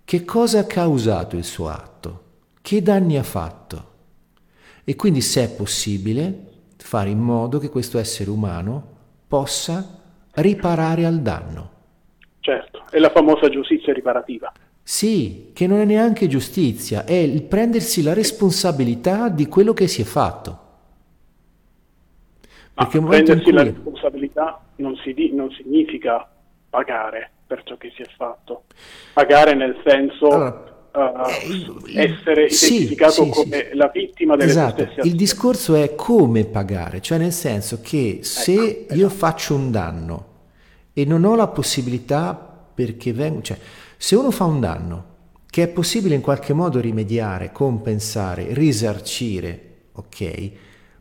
che 0.05 0.25
cosa 0.25 0.61
ha 0.61 0.67
causato 0.67 1.37
il 1.37 1.45
suo 1.45 1.69
atto, 1.69 2.23
che 2.61 2.83
danni 2.83 3.17
ha 3.17 3.23
fatto. 3.23 3.91
E 4.85 4.97
quindi 4.97 5.21
se 5.21 5.45
è 5.45 5.55
possibile 5.55 6.51
fare 6.77 7.11
in 7.11 7.21
modo 7.21 7.59
che 7.59 7.69
questo 7.69 7.99
essere 7.99 8.29
umano 8.29 8.91
possa 9.29 10.01
riparare 10.35 11.07
al 11.07 11.21
danno. 11.21 11.71
certo, 12.41 12.85
è 12.91 12.99
la 12.99 13.11
famosa 13.11 13.49
giustizia 13.49 13.93
riparativa. 13.93 14.53
Sì, 14.83 15.53
che 15.55 15.67
non 15.69 15.79
è 15.79 15.85
neanche 15.85 16.27
giustizia, 16.27 17.05
è 17.05 17.15
il 17.15 17.45
prendersi 17.45 18.03
la 18.03 18.13
responsabilità 18.13 19.29
di 19.29 19.47
quello 19.47 19.73
che 19.73 19.87
si 19.87 20.03
è 20.03 20.05
fatto. 20.05 20.59
Ma 22.75 22.87
prendersi 22.87 23.53
la 23.53 23.63
cui- 23.63 23.71
responsabilità 23.71 24.61
non, 24.77 24.97
si 24.97 25.31
non 25.33 25.51
significa 25.53 26.29
pagare 26.69 27.31
per 27.53 27.63
ciò 27.65 27.77
che 27.77 27.93
si 27.95 28.03
è 28.03 28.07
fatto. 28.17 28.65
Pagare 29.13 29.55
nel 29.55 29.81
senso 29.85 30.29
Allora, 30.29 30.65
il- 31.45 31.83
essere 31.95 32.49
sì, 32.51 32.75
identificato 32.75 33.25
sì, 33.25 33.31
come 33.31 33.69
sì. 33.71 33.77
la 33.77 33.89
vittima 33.93 34.37
delle 34.37 34.51
Esatto, 34.51 34.73
stesse 34.73 35.01
il 35.03 35.15
azioni. 35.15 35.17
discorso 35.17 35.75
è 35.77 35.95
come 35.95 36.45
pagare, 36.47 37.01
cioè 37.01 37.19
nel 37.19 37.33
senso 37.33 37.81
che 37.81 38.21
se 38.23 38.87
Ecco, 38.87 38.95
io 38.95 39.07
esatto. 39.07 39.09
faccio 39.09 39.55
un 39.55 39.71
danno 39.71 40.31
e 40.93 41.05
non 41.05 41.25
ho 41.25 41.37
la 41.37 41.49
possibilità 41.49 42.35
perché 42.75 43.13
vengo, 43.13 43.43
cioè 43.43 43.59
se 43.97 44.17
uno 44.17 44.31
fa 44.31 44.45
un 44.45 44.61
danno 44.61 45.07
che 45.49 45.63
è 45.65 45.69
possibile 45.69 46.15
in 46.15 46.23
qualche 46.23 46.53
modo 46.55 46.81
rimediare, 46.81 47.53
compensare, 47.53 48.53
risarcire, 48.55 49.89
ok, 49.93 50.51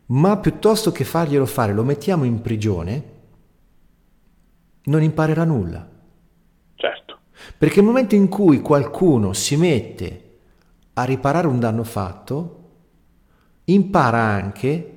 ma 0.06 0.36
piuttosto 0.38 0.92
che 0.92 1.04
farglielo 1.04 1.46
fare 1.46 1.72
lo 1.72 1.82
mettiamo 1.84 2.24
in 2.24 2.40
prigione, 2.42 3.10
non 4.84 5.02
imparerà 5.02 5.44
nulla. 5.44 5.88
Perché 7.56 7.76
nel 7.76 7.86
momento 7.86 8.14
in 8.14 8.28
cui 8.28 8.60
qualcuno 8.60 9.32
si 9.32 9.56
mette 9.56 10.30
a 10.94 11.04
riparare 11.04 11.46
un 11.46 11.58
danno 11.58 11.84
fatto, 11.84 12.58
impara 13.64 14.18
anche 14.18 14.88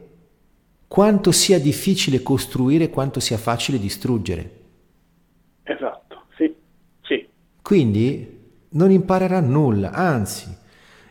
quanto 0.87 1.31
sia 1.31 1.59
difficile 1.59 2.21
costruire 2.23 2.89
quanto 2.89 3.19
sia 3.19 3.37
facile 3.37 3.79
distruggere. 3.79 4.51
esatto, 5.63 6.25
sì, 6.37 6.53
sì, 7.01 7.27
Quindi 7.61 8.39
non 8.69 8.91
imparerà 8.91 9.39
nulla, 9.39 9.91
anzi, 9.91 10.55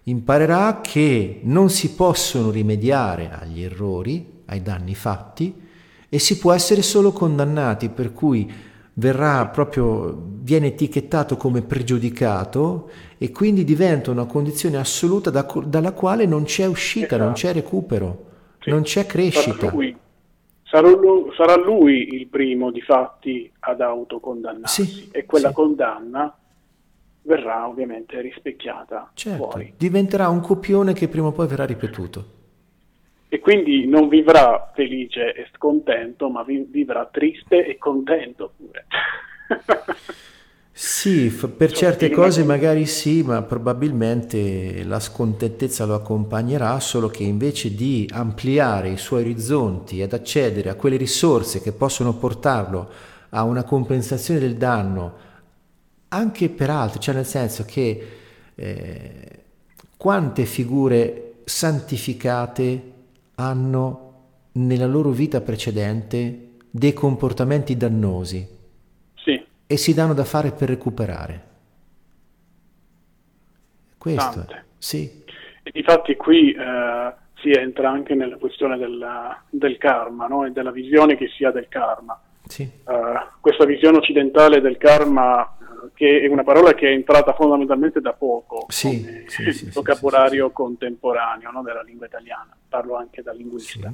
imparerà 0.05 0.81
che 0.81 1.41
non 1.45 1.69
si 1.71 1.95
possono 1.95 2.51
rimediare 2.51 3.31
agli 3.31 3.63
errori, 3.63 4.43
ai 4.47 4.63
danni 4.63 4.95
fatti 4.95 5.63
e 6.09 6.19
si 6.19 6.39
può 6.39 6.53
essere 6.53 6.83
solo 6.83 7.13
condannati, 7.13 7.89
per 7.89 8.13
cui 8.13 8.53
verrà 8.95 9.47
proprio, 9.47 10.17
viene 10.41 10.69
etichettato 10.69 11.37
come 11.37 11.63
pregiudicato 11.63 12.91
e 13.19 13.31
quindi 13.31 13.65
diventa 13.65 14.11
una 14.11 14.27
condizione 14.27 14.77
assoluta 14.77 15.31
da, 15.31 15.47
dalla 15.65 15.93
quale 15.93 16.27
non 16.27 16.45
c'è 16.45 16.67
uscita, 16.67 17.07
esatto. 17.07 17.25
non 17.25 17.33
c'è 17.33 17.53
recupero, 17.53 18.25
sì. 18.61 18.71
non 18.71 18.83
c'è 18.83 19.07
crescita. 19.07 19.67
Sarà 19.67 19.73
lui, 19.73 19.97
sarà, 20.63 20.89
lui, 20.89 21.33
sarà 21.37 21.57
lui, 21.57 22.15
il 22.15 22.27
primo 22.29 22.71
di 22.71 22.81
fatti 22.81 23.51
ad 23.61 23.81
autocondannarsi 23.81 24.85
sì, 24.85 25.09
e 25.11 25.25
quella 25.25 25.49
sì. 25.49 25.55
condanna 25.55 26.37
verrà 27.23 27.67
ovviamente 27.67 28.21
rispecchiata 28.21 29.11
certo. 29.15 29.51
fuori. 29.51 29.75
Diventerà 29.77 30.29
un 30.29 30.41
copione 30.41 30.93
che 30.93 31.09
prima 31.09 31.29
o 31.29 31.33
poi 31.33 31.47
verrà 31.47 31.65
ripetuto. 31.65 32.43
E 33.35 33.41
quindi 33.41 33.85
non 33.89 34.07
vivrà 34.07 34.71
felice 34.77 35.35
e 35.35 35.49
scontento, 35.57 36.31
ma 36.31 36.45
vi- 36.45 36.69
vivrà 36.71 37.09
triste 37.11 37.67
e 37.67 37.79
contento 37.79 38.53
pure. 38.57 38.87
Sì, 40.77 41.29
per 41.57 41.71
certe 41.71 42.11
cose 42.11 42.43
magari 42.43 42.85
sì, 42.87 43.23
ma 43.23 43.43
probabilmente 43.43 44.83
la 44.83 44.99
scontentezza 44.99 45.85
lo 45.85 45.95
accompagnerà, 45.95 46.81
solo 46.81 47.07
che 47.09 47.23
invece 47.23 47.77
di 47.77 48.11
ampliare 48.13 48.89
i 48.89 48.97
suoi 48.97 49.21
orizzonti 49.23 50.01
ed 50.01 50.13
accedere 50.13 50.71
a 50.71 50.75
quelle 50.75 50.97
risorse 50.97 51.63
che 51.63 51.71
possono 51.71 52.17
portarlo 52.17 52.91
a 53.31 53.45
una 53.45 53.63
compensazione 53.63 54.41
del 54.41 54.57
danno, 54.57 55.15
anche 56.09 56.49
per 56.49 56.71
altri, 56.71 56.99
cioè 56.99 57.15
nel 57.15 57.27
senso 57.27 57.65
che 57.65 58.07
eh, 58.57 59.45
quante 59.97 60.45
figure 60.45 61.35
santificate 61.45 62.94
hanno 63.37 64.13
nella 64.53 64.87
loro 64.87 65.11
vita 65.11 65.41
precedente 65.41 66.53
dei 66.71 66.93
comportamenti 66.93 67.77
dannosi 67.77 68.47
sì. 69.15 69.45
e 69.67 69.77
si 69.77 69.95
danno 69.95 70.15
da 70.15 70.25
fare 70.25 70.53
per 70.53 70.69
recuperare. 70.69 71.43
Questo 73.99 74.45
Tante. 74.45 74.65
Sì. 74.79 75.23
E 75.63 75.71
infatti 75.73 76.15
qui 76.17 76.53
eh, 76.53 77.13
si 77.37 77.51
entra 77.51 77.91
anche 77.91 78.15
nella 78.15 78.37
questione 78.37 78.77
del, 78.77 79.07
del 79.51 79.79
karma 79.79 80.27
no? 80.27 80.45
e 80.45 80.51
della 80.51 80.71
visione 80.71 81.17
che 81.17 81.29
si 81.29 81.45
ha 81.45 81.51
del 81.51 81.69
karma. 81.69 82.21
Sì. 82.47 82.69
Uh, 82.85 83.41
questa 83.41 83.65
visione 83.65 83.99
occidentale 83.99 84.61
del 84.61 84.77
karma 84.77 85.57
che 85.93 86.21
è 86.21 86.29
una 86.29 86.45
parola 86.45 86.75
che 86.75 86.89
è 86.89 86.93
entrata 86.93 87.35
fondamentalmente 87.35 88.01
da 88.01 88.13
poco 88.13 88.67
sì, 88.69 89.01
come 89.01 89.25
sì, 89.27 89.53
sì, 89.53 89.71
vocabolario 89.71 90.51
contemporaneo 90.51 91.51
no, 91.51 91.63
della 91.63 91.83
lingua 91.83 92.07
italiana, 92.07 92.57
parlo 92.69 92.97
anche 92.97 93.23
da 93.23 93.33
linguista. 93.33 93.93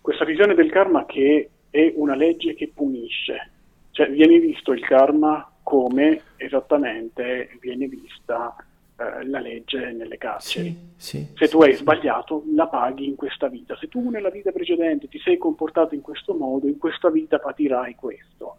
Questa 0.00 0.24
visione 0.24 0.54
del 0.54 0.70
karma 0.70 1.04
che 1.04 1.50
è 1.68 1.92
una 1.96 2.14
legge 2.14 2.54
che 2.54 2.70
punisce, 2.72 3.50
cioè 3.90 4.08
viene 4.08 4.38
visto 4.38 4.72
il 4.72 4.80
karma 4.84 5.50
come 5.62 6.22
esattamente 6.36 7.50
viene 7.60 7.88
vista 7.88 8.54
eh, 8.96 9.26
la 9.26 9.40
legge 9.40 9.90
nelle 9.92 10.16
carceri. 10.16 10.68
Sì, 10.96 11.16
sì, 11.18 11.26
se 11.34 11.48
tu 11.48 11.60
hai 11.60 11.74
sbagliato, 11.74 12.44
la 12.54 12.68
paghi 12.68 13.06
in 13.06 13.16
questa 13.16 13.48
vita. 13.48 13.76
Se 13.76 13.88
tu 13.88 14.08
nella 14.08 14.30
vita 14.30 14.52
precedente 14.52 15.08
ti 15.08 15.18
sei 15.18 15.36
comportato 15.38 15.94
in 15.96 16.02
questo 16.02 16.34
modo, 16.34 16.68
in 16.68 16.78
questa 16.78 17.10
vita 17.10 17.40
patirai 17.40 17.96
questo 17.96 18.58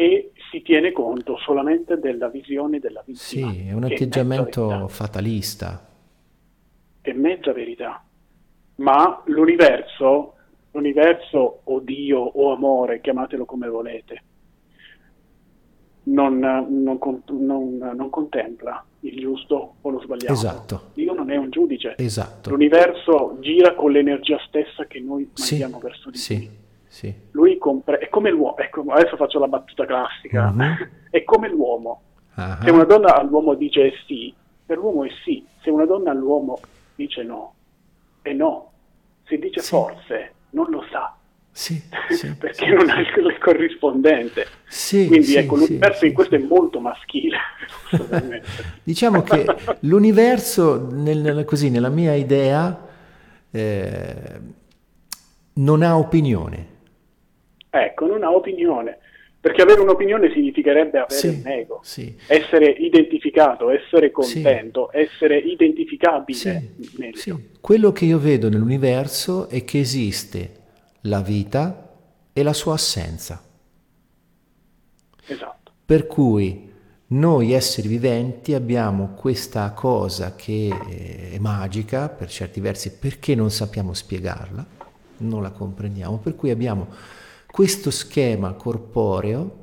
e 0.00 0.32
si 0.50 0.62
tiene 0.62 0.92
conto 0.92 1.36
solamente 1.36 1.98
della 1.98 2.28
visione 2.28 2.78
della 2.78 3.02
vittima. 3.04 3.52
Sì, 3.52 3.66
è 3.68 3.72
un 3.74 3.84
atteggiamento 3.84 4.86
è 4.86 4.88
fatalista. 4.88 5.86
È 7.02 7.12
mezza 7.12 7.52
verità. 7.52 8.02
Ma 8.76 9.22
l'universo, 9.26 10.36
l'universo 10.70 11.60
o 11.64 11.80
Dio 11.80 12.18
o 12.18 12.50
amore, 12.54 13.02
chiamatelo 13.02 13.44
come 13.44 13.68
volete, 13.68 14.22
non, 16.04 16.38
non, 16.38 16.98
non, 17.26 17.76
non, 17.76 18.08
contempla 18.08 18.82
il 19.00 19.20
giusto 19.20 19.74
o 19.82 19.90
lo 19.90 20.00
sbagliato. 20.00 20.32
Esatto. 20.32 20.90
Dio 20.94 21.12
non 21.12 21.30
è 21.30 21.36
un 21.36 21.50
giudice. 21.50 21.94
Esatto. 21.98 22.48
L'universo 22.48 23.36
gira 23.40 23.74
con 23.74 23.92
l'energia 23.92 24.38
stessa 24.46 24.86
che 24.86 24.98
noi 24.98 25.30
mandiamo 25.36 25.76
sì, 25.76 25.82
verso 25.82 26.10
di 26.10 26.16
sì. 26.16 26.36
lui. 26.38 26.68
Sì. 26.90 27.14
Lui 27.30 27.56
compre- 27.56 27.98
è 27.98 28.08
come 28.08 28.30
l'uomo, 28.30 28.58
ecco, 28.58 28.82
adesso 28.88 29.16
faccio 29.16 29.38
la 29.38 29.46
battuta 29.46 29.86
classica, 29.86 30.52
uh-huh. 30.52 30.88
è 31.10 31.22
come 31.22 31.48
l'uomo. 31.48 32.02
Uh-huh. 32.34 32.62
Se 32.64 32.70
una 32.70 32.84
donna 32.84 33.14
all'uomo 33.14 33.54
dice 33.54 33.92
sì, 34.06 34.34
per 34.66 34.76
l'uomo 34.78 35.04
è 35.04 35.08
sì, 35.24 35.46
se 35.62 35.70
una 35.70 35.84
donna 35.86 36.10
all'uomo 36.10 36.58
dice 36.96 37.22
no, 37.22 37.54
è 38.22 38.32
no. 38.32 38.72
Se 39.24 39.38
dice 39.38 39.60
sì. 39.60 39.68
forse, 39.68 40.32
non 40.50 40.68
lo 40.68 40.84
sa. 40.90 41.14
Sì, 41.52 41.80
sì, 42.10 42.34
perché 42.34 42.66
non 42.66 42.90
ha 42.90 42.98
il, 42.98 43.06
il 43.06 43.38
corrispondente. 43.38 44.46
Quindi 44.90 45.36
ecco, 45.36 45.54
l'universo 45.54 46.06
in 46.06 46.12
questo 46.12 46.34
è 46.34 46.38
molto 46.38 46.80
maschile. 46.80 47.36
diciamo 48.82 49.22
che 49.22 49.46
l'universo, 49.82 50.88
nel, 50.90 51.44
così, 51.44 51.70
nella 51.70 51.88
mia 51.88 52.14
idea, 52.14 52.88
eh, 53.48 54.40
non 55.52 55.82
ha 55.82 55.96
opinione. 55.96 56.78
Ecco, 57.70 58.06
non 58.06 58.24
ha 58.24 58.30
opinione. 58.32 58.98
Perché 59.40 59.62
avere 59.62 59.80
un'opinione 59.80 60.30
significherebbe 60.34 60.98
avere 60.98 61.14
sì, 61.14 61.28
un 61.28 61.46
ego, 61.46 61.80
sì. 61.82 62.14
essere 62.26 62.66
identificato, 62.66 63.70
essere 63.70 64.10
contento, 64.10 64.90
sì. 64.92 64.98
essere 64.98 65.38
identificabile. 65.38 66.72
Sì. 67.14 67.34
Quello 67.58 67.90
che 67.90 68.04
io 68.04 68.18
vedo 68.18 68.50
nell'universo 68.50 69.48
è 69.48 69.64
che 69.64 69.78
esiste 69.78 70.52
la 71.02 71.22
vita 71.22 71.90
e 72.34 72.42
la 72.42 72.52
sua 72.52 72.74
assenza. 72.74 73.42
Esatto. 75.26 75.72
Per 75.86 76.06
cui 76.06 76.70
noi 77.06 77.52
esseri 77.52 77.88
viventi 77.88 78.52
abbiamo 78.52 79.14
questa 79.16 79.72
cosa 79.72 80.36
che 80.36 80.68
è 81.32 81.38
magica 81.38 82.10
per 82.10 82.28
certi 82.28 82.60
versi 82.60 82.92
perché 82.92 83.34
non 83.34 83.50
sappiamo 83.50 83.94
spiegarla, 83.94 84.66
non 85.18 85.40
la 85.40 85.50
comprendiamo, 85.50 86.18
per 86.18 86.36
cui 86.36 86.50
abbiamo 86.50 86.88
questo 87.50 87.90
schema 87.90 88.52
corporeo 88.52 89.58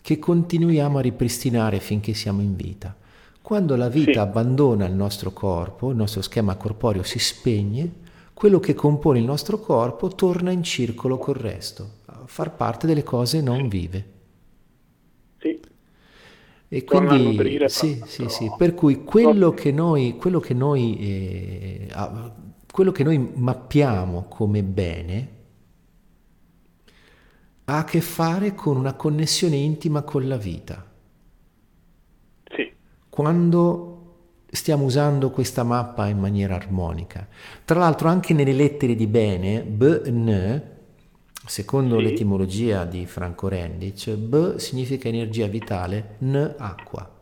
che 0.00 0.18
continuiamo 0.18 0.98
a 0.98 1.00
ripristinare 1.00 1.80
finché 1.80 2.14
siamo 2.14 2.42
in 2.42 2.54
vita. 2.54 2.94
Quando 3.40 3.76
la 3.76 3.88
vita 3.88 4.12
sì. 4.12 4.18
abbandona 4.18 4.86
il 4.86 4.94
nostro 4.94 5.32
corpo, 5.32 5.90
il 5.90 5.96
nostro 5.96 6.22
schema 6.22 6.56
corporeo 6.56 7.02
si 7.02 7.18
spegne, 7.18 8.02
quello 8.32 8.60
che 8.60 8.74
compone 8.74 9.18
il 9.18 9.24
nostro 9.24 9.58
corpo 9.58 10.08
torna 10.08 10.50
in 10.50 10.62
circolo 10.62 11.18
col 11.18 11.36
resto, 11.36 11.88
a 12.06 12.22
far 12.26 12.54
parte 12.54 12.86
delle 12.86 13.02
cose 13.02 13.40
non 13.40 13.68
vive. 13.68 14.12
Sì. 15.38 15.60
E 16.68 16.84
quindi, 16.84 17.68
sì, 17.68 18.02
sì, 18.06 18.28
sì, 18.28 18.50
per 18.56 18.74
cui 18.74 19.04
quello 19.04 19.52
che 19.52 19.70
noi, 19.70 20.16
quello 20.16 20.40
che 20.40 20.54
noi, 20.54 20.98
eh, 20.98 21.88
quello 22.70 22.92
che 22.92 23.04
noi 23.04 23.18
mappiamo 23.34 24.24
come 24.28 24.62
bene, 24.62 25.33
ha 27.66 27.78
a 27.78 27.84
che 27.84 28.00
fare 28.00 28.54
con 28.54 28.76
una 28.76 28.94
connessione 28.94 29.56
intima 29.56 30.02
con 30.02 30.28
la 30.28 30.36
vita. 30.36 30.84
Sì. 32.54 32.72
Quando 33.08 33.94
stiamo 34.54 34.84
usando 34.84 35.30
questa 35.30 35.62
mappa 35.62 36.06
in 36.08 36.18
maniera 36.18 36.54
armonica. 36.54 37.26
Tra 37.64 37.78
l'altro 37.78 38.08
anche 38.08 38.34
nelle 38.34 38.52
lettere 38.52 38.94
di 38.94 39.06
bene, 39.06 39.62
B, 39.62 40.08
N, 40.08 40.62
secondo 41.46 41.98
sì. 41.98 42.04
l'etimologia 42.04 42.84
di 42.84 43.06
Franco 43.06 43.48
Rendic, 43.48 44.10
B 44.14 44.56
significa 44.56 45.08
energia 45.08 45.46
vitale, 45.46 46.16
N 46.20 46.54
acqua. 46.58 47.13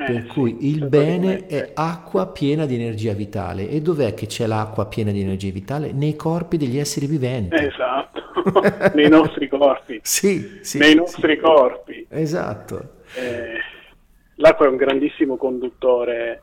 Eh, 0.00 0.04
per 0.04 0.26
cui 0.26 0.56
sì, 0.58 0.68
il 0.68 0.88
bene 0.88 1.46
è 1.46 1.72
acqua 1.74 2.26
piena 2.28 2.64
di 2.64 2.74
energia 2.74 3.12
vitale. 3.12 3.68
E 3.68 3.82
dov'è 3.82 4.14
che 4.14 4.26
c'è 4.26 4.46
l'acqua 4.46 4.86
piena 4.86 5.10
di 5.10 5.20
energia 5.20 5.50
vitale? 5.50 5.92
Nei 5.92 6.16
corpi 6.16 6.56
degli 6.56 6.78
esseri 6.78 7.06
viventi. 7.06 7.54
Esatto. 7.56 8.22
nei 8.96 9.10
nostri 9.10 9.46
corpi. 9.46 10.00
Sì, 10.02 10.60
sì 10.62 10.78
Nei 10.78 10.94
nostri 10.94 11.34
sì. 11.34 11.40
corpi. 11.40 12.06
Esatto. 12.08 13.02
Eh, 13.14 13.58
l'acqua 14.36 14.64
è 14.64 14.68
un 14.70 14.76
grandissimo 14.76 15.36
conduttore 15.36 16.42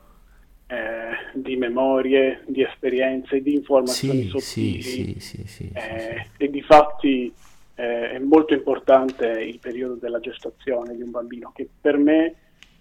eh, 0.68 1.10
di 1.34 1.56
memorie, 1.56 2.44
di 2.46 2.62
esperienze, 2.62 3.42
di 3.42 3.54
informazioni 3.54 4.22
sì, 4.22 4.28
sottili. 4.28 4.82
Sì, 4.82 5.16
sì, 5.18 5.46
sì, 5.46 5.70
eh, 5.74 6.26
e 6.36 6.50
di 6.50 6.62
fatti 6.62 7.32
eh, 7.74 8.10
è 8.12 8.18
molto 8.18 8.54
importante 8.54 9.26
il 9.26 9.58
periodo 9.58 9.94
della 9.94 10.20
gestazione 10.20 10.94
di 10.94 11.02
un 11.02 11.10
bambino, 11.10 11.50
che 11.52 11.68
per 11.80 11.96
me 11.96 12.34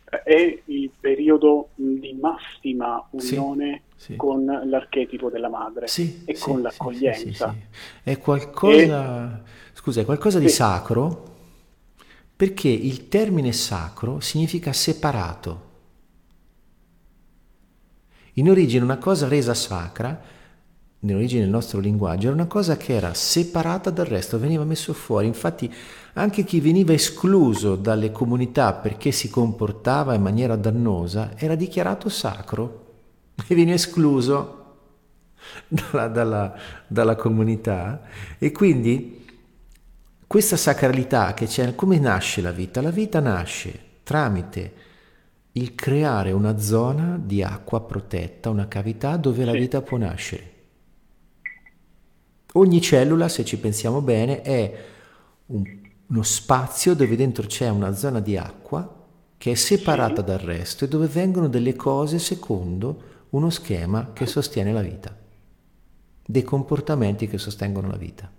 è 0.10 0.62
il 0.66 0.90
periodo 0.98 1.70
di 1.76 2.18
massima 2.20 3.06
unione 3.12 3.84
sì, 3.96 4.12
sì. 4.12 4.16
con 4.16 4.46
l'archetipo 4.46 5.30
della 5.30 5.50
madre 5.50 5.88
sì, 5.88 6.24
e 6.26 6.38
con 6.38 6.62
l'accoglienza. 6.62 7.54
È 8.02 8.18
qualcosa, 8.18 9.44
e... 9.44 9.50
scusa, 9.74 10.02
è 10.02 10.06
qualcosa 10.06 10.40
di 10.40 10.50
sacro 10.50 11.36
perché 12.38 12.70
il 12.70 13.08
termine 13.10 13.52
sacro 13.52 14.20
significa 14.20 14.72
separato. 14.72 15.66
In 18.34 18.50
origine 18.50 18.84
una 18.84 19.00
cosa 19.00 19.28
resa 19.28 19.56
sacra, 19.56 20.22
in 21.00 21.16
origine 21.16 21.42
del 21.42 21.50
nostro 21.50 21.80
linguaggio, 21.80 22.28
era 22.28 22.36
una 22.36 22.46
cosa 22.46 22.78
che 22.78 22.94
era 22.94 23.14
separata 23.16 23.90
dal 23.90 24.06
resto, 24.06 24.38
veniva 24.38 24.64
messo 24.64 24.94
fuori. 24.94 25.26
Infatti 25.26 25.74
anche 26.18 26.44
chi 26.44 26.60
veniva 26.60 26.94
escluso 26.94 27.76
dalle 27.76 28.12
comunità 28.12 28.74
perché 28.74 29.12
si 29.12 29.30
comportava 29.30 30.16
in 30.16 30.22
maniera 30.24 30.56
dannosa 30.56 31.38
era 31.38 31.54
dichiarato 31.54 32.10
sacro 32.10 32.86
e 33.48 33.54
veniva 33.54 33.76
escluso 33.76 34.58
dalla, 35.68 36.08
dalla, 36.08 36.56
dalla 36.88 37.16
comunità. 37.16 38.02
E 38.40 38.52
quindi 38.52 39.26
questa 40.26 40.58
sacralità 40.58 41.34
che 41.36 41.46
c'è, 41.46 41.76
come 41.76 42.00
nasce 42.00 42.42
la 42.42 42.52
vita? 42.52 42.82
La 42.82 42.92
vita 42.92 43.20
nasce 43.20 43.80
tramite 44.04 44.74
il 45.52 45.76
creare 45.76 46.32
una 46.32 46.58
zona 46.58 47.20
di 47.22 47.44
acqua 47.44 47.82
protetta, 47.82 48.50
una 48.50 48.68
cavità 48.68 49.18
dove 49.18 49.46
la 49.46 49.52
vita 49.52 49.82
può 49.82 49.98
nascere. 49.98 50.56
Ogni 52.54 52.82
cellula, 52.82 53.28
se 53.28 53.46
ci 53.46 53.58
pensiamo 53.58 54.02
bene, 54.02 54.42
è 54.42 54.86
un, 55.48 55.77
uno 56.08 56.24
spazio 56.24 56.96
dove 56.96 57.16
dentro 57.16 57.46
c'è 57.48 57.70
una 57.70 57.94
zona 57.94 58.20
di 58.20 58.38
acqua 58.38 59.06
che 59.38 59.52
è 59.52 59.56
separata 59.56 60.22
dal 60.22 60.40
resto 60.40 60.86
e 60.86 60.88
dove 60.88 61.08
vengono 61.08 61.48
delle 61.48 61.76
cose 61.76 62.18
secondo 62.18 63.16
uno 63.32 63.50
schema 63.50 64.14
che 64.14 64.26
sostiene 64.26 64.72
la 64.72 64.82
vita, 64.82 65.16
dei 66.26 66.44
comportamenti 66.44 67.28
che 67.28 67.38
sostengono 67.38 67.90
la 67.90 67.98
vita. 67.98 68.32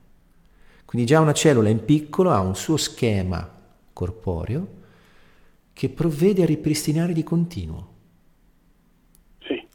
Quindi 0.85 1.07
già 1.07 1.21
una 1.21 1.35
cellula 1.35 1.69
in 1.69 1.85
piccolo 1.85 2.31
ha 2.31 2.41
un 2.41 2.57
suo 2.57 2.79
schema 2.79 3.49
corporeo 3.93 4.77
che 5.75 5.91
provvede 5.91 6.43
a 6.43 6.47
ripristinare 6.47 7.13
di 7.13 7.23
continuo. 7.23 7.89
Sì. 9.41 9.69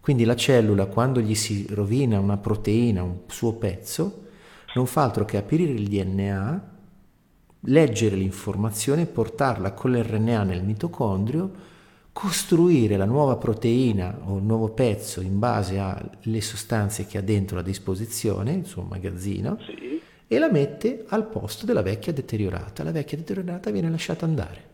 Quindi 0.00 0.24
la 0.24 0.34
cellula, 0.34 0.86
quando 0.86 1.20
gli 1.20 1.34
si 1.34 1.66
rovina 1.68 2.18
una 2.18 2.38
proteina, 2.38 3.02
un 3.02 3.18
suo 3.26 3.52
pezzo, 3.52 4.24
non 4.74 4.86
fa 4.86 5.02
altro 5.02 5.26
che 5.26 5.36
aprire 5.36 5.70
il 5.70 5.86
DNA, 5.86 6.77
leggere 7.60 8.16
l'informazione, 8.16 9.06
portarla 9.06 9.72
con 9.72 9.92
l'RNA 9.92 10.42
nel 10.44 10.62
mitocondrio, 10.62 11.66
costruire 12.12 12.96
la 12.96 13.04
nuova 13.04 13.36
proteina 13.36 14.18
o 14.24 14.38
il 14.38 14.42
nuovo 14.42 14.70
pezzo 14.70 15.20
in 15.20 15.38
base 15.38 15.78
alle 15.78 16.40
sostanze 16.40 17.06
che 17.06 17.18
ha 17.18 17.22
dentro 17.22 17.58
a 17.58 17.62
disposizione, 17.62 18.52
il 18.54 18.66
suo 18.66 18.82
magazzino, 18.82 19.58
sì. 19.60 20.00
e 20.26 20.38
la 20.38 20.50
mette 20.50 21.04
al 21.08 21.26
posto 21.26 21.64
della 21.64 21.82
vecchia 21.82 22.12
deteriorata. 22.12 22.82
La 22.82 22.92
vecchia 22.92 23.16
deteriorata 23.16 23.70
viene 23.70 23.90
lasciata 23.90 24.24
andare. 24.24 24.67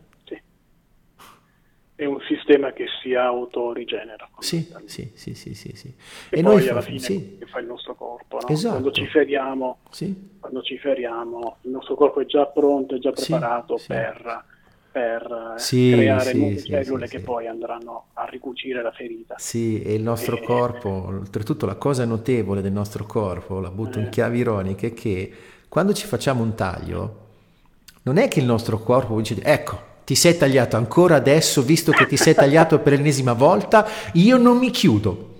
È 1.95 2.03
un 2.03 2.19
sistema 2.27 2.73
che 2.73 2.85
si 3.01 3.13
autorigenera. 3.13 4.29
Sì, 4.39 4.69
sì, 4.85 5.11
sì, 5.15 5.33
sì, 5.33 5.53
sì, 5.53 5.75
sì. 5.75 5.93
E, 6.29 6.41
poi 6.41 6.41
noi 6.41 6.67
alla 6.67 6.81
fine 6.81 6.99
sì. 6.99 7.37
che 7.39 7.45
fa 7.45 7.59
il 7.59 7.67
nostro 7.67 7.95
corpo. 7.95 8.39
No? 8.41 8.47
Esatto. 8.47 8.73
Quando 8.73 8.91
ci 8.91 9.07
feriamo, 9.07 9.77
sì. 9.89 10.37
quando 10.39 10.61
ci 10.61 10.77
feriamo, 10.77 11.57
il 11.61 11.71
nostro 11.71 11.95
corpo 11.95 12.19
è 12.19 12.25
già 12.25 12.45
pronto, 12.47 12.95
è 12.95 12.99
già 12.99 13.11
preparato 13.11 13.79
per 13.87 14.53
per 14.95 15.55
sì, 15.57 15.91
creare 15.91 16.33
nuove 16.33 16.63
cellule 16.63 17.07
che 17.09 17.19
poi 17.19 17.47
andranno 17.47 18.05
a 18.13 18.23
ricucire 18.29 18.81
la 18.81 18.93
ferita. 18.93 19.35
Sì, 19.37 19.81
e 19.81 19.93
il 19.93 20.01
nostro 20.01 20.37
e... 20.37 20.41
corpo, 20.41 20.89
oltretutto 21.07 21.65
la 21.65 21.75
cosa 21.75 22.05
notevole 22.05 22.61
del 22.61 22.71
nostro 22.71 23.05
corpo, 23.05 23.59
la 23.59 23.71
butto 23.71 23.99
in 23.99 24.07
chiavi 24.07 24.37
ironiche, 24.37 24.87
è 24.87 24.93
che 24.93 25.33
quando 25.67 25.91
ci 25.91 26.07
facciamo 26.07 26.43
un 26.43 26.55
taglio, 26.55 27.23
non 28.03 28.15
è 28.15 28.29
che 28.29 28.39
il 28.39 28.45
nostro 28.45 28.79
corpo 28.79 29.17
dice, 29.17 29.35
ecco, 29.43 29.77
ti 30.05 30.13
sei 30.13 30.37
tagliato 30.37 30.77
ancora 30.77 31.15
adesso, 31.15 31.63
visto 31.63 31.91
che 31.91 32.05
ti 32.05 32.15
sei 32.15 32.35
tagliato 32.35 32.77
per 32.77 32.93
l'ennesima 32.93 33.33
volta, 33.33 33.87
io 34.13 34.37
non 34.37 34.57
mi 34.57 34.69
chiudo. 34.69 35.33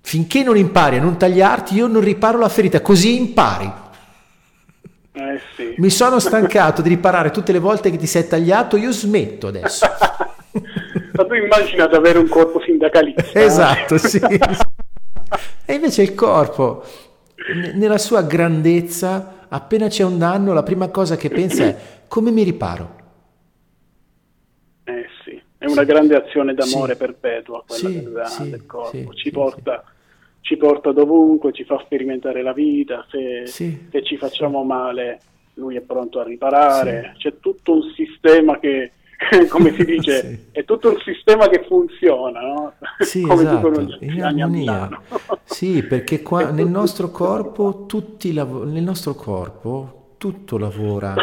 Finché 0.00 0.42
non 0.42 0.56
impari 0.56 0.96
a 0.96 1.02
non 1.02 1.18
tagliarti, 1.18 1.74
io 1.74 1.86
non 1.86 2.00
riparo 2.00 2.38
la 2.38 2.48
ferita, 2.48 2.80
così 2.80 3.16
impari. 3.18 3.70
Eh 5.12 5.40
sì. 5.54 5.74
Mi 5.76 5.90
sono 5.90 6.18
stancato 6.18 6.80
di 6.80 6.88
riparare 6.88 7.30
tutte 7.30 7.52
le 7.52 7.58
volte 7.58 7.90
che 7.90 7.98
ti 7.98 8.06
sei 8.06 8.26
tagliato, 8.26 8.78
io 8.78 8.90
smetto 8.90 9.48
adesso. 9.48 9.86
Ma 11.12 11.26
tu 11.26 11.34
immagina 11.34 11.86
di 11.86 11.94
avere 11.94 12.18
un 12.18 12.28
corpo 12.28 12.58
sindacalista. 12.60 13.38
esatto, 13.38 13.98
sì. 13.98 14.18
e 15.66 15.74
invece 15.74 16.02
il 16.02 16.14
corpo, 16.14 16.84
nella 17.74 17.98
sua 17.98 18.22
grandezza, 18.22 19.44
appena 19.48 19.88
c'è 19.88 20.04
un 20.04 20.16
danno, 20.16 20.54
la 20.54 20.62
prima 20.62 20.88
cosa 20.88 21.16
che 21.16 21.28
pensa 21.28 21.64
è 21.64 21.76
come 22.08 22.30
mi 22.30 22.42
riparo. 22.42 22.95
Eh 24.88 25.06
sì, 25.24 25.40
è 25.58 25.64
una 25.66 25.80
sì. 25.82 25.86
grande 25.86 26.14
azione 26.16 26.54
d'amore 26.54 26.92
sì. 26.92 26.98
perpetua 26.98 27.64
quella 27.66 27.88
Sì, 27.88 28.02
del, 28.02 28.22
sì, 28.26 28.50
del 28.50 28.66
corpo. 28.66 29.14
ci 29.14 29.30
porta 29.30 29.84
ci 30.40 30.56
porta 30.56 30.92
dovunque, 30.92 31.52
ci 31.52 31.64
fa 31.64 31.76
sperimentare 31.84 32.40
la 32.40 32.52
vita, 32.52 33.04
se, 33.10 33.46
se 33.46 34.02
ci 34.04 34.16
facciamo 34.16 34.62
male 34.62 35.18
lui 35.54 35.74
è 35.74 35.80
pronto 35.80 36.20
a 36.20 36.22
riparare, 36.22 37.14
c'è 37.18 37.40
tutto 37.40 37.72
un 37.74 37.82
sistema 37.96 38.58
che, 38.60 38.92
come 39.48 39.72
si 39.74 39.84
dice, 39.84 40.20
Sì. 40.20 40.38
è 40.52 40.64
tutto 40.64 40.90
un 40.90 40.98
sistema 41.00 41.48
che 41.48 41.64
funziona, 41.66 42.40
no? 42.42 42.72
Sì, 43.00 43.22
come 43.26 43.42
esatto, 43.42 43.56
dicono 43.70 43.80
gli 43.82 43.96
in 44.04 44.22
armonia. 44.22 44.88
Sì, 45.42 45.82
perché 45.82 46.22
qua 46.22 46.50
nel 46.50 46.68
nostro 46.68 47.10
corpo 47.10 47.86
tutti 47.86 48.32
lav- 48.32 48.66
nel 48.66 48.82
nostro 48.82 49.14
corpo 49.14 50.14
tutto 50.18 50.58
lavora 50.58 51.14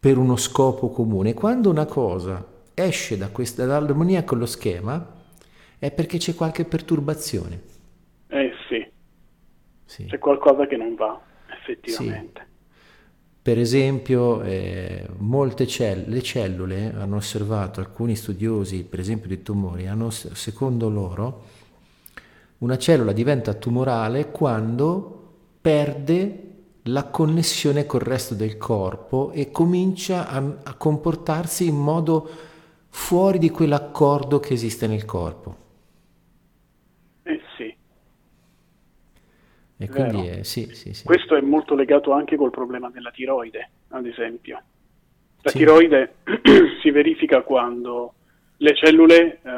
per 0.00 0.16
uno 0.18 0.36
scopo 0.36 0.90
comune. 0.90 1.34
Quando 1.34 1.70
una 1.70 1.86
cosa 1.86 2.44
esce 2.74 3.16
da 3.16 3.28
questa 3.30 3.64
dall'armonia 3.66 4.24
con 4.24 4.38
lo 4.38 4.46
schema 4.46 5.14
è 5.78 5.90
perché 5.90 6.18
c'è 6.18 6.34
qualche 6.34 6.64
perturbazione. 6.64 7.62
Eh 8.28 8.52
sì, 8.68 8.86
Sì. 9.84 10.04
c'è 10.06 10.18
qualcosa 10.18 10.66
che 10.66 10.76
non 10.76 10.94
va, 10.94 11.20
effettivamente. 11.50 12.46
Per 13.40 13.58
esempio, 13.58 14.42
eh, 14.42 15.06
molte 15.18 15.66
cell- 15.66 16.08
le 16.08 16.22
cellule 16.22 16.92
hanno 16.94 17.16
osservato, 17.16 17.80
alcuni 17.80 18.14
studiosi, 18.14 18.84
per 18.84 19.00
esempio 19.00 19.28
di 19.28 19.42
tumori, 19.42 19.86
hanno, 19.86 20.10
secondo 20.10 20.90
loro, 20.90 21.44
una 22.58 22.76
cellula 22.76 23.12
diventa 23.12 23.54
tumorale 23.54 24.30
quando 24.30 25.36
perde 25.60 26.47
la 26.90 27.04
connessione 27.04 27.86
col 27.86 28.00
resto 28.00 28.34
del 28.34 28.56
corpo 28.56 29.30
e 29.32 29.50
comincia 29.50 30.28
a, 30.28 30.36
a 30.64 30.74
comportarsi 30.74 31.66
in 31.66 31.76
modo 31.76 32.28
fuori 32.88 33.38
di 33.38 33.50
quell'accordo 33.50 34.40
che 34.40 34.54
esiste 34.54 34.86
nel 34.86 35.04
corpo. 35.04 35.56
Eh 37.22 37.40
sì. 37.56 37.74
E 39.76 39.88
quindi 39.88 40.26
è, 40.26 40.42
sì, 40.42 40.74
sì, 40.74 40.94
sì. 40.94 41.04
Questo 41.04 41.36
è 41.36 41.40
molto 41.40 41.74
legato 41.74 42.12
anche 42.12 42.36
col 42.36 42.50
problema 42.50 42.90
della 42.90 43.10
tiroide, 43.10 43.70
ad 43.88 44.06
esempio. 44.06 44.62
La 45.42 45.52
tiroide 45.52 46.16
si 46.82 46.90
verifica 46.90 47.42
quando 47.42 48.14
le 48.56 48.74
cellule 48.74 49.40
eh, 49.40 49.50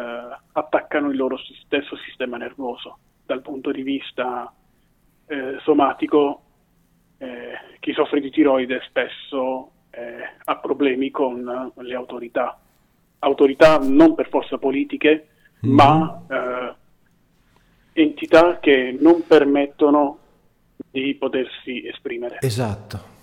attaccano 0.52 1.10
il 1.10 1.16
loro 1.16 1.38
stesso 1.38 1.96
sistema 2.04 2.36
nervoso. 2.36 2.98
Dal 3.24 3.40
punto 3.40 3.70
di 3.70 3.82
vista 3.82 4.52
eh, 5.26 5.56
somatico, 5.62 6.42
eh, 7.22 7.52
chi 7.80 7.92
soffre 7.92 8.20
di 8.20 8.30
tiroide 8.30 8.80
spesso 8.88 9.70
eh, 9.90 10.22
ha 10.44 10.56
problemi 10.56 11.10
con 11.10 11.72
le 11.76 11.94
autorità. 11.94 12.58
Autorità 13.20 13.78
non 13.78 14.14
per 14.14 14.28
forza 14.28 14.56
politiche, 14.56 15.26
Mhm. 15.60 15.74
ma 15.74 16.22
eh, 16.30 16.74
entità 17.92 18.58
che 18.60 18.96
non 18.98 19.26
permettono 19.26 20.18
di 20.90 21.14
potersi 21.16 21.86
esprimere. 21.86 22.38
Esatto. 22.40 23.18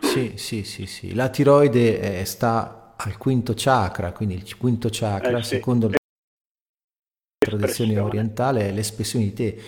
Sì, 0.00 0.36
sì, 0.36 0.62
sì, 0.62 0.86
sì. 0.86 1.14
La 1.14 1.28
tiroide 1.28 2.20
eh, 2.20 2.24
sta 2.24 2.94
al 2.96 3.16
quinto 3.16 3.52
chakra, 3.56 4.12
quindi 4.12 4.34
il 4.36 4.56
quinto 4.56 4.88
chakra, 4.92 5.38
Eh, 5.38 5.42
sì. 5.42 5.56
secondo 5.56 5.88
la 5.88 5.96
tradizione 7.38 7.98
orientale, 7.98 8.68
è 8.68 8.72
l'espressione 8.72 9.24
di 9.24 9.32
te. 9.32 9.58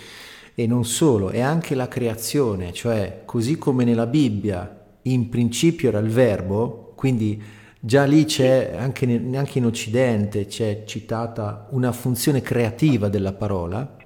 E 0.57 0.67
non 0.67 0.85
solo, 0.85 1.29
è 1.29 1.41
anche 1.41 1.75
la 1.75 1.89
creazione, 1.89 2.71
cioè 2.71 3.23
così 3.25 3.57
come 3.57 3.83
nella 3.83 4.07
Bibbia 4.07 4.83
in 5.03 5.27
principio 5.27 5.89
era 5.89 5.99
il 5.99 6.07
verbo, 6.09 6.93
quindi 6.95 7.41
già 7.77 8.05
lì 8.05 8.23
c'è, 8.25 8.73
anche, 8.77 9.21
anche 9.33 9.57
in 9.59 9.65
Occidente, 9.65 10.47
c'è 10.47 10.83
citata 10.85 11.67
una 11.71 11.91
funzione 11.91 12.41
creativa 12.41 13.09
della 13.09 13.33
parola. 13.33 13.97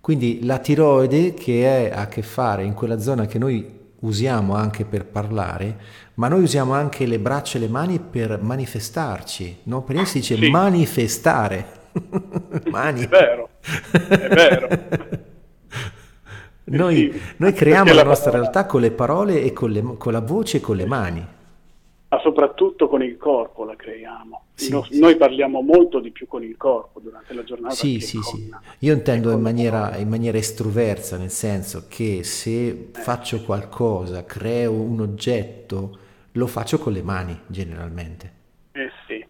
Quindi 0.00 0.44
la 0.44 0.58
tiroide 0.58 1.34
che 1.34 1.88
è, 1.88 1.90
ha 1.92 2.02
a 2.02 2.06
che 2.06 2.22
fare 2.22 2.62
in 2.62 2.74
quella 2.74 3.00
zona 3.00 3.26
che 3.26 3.38
noi 3.38 3.66
usiamo 4.00 4.54
anche 4.54 4.84
per 4.84 5.06
parlare, 5.06 5.78
ma 6.14 6.28
noi 6.28 6.42
usiamo 6.42 6.74
anche 6.74 7.06
le 7.06 7.18
braccia 7.18 7.56
e 7.56 7.60
le 7.62 7.68
mani 7.68 7.98
per 7.98 8.40
manifestarci, 8.40 9.60
no? 9.64 9.82
Per 9.82 10.06
si 10.06 10.18
dice 10.18 10.36
Sì. 10.36 10.48
manifestare. 10.50 11.66
Mani. 12.70 13.00
È 13.04 13.08
vero, 13.08 13.48
è 13.62 14.28
vero. 14.28 14.68
Noi, 16.68 17.12
Sì, 17.12 17.20
noi 17.38 17.52
creiamo 17.52 17.90
la 17.90 17.94
la 17.94 18.02
nostra 18.04 18.30
parola- 18.30 18.50
realtà 18.50 18.66
con 18.70 18.80
le 18.80 18.90
parole 18.90 19.42
e 19.42 19.52
con, 19.52 19.70
le- 19.70 19.94
con 19.98 20.12
la 20.12 20.20
voce 20.20 20.56
e 20.56 20.60
con 20.60 20.76
le 20.76 20.86
mani. 20.86 21.26
ma 22.08 22.20
soprattutto 22.20 22.88
con 22.88 23.02
il 23.02 23.16
corpo 23.16 23.64
la 23.64 23.74
creiamo. 23.76 24.44
Sì, 24.54 24.70
no, 24.70 24.84
sì. 24.84 24.98
Noi 24.98 25.16
parliamo 25.16 25.60
molto 25.60 25.98
di 26.00 26.10
più 26.12 26.26
con 26.26 26.42
il 26.42 26.56
corpo 26.56 26.98
durante 27.00 27.34
la 27.34 27.42
giornata. 27.44 27.74
Sì, 27.74 28.00
sì, 28.00 28.18
sì. 28.22 28.48
Io 28.80 28.92
intendo 28.94 29.30
in 29.32 29.40
maniera, 29.40 29.96
in 29.96 30.08
maniera, 30.08 30.38
estroversa, 30.38 31.18
nel 31.18 31.30
senso 31.30 31.86
che 31.88 32.22
se 32.24 32.68
eh. 32.68 32.88
faccio 32.92 33.42
qualcosa, 33.42 34.24
creo 34.24 34.72
un 34.72 35.00
oggetto, 35.00 35.98
lo 36.32 36.46
faccio 36.46 36.78
con 36.78 36.92
le 36.92 37.02
mani 37.02 37.38
generalmente. 37.48 38.32
Eh 38.72 38.90
sì. 39.06 39.24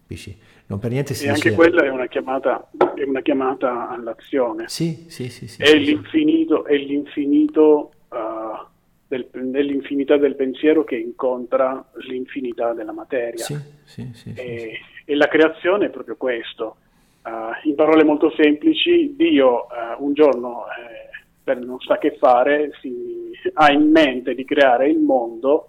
Capisci? 0.00 0.36
Non 0.68 0.80
per 0.80 0.90
niente 0.90 1.14
si 1.14 1.26
e 1.26 1.32
dice... 1.32 1.48
anche 1.48 1.56
quella 1.56 1.84
è 1.84 1.88
una, 1.88 2.06
chiamata, 2.06 2.68
è 2.94 3.02
una 3.02 3.22
chiamata 3.22 3.88
all'azione. 3.88 4.68
Sì, 4.68 5.06
sì, 5.08 5.28
sì. 5.28 5.46
sì 5.46 5.62
è, 5.62 5.66
sì, 5.66 5.78
l'infinito, 5.78 6.64
è 6.64 6.76
l'infinito 6.76 7.92
uh, 8.08 8.66
del, 9.06 9.28
dell'infinità 9.30 10.16
del 10.16 10.34
pensiero 10.34 10.82
che 10.82 10.96
incontra 10.96 11.84
l'infinità 12.08 12.72
della 12.72 12.92
materia. 12.92 13.44
Sì, 13.44 13.56
sì, 13.84 14.10
sì, 14.12 14.32
e, 14.34 14.80
e, 15.04 15.14
la 15.14 15.28
creazione 15.28 15.86
è 15.86 15.90
proprio 15.90 16.16
questo. 16.16 16.76
Uh, 17.22 17.68
in 17.68 17.76
parole 17.76 18.02
molto 18.02 18.32
semplici, 18.36 19.14
Dio 19.16 19.66
uh, 19.66 20.04
un 20.04 20.14
giorno, 20.14 20.64
eh, 20.66 21.24
per 21.44 21.58
non 21.58 21.78
sa 21.80 21.98
che 21.98 22.16
fare, 22.18 22.72
si, 22.80 23.30
ha 23.54 23.70
in 23.70 23.90
mente 23.90 24.34
di 24.34 24.44
creare 24.44 24.88
il 24.88 24.98
mondo 24.98 25.68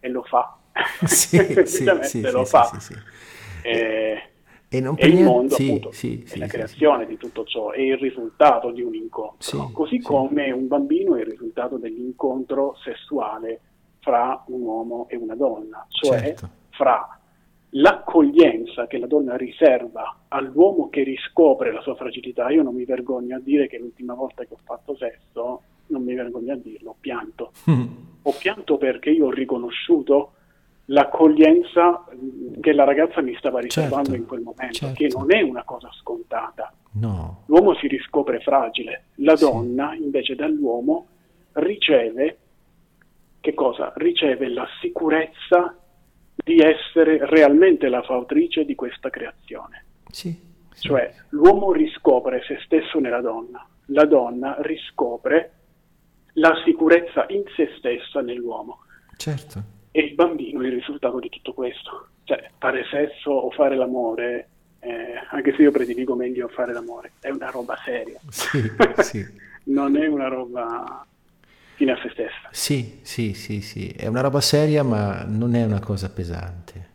e 0.00 0.08
lo 0.08 0.22
fa. 0.22 0.56
Sì, 1.06 1.36
Semplicemente 1.36 2.30
lo 2.30 2.44
fa. 2.44 2.70
E, 3.66 4.22
e, 4.68 4.80
non 4.80 4.94
e 4.98 5.06
il 5.08 5.22
mondo 5.22 5.54
sì, 5.54 5.66
appunto 5.66 5.92
sì, 5.92 6.22
sì, 6.24 6.38
la 6.38 6.46
creazione 6.46 7.06
di 7.06 7.16
tutto 7.16 7.44
ciò, 7.44 7.70
è 7.70 7.80
il 7.80 7.98
risultato 7.98 8.70
di 8.70 8.82
un 8.82 8.94
incontro, 8.94 9.70
così 9.72 10.00
come 10.00 10.50
un 10.50 10.68
bambino 10.68 11.16
è 11.16 11.20
il 11.20 11.26
risultato 11.26 11.76
dell'incontro 11.76 12.76
sessuale 12.82 13.60
fra 14.00 14.44
un 14.46 14.60
uomo 14.62 15.06
e 15.08 15.16
una 15.16 15.34
donna, 15.34 15.84
cioè 15.88 16.18
certo. 16.20 16.48
fra 16.70 17.18
l'accoglienza 17.70 18.86
che 18.86 18.98
la 18.98 19.06
donna 19.06 19.36
riserva 19.36 20.20
all'uomo 20.28 20.88
che 20.88 21.02
riscopre 21.02 21.72
la 21.72 21.80
sua 21.80 21.96
fragilità. 21.96 22.48
Io 22.50 22.62
non 22.62 22.74
mi 22.74 22.84
vergogno 22.84 23.36
a 23.36 23.40
dire 23.40 23.66
che 23.66 23.78
l'ultima 23.78 24.14
volta 24.14 24.44
che 24.44 24.54
ho 24.54 24.60
fatto 24.62 24.96
sesso, 24.96 25.62
non 25.88 26.02
mi 26.02 26.14
vergogno 26.14 26.52
a 26.52 26.56
dirlo, 26.56 26.90
ho 26.90 26.96
pianto. 26.98 27.52
Mm. 27.70 27.86
Ho 28.26 28.34
pianto 28.36 28.76
perché 28.76 29.10
io 29.10 29.26
ho 29.26 29.30
riconosciuto 29.30 30.32
l'accoglienza 30.86 32.04
che 32.60 32.72
la 32.72 32.84
ragazza 32.84 33.20
mi 33.20 33.34
stava 33.36 33.60
riservando 33.60 34.10
certo, 34.10 34.20
in 34.20 34.26
quel 34.26 34.40
momento, 34.40 34.74
certo. 34.74 34.94
che 34.94 35.08
non 35.12 35.34
è 35.34 35.40
una 35.40 35.64
cosa 35.64 35.90
scontata. 35.92 36.72
No. 36.92 37.42
L'uomo 37.46 37.74
si 37.74 37.86
riscopre 37.88 38.40
fragile, 38.40 39.06
la 39.16 39.34
donna 39.34 39.92
sì. 39.92 40.02
invece 40.02 40.34
dall'uomo 40.34 41.06
riceve 41.52 42.38
che 43.40 43.54
cosa? 43.54 43.92
Riceve 43.96 44.48
la 44.48 44.66
sicurezza 44.80 45.76
di 46.34 46.58
essere 46.58 47.24
realmente 47.26 47.88
la 47.88 48.02
fautrice 48.02 48.64
di 48.64 48.74
questa 48.74 49.10
creazione. 49.10 49.84
Sì, 50.10 50.36
sì. 50.72 50.88
Cioè 50.88 51.12
l'uomo 51.30 51.72
riscopre 51.72 52.42
se 52.46 52.58
stesso 52.64 52.98
nella 52.98 53.20
donna, 53.20 53.66
la 53.86 54.04
donna 54.04 54.56
riscopre 54.60 55.52
la 56.34 56.60
sicurezza 56.64 57.26
in 57.28 57.44
se 57.54 57.72
stessa 57.78 58.20
nell'uomo. 58.20 58.80
Certo 59.16 59.74
e 59.96 60.00
il 60.02 60.14
bambino 60.14 60.60
è 60.60 60.66
il 60.66 60.74
risultato 60.74 61.18
di 61.18 61.30
tutto 61.30 61.54
questo. 61.54 62.08
Cioè, 62.24 62.50
fare 62.58 62.84
sesso 62.90 63.30
o 63.30 63.50
fare 63.50 63.76
l'amore, 63.76 64.48
eh, 64.80 65.14
anche 65.30 65.54
se 65.56 65.62
io 65.62 65.70
prediligo 65.70 66.14
meglio 66.14 66.48
fare 66.48 66.74
l'amore, 66.74 67.12
è 67.20 67.30
una 67.30 67.48
roba 67.48 67.78
seria. 67.82 68.20
Sì, 68.28 68.60
sì. 69.02 69.26
non 69.64 69.96
è 69.96 70.06
una 70.06 70.28
roba 70.28 71.06
fine 71.76 71.92
a 71.92 71.98
se 72.02 72.10
stessa. 72.10 72.48
Sì, 72.50 72.98
sì, 73.00 73.32
sì, 73.32 73.62
sì, 73.62 73.88
è 73.88 74.06
una 74.06 74.20
roba 74.20 74.42
seria 74.42 74.82
ma 74.82 75.24
non 75.26 75.54
è 75.54 75.64
una 75.64 75.80
cosa 75.80 76.10
pesante. 76.10 76.88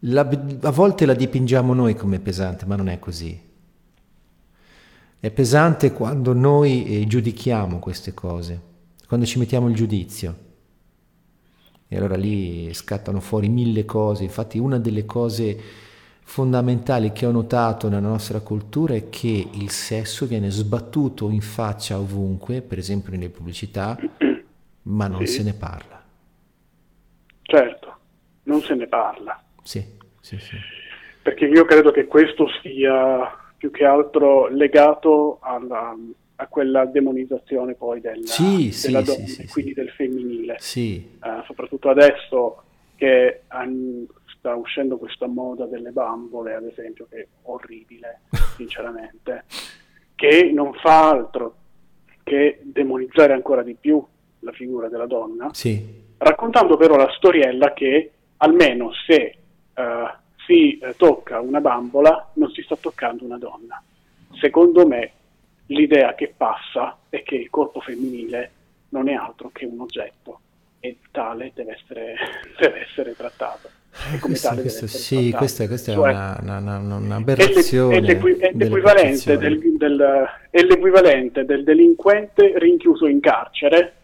La, 0.00 0.28
a 0.62 0.70
volte 0.70 1.06
la 1.06 1.14
dipingiamo 1.14 1.74
noi 1.74 1.94
come 1.94 2.18
pesante, 2.18 2.66
ma 2.66 2.74
non 2.74 2.88
è 2.88 2.98
così. 2.98 3.40
È 5.20 5.30
pesante 5.30 5.92
quando 5.92 6.32
noi 6.32 7.02
eh, 7.02 7.06
giudichiamo 7.06 7.78
queste 7.78 8.14
cose, 8.14 8.60
quando 9.06 9.26
ci 9.26 9.38
mettiamo 9.38 9.68
il 9.68 9.76
giudizio. 9.76 10.48
E 11.92 11.96
allora 11.96 12.14
lì 12.14 12.72
scattano 12.72 13.18
fuori 13.18 13.48
mille 13.48 13.84
cose. 13.84 14.22
Infatti 14.22 14.58
una 14.58 14.78
delle 14.78 15.04
cose 15.04 15.58
fondamentali 16.22 17.10
che 17.10 17.26
ho 17.26 17.32
notato 17.32 17.88
nella 17.88 18.06
nostra 18.06 18.38
cultura 18.38 18.94
è 18.94 19.08
che 19.08 19.48
il 19.52 19.70
sesso 19.70 20.26
viene 20.26 20.50
sbattuto 20.50 21.28
in 21.30 21.40
faccia 21.40 21.98
ovunque, 21.98 22.62
per 22.62 22.78
esempio 22.78 23.10
nelle 23.10 23.28
pubblicità, 23.28 23.98
ma 24.82 25.08
non 25.08 25.26
sì. 25.26 25.32
se 25.38 25.42
ne 25.42 25.54
parla. 25.54 26.00
Certo, 27.42 27.96
non 28.44 28.60
se 28.60 28.74
ne 28.76 28.86
parla. 28.86 29.42
Sì, 29.64 29.84
sì, 30.20 30.38
sì. 30.38 30.56
Perché 31.22 31.46
io 31.46 31.64
credo 31.64 31.90
che 31.90 32.06
questo 32.06 32.46
sia 32.62 33.28
più 33.56 33.72
che 33.72 33.84
altro 33.84 34.46
legato 34.46 35.38
alla, 35.42 35.96
a 36.40 36.46
quella 36.46 36.86
demonizzazione 36.86 37.74
poi 37.74 38.00
della, 38.00 38.26
sì, 38.26 38.74
della 38.82 39.04
sì, 39.04 39.14
donna, 39.14 39.26
sì, 39.26 39.46
quindi 39.48 39.74
del 39.74 39.90
femminile. 39.90 40.56
Uh, 41.20 41.44
soprattutto 41.44 41.90
adesso 41.90 42.62
che 42.96 43.42
um, 43.52 44.06
sta 44.24 44.54
uscendo 44.54 44.96
questa 44.96 45.26
moda 45.26 45.66
delle 45.66 45.90
bambole, 45.90 46.54
ad 46.54 46.64
esempio, 46.64 47.06
che 47.10 47.16
è 47.18 47.26
orribile, 47.42 48.20
sinceramente, 48.56 49.44
che 50.14 50.50
non 50.52 50.72
fa 50.72 51.10
altro 51.10 51.56
che 52.22 52.60
demonizzare 52.62 53.34
ancora 53.34 53.62
di 53.62 53.76
più 53.78 54.02
la 54.38 54.52
figura 54.52 54.88
della 54.88 55.06
donna, 55.06 55.50
raccontando 56.16 56.78
però 56.78 56.96
la 56.96 57.12
storiella 57.16 57.74
che 57.74 58.12
almeno 58.38 58.92
se 59.06 59.36
uh, 59.74 59.82
si 60.46 60.78
uh, 60.80 60.94
tocca 60.96 61.40
una 61.40 61.60
bambola 61.60 62.30
non 62.34 62.50
si 62.50 62.62
sta 62.62 62.76
toccando 62.76 63.24
una 63.24 63.36
donna. 63.36 63.82
Secondo 64.40 64.86
me 64.86 65.12
l'idea 65.70 66.14
che 66.14 66.32
passa 66.36 66.98
è 67.08 67.22
che 67.22 67.34
il 67.34 67.50
corpo 67.50 67.80
femminile 67.80 68.50
non 68.90 69.08
è 69.08 69.14
altro 69.14 69.50
che 69.52 69.64
un 69.64 69.80
oggetto 69.80 70.40
e 70.80 70.98
tale 71.10 71.52
deve 71.54 71.78
essere, 71.80 72.14
deve 72.58 72.80
essere 72.82 73.14
trattato. 73.14 73.68
Questo, 74.20 74.54
questo, 74.54 74.86
sì, 74.86 75.32
questa, 75.32 75.66
questa 75.66 75.92
cioè, 75.92 76.10
è 76.10 76.12
una, 76.12 76.38
una, 76.40 76.78
una, 76.78 76.96
un'aberrazione. 76.96 77.96
È, 77.96 78.00
l'equi, 78.00 78.36
è, 78.36 78.52
l'equivalente 78.54 79.36
del, 79.36 79.58
del, 79.76 80.28
è 80.48 80.62
l'equivalente 80.62 81.44
del 81.44 81.64
delinquente 81.64 82.52
rinchiuso 82.56 83.06
in 83.06 83.18
carcere 83.18 83.94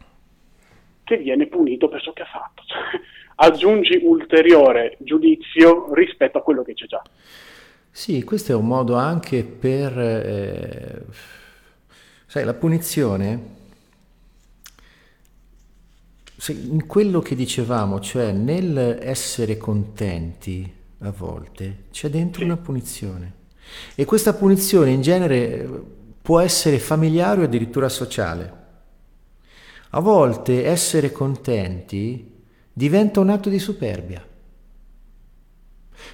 che 1.05 1.17
viene 1.19 1.47
punito 1.47 1.89
per 1.89 2.03
ciò 2.03 2.13
che 2.13 2.23
ha 2.23 2.27
fatto. 2.27 2.63
Cioè, 2.67 3.01
aggiungi 3.37 4.01
ulteriore 4.03 4.97
giudizio 4.99 5.95
rispetto 5.95 6.39
a 6.39 6.43
quello 6.43 6.63
che 6.63 6.75
c'è 6.75 6.87
già. 6.87 7.03
Sì, 7.89 8.25
questo 8.25 8.53
è 8.53 8.55
un 8.55 8.67
modo 8.67 8.97
anche 8.97 9.45
per... 9.45 9.99
Eh, 9.99 11.05
Sai, 12.37 12.45
la 12.45 12.53
punizione, 12.53 13.41
in 16.49 16.87
quello 16.87 17.21
che 17.21 17.35
dicevamo, 17.35 17.99
cioè 17.99 18.31
nel 18.33 18.99
essere 19.01 19.57
contenti 19.57 20.71
a 20.99 21.11
volte, 21.13 21.85
c'è 21.91 22.11
dentro 22.11 22.45
una 22.45 22.59
punizione. 22.59 23.33
E 23.95 24.05
questa 24.05 24.35
punizione 24.35 24.91
in 24.91 25.01
genere 25.01 25.67
può 26.21 26.39
essere 26.41 26.79
familiare 26.79 27.41
o 27.41 27.45
addirittura 27.45 27.89
sociale. 27.89 28.65
A 29.89 30.01
volte 30.01 30.67
essere 30.67 31.13
contenti 31.13 32.43
diventa 32.71 33.19
un 33.19 33.31
atto 33.31 33.49
di 33.49 33.59
superbia. 33.59 34.23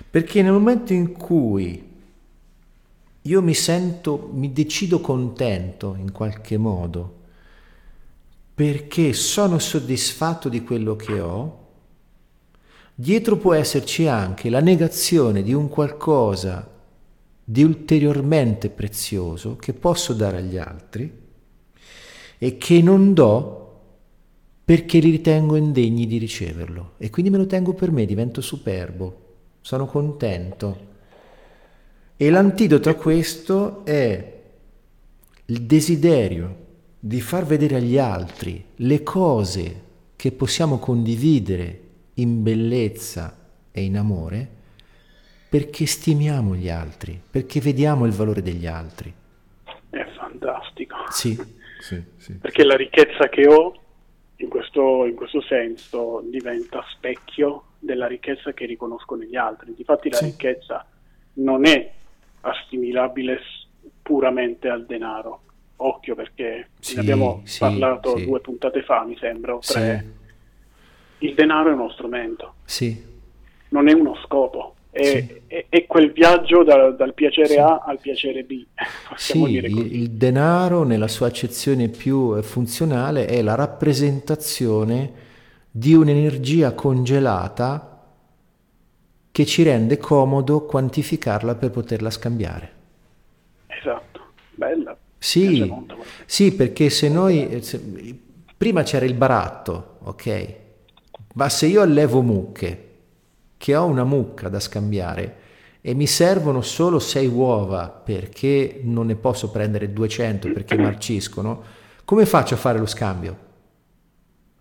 Perché 0.08 0.42
nel 0.42 0.52
momento 0.52 0.92
in 0.92 1.14
cui 1.14 1.91
io 3.22 3.40
mi 3.40 3.54
sento, 3.54 4.30
mi 4.32 4.52
decido 4.52 5.00
contento 5.00 5.94
in 5.96 6.10
qualche 6.10 6.56
modo 6.56 7.20
perché 8.54 9.12
sono 9.12 9.58
soddisfatto 9.58 10.48
di 10.48 10.62
quello 10.62 10.96
che 10.96 11.20
ho, 11.20 11.58
dietro 12.94 13.36
può 13.36 13.54
esserci 13.54 14.06
anche 14.06 14.50
la 14.50 14.60
negazione 14.60 15.42
di 15.42 15.52
un 15.52 15.68
qualcosa 15.68 16.68
di 17.44 17.62
ulteriormente 17.62 18.70
prezioso 18.70 19.56
che 19.56 19.72
posso 19.72 20.12
dare 20.12 20.38
agli 20.38 20.58
altri 20.58 21.20
e 22.38 22.56
che 22.56 22.82
non 22.82 23.14
do 23.14 23.58
perché 24.64 24.98
li 24.98 25.10
ritengo 25.10 25.56
indegni 25.56 26.06
di 26.06 26.18
riceverlo. 26.18 26.92
E 26.98 27.10
quindi 27.10 27.30
me 27.30 27.38
lo 27.38 27.46
tengo 27.46 27.72
per 27.72 27.90
me, 27.90 28.04
divento 28.04 28.40
superbo, 28.40 29.20
sono 29.60 29.86
contento 29.86 30.90
e 32.22 32.30
l'antidoto 32.30 32.88
a 32.88 32.94
questo 32.94 33.84
è 33.84 34.40
il 35.46 35.62
desiderio 35.62 36.56
di 37.00 37.20
far 37.20 37.44
vedere 37.44 37.74
agli 37.74 37.98
altri 37.98 38.64
le 38.76 39.02
cose 39.02 39.82
che 40.14 40.30
possiamo 40.30 40.78
condividere 40.78 41.80
in 42.14 42.44
bellezza 42.44 43.36
e 43.72 43.82
in 43.82 43.96
amore 43.96 44.48
perché 45.48 45.84
stimiamo 45.84 46.54
gli 46.54 46.68
altri, 46.68 47.20
perché 47.28 47.58
vediamo 47.58 48.06
il 48.06 48.12
valore 48.12 48.40
degli 48.40 48.68
altri. 48.68 49.12
È 49.90 50.06
fantastico. 50.16 50.98
Sì, 51.08 51.36
sì, 51.82 52.00
sì. 52.18 52.34
Perché 52.34 52.62
la 52.62 52.76
ricchezza 52.76 53.28
che 53.28 53.48
ho 53.48 53.74
in 54.36 54.48
questo, 54.48 55.06
in 55.06 55.16
questo 55.16 55.42
senso 55.42 56.22
diventa 56.30 56.84
specchio 56.94 57.64
della 57.80 58.06
ricchezza 58.06 58.52
che 58.52 58.64
riconosco 58.64 59.16
negli 59.16 59.34
altri. 59.34 59.74
Difatti 59.74 60.08
la 60.08 60.18
sì. 60.18 60.26
ricchezza 60.26 60.86
non 61.34 61.66
è 61.66 62.00
assimilabile 62.42 63.40
puramente 64.02 64.68
al 64.68 64.86
denaro. 64.86 65.40
Occhio 65.76 66.14
perché 66.14 66.68
sì, 66.78 66.94
ne 66.94 67.00
abbiamo 67.00 67.40
sì, 67.44 67.58
parlato 67.58 68.14
due 68.14 68.40
puntate 68.40 68.82
fa, 68.82 69.04
mi 69.04 69.16
sembra, 69.18 69.58
tre. 69.58 70.20
Il 71.18 71.34
denaro 71.34 71.70
è 71.70 71.72
uno 71.72 71.90
strumento. 71.90 72.54
Non 73.68 73.88
è 73.88 73.92
uno 73.92 74.16
scopo. 74.24 74.74
È, 74.90 75.02
sì. 75.02 75.40
è, 75.46 75.66
è 75.68 75.86
quel 75.86 76.12
viaggio 76.12 76.62
da, 76.62 76.90
dal 76.90 77.14
piacere 77.14 77.48
sì. 77.48 77.58
A 77.58 77.78
al 77.78 77.98
piacere 77.98 78.44
B. 78.44 78.64
Sì, 79.16 79.42
il, 79.42 79.92
il, 79.92 80.10
denaro 80.10 80.84
nella 80.84 81.08
sua 81.08 81.26
accezione 81.26 81.88
più 81.88 82.36
eh, 82.36 82.42
funzionale 82.42 83.26
è 83.26 83.42
la 83.42 83.54
rappresentazione 83.54 85.30
di 85.70 85.94
un'energia 85.94 86.74
congelata 86.74 87.91
che 89.32 89.46
ci 89.46 89.62
rende 89.62 89.96
comodo 89.96 90.66
quantificarla 90.66 91.54
per 91.54 91.70
poterla 91.70 92.10
scambiare. 92.10 92.72
Esatto, 93.66 94.20
bella. 94.54 94.96
Sì, 95.18 95.72
sì 96.26 96.52
perché 96.54 96.90
se 96.90 97.08
noi... 97.08 97.62
Se, 97.62 97.80
prima 98.56 98.82
c'era 98.82 99.06
il 99.06 99.14
baratto, 99.14 99.96
ok? 100.02 100.54
Ma 101.34 101.48
se 101.48 101.66
io 101.66 101.80
allevo 101.80 102.20
mucche 102.20 102.90
che 103.56 103.74
ho 103.74 103.86
una 103.86 104.04
mucca 104.04 104.48
da 104.48 104.60
scambiare 104.60 105.36
e 105.80 105.94
mi 105.94 106.06
servono 106.06 106.60
solo 106.60 106.98
6 106.98 107.26
uova 107.26 107.88
perché 107.88 108.80
non 108.82 109.06
ne 109.06 109.14
posso 109.14 109.50
prendere 109.50 109.92
200 109.92 110.52
perché 110.52 110.76
marciscono, 110.76 111.62
come 112.04 112.26
faccio 112.26 112.54
a 112.54 112.58
fare 112.58 112.78
lo 112.78 112.86
scambio? 112.86 113.38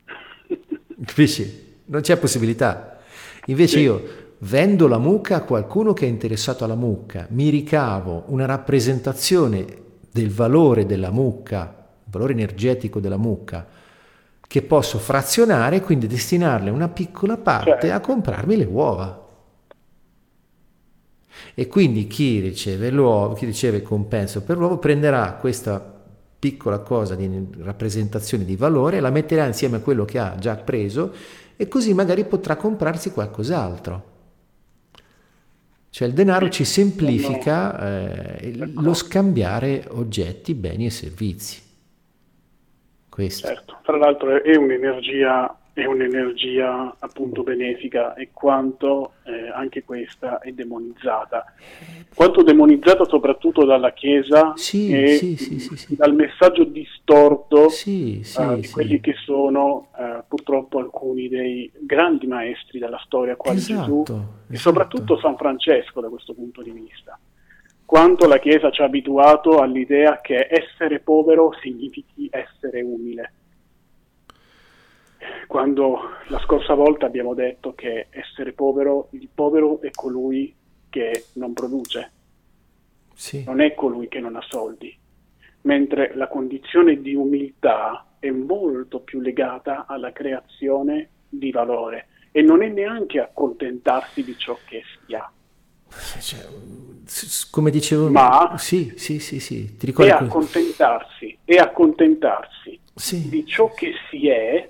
Capisci? 1.06 1.80
Non 1.85 2.02
c'è 2.02 2.15
possibilità. 2.18 3.02
Invece 3.45 3.77
sì. 3.77 3.84
io 3.84 4.20
vendo 4.43 4.88
la 4.88 4.97
mucca 4.97 5.38
a 5.38 5.43
qualcuno 5.43 5.93
che 5.93 6.05
è 6.05 6.09
interessato 6.09 6.63
alla 6.63 6.76
mucca, 6.76 7.27
mi 7.30 7.49
ricavo 7.49 8.23
una 8.27 8.45
rappresentazione 8.45 9.65
del 10.11 10.31
valore 10.31 10.85
della 10.85 11.11
mucca, 11.11 11.76
il 12.03 12.11
valore 12.11 12.34
energetico 12.34 12.99
della 12.99 13.18
mucca, 13.18 13.68
che 14.41 14.61
posso 14.63 14.97
frazionare 14.97 15.77
e 15.77 15.81
quindi 15.81 16.07
destinarle 16.07 16.69
una 16.69 16.89
piccola 16.89 17.38
parte 17.38 17.77
cioè. 17.81 17.89
a 17.91 17.99
comprarmi 17.99 18.57
le 18.57 18.65
uova. 18.65 19.19
E 21.53 21.68
quindi 21.68 22.07
chi 22.07 22.39
riceve 22.39 22.89
l'uovo, 22.89 23.34
chi 23.34 23.45
riceve 23.45 23.77
il 23.77 23.84
compenso 23.84 24.41
per 24.41 24.57
l'uovo 24.57 24.77
prenderà 24.77 25.34
questa 25.39 25.99
piccola 26.38 26.80
cosa 26.80 27.15
di 27.15 27.47
rappresentazione 27.59 28.43
di 28.43 28.55
valore, 28.55 28.99
la 28.99 29.11
metterà 29.11 29.45
insieme 29.45 29.77
a 29.77 29.81
quello 29.81 30.03
che 30.03 30.18
ha 30.18 30.35
già 30.38 30.55
preso 30.55 31.13
e 31.55 31.68
così 31.68 31.93
magari 31.93 32.26
potrà 32.26 32.55
comprarsi 32.55 33.11
qualcos'altro. 33.11 34.10
Cioè 35.91 36.07
il 36.07 36.13
denaro 36.13 36.47
ci 36.47 36.63
semplifica 36.63 38.38
eh, 38.38 38.55
lo 38.55 38.93
scambiare 38.93 39.84
oggetti, 39.89 40.53
beni 40.53 40.85
e 40.85 40.89
servizi. 40.89 41.61
Questo. 43.09 43.47
Certo, 43.47 43.77
tra 43.84 43.97
l'altro 43.97 44.41
è 44.41 44.55
un'energia, 44.55 45.53
è 45.73 45.85
un'energia 45.85 46.95
appunto 46.99 47.43
benefica 47.43 48.14
e 48.15 48.30
quanto 48.34 49.14
eh, 49.23 49.49
anche 49.49 49.84
questa 49.84 50.39
è 50.39 50.52
demonizzata. 50.52 51.45
Quanto 52.14 52.43
demonizzata 52.43 53.06
soprattutto 53.06 53.64
dalla 53.64 53.93
Chiesa 53.93 54.53
sì, 54.56 54.91
e 54.91 55.15
sì, 55.15 55.38
sì, 55.38 55.95
dal 55.95 56.14
messaggio 56.14 56.65
distorto 56.65 57.68
uh, 57.68 58.60
di 58.60 58.69
quelli 58.69 58.99
che 58.99 59.14
sono 59.23 59.89
uh, 59.95 60.23
purtroppo 60.27 60.80
alcuni 60.80 61.30
dei 61.30 61.72
grandi 61.80 62.27
maestri 62.27 62.80
della 62.80 63.02
storia, 63.06 63.38
quali 63.38 63.57
esatto, 63.57 63.81
Gesù 63.81 64.02
esatto. 64.02 64.27
e 64.49 64.56
soprattutto 64.57 65.19
San 65.19 65.38
Francesco 65.38 66.02
da 66.02 66.10
questo 66.10 66.34
punto 66.34 66.61
di 66.61 66.72
vista 66.72 67.18
quanto 67.91 68.26
la 68.26 68.39
Chiesa 68.39 68.72
ci 68.72 68.81
ha 68.81 68.85
abituato 68.85 69.57
all'idea 69.57 70.22
che 70.22 70.48
essere 70.49 70.99
povero 70.99 71.52
significhi 71.61 72.30
essere 72.31 72.81
umile. 72.81 73.31
Quando 75.52 75.99
la 76.28 76.40
scorsa 76.40 76.76
volta 76.76 77.06
abbiamo 77.06 77.34
detto 77.34 77.76
che 77.76 78.07
essere 78.10 78.53
povero, 78.53 79.10
il 79.11 79.28
povero 79.36 79.82
è 79.82 79.91
colui 79.91 80.56
che 80.88 81.26
non 81.34 81.52
produce, 81.52 82.11
sì. 83.14 83.44
non 83.44 83.60
è 83.60 83.73
colui 83.73 84.07
che 84.07 84.22
non 84.22 84.38
ha 84.38 84.45
soldi, 84.48 84.98
mentre 85.64 86.15
la 86.15 86.30
condizione 86.30 87.02
di 87.02 87.15
umiltà 87.15 88.15
è 88.18 88.30
molto 88.30 89.02
più 89.02 89.19
legata 89.19 89.88
alla 89.88 90.14
creazione 90.14 91.10
di 91.28 91.52
valore 91.52 92.07
e 92.32 92.41
non 92.41 92.64
è 92.64 92.69
neanche 92.69 93.19
accontentarsi 93.19 94.23
di 94.23 94.38
ciò 94.38 94.57
che 94.65 94.84
si 95.06 95.14
ha. 95.15 95.30
Cioè, 96.22 96.48
come 97.52 97.72
dicevo, 97.72 98.10
ma 98.10 98.56
sì, 98.57 98.94
sì, 98.95 99.19
sì, 99.19 99.41
sì. 99.41 99.76
Ti 99.76 99.86
ricordi 99.86 100.11
e 100.11 100.14
accontentarsi, 100.14 101.38
e 101.44 101.57
accontentarsi 101.57 102.80
sì. 102.95 103.28
di 103.28 103.45
ciò 103.45 103.69
che 103.73 103.91
si 104.10 104.30
è, 104.30 104.69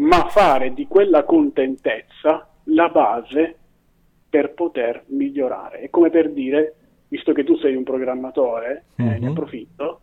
ma 0.00 0.28
fare 0.28 0.72
di 0.72 0.86
quella 0.86 1.24
contentezza 1.24 2.48
la 2.64 2.88
base 2.88 3.56
per 4.28 4.52
poter 4.52 5.04
migliorare. 5.06 5.80
È 5.80 5.90
come 5.90 6.10
per 6.10 6.30
dire, 6.30 6.74
visto 7.08 7.32
che 7.32 7.44
tu 7.44 7.56
sei 7.56 7.74
un 7.74 7.82
programmatore, 7.82 8.84
mm-hmm. 9.00 9.10
eh, 9.10 9.18
ne 9.18 9.26
mhm. 9.26 9.30
approfitto, 9.30 10.00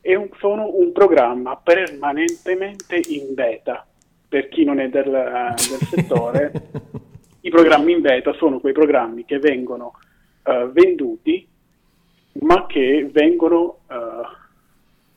è 0.00 0.14
un, 0.14 0.28
sono 0.38 0.74
un 0.74 0.92
programma 0.92 1.56
permanentemente 1.56 3.00
in 3.08 3.34
beta. 3.34 3.86
Per 4.28 4.48
chi 4.48 4.64
non 4.64 4.80
è 4.80 4.88
del, 4.88 5.10
del 5.10 5.88
settore, 5.88 6.52
i 7.42 7.50
programmi 7.50 7.92
in 7.92 8.00
beta 8.00 8.32
sono 8.34 8.60
quei 8.60 8.72
programmi 8.72 9.24
che 9.24 9.38
vengono 9.38 9.94
uh, 10.44 10.70
venduti 10.70 11.46
ma 12.32 12.66
che 12.66 13.08
vengono 13.10 13.78
uh, 13.88 13.94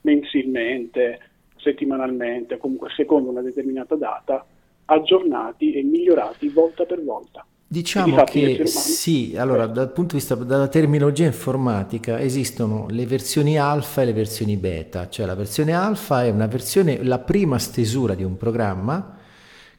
mensilmente, 0.02 1.20
settimanalmente, 1.64 2.58
comunque 2.58 2.90
secondo 2.96 3.30
una 3.30 3.42
determinata 3.42 3.96
data, 3.96 4.46
aggiornati 4.86 5.74
e 5.74 5.84
migliorati 5.84 6.50
volta 6.50 6.84
per 6.84 7.04
volta. 7.04 7.46
Diciamo 7.66 8.24
che 8.26 8.68
sì, 8.68 9.34
allora 9.36 9.66
dal 9.66 9.92
punto 9.92 10.14
di 10.14 10.20
vista 10.20 10.36
della 10.36 10.68
terminologia 10.68 11.26
informatica 11.26 12.20
esistono 12.20 12.86
le 12.90 13.08
versioni 13.08 13.58
alfa 13.58 14.04
e 14.04 14.06
le 14.06 14.14
versioni 14.14 14.58
beta, 14.58 15.10
cioè 15.10 15.26
la 15.26 15.34
versione 15.34 15.74
alfa 15.74 16.24
è 16.24 16.30
una 16.30 16.46
versione, 16.46 17.04
la 17.04 17.18
prima 17.18 17.58
stesura 17.58 18.14
di 18.14 18.24
un 18.24 18.38
programma 18.38 19.18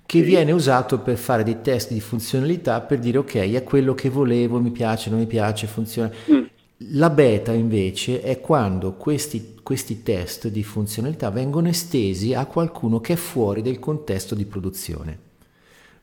che 0.04 0.18
sì. 0.18 0.24
viene 0.24 0.50
usato 0.50 0.98
per 0.98 1.16
fare 1.16 1.44
dei 1.44 1.60
test 1.62 1.92
di 1.92 2.00
funzionalità 2.00 2.80
per 2.80 2.98
dire 2.98 3.18
ok 3.18 3.52
è 3.52 3.62
quello 3.62 3.94
che 3.94 4.08
volevo, 4.08 4.58
mi 4.58 4.72
piace, 4.72 5.08
non 5.08 5.20
mi 5.20 5.26
piace, 5.26 5.68
funziona. 5.68 6.10
Mm. 6.32 6.44
La 6.90 7.10
beta 7.10 7.52
invece 7.52 8.20
è 8.20 8.40
quando 8.40 8.94
questi, 8.94 9.56
questi 9.62 10.02
test 10.02 10.48
di 10.48 10.62
funzionalità 10.62 11.30
vengono 11.30 11.68
estesi 11.68 12.34
a 12.34 12.46
qualcuno 12.46 13.00
che 13.00 13.14
è 13.14 13.16
fuori 13.16 13.62
del 13.62 13.78
contesto 13.78 14.34
di 14.34 14.44
produzione. 14.44 15.16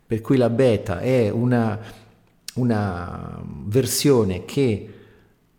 Per 0.05 0.21
cui 0.21 0.37
la 0.37 0.49
beta 0.49 0.99
è 0.99 1.29
una, 1.29 1.79
una 2.55 3.41
versione 3.65 4.45
che 4.45 4.89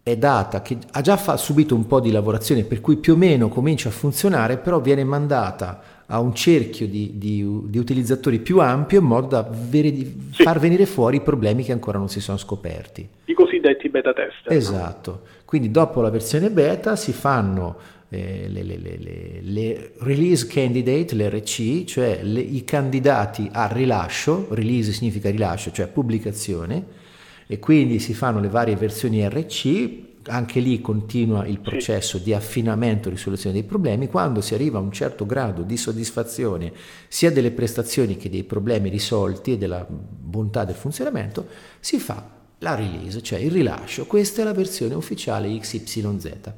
è 0.02 0.16
data, 0.16 0.62
che 0.62 0.78
ha 0.90 1.00
già 1.00 1.16
fa, 1.16 1.36
subito 1.36 1.76
un 1.76 1.86
po' 1.86 2.00
di 2.00 2.10
lavorazione, 2.10 2.64
per 2.64 2.80
cui 2.80 2.96
più 2.96 3.12
o 3.12 3.16
meno 3.16 3.48
comincia 3.48 3.88
a 3.88 3.92
funzionare, 3.92 4.56
però 4.56 4.80
viene 4.80 5.04
mandata 5.04 6.02
a 6.06 6.18
un 6.18 6.34
cerchio 6.34 6.88
di, 6.88 7.12
di, 7.16 7.46
di 7.66 7.78
utilizzatori 7.78 8.40
più 8.40 8.58
ampio 8.58 8.98
in 8.98 9.06
modo 9.06 9.28
da 9.28 9.48
vere, 9.48 9.90
sì. 9.90 10.42
far 10.42 10.58
venire 10.58 10.84
fuori 10.86 11.18
i 11.18 11.22
problemi 11.22 11.62
che 11.62 11.72
ancora 11.72 11.98
non 11.98 12.08
si 12.08 12.20
sono 12.20 12.36
scoperti. 12.36 13.08
I 13.26 13.34
cosiddetti 13.62 13.88
beta 13.88 14.12
test. 14.12 14.50
Esatto, 14.50 15.22
quindi 15.44 15.70
dopo 15.70 16.00
la 16.00 16.10
versione 16.10 16.50
beta 16.50 16.96
si 16.96 17.12
fanno 17.12 17.78
eh, 18.08 18.46
le, 18.48 18.62
le, 18.62 18.76
le, 18.76 19.40
le, 19.40 19.92
release 20.00 20.46
candidate, 20.46 21.14
l'RC, 21.14 21.84
cioè 21.84 22.20
i 22.22 22.64
candidati 22.64 23.48
a 23.52 23.68
rilascio, 23.68 24.48
release 24.50 24.92
significa 24.92 25.30
rilascio, 25.30 25.70
cioè 25.70 25.86
pubblicazione, 25.86 27.00
e 27.46 27.58
quindi 27.58 27.98
si 28.00 28.12
fanno 28.12 28.40
le 28.40 28.48
varie 28.48 28.76
versioni 28.76 29.26
RC 29.26 30.00
anche 30.26 30.60
lì 30.60 30.80
continua 30.80 31.44
il 31.48 31.58
processo 31.58 32.16
di 32.18 32.32
affinamento 32.32 33.08
e 33.08 33.10
risoluzione 33.10 33.54
dei 33.54 33.64
problemi, 33.64 34.06
quando 34.06 34.40
si 34.40 34.54
arriva 34.54 34.78
a 34.78 34.80
un 34.80 34.92
certo 34.92 35.26
grado 35.26 35.62
di 35.62 35.76
soddisfazione 35.76 36.72
sia 37.08 37.32
delle 37.32 37.50
prestazioni 37.50 38.16
che 38.16 38.30
dei 38.30 38.44
problemi 38.44 38.88
risolti 38.88 39.54
e 39.54 39.58
della 39.58 39.84
bontà 39.88 40.64
del 40.64 40.76
funzionamento, 40.76 41.48
si 41.80 41.98
fa 41.98 42.41
la 42.62 42.74
release, 42.74 43.22
cioè 43.22 43.40
il 43.40 43.50
rilascio. 43.50 44.06
Questa 44.06 44.40
è 44.40 44.44
la 44.44 44.52
versione 44.54 44.94
ufficiale 44.94 45.48
XYZ. 45.58 46.52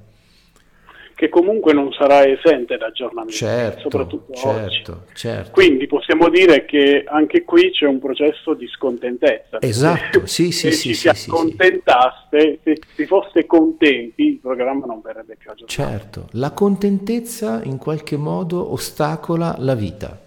che 1.15 1.29
comunque 1.29 1.73
non 1.73 1.93
sarà 1.93 2.27
esente 2.27 2.77
da 2.77 2.87
aggiornamenti, 2.87 3.35
certo, 3.35 3.83
soprattutto 3.83 4.35
certo, 4.35 4.93
oggi. 4.93 5.15
Certo. 5.15 5.51
Quindi 5.53 5.87
possiamo 5.87 6.29
dire 6.29 6.65
che 6.65 7.05
anche 7.07 7.45
qui 7.45 7.71
c'è 7.71 7.87
un 7.87 8.01
processo 8.01 8.53
di 8.55 8.67
scontentezza. 8.67 9.61
Esatto, 9.61 10.27
sì, 10.27 10.51
sì, 10.51 10.71
se 10.71 10.73
sì. 10.73 10.89
ci 10.89 10.95
sì, 10.95 11.09
si 11.15 11.31
accontentasse, 11.31 12.59
se 12.65 12.79
si 12.95 13.07
fosse 13.07 13.47
contenti, 13.47 14.27
il 14.27 14.39
programma 14.39 14.87
non 14.87 15.01
verrebbe 15.03 15.37
più 15.37 15.51
aggiornato. 15.51 15.73
Certo, 15.73 16.29
la 16.33 16.51
contentezza 16.51 17.63
in 17.63 17.79
qualche 17.79 18.17
modo 18.17 18.73
ostacola 18.73 19.55
la 19.59 19.75
vita, 19.75 20.21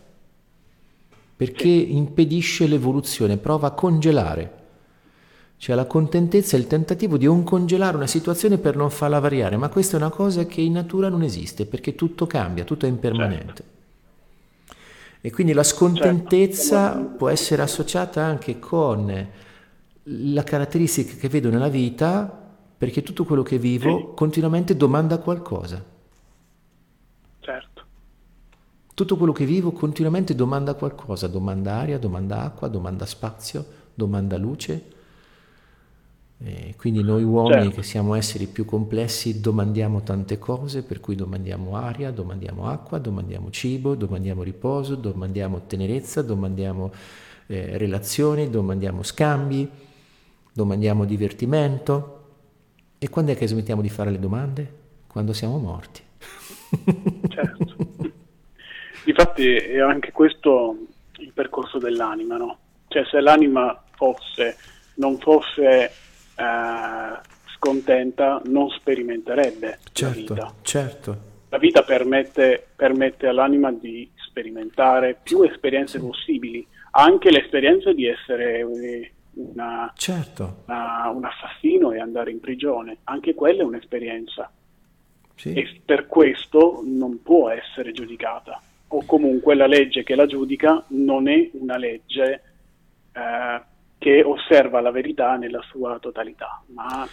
perché 1.35 1.63
sì. 1.63 1.95
impedisce 1.95 2.65
l'evoluzione, 2.65 3.37
prova 3.37 3.67
a 3.67 3.71
congelare. 3.71 4.65
Cioè 5.59 5.75
la 5.75 5.85
contentezza 5.85 6.55
è 6.55 6.59
il 6.59 6.67
tentativo 6.67 7.17
di 7.17 7.25
non 7.25 7.43
congelare 7.43 7.97
una 7.97 8.05
situazione 8.05 8.59
per 8.59 8.75
non 8.75 8.91
farla 8.91 9.19
variare, 9.19 9.57
ma 9.57 9.69
questa 9.69 9.97
è 9.97 9.99
una 9.99 10.11
cosa 10.11 10.45
che 10.45 10.61
in 10.61 10.73
natura 10.73 11.09
non 11.09 11.23
esiste 11.23 11.65
perché 11.65 11.95
tutto 11.95 12.27
cambia, 12.27 12.63
tutto 12.63 12.85
è 12.85 12.89
impermanente. 12.89 13.63
Certo. 13.63 13.75
E 15.19 15.31
quindi 15.31 15.53
la 15.53 15.63
scontentezza 15.63 16.93
certo. 16.93 17.15
può 17.17 17.29
essere 17.29 17.63
associata 17.63 18.23
anche 18.23 18.59
con 18.59 19.27
la 20.03 20.43
caratteristica 20.43 21.15
che 21.15 21.27
vedo 21.27 21.49
nella 21.49 21.69
vita 21.69 22.45
perché 22.77 23.01
tutto 23.01 23.25
quello 23.25 23.41
che 23.41 23.57
vivo 23.57 23.97
sì. 23.97 24.05
continuamente 24.15 24.77
domanda 24.77 25.17
qualcosa. 25.17 25.83
Certo. 27.39 27.85
Tutto 28.93 29.17
quello 29.17 29.33
che 29.33 29.45
vivo 29.45 29.71
continuamente 29.71 30.35
domanda 30.35 30.75
qualcosa, 30.75 31.25
domanda 31.25 31.77
aria, 31.77 31.97
domanda 31.97 32.41
acqua, 32.41 32.67
domanda 32.67 33.07
spazio, 33.07 33.65
domanda 33.95 34.37
luce 34.37 34.95
e 36.39 36.75
quindi 36.77 37.01
noi 37.01 37.23
uomini 37.23 37.63
certo. 37.63 37.77
che 37.77 37.83
siamo 37.83 38.13
esseri 38.13 38.45
più 38.45 38.63
complessi 38.63 39.41
domandiamo 39.41 40.03
tante 40.03 40.37
cose, 40.37 40.83
per 40.83 40.99
cui 40.99 41.15
domandiamo 41.15 41.75
aria, 41.75 42.11
domandiamo 42.11 42.67
acqua, 42.69 42.99
domandiamo 42.99 43.49
cibo, 43.49 43.95
domandiamo 43.95 44.43
riposo, 44.43 44.93
domandiamo 44.95 45.65
tenerezza, 45.65 46.21
domandiamo 46.21 46.91
eh, 47.47 47.77
relazioni, 47.77 48.51
domandiamo 48.51 49.01
scambi, 49.01 49.67
domandiamo 50.53 51.05
divertimento. 51.05 52.13
E 52.99 53.09
quando 53.09 53.31
è 53.31 53.35
che 53.35 53.47
smettiamo 53.47 53.81
di 53.81 53.89
fare 53.89 54.11
le 54.11 54.19
domande? 54.19 54.71
Quando 55.07 55.33
siamo 55.33 55.57
morti. 55.57 56.01
Certo. 57.29 57.75
Infatti 59.05 59.55
è 59.55 59.79
anche 59.79 60.11
questo 60.11 60.75
il 61.19 61.31
percorso 61.33 61.79
dell'anima, 61.79 62.37
no? 62.37 62.57
Cioè 62.89 63.05
se 63.09 63.21
l'anima 63.21 63.83
fosse, 63.95 64.57
non 64.95 65.17
fosse 65.17 65.91
eh, 66.37 67.19
scontenta 67.55 68.41
non 68.45 68.69
sperimenterebbe 68.69 69.79
certo, 69.91 70.33
la 70.35 70.41
vita. 70.41 70.53
Certo. 70.61 71.17
La 71.49 71.57
vita 71.57 71.81
permette, 71.83 72.67
permette 72.75 73.27
all'anima 73.27 73.71
di 73.71 74.09
sperimentare 74.15 75.17
più 75.21 75.41
esperienze 75.43 75.97
sì. 75.97 76.05
possibili, 76.05 76.67
anche 76.91 77.31
l'esperienza 77.31 77.93
di 77.93 78.05
essere 78.05 78.59
eh, 78.59 79.11
una, 79.33 79.91
certo. 79.95 80.63
una, 80.65 81.09
un 81.09 81.23
assassino 81.23 81.91
e 81.91 81.99
andare 81.99 82.31
in 82.31 82.39
prigione, 82.39 82.97
anche 83.05 83.33
quella 83.33 83.61
è 83.61 83.65
un'esperienza. 83.65 84.51
Sì. 85.35 85.53
E 85.53 85.81
per 85.85 86.07
questo 86.07 86.81
non 86.83 87.21
può 87.21 87.49
essere 87.49 87.91
giudicata, 87.91 88.61
o 88.89 89.05
comunque 89.05 89.55
la 89.55 89.67
legge 89.67 90.03
che 90.03 90.15
la 90.15 90.25
giudica 90.25 90.83
non 90.89 91.27
è 91.27 91.49
una 91.53 91.77
legge 91.77 92.41
eh, 93.13 93.61
che 93.97 94.23
osserva 94.23 94.81
la 94.81 94.91
verità 94.91 95.35
nella 95.35 95.61
sua 95.69 95.97
totalità, 95.99 96.61
ma 96.67 97.07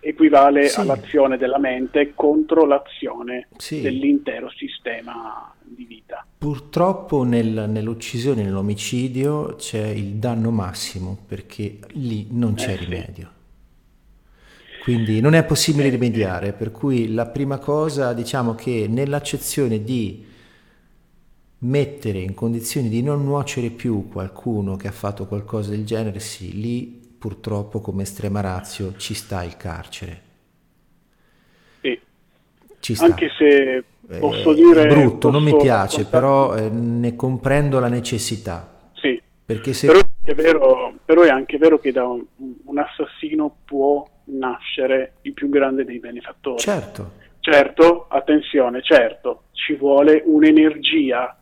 equivale 0.00 0.68
sì. 0.68 0.80
all'azione 0.80 1.38
della 1.38 1.58
mente 1.58 2.12
contro 2.14 2.66
l'azione 2.66 3.48
sì. 3.56 3.80
dell'intero 3.80 4.50
sistema 4.50 5.52
di 5.62 5.84
vita. 5.84 6.26
Purtroppo 6.36 7.24
nel, 7.24 7.66
nell'uccisione, 7.68 8.42
nell'omicidio 8.42 9.56
c'è 9.56 9.86
il 9.86 10.14
danno 10.14 10.50
massimo 10.50 11.16
perché 11.26 11.78
lì 11.92 12.28
non 12.30 12.54
c'è 12.54 12.72
eh, 12.72 12.76
rimedio. 12.76 13.26
Sì. 13.26 14.82
Quindi 14.82 15.20
non 15.20 15.34
è 15.34 15.44
possibile 15.44 15.88
rimediare, 15.88 16.52
per 16.52 16.70
cui 16.70 17.12
la 17.12 17.26
prima 17.26 17.58
cosa 17.58 18.12
diciamo 18.12 18.54
che 18.54 18.86
nell'accezione 18.88 19.82
di 19.82 20.24
mettere 21.60 22.18
in 22.18 22.34
condizioni 22.34 22.88
di 22.88 23.02
non 23.02 23.24
nuocere 23.24 23.70
più 23.70 24.08
qualcuno 24.08 24.76
che 24.76 24.88
ha 24.88 24.92
fatto 24.92 25.26
qualcosa 25.26 25.70
del 25.70 25.84
genere, 25.84 26.20
sì, 26.20 26.60
lì 26.60 26.86
purtroppo 27.18 27.80
come 27.80 28.02
estrema 28.02 28.40
razio 28.40 28.94
ci 28.96 29.14
sta 29.14 29.42
il 29.42 29.56
carcere. 29.56 30.22
Sì. 31.80 31.98
Ci 32.78 32.94
sta. 32.94 33.06
Anche 33.06 33.28
se 33.36 33.84
posso 34.18 34.52
dire... 34.52 34.84
È 34.84 34.86
brutto, 34.86 35.30
non 35.30 35.42
mi 35.42 35.56
piace, 35.56 36.06
però 36.06 36.54
eh, 36.54 36.68
ne 36.68 37.16
comprendo 37.16 37.80
la 37.80 37.88
necessità. 37.88 38.90
Sì. 38.94 39.20
Perché 39.44 39.72
se... 39.72 39.88
però, 39.88 40.00
è 40.22 40.34
vero, 40.34 40.94
però 41.04 41.22
è 41.22 41.28
anche 41.28 41.58
vero 41.58 41.78
che 41.78 41.90
da 41.90 42.06
un, 42.06 42.24
un 42.64 42.78
assassino 42.78 43.56
può 43.64 44.06
nascere 44.26 45.14
il 45.22 45.32
più 45.32 45.48
grande 45.48 45.84
dei 45.84 45.98
benefattori. 45.98 46.58
Certo. 46.58 47.26
Certo, 47.40 48.06
attenzione, 48.08 48.82
certo, 48.82 49.44
ci 49.52 49.74
vuole 49.74 50.22
un'energia 50.26 51.37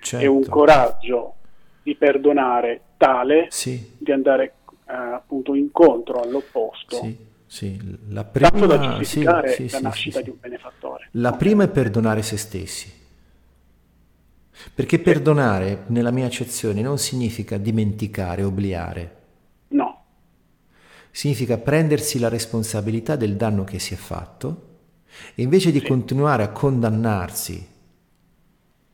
certo. 0.00 0.24
e 0.24 0.28
un 0.28 0.44
coraggio 0.46 1.34
di 1.82 1.94
perdonare 1.94 2.80
tale 2.96 3.46
sì. 3.50 3.94
di 3.98 4.12
andare 4.12 4.54
eh, 4.86 4.92
appunto 4.92 5.54
incontro 5.54 6.20
all'opposto. 6.20 6.96
Sì. 6.96 7.28
Sì, 7.50 7.76
la 8.10 8.22
prima, 8.22 8.64
da 8.64 8.78
giustificare 8.78 9.54
sì, 9.54 9.68
la 9.70 9.80
nascita 9.80 10.20
di 10.20 10.30
un 10.30 10.36
benefattore. 10.38 11.08
La 11.14 11.32
prima 11.32 11.64
è 11.64 11.68
perdonare 11.68 12.22
se 12.22 12.36
stessi. 12.36 12.92
Perché 14.72 15.00
perdonare, 15.00 15.82
nella 15.86 16.12
mia 16.12 16.26
accezione, 16.26 16.80
non 16.80 16.96
significa 16.96 17.58
dimenticare, 17.58 18.44
obliare. 18.44 19.16
No. 19.68 20.04
Significa 21.10 21.58
prendersi 21.58 22.20
la 22.20 22.28
responsabilità 22.28 23.16
del 23.16 23.34
danno 23.34 23.64
che 23.64 23.80
si 23.80 23.94
è 23.94 23.96
fatto 23.96 24.68
e 25.34 25.42
invece 25.42 25.72
di 25.72 25.82
continuare 25.82 26.44
a 26.44 26.50
condannarsi 26.50 27.66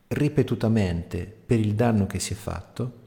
ripetutamente 0.09 1.25
per 1.45 1.59
il 1.59 1.73
danno 1.73 2.05
che 2.05 2.19
si 2.19 2.33
è 2.33 2.35
fatto, 2.35 3.05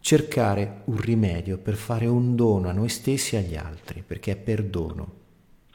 cercare 0.00 0.82
un 0.86 1.00
rimedio 1.00 1.58
per 1.58 1.74
fare 1.74 2.06
un 2.06 2.34
dono 2.34 2.68
a 2.68 2.72
noi 2.72 2.88
stessi 2.88 3.36
e 3.36 3.38
agli 3.38 3.56
altri, 3.56 4.02
perché 4.06 4.32
è 4.32 4.36
perdono. 4.36 5.14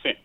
Sì. 0.02 0.16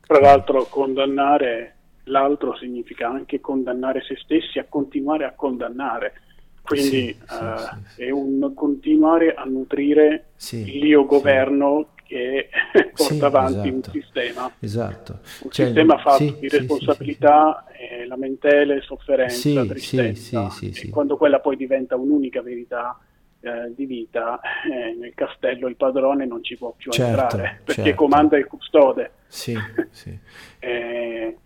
Tra 0.00 0.20
l'altro 0.20 0.64
condannare 0.66 1.74
l'altro 2.04 2.56
significa 2.56 3.08
anche 3.08 3.40
condannare 3.40 4.02
se 4.02 4.16
stessi 4.16 4.58
a 4.58 4.66
continuare 4.68 5.24
a 5.24 5.32
condannare. 5.32 6.20
Quindi 6.62 6.88
sì, 6.90 7.16
sì, 7.26 7.34
uh, 7.34 7.56
sì, 7.94 8.02
è 8.02 8.10
un 8.10 8.52
continuare 8.54 9.34
a 9.34 9.44
nutrire 9.44 10.30
l'io 10.50 11.04
governo 11.04 11.88
che 12.04 12.48
porta 12.94 13.26
avanti 13.26 13.68
esatto. 13.68 13.74
un 13.74 13.82
sistema. 13.82 14.52
Esatto. 14.60 15.18
Un 15.42 15.50
cioè, 15.50 15.66
sistema 15.66 15.98
fatto 15.98 16.30
di 16.38 16.48
responsabilità 16.48 17.64
eh, 17.76 18.06
lamentele, 18.06 18.80
sofferenza, 18.82 19.34
sì, 19.34 19.66
tristezza, 19.66 20.50
sì, 20.50 20.72
sì, 20.72 20.86
e 20.86 20.90
quando 20.90 21.16
quella 21.16 21.40
poi 21.40 21.56
diventa 21.56 21.96
un'unica 21.96 22.42
verità 22.42 22.98
eh, 23.40 23.72
di 23.74 23.86
vita, 23.86 24.40
eh, 24.40 24.94
nel 24.94 25.12
castello 25.14 25.66
il 25.68 25.76
padrone 25.76 26.24
non 26.24 26.42
ci 26.42 26.56
può 26.56 26.72
più 26.76 26.90
certo, 26.90 27.10
entrare, 27.10 27.60
perché 27.64 27.82
certo. 27.82 28.02
comanda 28.02 28.38
il 28.38 28.46
custode. 28.46 29.10
Sì, 29.26 29.54
sì. 29.90 30.18
e, 30.60 31.36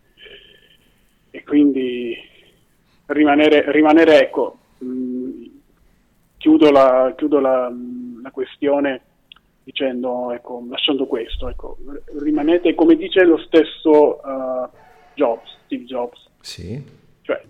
e 1.31 1.45
quindi 1.45 2.17
rimanere, 3.07 3.71
rimanere 3.73 4.21
ecco, 4.21 4.59
mh, 4.79 5.45
chiudo, 6.37 6.71
la, 6.71 7.13
chiudo 7.17 7.41
la, 7.41 7.73
la 8.23 8.31
questione 8.31 9.03
dicendo, 9.69 10.33
ecco, 10.33 10.65
lasciando 10.67 11.07
questo, 11.07 11.47
ecco, 11.47 11.77
rimanete, 12.21 12.75
come 12.75 12.97
dice 12.97 13.23
lo 13.25 13.37
stesso 13.37 14.19
uh, 14.25 14.67
Jobs, 15.13 15.59
Steve 15.67 15.85
Jobs, 15.85 16.27
sì. 16.41 16.83
Cioè, 17.21 17.45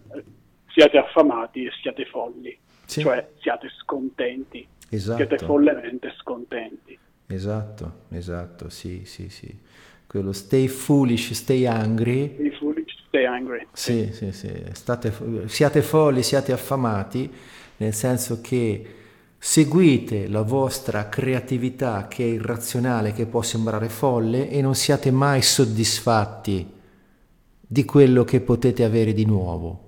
siate 0.67 0.99
affamati 0.99 1.65
e 1.65 1.71
siate 1.81 2.05
folli, 2.07 2.59
sì. 2.85 3.03
cioè 3.03 3.25
siate 3.39 3.69
scontenti, 3.81 4.67
esatto. 4.89 5.17
siate 5.17 5.39
follemente 5.39 6.13
scontenti. 6.19 6.99
Esatto, 7.29 7.93
esatto, 8.11 8.69
sì, 8.69 9.05
sì, 9.05 9.29
sì. 9.29 9.57
Quello 10.05 10.33
stay 10.33 10.67
foolish, 10.67 11.35
stay 11.35 11.67
angry. 11.67 12.33
Stay 12.35 12.51
foolish, 12.51 12.97
stay 13.07 13.27
angry. 13.27 13.65
Sì, 13.73 14.13
sì, 14.13 14.33
sì. 14.33 14.49
sì. 14.49 14.65
State, 14.73 15.13
siate 15.47 15.83
folli, 15.83 16.25
siate 16.25 16.51
affamati, 16.51 17.31
nel 17.77 17.93
senso 17.93 18.41
che 18.41 18.95
seguite 19.39 20.29
la 20.29 20.43
vostra 20.43 21.09
creatività 21.09 22.09
che 22.09 22.25
è 22.25 22.29
irrazionale, 22.29 23.13
che 23.13 23.27
può 23.27 23.43
sembrare 23.43 23.89
folle, 23.89 24.51
e 24.51 24.61
non 24.61 24.75
siate 24.75 25.11
mai 25.11 25.43
soddisfatti 25.43 26.67
di 27.61 27.85
quello 27.85 28.25
che 28.25 28.41
potete 28.41 28.83
avere 28.83 29.13
di 29.13 29.25
nuovo. 29.25 29.87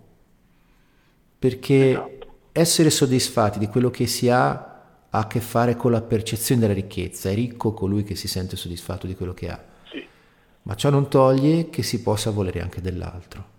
Perché 1.39 1.91
esatto. 1.91 2.27
essere 2.53 2.91
soddisfatti 2.91 3.59
di 3.59 3.67
quello 3.67 3.91
che 3.91 4.07
si 4.07 4.29
ha 4.29 4.71
ha 5.11 5.19
a 5.19 5.27
che 5.27 5.41
fare 5.41 5.77
con 5.77 5.91
la 5.91 6.03
percezione 6.03 6.61
della 6.61 6.73
ricchezza. 6.73 7.31
È 7.31 7.35
ricco 7.35 7.73
colui 7.73 8.05
che 8.05 8.15
si 8.15 8.29
sente 8.29 8.57
soddisfatto 8.57 9.07
di 9.07 9.15
quello 9.15 9.35
che 9.35 9.51
ha. 9.51 9.63
Sì. 9.91 10.07
ma 10.63 10.75
ciò 10.77 10.91
non 10.91 11.09
toglie 11.09 11.69
che 11.69 11.83
si 11.83 12.01
possa 12.01 12.31
volere 12.31 12.61
anche 12.61 12.81
dell'altro. 12.81 13.59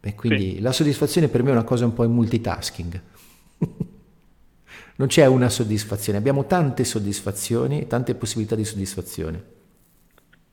E 0.00 0.14
quindi 0.14 0.54
sì. 0.54 0.60
la 0.60 0.70
soddisfazione 0.70 1.28
per 1.28 1.42
me 1.42 1.50
è 1.50 1.52
una 1.52 1.64
cosa 1.64 1.84
un 1.84 1.92
po' 1.92 2.04
in 2.04 2.12
multitasking. 2.12 3.02
Non 4.98 5.06
c'è 5.06 5.26
una 5.26 5.48
soddisfazione, 5.48 6.18
abbiamo 6.18 6.46
tante 6.46 6.82
soddisfazioni, 6.82 7.86
tante 7.86 8.16
possibilità 8.16 8.56
di 8.56 8.64
soddisfazione. 8.64 9.44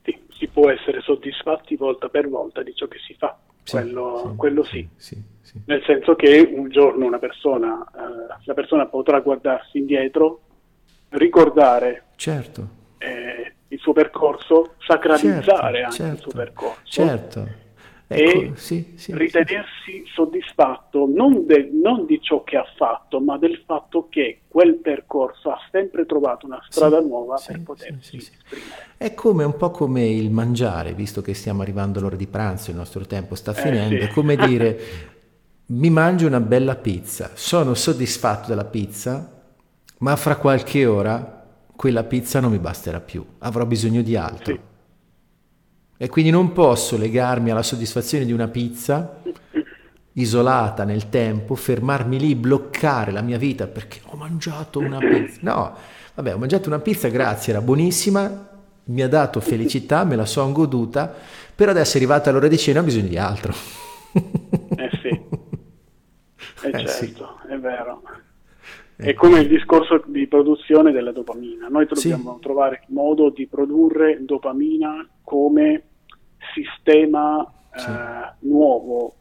Sì, 0.04 0.16
si 0.38 0.48
può 0.48 0.70
essere 0.70 1.02
soddisfatti 1.02 1.76
volta 1.76 2.10
per 2.10 2.30
volta 2.30 2.62
di 2.62 2.76
ciò 2.76 2.88
che 2.88 3.00
si 3.00 3.16
fa, 3.18 3.36
sì, 3.64 3.72
quello, 3.72 4.28
sì, 4.30 4.36
quello 4.36 4.64
sì. 4.64 4.88
sì. 4.98 5.24
Nel 5.66 5.82
senso 5.86 6.16
che 6.16 6.48
un 6.54 6.70
giorno 6.70 7.06
una 7.06 7.18
persona, 7.18 7.84
eh, 7.86 8.40
la 8.44 8.54
persona 8.54 8.86
potrà 8.86 9.20
guardarsi 9.20 9.80
indietro, 9.80 10.42
ricordare 11.10 12.04
certo. 12.16 12.68
eh, 13.00 13.54
il 13.70 13.80
suo 13.80 13.94
percorso, 13.94 14.76
sacralizzare 14.86 15.42
certo, 15.42 15.86
anche 15.86 15.96
certo, 15.96 16.14
il 16.14 16.20
suo 16.20 16.32
percorso. 16.32 16.82
Certo 16.84 17.64
Ecco, 18.08 18.40
e 18.40 18.52
sì, 18.54 18.94
sì, 18.96 19.18
ritenersi 19.18 19.70
sì. 19.86 20.04
soddisfatto 20.14 21.08
non, 21.12 21.48
de, 21.48 21.72
non, 21.74 22.06
di 22.06 22.22
ciò 22.22 22.44
che 22.44 22.56
ha 22.56 22.66
fatto, 22.78 23.20
ma 23.20 23.40
del 23.40 23.64
fatto 23.66 24.08
che 24.10 24.42
quel 24.48 24.76
percorso 24.76 25.50
ha 25.50 25.58
sempre 25.72 26.06
trovato 26.06 26.46
una 26.46 26.64
strada 26.70 27.00
nuova 27.00 27.42
per 27.44 27.64
potersi 27.64 28.18
esprimere. 28.18 28.70
È 28.98 29.16
come 29.16 29.44
un 29.44 29.58
po' 29.58 29.72
come 29.72 30.06
il 30.08 30.30
mangiare, 30.30 30.94
visto 30.94 31.22
che 31.22 31.34
stiamo 31.34 31.64
arrivando 31.64 31.98
all'ora 31.98 32.16
di 32.16 32.28
pranzo, 32.28 32.70
il 32.70 32.78
nostro 32.78 33.06
tempo 33.08 33.34
sta 33.34 33.52
eh, 33.52 33.56
finendo, 33.56 34.04
è 34.04 34.10
come 34.10 34.36
dire 34.46 34.80
mi 35.68 35.90
mangio 35.90 36.28
una 36.28 36.42
bella 36.42 36.76
pizza, 36.76 37.32
sono 37.34 37.74
soddisfatto 37.74 38.50
della 38.50 38.66
pizza, 38.66 39.32
ma 40.00 40.16
fra 40.16 40.36
qualche 40.36 40.86
ora 40.86 41.44
quella 41.76 42.04
pizza 42.04 42.40
non 42.40 42.52
mi 42.52 42.60
basterà 42.60 43.00
più, 43.00 43.26
avrò 43.40 43.66
bisogno 43.66 44.04
di 44.04 44.16
altro. 44.16 44.74
E 45.98 46.10
quindi 46.10 46.30
non 46.30 46.52
posso 46.52 46.98
legarmi 46.98 47.52
alla 47.52 47.64
soddisfazione 47.64 48.26
di 48.26 48.34
una 48.34 48.50
pizza 48.50 49.22
isolata 50.18 50.84
nel 50.84 51.10
tempo, 51.10 51.56
fermarmi 51.56 52.20
lì, 52.20 52.36
bloccare 52.36 53.12
la 53.12 53.22
mia 53.22 53.38
vita 53.38 53.68
perché 53.68 54.00
ho 54.06 54.18
mangiato 54.18 54.80
una 54.80 55.00
pizza. 55.00 55.40
No, 55.42 55.76
vabbè, 56.16 56.34
ho 56.34 56.38
mangiato 56.38 56.68
una 56.68 56.80
pizza, 56.80 57.08
grazie, 57.08 57.54
era 57.54 57.62
buonissima, 57.62 58.50
mi 58.86 59.02
ha 59.02 59.08
dato 59.08 59.40
felicità, 59.40 60.04
me 60.04 60.16
la 60.16 60.26
sono 60.26 60.52
goduta, 60.52 61.14
però 61.56 61.72
adesso 61.72 61.94
è 61.94 61.98
arrivata 61.98 62.32
l'ora 62.32 62.48
di 62.48 62.58
cena 62.58 62.82
ho 62.82 62.84
bisogno 62.84 63.08
di 63.08 63.18
altro. 63.18 63.54
Eh 64.14 64.90
sì, 65.02 65.08
eh, 66.68 66.70
eh 66.70 66.88
certo, 66.88 67.40
sì. 67.42 67.54
è 67.54 67.58
vero. 67.58 68.02
È 68.98 69.14
come 69.14 69.42
il 69.42 69.50
discorso 69.50 70.02
di 70.06 70.26
produzione 70.28 70.94
della 70.94 71.12
dopamina. 71.12 71.68
Noi 71.68 71.86
dobbiamo 71.86 72.36
sì. 72.36 72.42
trovare 72.42 72.84
il 72.88 72.94
modo 72.94 73.30
di 73.30 73.46
produrre 73.46 74.24
dopamina 74.24 75.06
come 75.26 75.84
sistema 76.54 77.46
sì. 77.74 77.90
eh, 77.90 78.48
nuovo 78.48 79.14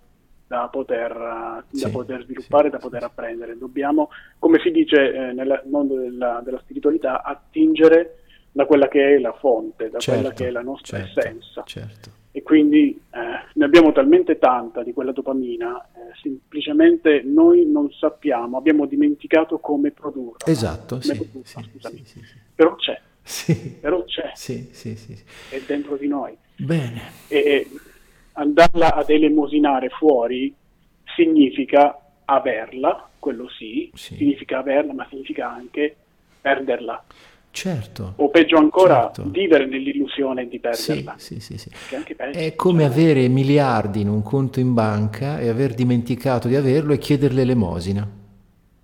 da 0.47 0.69
poter, 0.69 1.65
sì. 1.73 1.83
da 1.83 1.89
poter 1.89 2.23
sviluppare, 2.23 2.71
da 2.71 2.79
poter 2.79 3.03
apprendere. 3.03 3.59
Dobbiamo, 3.59 4.11
come 4.39 4.61
si 4.61 4.71
dice 4.71 5.13
eh, 5.13 5.33
nel 5.33 5.63
mondo 5.67 5.97
della, 5.97 6.41
della, 6.45 6.61
spiritualità, 6.61 7.25
attingere 7.25 8.21
da 8.53 8.67
quella 8.67 8.87
che 8.87 9.17
è 9.17 9.19
la 9.19 9.33
fonte, 9.33 9.91
da 9.91 9.99
certo, 9.99 10.21
quella 10.21 10.35
che 10.35 10.47
è 10.47 10.51
la 10.53 10.63
nostra 10.63 10.99
certo, 10.99 11.19
essenza. 11.19 11.63
Certo 11.65 12.23
e 12.37 12.43
quindi 12.43 13.01
eh, 13.13 13.19
ne 13.55 13.65
abbiamo 13.65 13.93
talmente 13.93 14.39
tanta 14.41 14.83
di 14.83 14.93
quella 14.93 15.13
dopamina, 15.13 15.81
eh, 15.95 16.11
semplicemente 16.21 17.23
noi 17.23 17.65
non 17.65 17.89
sappiamo, 17.93 18.57
abbiamo 18.57 18.87
dimenticato 18.87 19.61
come 19.61 19.93
produrla. 19.93 20.45
Esatto, 20.45 20.99
come 20.99 21.15
sì, 21.15 21.15
produrla, 21.15 21.89
sì, 21.91 22.03
sì, 22.05 22.21
però 22.53 22.75
c'è, 22.75 23.01
sì. 23.25 23.79
però 23.81 24.05
c'è, 24.05 24.31
sì, 24.35 24.69
sì, 24.73 24.95
sì, 24.97 25.17
è 25.51 25.61
dentro 25.67 25.97
di 25.97 26.07
noi. 26.07 26.37
Bene. 26.57 27.03
E 27.29 27.69
andarla 28.33 28.95
ad 28.95 29.11
elemosinare 29.11 29.89
fuori 29.89 30.55
significa 31.17 31.99
averla, 32.25 33.09
quello 33.19 33.49
sì, 33.49 33.91
significa 33.95 34.59
averla, 34.59 34.93
ma 34.93 35.07
significa 35.09 35.51
anche 35.51 35.97
perderla. 36.41 37.03
Certo. 37.51 38.15
O 38.17 38.31
peggio 38.31 38.57
ancora, 38.57 39.13
certo. 39.15 39.31
vivere 39.31 39.67
nell'illusione 39.67 40.49
di 40.49 40.59
perderla. 40.59 41.15
Sì, 41.19 41.39
sì, 41.39 41.57
sì, 41.57 41.71
sì. 41.71 41.95
È 42.33 42.55
come 42.57 42.83
cioè... 42.83 42.91
avere 42.91 43.29
miliardi 43.29 44.01
in 44.01 44.09
un 44.09 44.23
conto 44.23 44.59
in 44.59 44.75
banca 44.75 45.39
e 45.39 45.49
aver 45.49 45.73
dimenticato 45.73 46.49
di 46.49 46.57
averlo 46.57 46.93
e 46.93 46.99
chiedere 46.99 47.33
l'elemosina. 47.33 48.07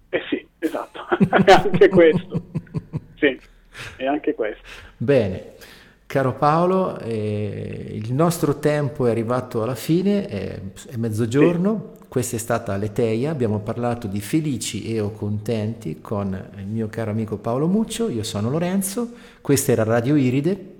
Eh 0.08 0.22
sì, 0.28 0.46
esatto, 0.60 1.00
anche 1.30 1.88
questo. 1.88 2.42
sì, 3.18 3.38
è 3.96 4.06
anche 4.06 4.34
questo. 4.34 4.62
Bene. 4.96 5.52
Caro 6.10 6.34
Paolo, 6.34 6.98
eh, 6.98 7.86
il 7.92 8.12
nostro 8.12 8.58
tempo 8.58 9.06
è 9.06 9.10
arrivato 9.10 9.62
alla 9.62 9.76
fine, 9.76 10.26
è, 10.26 10.60
è 10.88 10.96
mezzogiorno, 10.96 11.92
sì. 12.00 12.06
questa 12.08 12.34
è 12.34 12.38
stata 12.40 12.76
l'Eteia, 12.76 13.30
abbiamo 13.30 13.60
parlato 13.60 14.08
di 14.08 14.20
felici 14.20 14.92
e 14.92 14.98
o 14.98 15.12
contenti 15.12 16.00
con 16.00 16.36
il 16.56 16.66
mio 16.66 16.88
caro 16.88 17.12
amico 17.12 17.36
Paolo 17.36 17.68
Muccio, 17.68 18.08
io 18.08 18.24
sono 18.24 18.50
Lorenzo, 18.50 19.12
questa 19.40 19.70
era 19.70 19.84
Radio 19.84 20.16
Iride 20.16 20.74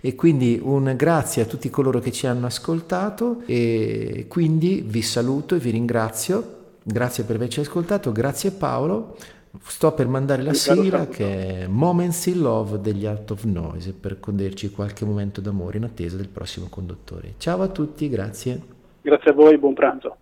e 0.00 0.14
quindi 0.14 0.60
un 0.62 0.94
grazie 0.94 1.42
a 1.42 1.46
tutti 1.46 1.68
coloro 1.70 1.98
che 1.98 2.12
ci 2.12 2.28
hanno 2.28 2.46
ascoltato 2.46 3.42
e 3.46 4.26
quindi 4.28 4.84
vi 4.86 5.02
saluto 5.02 5.56
e 5.56 5.58
vi 5.58 5.70
ringrazio, 5.70 6.56
grazie 6.84 7.24
per 7.24 7.34
averci 7.34 7.58
ascoltato, 7.58 8.12
grazie 8.12 8.52
Paolo. 8.52 9.16
Sto 9.60 9.92
per 9.92 10.08
mandare 10.08 10.42
la 10.42 10.54
sigla 10.54 11.06
che 11.06 11.62
è 11.62 11.66
Moments 11.66 12.26
in 12.26 12.40
Love 12.40 12.80
degli 12.80 13.06
Art 13.06 13.30
of 13.30 13.44
Noise 13.44 13.92
per 13.92 14.18
goderci 14.20 14.70
qualche 14.70 15.04
momento 15.04 15.40
d'amore 15.40 15.78
in 15.78 15.84
attesa 15.84 16.16
del 16.16 16.28
prossimo 16.28 16.66
conduttore. 16.68 17.34
Ciao 17.38 17.62
a 17.62 17.68
tutti, 17.68 18.08
grazie. 18.08 18.60
Grazie 19.02 19.30
a 19.30 19.34
voi, 19.34 19.58
buon 19.58 19.74
pranzo. 19.74 20.16